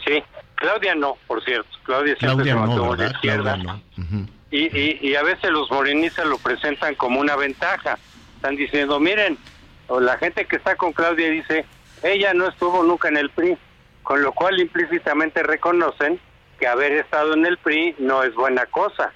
Sí, 0.07 0.23
Claudia 0.55 0.95
no, 0.95 1.17
por 1.27 1.45
cierto. 1.45 1.69
Claudia 1.83 2.15
siempre 2.17 2.45
se 2.45 2.55
mantuvo 2.55 2.95
de 2.95 3.07
izquierda. 3.07 3.59
y, 4.53 5.09
y, 5.09 5.15
a 5.17 5.23
veces 5.25 5.51
los 5.51 5.69
morenistas 5.71 6.25
lo 6.27 6.39
presentan 6.39 6.95
como 6.95 7.19
una 7.19 7.35
ventaja. 7.35 7.99
Están 8.37 8.55
diciendo, 8.55 9.01
miren, 9.01 9.37
o 9.89 9.99
la 9.99 10.17
gente 10.19 10.45
que 10.47 10.55
está 10.55 10.77
con 10.77 10.93
Claudia 10.93 11.31
dice, 11.31 11.65
ella 12.05 12.33
no 12.33 12.49
estuvo 12.49 12.85
nunca 12.85 13.09
en 13.09 13.17
el 13.17 13.31
PRI, 13.31 13.59
con 14.05 14.23
lo 14.23 14.33
cual 14.33 14.61
implícitamente 14.61 15.43
reconocen 15.43 16.21
que 16.59 16.67
haber 16.67 16.93
estado 16.93 17.35
en 17.35 17.47
el 17.47 17.59
PRI 17.59 17.95
no 17.99 18.23
es 18.23 18.35
buena 18.35 18.67
cosa. 18.67 19.13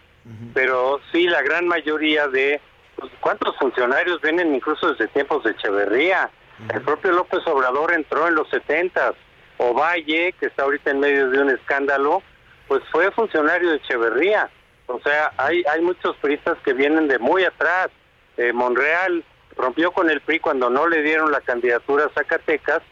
Pero 0.54 1.00
sí, 1.10 1.26
la 1.26 1.42
gran 1.42 1.66
mayoría 1.66 2.28
de... 2.28 2.60
Pues, 2.96 3.10
¿Cuántos 3.20 3.56
funcionarios 3.56 4.20
vienen 4.20 4.54
incluso 4.54 4.92
desde 4.92 5.08
tiempos 5.08 5.42
de 5.42 5.50
Echeverría? 5.50 6.30
El 6.72 6.82
propio 6.82 7.10
López 7.10 7.40
Obrador 7.46 7.92
entró 7.92 8.28
en 8.28 8.36
los 8.36 8.48
70 8.50 9.14
Ovalle, 9.58 10.32
que 10.38 10.46
está 10.46 10.62
ahorita 10.62 10.90
en 10.90 11.00
medio 11.00 11.30
de 11.30 11.40
un 11.40 11.50
escándalo, 11.50 12.22
pues 12.68 12.82
fue 12.92 13.10
funcionario 13.10 13.70
de 13.70 13.76
Echeverría. 13.76 14.48
O 14.86 15.00
sea, 15.00 15.32
hay, 15.36 15.64
hay 15.70 15.80
muchos 15.80 16.16
priistas 16.18 16.56
que 16.64 16.72
vienen 16.72 17.08
de 17.08 17.18
muy 17.18 17.44
atrás. 17.44 17.88
Eh, 18.36 18.52
Monreal 18.52 19.24
rompió 19.56 19.92
con 19.92 20.08
el 20.10 20.20
PRI 20.20 20.40
cuando 20.40 20.70
no 20.70 20.86
le 20.86 21.02
dieron 21.02 21.32
la 21.32 21.40
candidatura 21.40 22.06
a 22.06 22.10
Zacatecas, 22.10 22.82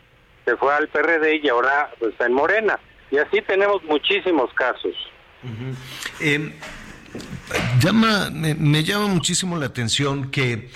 se 0.44 0.56
fue 0.56 0.74
al 0.74 0.88
PRD 0.88 1.36
y 1.36 1.48
ahora 1.48 1.90
pues, 1.98 2.12
está 2.12 2.26
en 2.26 2.32
Morena. 2.32 2.78
Y 3.10 3.18
así 3.18 3.42
tenemos 3.42 3.82
muchísimos 3.84 4.52
casos. 4.54 4.94
Em, 6.20 6.52
llama, 7.80 8.30
me, 8.30 8.84
llama 8.84 9.06
muchísimo 9.06 9.56
la 9.56 9.66
atención 9.66 10.30
que 10.30 10.70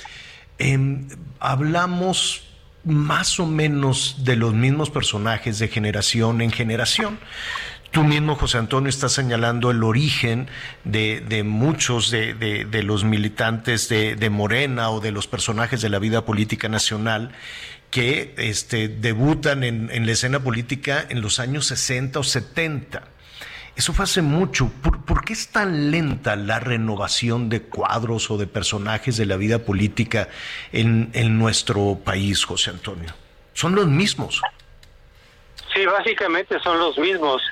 em, 0.59 1.09
hablamos 1.39 2.49
más 2.85 3.41
o 3.41 3.47
menos 3.47 4.25
de 4.25 4.37
los 4.37 4.53
mismos 4.53 4.91
personajes 4.91 5.59
de 5.59 5.69
generación 5.69 6.41
en 6.41 6.51
generación. 6.51 7.19
Tú 7.95 8.03
mismo, 8.03 8.35
José 8.35 8.59
Antonio, 8.59 8.89
estás 8.89 9.13
señalando 9.13 9.71
el 9.71 9.85
origen 9.85 10.49
de, 10.83 11.43
muchos 11.45 12.11
de, 12.11 12.83
los 12.83 13.05
militantes 13.05 13.89
de, 13.89 14.31
Morena 14.31 14.91
o 14.91 14.99
de 14.99 15.13
los 15.13 15.29
personajes 15.29 15.81
de 15.81 15.89
la 15.89 16.01
vida 16.01 16.25
política 16.25 16.69
nacional 16.69 17.31
que 17.95 18.35
este, 18.39 18.89
debutan 18.89 19.63
en, 19.63 19.89
en 19.93 20.05
la 20.05 20.13
escena 20.13 20.41
política 20.41 21.07
en 21.09 21.21
los 21.21 21.39
años 21.39 21.67
60 21.67 22.19
o 22.19 22.25
70 22.25 23.15
eso 23.77 23.93
fue 23.93 24.05
hace 24.05 24.23
mucho. 24.23 24.71
¿Por, 24.83 25.25
qué 25.25 25.33
es 25.33 25.49
tan 25.49 25.91
lenta 25.91 26.37
la 26.37 26.61
renovación 26.61 27.49
de 27.49 27.63
cuadros 27.63 28.31
o 28.31 28.39
de 28.39 28.47
personajes 28.47 29.17
de 29.17 29.27
la 29.27 29.37
vida 29.37 29.59
política 29.59 30.29
en, 30.73 31.11
nuestro 31.39 31.99
país, 32.05 32.45
José 32.45 32.71
Antonio? 32.71 33.11
Son 33.53 33.75
los 33.75 33.87
mismos. 33.87 34.41
Sí, 35.75 35.85
básicamente 35.87 36.61
son 36.61 36.79
los 36.79 36.97
mismos. 36.99 37.43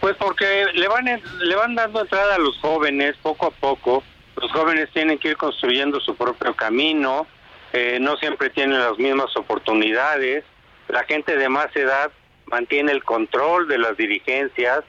Pues 0.00 0.14
porque 0.16 0.66
le 0.74 0.86
van, 0.86 1.04
le 1.40 1.56
van 1.56 1.74
dando 1.74 2.00
entrada 2.00 2.36
a 2.36 2.38
los 2.38 2.56
jóvenes 2.58 3.16
poco 3.20 3.46
a 3.46 3.50
poco. 3.50 4.04
Los 4.40 4.52
jóvenes 4.52 4.88
tienen 4.92 5.18
que 5.18 5.30
ir 5.30 5.36
construyendo 5.36 6.00
su 6.00 6.14
propio 6.14 6.54
camino, 6.54 7.26
eh, 7.72 7.98
no 8.00 8.16
siempre 8.16 8.50
tienen 8.50 8.78
las 8.78 8.98
mismas 8.98 9.36
oportunidades. 9.36 10.44
La 10.88 11.04
gente 11.04 11.36
de 11.36 11.48
más 11.48 11.74
edad 11.76 12.10
mantiene 12.46 12.92
el 12.92 13.02
control 13.04 13.68
de 13.68 13.78
las 13.78 13.96
dirigencias 13.96 14.84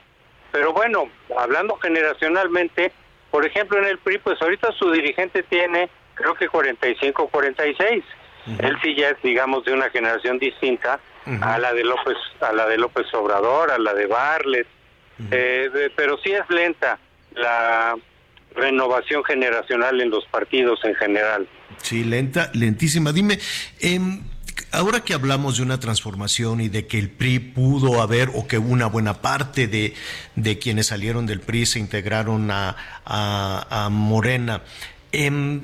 pero 0.54 0.72
bueno, 0.72 1.10
hablando 1.36 1.74
generacionalmente, 1.78 2.92
por 3.32 3.44
ejemplo 3.44 3.76
en 3.76 3.86
el 3.86 3.98
PRI, 3.98 4.18
pues 4.18 4.40
ahorita 4.40 4.70
su 4.78 4.92
dirigente 4.92 5.42
tiene 5.42 5.90
creo 6.14 6.36
que 6.36 6.46
45 6.46 7.26
46. 7.26 8.04
Él 8.60 8.76
sí 8.80 8.94
ya 8.94 9.08
es 9.08 9.20
digamos 9.20 9.64
de 9.64 9.72
una 9.72 9.90
generación 9.90 10.38
distinta 10.38 11.00
a 11.40 11.58
la 11.58 11.72
de 11.72 11.82
López 11.82 12.16
a 12.40 12.52
la 12.52 12.68
de 12.68 12.78
López 12.78 13.12
Obrador, 13.14 13.72
a 13.72 13.78
la 13.78 13.94
de 13.94 14.06
Barlet. 14.06 14.68
Eh, 15.32 15.90
pero 15.96 16.18
sí 16.18 16.30
es 16.30 16.48
lenta 16.48 17.00
la 17.34 17.96
renovación 18.54 19.24
generacional 19.24 20.00
en 20.00 20.10
los 20.10 20.24
partidos 20.26 20.84
en 20.84 20.94
general. 20.94 21.48
Sí, 21.82 22.04
lenta, 22.04 22.50
lentísima. 22.54 23.12
Dime, 23.12 23.38
eh, 23.80 24.20
ahora 24.72 25.00
que 25.00 25.14
hablamos 25.14 25.56
de 25.56 25.62
una 25.62 25.78
transformación 25.80 26.60
y 26.60 26.68
de 26.68 26.86
que 26.86 26.98
el 26.98 27.10
PRI 27.10 27.38
pudo 27.38 28.02
haber 28.02 28.30
o 28.34 28.46
que 28.46 28.58
una 28.58 28.86
buena 28.86 29.20
parte 29.20 29.66
de, 29.66 30.58
quienes 30.58 30.88
salieron 30.88 31.26
del 31.26 31.40
PRI 31.40 31.66
se 31.66 31.78
integraron 31.78 32.50
a, 32.50 33.88
Morena, 33.90 34.62
em, 35.12 35.62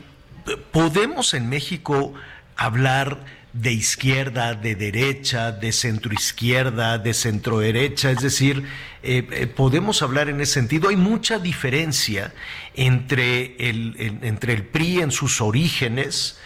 ¿podemos 0.72 1.34
en 1.34 1.48
México 1.48 2.14
hablar 2.56 3.24
de 3.52 3.72
izquierda, 3.72 4.54
de 4.54 4.74
derecha, 4.76 5.52
de 5.52 5.72
centroizquierda, 5.72 6.98
de 6.98 7.14
centroderecha, 7.14 8.10
es 8.10 8.20
decir, 8.20 8.64
eh, 9.02 9.26
eh, 9.30 9.46
podemos 9.46 10.02
hablar 10.02 10.28
en 10.28 10.40
ese 10.40 10.54
sentido. 10.54 10.88
Hay 10.88 10.96
mucha 10.96 11.38
diferencia 11.38 12.32
entre 12.74 13.56
el, 13.58 14.20
entre 14.22 14.52
el 14.52 14.64
PRI 14.66 15.00
en 15.00 15.10
sus 15.10 15.40
orígenes 15.40 16.40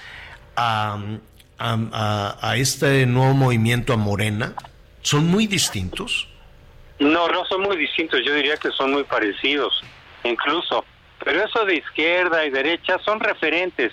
a, 0.57 0.99
a, 1.59 2.57
este 2.57 3.07
nuevo 3.07 3.35
movimiento 3.35 3.93
a 3.93 3.97
Morena. 3.97 4.55
¿Son 5.03 5.27
muy 5.27 5.47
distintos? 5.47 6.29
No, 6.99 7.29
no 7.29 7.45
son 7.47 7.63
muy 7.63 7.77
distintos, 7.77 8.21
yo 8.25 8.35
diría 8.35 8.57
que 8.57 8.71
son 8.71 8.93
muy 8.93 9.05
parecidos, 9.05 9.83
incluso. 10.23 10.85
Pero 11.23 11.45
eso 11.45 11.65
de 11.65 11.77
izquierda 11.77 12.47
y 12.47 12.51
derecha 12.51 12.99
son 13.05 13.21
referentes 13.21 13.93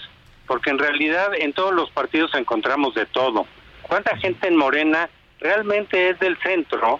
porque 0.52 0.70
en 0.70 0.80
realidad 0.80 1.32
en 1.34 1.54
todos 1.54 1.74
los 1.74 1.90
partidos 1.92 2.36
encontramos 2.36 2.94
de 2.94 3.06
todo. 3.06 3.48
¿Cuánta 3.84 4.18
gente 4.18 4.50
en 4.50 4.58
Morena 4.58 5.10
realmente 5.40 6.10
es 6.10 6.20
del 6.20 6.38
centro? 6.40 7.00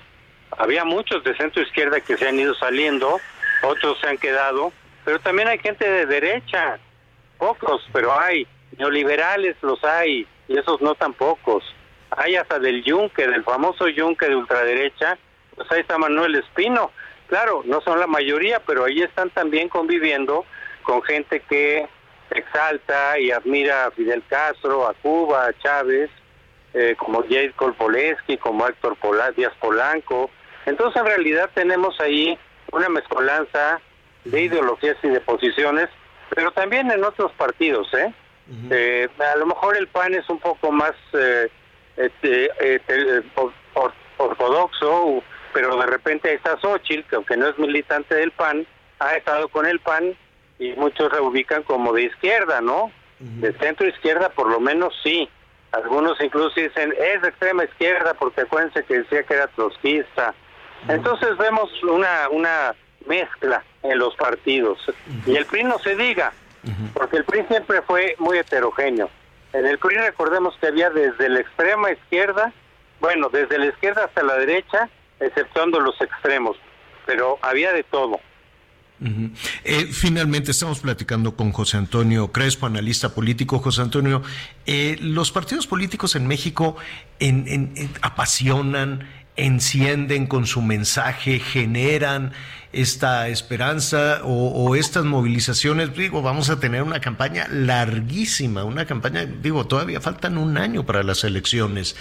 Había 0.52 0.86
muchos 0.86 1.22
de 1.26 1.36
centro 1.36 1.62
izquierda 1.62 2.00
que 2.00 2.16
se 2.16 2.30
han 2.30 2.40
ido 2.40 2.56
saliendo, 2.56 3.20
otros 3.64 4.00
se 4.00 4.08
han 4.08 4.18
quedado, 4.18 4.72
pero 5.04 5.20
también 5.20 5.50
hay 5.50 5.60
gente 5.60 5.86
de 5.86 6.06
derecha, 6.06 6.80
pocos, 7.38 7.86
pero 7.92 8.18
hay, 8.18 8.48
neoliberales 8.78 9.58
los 9.62 9.84
hay, 9.84 10.26
y 10.48 10.58
esos 10.58 10.80
no 10.80 10.96
tan 10.96 11.12
pocos. 11.12 11.62
Hay 12.12 12.38
hasta 12.38 12.58
del 12.58 12.86
Yunque, 12.86 13.28
del 13.28 13.44
famoso 13.44 13.90
Yunque 13.90 14.30
de 14.30 14.38
ultraderecha, 14.38 15.18
pues 15.58 15.70
ahí 15.74 15.82
está 15.82 15.98
Manuel 15.98 16.36
Espino. 16.36 16.92
Claro, 17.28 17.64
no 17.66 17.82
son 17.82 18.00
la 18.00 18.08
mayoría, 18.08 18.62
pero 18.62 18.86
ahí 18.86 19.02
están 19.02 19.30
también 19.30 19.68
conviviendo 19.68 20.46
con 20.84 21.02
gente 21.02 21.42
que 21.50 21.90
exalta 22.32 23.20
y 23.20 23.32
admira 23.32 23.86
a 23.86 23.92
Fidel 23.92 24.24
Castro, 24.28 24.88
a 24.88 24.94
Cuba, 24.94 25.48
a 25.48 25.54
Chávez, 25.60 26.10
eh, 26.74 26.96
como 26.98 27.22
Jade 27.24 27.54
Kolpoleski, 27.56 28.38
como 28.38 28.68
Héctor 28.68 28.98
Díaz 29.36 29.54
Polanco. 29.60 30.30
Entonces, 30.66 31.02
en 31.02 31.08
realidad 31.08 31.50
tenemos 31.54 32.00
ahí 32.00 32.38
una 32.72 32.90
mezcolanza 32.90 33.82
de 34.24 34.42
ideologías 34.42 34.98
y 35.04 35.10
de 35.10 35.20
posiciones, 35.20 35.90
pero 36.30 36.52
también 36.52 36.90
en 36.92 37.04
otros 37.04 37.32
partidos, 37.34 37.94
¿eh? 37.94 38.14
eh 38.70 39.08
a 39.20 39.36
lo 39.38 39.48
mejor 39.48 39.76
el 39.76 39.88
PAN 39.88 40.14
es 40.14 40.30
un 40.30 40.40
poco 40.40 40.72
más 40.72 40.94
eh, 41.14 41.50
este, 41.98 42.50
ortodoxo, 44.18 45.24
pero 45.54 45.76
de 45.76 45.86
repente 45.88 46.34
está 46.34 46.58
Xochitl, 46.60 47.08
que 47.10 47.16
aunque 47.16 47.36
no 47.36 47.48
es 47.48 47.58
militante 47.58 48.16
del 48.16 48.32
PAN, 48.32 48.66
ha 49.00 49.16
estado 49.16 49.50
con 49.50 49.66
el 49.66 49.80
PAN 49.80 50.16
y 50.62 50.74
muchos 50.74 51.12
reubican 51.12 51.64
como 51.64 51.92
de 51.92 52.04
izquierda, 52.04 52.62
¿no? 52.62 52.92
De 53.20 53.52
centro 53.54 53.88
izquierda 53.88 54.30
por 54.30 54.48
lo 54.48 54.60
menos 54.60 54.94
sí. 55.04 55.28
Algunos 55.72 56.22
incluso 56.22 56.60
dicen 56.60 56.94
es 56.98 57.22
de 57.22 57.30
extrema 57.30 57.64
izquierda 57.64 58.14
porque 58.14 58.42
acuérdense 58.42 58.84
que 58.84 59.00
decía 59.00 59.24
que 59.24 59.34
era 59.34 59.48
trotskista. 59.48 60.36
Entonces 60.88 61.36
vemos 61.38 61.72
una 61.84 62.30
una 62.30 62.76
mezcla 63.08 63.64
en 63.82 63.98
los 63.98 64.16
partidos. 64.16 64.80
Y 65.26 65.36
el 65.36 65.46
PRI 65.46 65.64
no 65.64 65.80
se 65.80 65.96
diga, 65.96 66.32
porque 66.94 67.18
el 67.18 67.26
PRI 67.26 67.44
siempre 67.48 67.82
fue 67.82 68.16
muy 68.20 68.38
heterogéneo. 68.38 69.10
En 69.54 69.66
el 69.66 69.80
PRI 69.80 69.98
recordemos 69.98 70.56
que 70.62 70.68
había 70.68 70.92
desde 70.92 71.28
la 71.30 71.40
extrema 71.40 71.92
izquierda, 71.92 72.54
bueno, 73.00 73.30
desde 73.30 73.58
la 73.58 73.66
izquierda 73.66 74.06
hasta 74.06 74.22
la 74.22 74.36
derecha, 74.36 74.90
exceptuando 75.20 75.80
los 75.80 76.00
extremos, 76.02 76.56
pero 77.08 77.40
había 77.42 77.74
de 77.74 77.84
todo. 77.84 78.20
Eh, 79.64 79.88
finalmente 79.92 80.52
estamos 80.52 80.80
platicando 80.80 81.36
con 81.36 81.52
José 81.52 81.78
Antonio 81.78 82.32
Crespo, 82.32 82.68
analista 82.68 83.14
político. 83.16 83.60
José 83.60 83.82
Antonio, 83.82 84.22
eh, 84.66 84.98
los 85.02 85.32
partidos 85.32 85.66
políticos 85.66 86.16
en 86.16 86.28
México 86.28 86.76
apasionan, 88.02 89.08
encienden 89.36 90.28
con 90.28 90.46
su 90.46 90.62
mensaje, 90.62 91.40
generan 91.40 92.34
esta 92.74 93.28
esperanza 93.28 94.22
o, 94.24 94.76
estas 94.76 95.04
movilizaciones, 95.04 95.94
digo, 95.94 96.22
vamos 96.22 96.50
a 96.50 96.60
tener 96.60 96.84
una 96.84 97.02
campaña 97.02 97.48
larguísima, 97.50 98.64
una 98.64 98.86
campaña, 98.86 99.26
digo, 99.26 99.68
todavía 99.68 100.00
faltan 100.00 100.38
un 100.38 100.58
año 100.58 100.86
para 100.86 101.04
las 101.04 101.26
elecciones, 101.26 101.98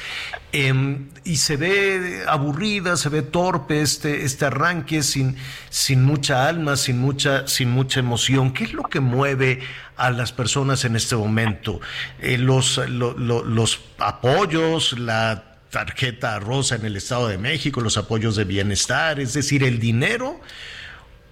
em, 0.52 1.08
y 1.24 1.36
se 1.36 1.56
ve 1.56 2.22
aburrida, 2.28 2.96
se 2.96 3.08
ve 3.08 3.22
torpe 3.22 3.82
este, 3.82 4.24
este 4.24 4.44
arranque 4.44 5.02
sin, 5.02 5.36
sin 5.70 6.04
mucha 6.04 6.48
alma, 6.48 6.76
sin 6.76 6.98
mucha, 6.98 7.48
sin 7.48 7.70
mucha 7.70 7.98
emoción. 7.98 8.52
¿Qué 8.52 8.64
es 8.64 8.72
lo 8.72 8.84
que 8.84 9.00
mueve 9.00 9.60
a 9.96 10.10
las 10.10 10.32
personas 10.32 10.84
en 10.84 10.94
este 10.94 11.16
momento? 11.16 11.80
Eh, 12.20 12.38
los, 12.38 12.78
los 12.88 13.80
apoyos, 13.98 14.96
la 14.98 15.49
tarjeta 15.70 16.38
rosa 16.40 16.74
en 16.74 16.84
el 16.84 16.96
Estado 16.96 17.28
de 17.28 17.38
México, 17.38 17.80
los 17.80 17.96
apoyos 17.96 18.36
de 18.36 18.44
bienestar, 18.44 19.20
es 19.20 19.32
decir, 19.32 19.62
el 19.62 19.78
dinero 19.78 20.40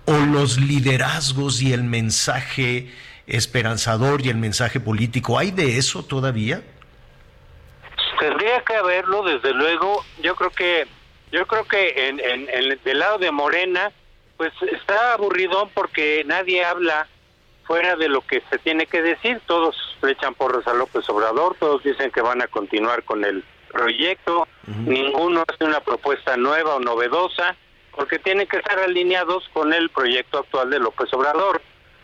o 0.06 0.16
los 0.16 0.58
liderazgos 0.58 1.60
y 1.60 1.72
el 1.72 1.82
mensaje 1.82 2.90
esperanzador 3.26 4.24
y 4.24 4.30
el 4.30 4.36
mensaje 4.36 4.80
político. 4.80 5.38
¿Hay 5.38 5.50
de 5.50 5.76
eso 5.76 6.02
todavía? 6.02 6.62
Tendría 8.18 8.62
que 8.62 8.74
haberlo, 8.74 9.22
desde 9.22 9.52
luego. 9.52 10.04
Yo 10.22 10.34
creo 10.34 10.50
que, 10.50 10.86
yo 11.30 11.46
creo 11.46 11.64
que 11.64 12.08
en, 12.08 12.16
del 12.84 12.98
lado 12.98 13.18
de 13.18 13.30
Morena, 13.30 13.92
pues 14.36 14.52
está 14.72 15.12
aburridón 15.12 15.68
porque 15.74 16.22
nadie 16.26 16.64
habla 16.64 17.06
fuera 17.66 17.96
de 17.96 18.08
lo 18.08 18.22
que 18.22 18.42
se 18.50 18.58
tiene 18.58 18.86
que 18.86 19.02
decir. 19.02 19.42
Todos 19.46 19.76
le 20.02 20.12
echan 20.12 20.34
porras 20.34 20.66
a 20.66 20.72
López 20.72 21.08
Obrador, 21.10 21.54
todos 21.60 21.82
dicen 21.82 22.10
que 22.10 22.22
van 22.22 22.40
a 22.40 22.48
continuar 22.48 23.02
con 23.04 23.24
el 23.24 23.44
proyecto, 23.68 24.46
ninguno 24.66 25.44
hace 25.46 25.64
una 25.64 25.80
propuesta 25.80 26.36
nueva 26.36 26.76
o 26.76 26.80
novedosa, 26.80 27.56
porque 27.92 28.18
tienen 28.18 28.46
que 28.46 28.58
estar 28.58 28.78
alineados 28.78 29.48
con 29.52 29.72
el 29.72 29.88
proyecto 29.90 30.38
actual 30.38 30.70
de 30.70 30.78
López 30.78 31.12
Obrador. 31.12 31.60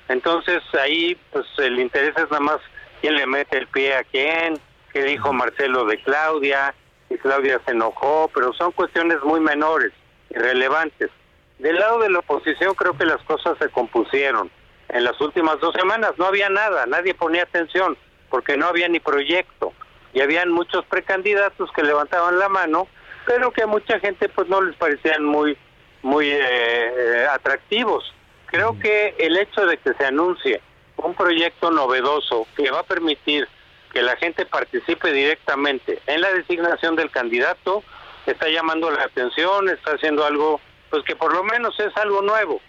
Entonces 0.09 0.63
ahí 0.81 1.17
pues 1.31 1.47
el 1.59 1.79
interés 1.79 2.15
es 2.17 2.31
nada 2.31 2.41
más 2.41 2.59
quién 3.01 3.15
le 3.15 3.27
mete 3.27 3.59
el 3.59 3.67
pie 3.69 3.95
a 3.95 4.05
quién, 4.05 4.59
qué 4.93 5.03
dijo 5.05 5.33
Marcelo 5.33 5.85
de 5.85 6.03
Claudia, 6.03 6.75
y 7.11 7.17
Claudia 7.17 7.61
se 7.65 7.73
enojó, 7.73 8.31
pero 8.35 8.53
son 8.55 8.73
cuestiones 8.73 9.23
muy 9.23 9.41
menores, 9.41 9.93
irrelevantes. 10.31 11.11
Del 11.59 11.77
lado 11.77 12.01
de 12.01 12.11
la 12.11 12.19
oposición 12.19 12.75
creo 12.75 12.97
que 12.97 13.05
las 13.05 13.23
cosas 13.23 13.57
se 13.59 13.69
compusieron. 13.69 14.51
En 14.89 15.05
las 15.05 15.21
últimas 15.21 15.61
dos 15.61 15.75
semanas 15.75 16.13
no 16.19 16.27
había 16.27 16.49
nada, 16.49 16.87
nadie 16.87 17.15
ponía 17.15 17.45
atención, 17.45 17.97
porque 18.31 18.57
no 18.57 18.67
había 18.67 18.89
ni 18.89 19.01
proyecto 19.01 19.73
y 20.15 20.21
habían 20.21 20.51
muchos 20.51 20.87
precandidatos 20.87 21.71
que 21.73 21.83
levantaban 21.83 22.39
la 22.39 22.49
mano, 22.49 22.89
pero 23.27 23.51
que 23.51 23.65
a 23.65 23.67
mucha 23.67 23.99
gente 23.99 24.29
pues 24.29 24.49
no 24.49 24.63
les 24.63 24.77
parecían 24.77 25.25
muy 25.25 25.59
muy 26.03 26.29
eh, 26.29 26.39
eh, 26.41 27.27
atractivos. 27.31 28.15
Creo 28.47 28.79
que 28.79 29.15
el 29.19 29.37
hecho 29.37 29.67
de 29.67 29.79
que 29.79 29.95
se 29.95 30.07
anuncie 30.07 30.61
un 30.97 31.15
proyecto 31.15 31.71
novedoso 31.71 32.47
que 32.57 32.71
va 32.71 32.81
a 32.81 32.85
permitir 32.85 33.49
que 33.93 34.03
la 34.03 34.17
gente 34.17 34.47
participe 34.47 35.13
directamente 35.13 36.01
en 36.07 36.21
la 36.21 36.31
designación 36.33 36.95
del 36.95 37.11
candidato 37.11 37.83
está 38.27 38.49
llamando 38.49 38.91
la 38.91 39.03
atención, 39.03 39.69
está 39.69 39.93
haciendo 39.93 40.25
algo 40.25 40.61
pues 40.91 41.03
que 41.05 41.17
por 41.17 41.33
lo 41.33 41.43
menos 41.43 41.79
es 41.81 41.97
algo 41.97 42.23
nuevo. 42.23 42.61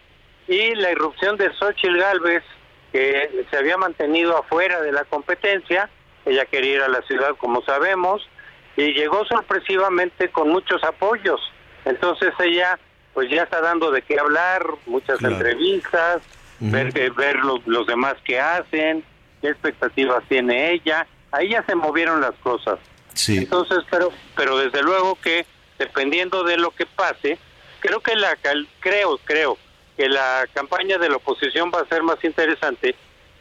Y 0.47 0.73
la 0.75 0.91
irrupción 0.91 1.37
de 1.37 1.53
Xochitl 1.53 1.97
Galvez, 1.97 2.43
que 2.91 3.45
se 3.49 3.57
había 3.57 3.77
mantenido 3.77 4.37
afuera 4.37 4.81
de 4.81 4.91
la 4.91 5.03
competencia, 5.03 5.89
ella 6.25 6.45
quería 6.45 6.75
ir 6.75 6.81
a 6.81 6.87
la 6.87 7.01
ciudad, 7.03 7.35
como 7.37 7.61
sabemos, 7.63 8.27
y 8.75 8.93
llegó 8.93 9.25
sorpresivamente 9.25 10.29
con 10.29 10.49
muchos 10.49 10.83
apoyos. 10.83 11.39
Entonces 11.85 12.33
ella 12.39 12.79
pues 13.13 13.29
ya 13.29 13.43
está 13.43 13.61
dando 13.61 13.91
de 13.91 14.01
qué 14.01 14.19
hablar, 14.19 14.65
muchas 14.85 15.23
entrevistas, 15.23 16.21
ver, 16.59 16.91
ver 17.13 17.37
los, 17.37 17.65
los 17.65 17.87
demás 17.87 18.15
que 18.25 18.39
hacen, 18.39 19.05
qué 19.41 19.49
expectativas 19.49 20.23
tiene 20.27 20.71
ella. 20.71 21.07
Ahí 21.31 21.49
ya 21.49 21.63
se 21.65 21.75
movieron 21.75 22.19
las 22.19 22.33
cosas. 22.43 22.77
Sí. 23.13 23.37
Entonces, 23.37 23.79
pero, 23.89 24.11
pero 24.35 24.57
desde 24.57 24.83
luego 24.83 25.15
que 25.21 25.45
dependiendo 25.79 26.43
de 26.43 26.57
lo 26.57 26.71
que 26.71 26.85
pase, 26.85 27.37
creo 27.79 28.01
que 28.01 28.15
la 28.15 28.37
creo, 28.81 29.17
creo 29.23 29.57
que 29.95 30.09
la 30.09 30.45
campaña 30.53 30.97
de 30.97 31.09
la 31.09 31.15
oposición 31.15 31.71
va 31.73 31.81
a 31.81 31.87
ser 31.87 32.03
más 32.03 32.21
interesante 32.23 32.95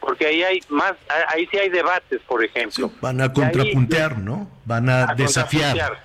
porque 0.05 0.26
ahí 0.26 0.43
hay 0.43 0.60
más, 0.68 0.93
ahí 1.28 1.48
sí 1.51 1.56
hay 1.56 1.70
debates, 1.70 2.20
por 2.28 2.44
ejemplo. 2.44 2.93
van 3.01 3.20
a 3.20 3.32
contrapuntear, 3.32 4.18
¿no? 4.18 4.51
Van 4.64 4.89
a, 4.89 5.14
desafiar. 5.14 5.98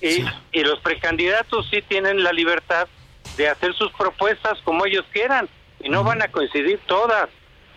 y, 0.00 0.24
y 0.52 0.62
los 0.62 0.80
precandidatos 0.80 1.68
sí 1.70 1.82
tienen 1.86 2.22
la 2.22 2.32
libertad 2.32 2.88
de 3.36 3.48
hacer 3.48 3.74
sus 3.74 3.92
propuestas 3.92 4.58
como 4.64 4.86
ellos 4.86 5.04
quieran 5.12 5.48
y 5.80 5.88
no 5.88 6.02
van 6.02 6.22
a 6.22 6.28
coincidir 6.28 6.80
todas. 6.86 7.28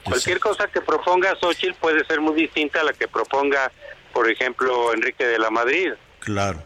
Cualquier 0.04 0.40
cosa 0.40 0.68
que 0.68 0.80
proponga 0.80 1.36
Xochitl 1.42 1.74
puede 1.74 2.06
ser 2.06 2.22
muy 2.22 2.36
distinta 2.36 2.80
a 2.80 2.84
la 2.86 2.94
que 2.94 3.10
proponga, 3.10 3.70
por 4.14 4.32
ejemplo, 4.32 4.94
Enrique 4.94 5.26
de 5.26 5.38
la 5.38 5.50
Madrid. 5.50 5.92
Claro. 6.20 6.64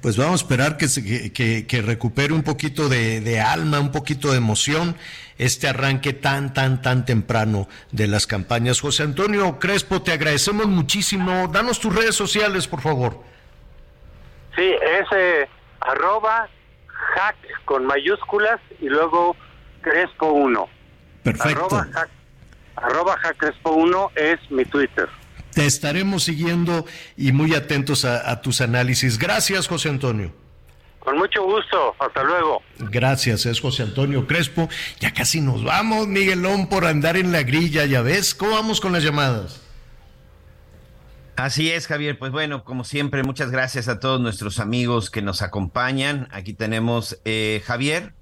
Pues 0.00 0.16
vamos 0.16 0.40
a 0.40 0.44
esperar 0.44 0.76
que, 0.76 0.86
que, 1.32 1.66
que 1.66 1.82
recupere 1.82 2.32
un 2.32 2.44
poquito 2.44 2.88
de, 2.88 3.20
de, 3.20 3.40
alma, 3.40 3.80
un 3.80 3.90
poquito 3.90 4.30
de 4.30 4.36
emoción 4.36 4.96
este 5.38 5.68
arranque 5.68 6.12
tan, 6.12 6.52
tan, 6.54 6.82
tan 6.82 7.04
temprano 7.04 7.68
de 7.92 8.06
las 8.06 8.26
campañas. 8.26 8.80
José 8.80 9.02
Antonio 9.02 9.58
Crespo, 9.58 10.02
te 10.02 10.12
agradecemos 10.12 10.66
muchísimo. 10.66 11.48
Danos 11.48 11.80
tus 11.80 11.94
redes 11.94 12.14
sociales, 12.14 12.66
por 12.66 12.80
favor. 12.80 13.22
Sí, 14.54 14.62
es 14.62 15.06
eh, 15.14 15.48
arroba 15.80 16.48
hack 17.14 17.36
con 17.64 17.84
mayúsculas 17.86 18.60
y 18.80 18.88
luego 18.88 19.36
Crespo 19.82 20.32
1. 20.32 20.68
Perfecto. 21.22 21.84
Arroba 22.76 23.16
hack, 23.18 23.36
Crespo 23.36 23.72
1 23.72 24.12
es 24.16 24.50
mi 24.50 24.64
Twitter. 24.64 25.08
Te 25.52 25.64
estaremos 25.64 26.24
siguiendo 26.24 26.84
y 27.16 27.32
muy 27.32 27.54
atentos 27.54 28.04
a, 28.04 28.42
tus 28.42 28.60
análisis. 28.60 29.18
Gracias, 29.18 29.68
José 29.68 29.88
Antonio. 29.88 30.34
Con 31.06 31.18
mucho 31.18 31.44
gusto, 31.44 31.94
hasta 32.00 32.24
luego. 32.24 32.62
Gracias, 32.80 33.46
es 33.46 33.60
José 33.60 33.84
Antonio 33.84 34.26
Crespo. 34.26 34.68
Ya 34.98 35.14
casi 35.14 35.40
nos 35.40 35.62
vamos, 35.62 36.08
Miguelón, 36.08 36.68
por 36.68 36.84
andar 36.84 37.16
en 37.16 37.30
la 37.30 37.44
grilla, 37.44 37.84
ya 37.84 38.02
ves. 38.02 38.34
¿Cómo 38.34 38.56
vamos 38.56 38.80
con 38.80 38.92
las 38.92 39.04
llamadas? 39.04 39.60
Así 41.36 41.70
es, 41.70 41.86
Javier. 41.86 42.18
Pues 42.18 42.32
bueno, 42.32 42.64
como 42.64 42.82
siempre, 42.82 43.22
muchas 43.22 43.52
gracias 43.52 43.86
a 43.86 44.00
todos 44.00 44.20
nuestros 44.20 44.58
amigos 44.58 45.08
que 45.08 45.22
nos 45.22 45.42
acompañan. 45.42 46.26
Aquí 46.32 46.54
tenemos 46.54 47.20
eh, 47.24 47.62
Javier. 47.64 48.12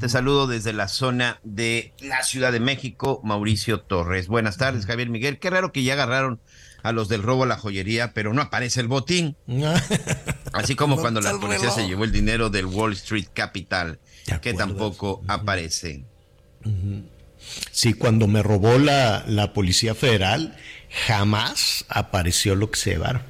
Te 0.00 0.08
saludo 0.08 0.48
desde 0.48 0.72
la 0.72 0.88
zona 0.88 1.38
de 1.44 1.92
la 2.00 2.24
Ciudad 2.24 2.50
de 2.50 2.58
México, 2.58 3.20
Mauricio 3.22 3.82
Torres. 3.82 4.26
Buenas 4.26 4.56
tardes, 4.56 4.86
Javier 4.86 5.10
Miguel. 5.10 5.38
Qué 5.38 5.48
raro 5.48 5.70
que 5.70 5.84
ya 5.84 5.92
agarraron 5.92 6.40
a 6.82 6.90
los 6.90 7.08
del 7.08 7.22
robo 7.22 7.44
a 7.44 7.46
la 7.46 7.56
joyería, 7.56 8.12
pero 8.14 8.34
no 8.34 8.42
aparece 8.42 8.80
el 8.80 8.88
botín. 8.88 9.36
Así 10.52 10.74
como 10.74 10.96
cuando 10.96 11.20
la 11.20 11.38
policía 11.38 11.70
se 11.70 11.86
llevó 11.86 12.04
el 12.04 12.12
dinero 12.12 12.50
del 12.50 12.66
Wall 12.66 12.92
Street 12.92 13.28
Capital, 13.32 13.98
que 14.40 14.54
tampoco 14.54 15.22
aparece. 15.28 16.04
Sí, 17.70 17.94
cuando 17.94 18.26
me 18.28 18.42
robó 18.42 18.78
la, 18.78 19.24
la 19.26 19.52
Policía 19.52 19.94
Federal, 19.94 20.56
jamás 21.06 21.84
apareció 21.88 22.54
lo 22.54 22.70
que 22.70 22.78
se 22.78 22.90
llevaron. 22.90 23.22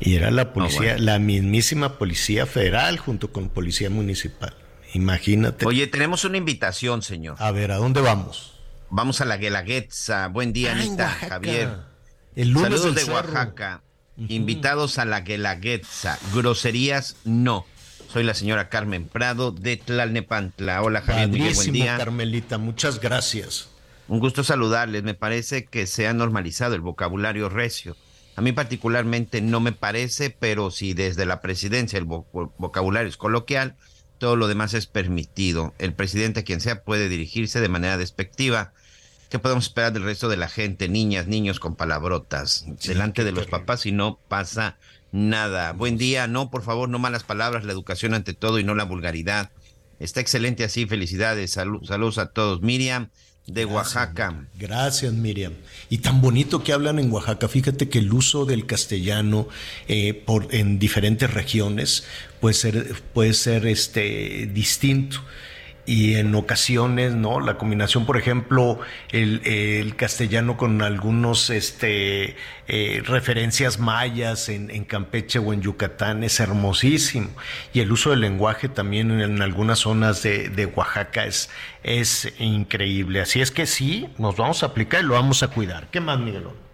Y 0.00 0.16
era 0.16 0.32
la 0.32 0.52
policía, 0.52 0.98
la 0.98 1.20
mismísima 1.20 1.96
Policía 1.96 2.46
Federal 2.46 2.98
junto 2.98 3.32
con 3.32 3.48
Policía 3.48 3.88
Municipal. 3.88 4.54
Imagínate. 4.94 5.64
Oye, 5.64 5.86
tenemos 5.86 6.24
una 6.24 6.38
invitación, 6.38 7.02
señor. 7.02 7.36
A 7.38 7.52
ver, 7.52 7.70
¿a 7.70 7.76
dónde 7.76 8.00
vamos? 8.00 8.58
Vamos 8.90 9.20
a 9.20 9.24
la 9.24 9.36
Guelaguetza. 9.36 10.26
Buen 10.26 10.52
día, 10.52 10.72
Anita, 10.72 11.08
Javier. 11.08 11.76
El 12.34 12.52
Saludos 12.54 12.94
de 12.94 13.04
Oaxaca. 13.04 13.82
Invitados 14.16 14.98
a 14.98 15.04
la 15.04 15.20
Guelaguetza. 15.22 16.18
Groserías, 16.34 17.16
no. 17.24 17.66
Soy 18.12 18.24
la 18.24 18.34
señora 18.34 18.68
Carmen 18.68 19.06
Prado 19.06 19.52
de 19.52 19.78
Tlalnepantla. 19.78 20.82
Hola, 20.82 21.00
Javier. 21.00 21.28
Miguel, 21.28 21.54
buen 21.54 21.72
día. 21.72 21.96
Carmelita, 21.96 22.58
muchas 22.58 23.00
gracias. 23.00 23.70
Un 24.08 24.18
gusto 24.18 24.44
saludarles. 24.44 25.02
Me 25.02 25.14
parece 25.14 25.64
que 25.64 25.86
se 25.86 26.06
ha 26.06 26.12
normalizado 26.12 26.74
el 26.74 26.82
vocabulario 26.82 27.48
recio. 27.48 27.96
A 28.36 28.42
mí 28.42 28.52
particularmente 28.52 29.40
no 29.40 29.60
me 29.60 29.72
parece, 29.72 30.30
pero 30.30 30.70
si 30.70 30.92
desde 30.92 31.24
la 31.24 31.40
presidencia 31.40 31.98
el 31.98 32.04
vocabulario 32.04 33.08
es 33.08 33.16
coloquial, 33.16 33.76
todo 34.18 34.36
lo 34.36 34.46
demás 34.46 34.74
es 34.74 34.86
permitido. 34.86 35.74
El 35.78 35.94
presidente, 35.94 36.44
quien 36.44 36.60
sea, 36.60 36.82
puede 36.82 37.08
dirigirse 37.08 37.60
de 37.60 37.68
manera 37.68 37.96
despectiva 37.96 38.72
¿Qué 39.32 39.38
podemos 39.38 39.64
esperar 39.64 39.94
del 39.94 40.02
resto 40.02 40.28
de 40.28 40.36
la 40.36 40.46
gente? 40.46 40.90
Niñas, 40.90 41.26
niños 41.26 41.58
con 41.58 41.74
palabrotas 41.74 42.66
delante 42.84 43.24
de 43.24 43.32
los 43.32 43.46
papás 43.46 43.86
y 43.86 43.90
no 43.90 44.18
pasa 44.28 44.76
nada. 45.10 45.72
Buen 45.72 45.96
día, 45.96 46.26
no, 46.26 46.50
por 46.50 46.62
favor, 46.62 46.90
no 46.90 46.98
malas 46.98 47.24
palabras, 47.24 47.64
la 47.64 47.72
educación 47.72 48.12
ante 48.12 48.34
todo 48.34 48.58
y 48.58 48.64
no 48.64 48.74
la 48.74 48.84
vulgaridad. 48.84 49.50
Está 49.98 50.20
excelente 50.20 50.64
así, 50.64 50.84
felicidades, 50.84 51.52
saludos 51.52 52.18
a 52.18 52.26
todos. 52.26 52.60
Miriam 52.60 53.08
de 53.46 53.64
Oaxaca. 53.64 54.48
Gracias, 54.58 55.14
Miriam. 55.14 55.54
Y 55.88 55.98
tan 55.98 56.20
bonito 56.20 56.62
que 56.62 56.74
hablan 56.74 56.98
en 56.98 57.10
Oaxaca. 57.10 57.48
Fíjate 57.48 57.88
que 57.88 58.00
el 58.00 58.12
uso 58.12 58.44
del 58.44 58.66
castellano 58.66 59.48
eh, 59.88 60.12
por, 60.12 60.54
en 60.54 60.78
diferentes 60.78 61.32
regiones 61.32 62.04
puede 62.38 62.52
ser, 62.52 63.02
puede 63.14 63.32
ser 63.32 63.66
este, 63.66 64.50
distinto 64.52 65.22
y 65.84 66.14
en 66.14 66.34
ocasiones, 66.34 67.14
¿no? 67.14 67.40
La 67.40 67.58
combinación, 67.58 68.06
por 68.06 68.16
ejemplo, 68.16 68.78
el, 69.10 69.94
castellano 69.96 70.56
con 70.56 70.82
algunos 70.82 71.50
este, 71.50 72.36
eh, 72.68 73.02
referencias 73.04 73.78
mayas 73.78 74.48
en, 74.48 74.84
Campeche 74.84 75.38
o 75.38 75.52
en 75.52 75.60
Yucatán 75.62 76.22
es 76.22 76.38
hermosísimo. 76.40 77.30
Y 77.72 77.80
el 77.80 77.90
uso 77.90 78.10
del 78.10 78.20
lenguaje 78.20 78.68
también 78.68 79.10
en, 79.20 79.42
algunas 79.42 79.80
zonas 79.80 80.22
de, 80.22 80.72
Oaxaca 80.74 81.26
es, 81.26 81.50
es 81.82 82.32
increíble. 82.38 83.20
Así 83.20 83.40
es 83.40 83.50
que 83.50 83.66
sí, 83.66 84.08
nos 84.18 84.36
vamos 84.36 84.62
a 84.62 84.66
aplicar 84.66 85.02
y 85.02 85.06
lo 85.06 85.14
vamos 85.14 85.42
a 85.42 85.48
cuidar. 85.48 85.88
¿Qué 85.90 86.00
más, 86.00 86.18
Miguelón? 86.20 86.71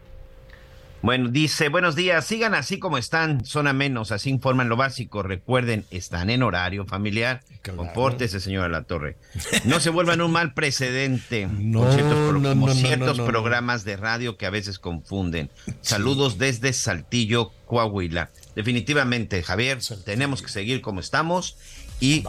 Bueno, 1.01 1.29
dice, 1.29 1.69
buenos 1.69 1.95
días, 1.95 2.25
sigan 2.27 2.55
así 2.55 2.81
como 2.81 2.99
están, 2.99 3.45
son 3.45 3.69
a 3.69 3.73
menos, 3.73 4.11
así 4.11 4.31
informan 4.31 4.69
lo 4.69 4.77
básico. 4.77 5.23
Recuerden, 5.23 5.85
están 5.91 6.29
en 6.29 6.43
horario 6.43 6.85
familiar. 6.87 7.43
Compórtese, 7.77 8.41
señora 8.41 8.69
La 8.69 8.83
Torre. 8.83 9.17
No 9.65 9.79
se 9.79 9.91
vuelvan 9.91 10.21
un 10.21 10.33
mal 10.33 10.55
precedente. 10.55 11.49
No, 11.69 11.93
ciertos, 11.93 12.41
no, 12.41 12.49
como 12.49 12.73
ciertos 12.73 13.21
programas 13.21 13.85
de 13.85 13.97
radio 13.97 14.37
que 14.37 14.47
a 14.47 14.51
veces 14.51 14.79
confunden. 14.79 15.51
Saludos 15.83 16.39
desde 16.39 16.73
Saltillo, 16.73 17.53
Coahuila. 17.67 18.31
Definitivamente, 18.57 19.43
Javier, 19.43 19.79
tenemos 20.05 20.41
que 20.41 20.49
seguir 20.49 20.81
como 20.81 21.01
estamos 21.01 21.59
y 22.01 22.25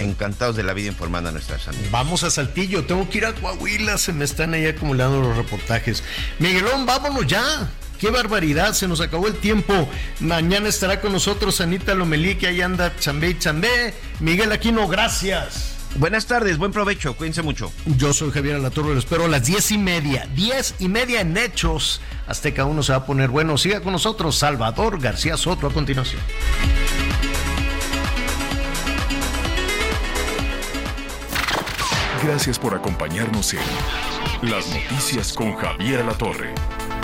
encantados 0.00 0.54
de 0.54 0.62
la 0.62 0.74
vida 0.74 0.88
informando 0.88 1.30
a 1.30 1.32
nuestras 1.32 1.66
amigas. 1.66 1.90
Vamos 1.90 2.22
a 2.22 2.30
Saltillo, 2.30 2.84
tengo 2.84 3.08
que 3.08 3.18
ir 3.18 3.26
a 3.26 3.34
Coahuila, 3.34 3.98
se 3.98 4.12
me 4.12 4.24
están 4.24 4.54
ahí 4.54 4.66
acumulando 4.66 5.20
los 5.20 5.36
reportajes. 5.36 6.04
Miguelón, 6.38 6.86
vámonos 6.86 7.26
ya. 7.26 7.68
Qué 7.98 8.10
barbaridad, 8.10 8.72
se 8.72 8.88
nos 8.88 9.00
acabó 9.00 9.26
el 9.28 9.34
tiempo. 9.34 9.88
Mañana 10.20 10.68
estará 10.68 11.00
con 11.00 11.12
nosotros 11.12 11.60
Anita 11.60 11.94
Lomelí, 11.94 12.36
que 12.36 12.48
ahí 12.48 12.60
anda 12.60 12.94
chambé 12.98 13.30
y 13.30 13.38
chambé. 13.38 13.94
Miguel 14.20 14.52
Aquino, 14.52 14.86
gracias. 14.88 15.74
Buenas 15.96 16.26
tardes, 16.26 16.58
buen 16.58 16.72
provecho, 16.72 17.14
cuídense 17.16 17.42
mucho. 17.42 17.72
Yo 17.86 18.12
soy 18.12 18.32
Javier 18.32 18.56
Alatorre, 18.56 18.94
lo 18.94 18.98
espero 18.98 19.26
a 19.26 19.28
las 19.28 19.46
diez 19.46 19.70
y 19.70 19.78
media, 19.78 20.28
diez 20.34 20.74
y 20.80 20.88
media 20.88 21.20
en 21.20 21.36
Hechos. 21.36 22.00
cada 22.26 22.64
uno 22.64 22.82
se 22.82 22.92
va 22.92 22.98
a 22.98 23.06
poner 23.06 23.30
bueno. 23.30 23.56
Siga 23.56 23.80
con 23.80 23.92
nosotros, 23.92 24.36
Salvador 24.36 25.00
García 25.00 25.36
Soto 25.36 25.68
a 25.68 25.72
continuación. 25.72 26.20
Gracias 32.24 32.58
por 32.58 32.74
acompañarnos 32.74 33.54
en 33.54 34.50
Las 34.50 34.66
Noticias 34.68 35.32
con 35.32 35.54
Javier 35.54 36.00
Alatorre. 36.00 36.54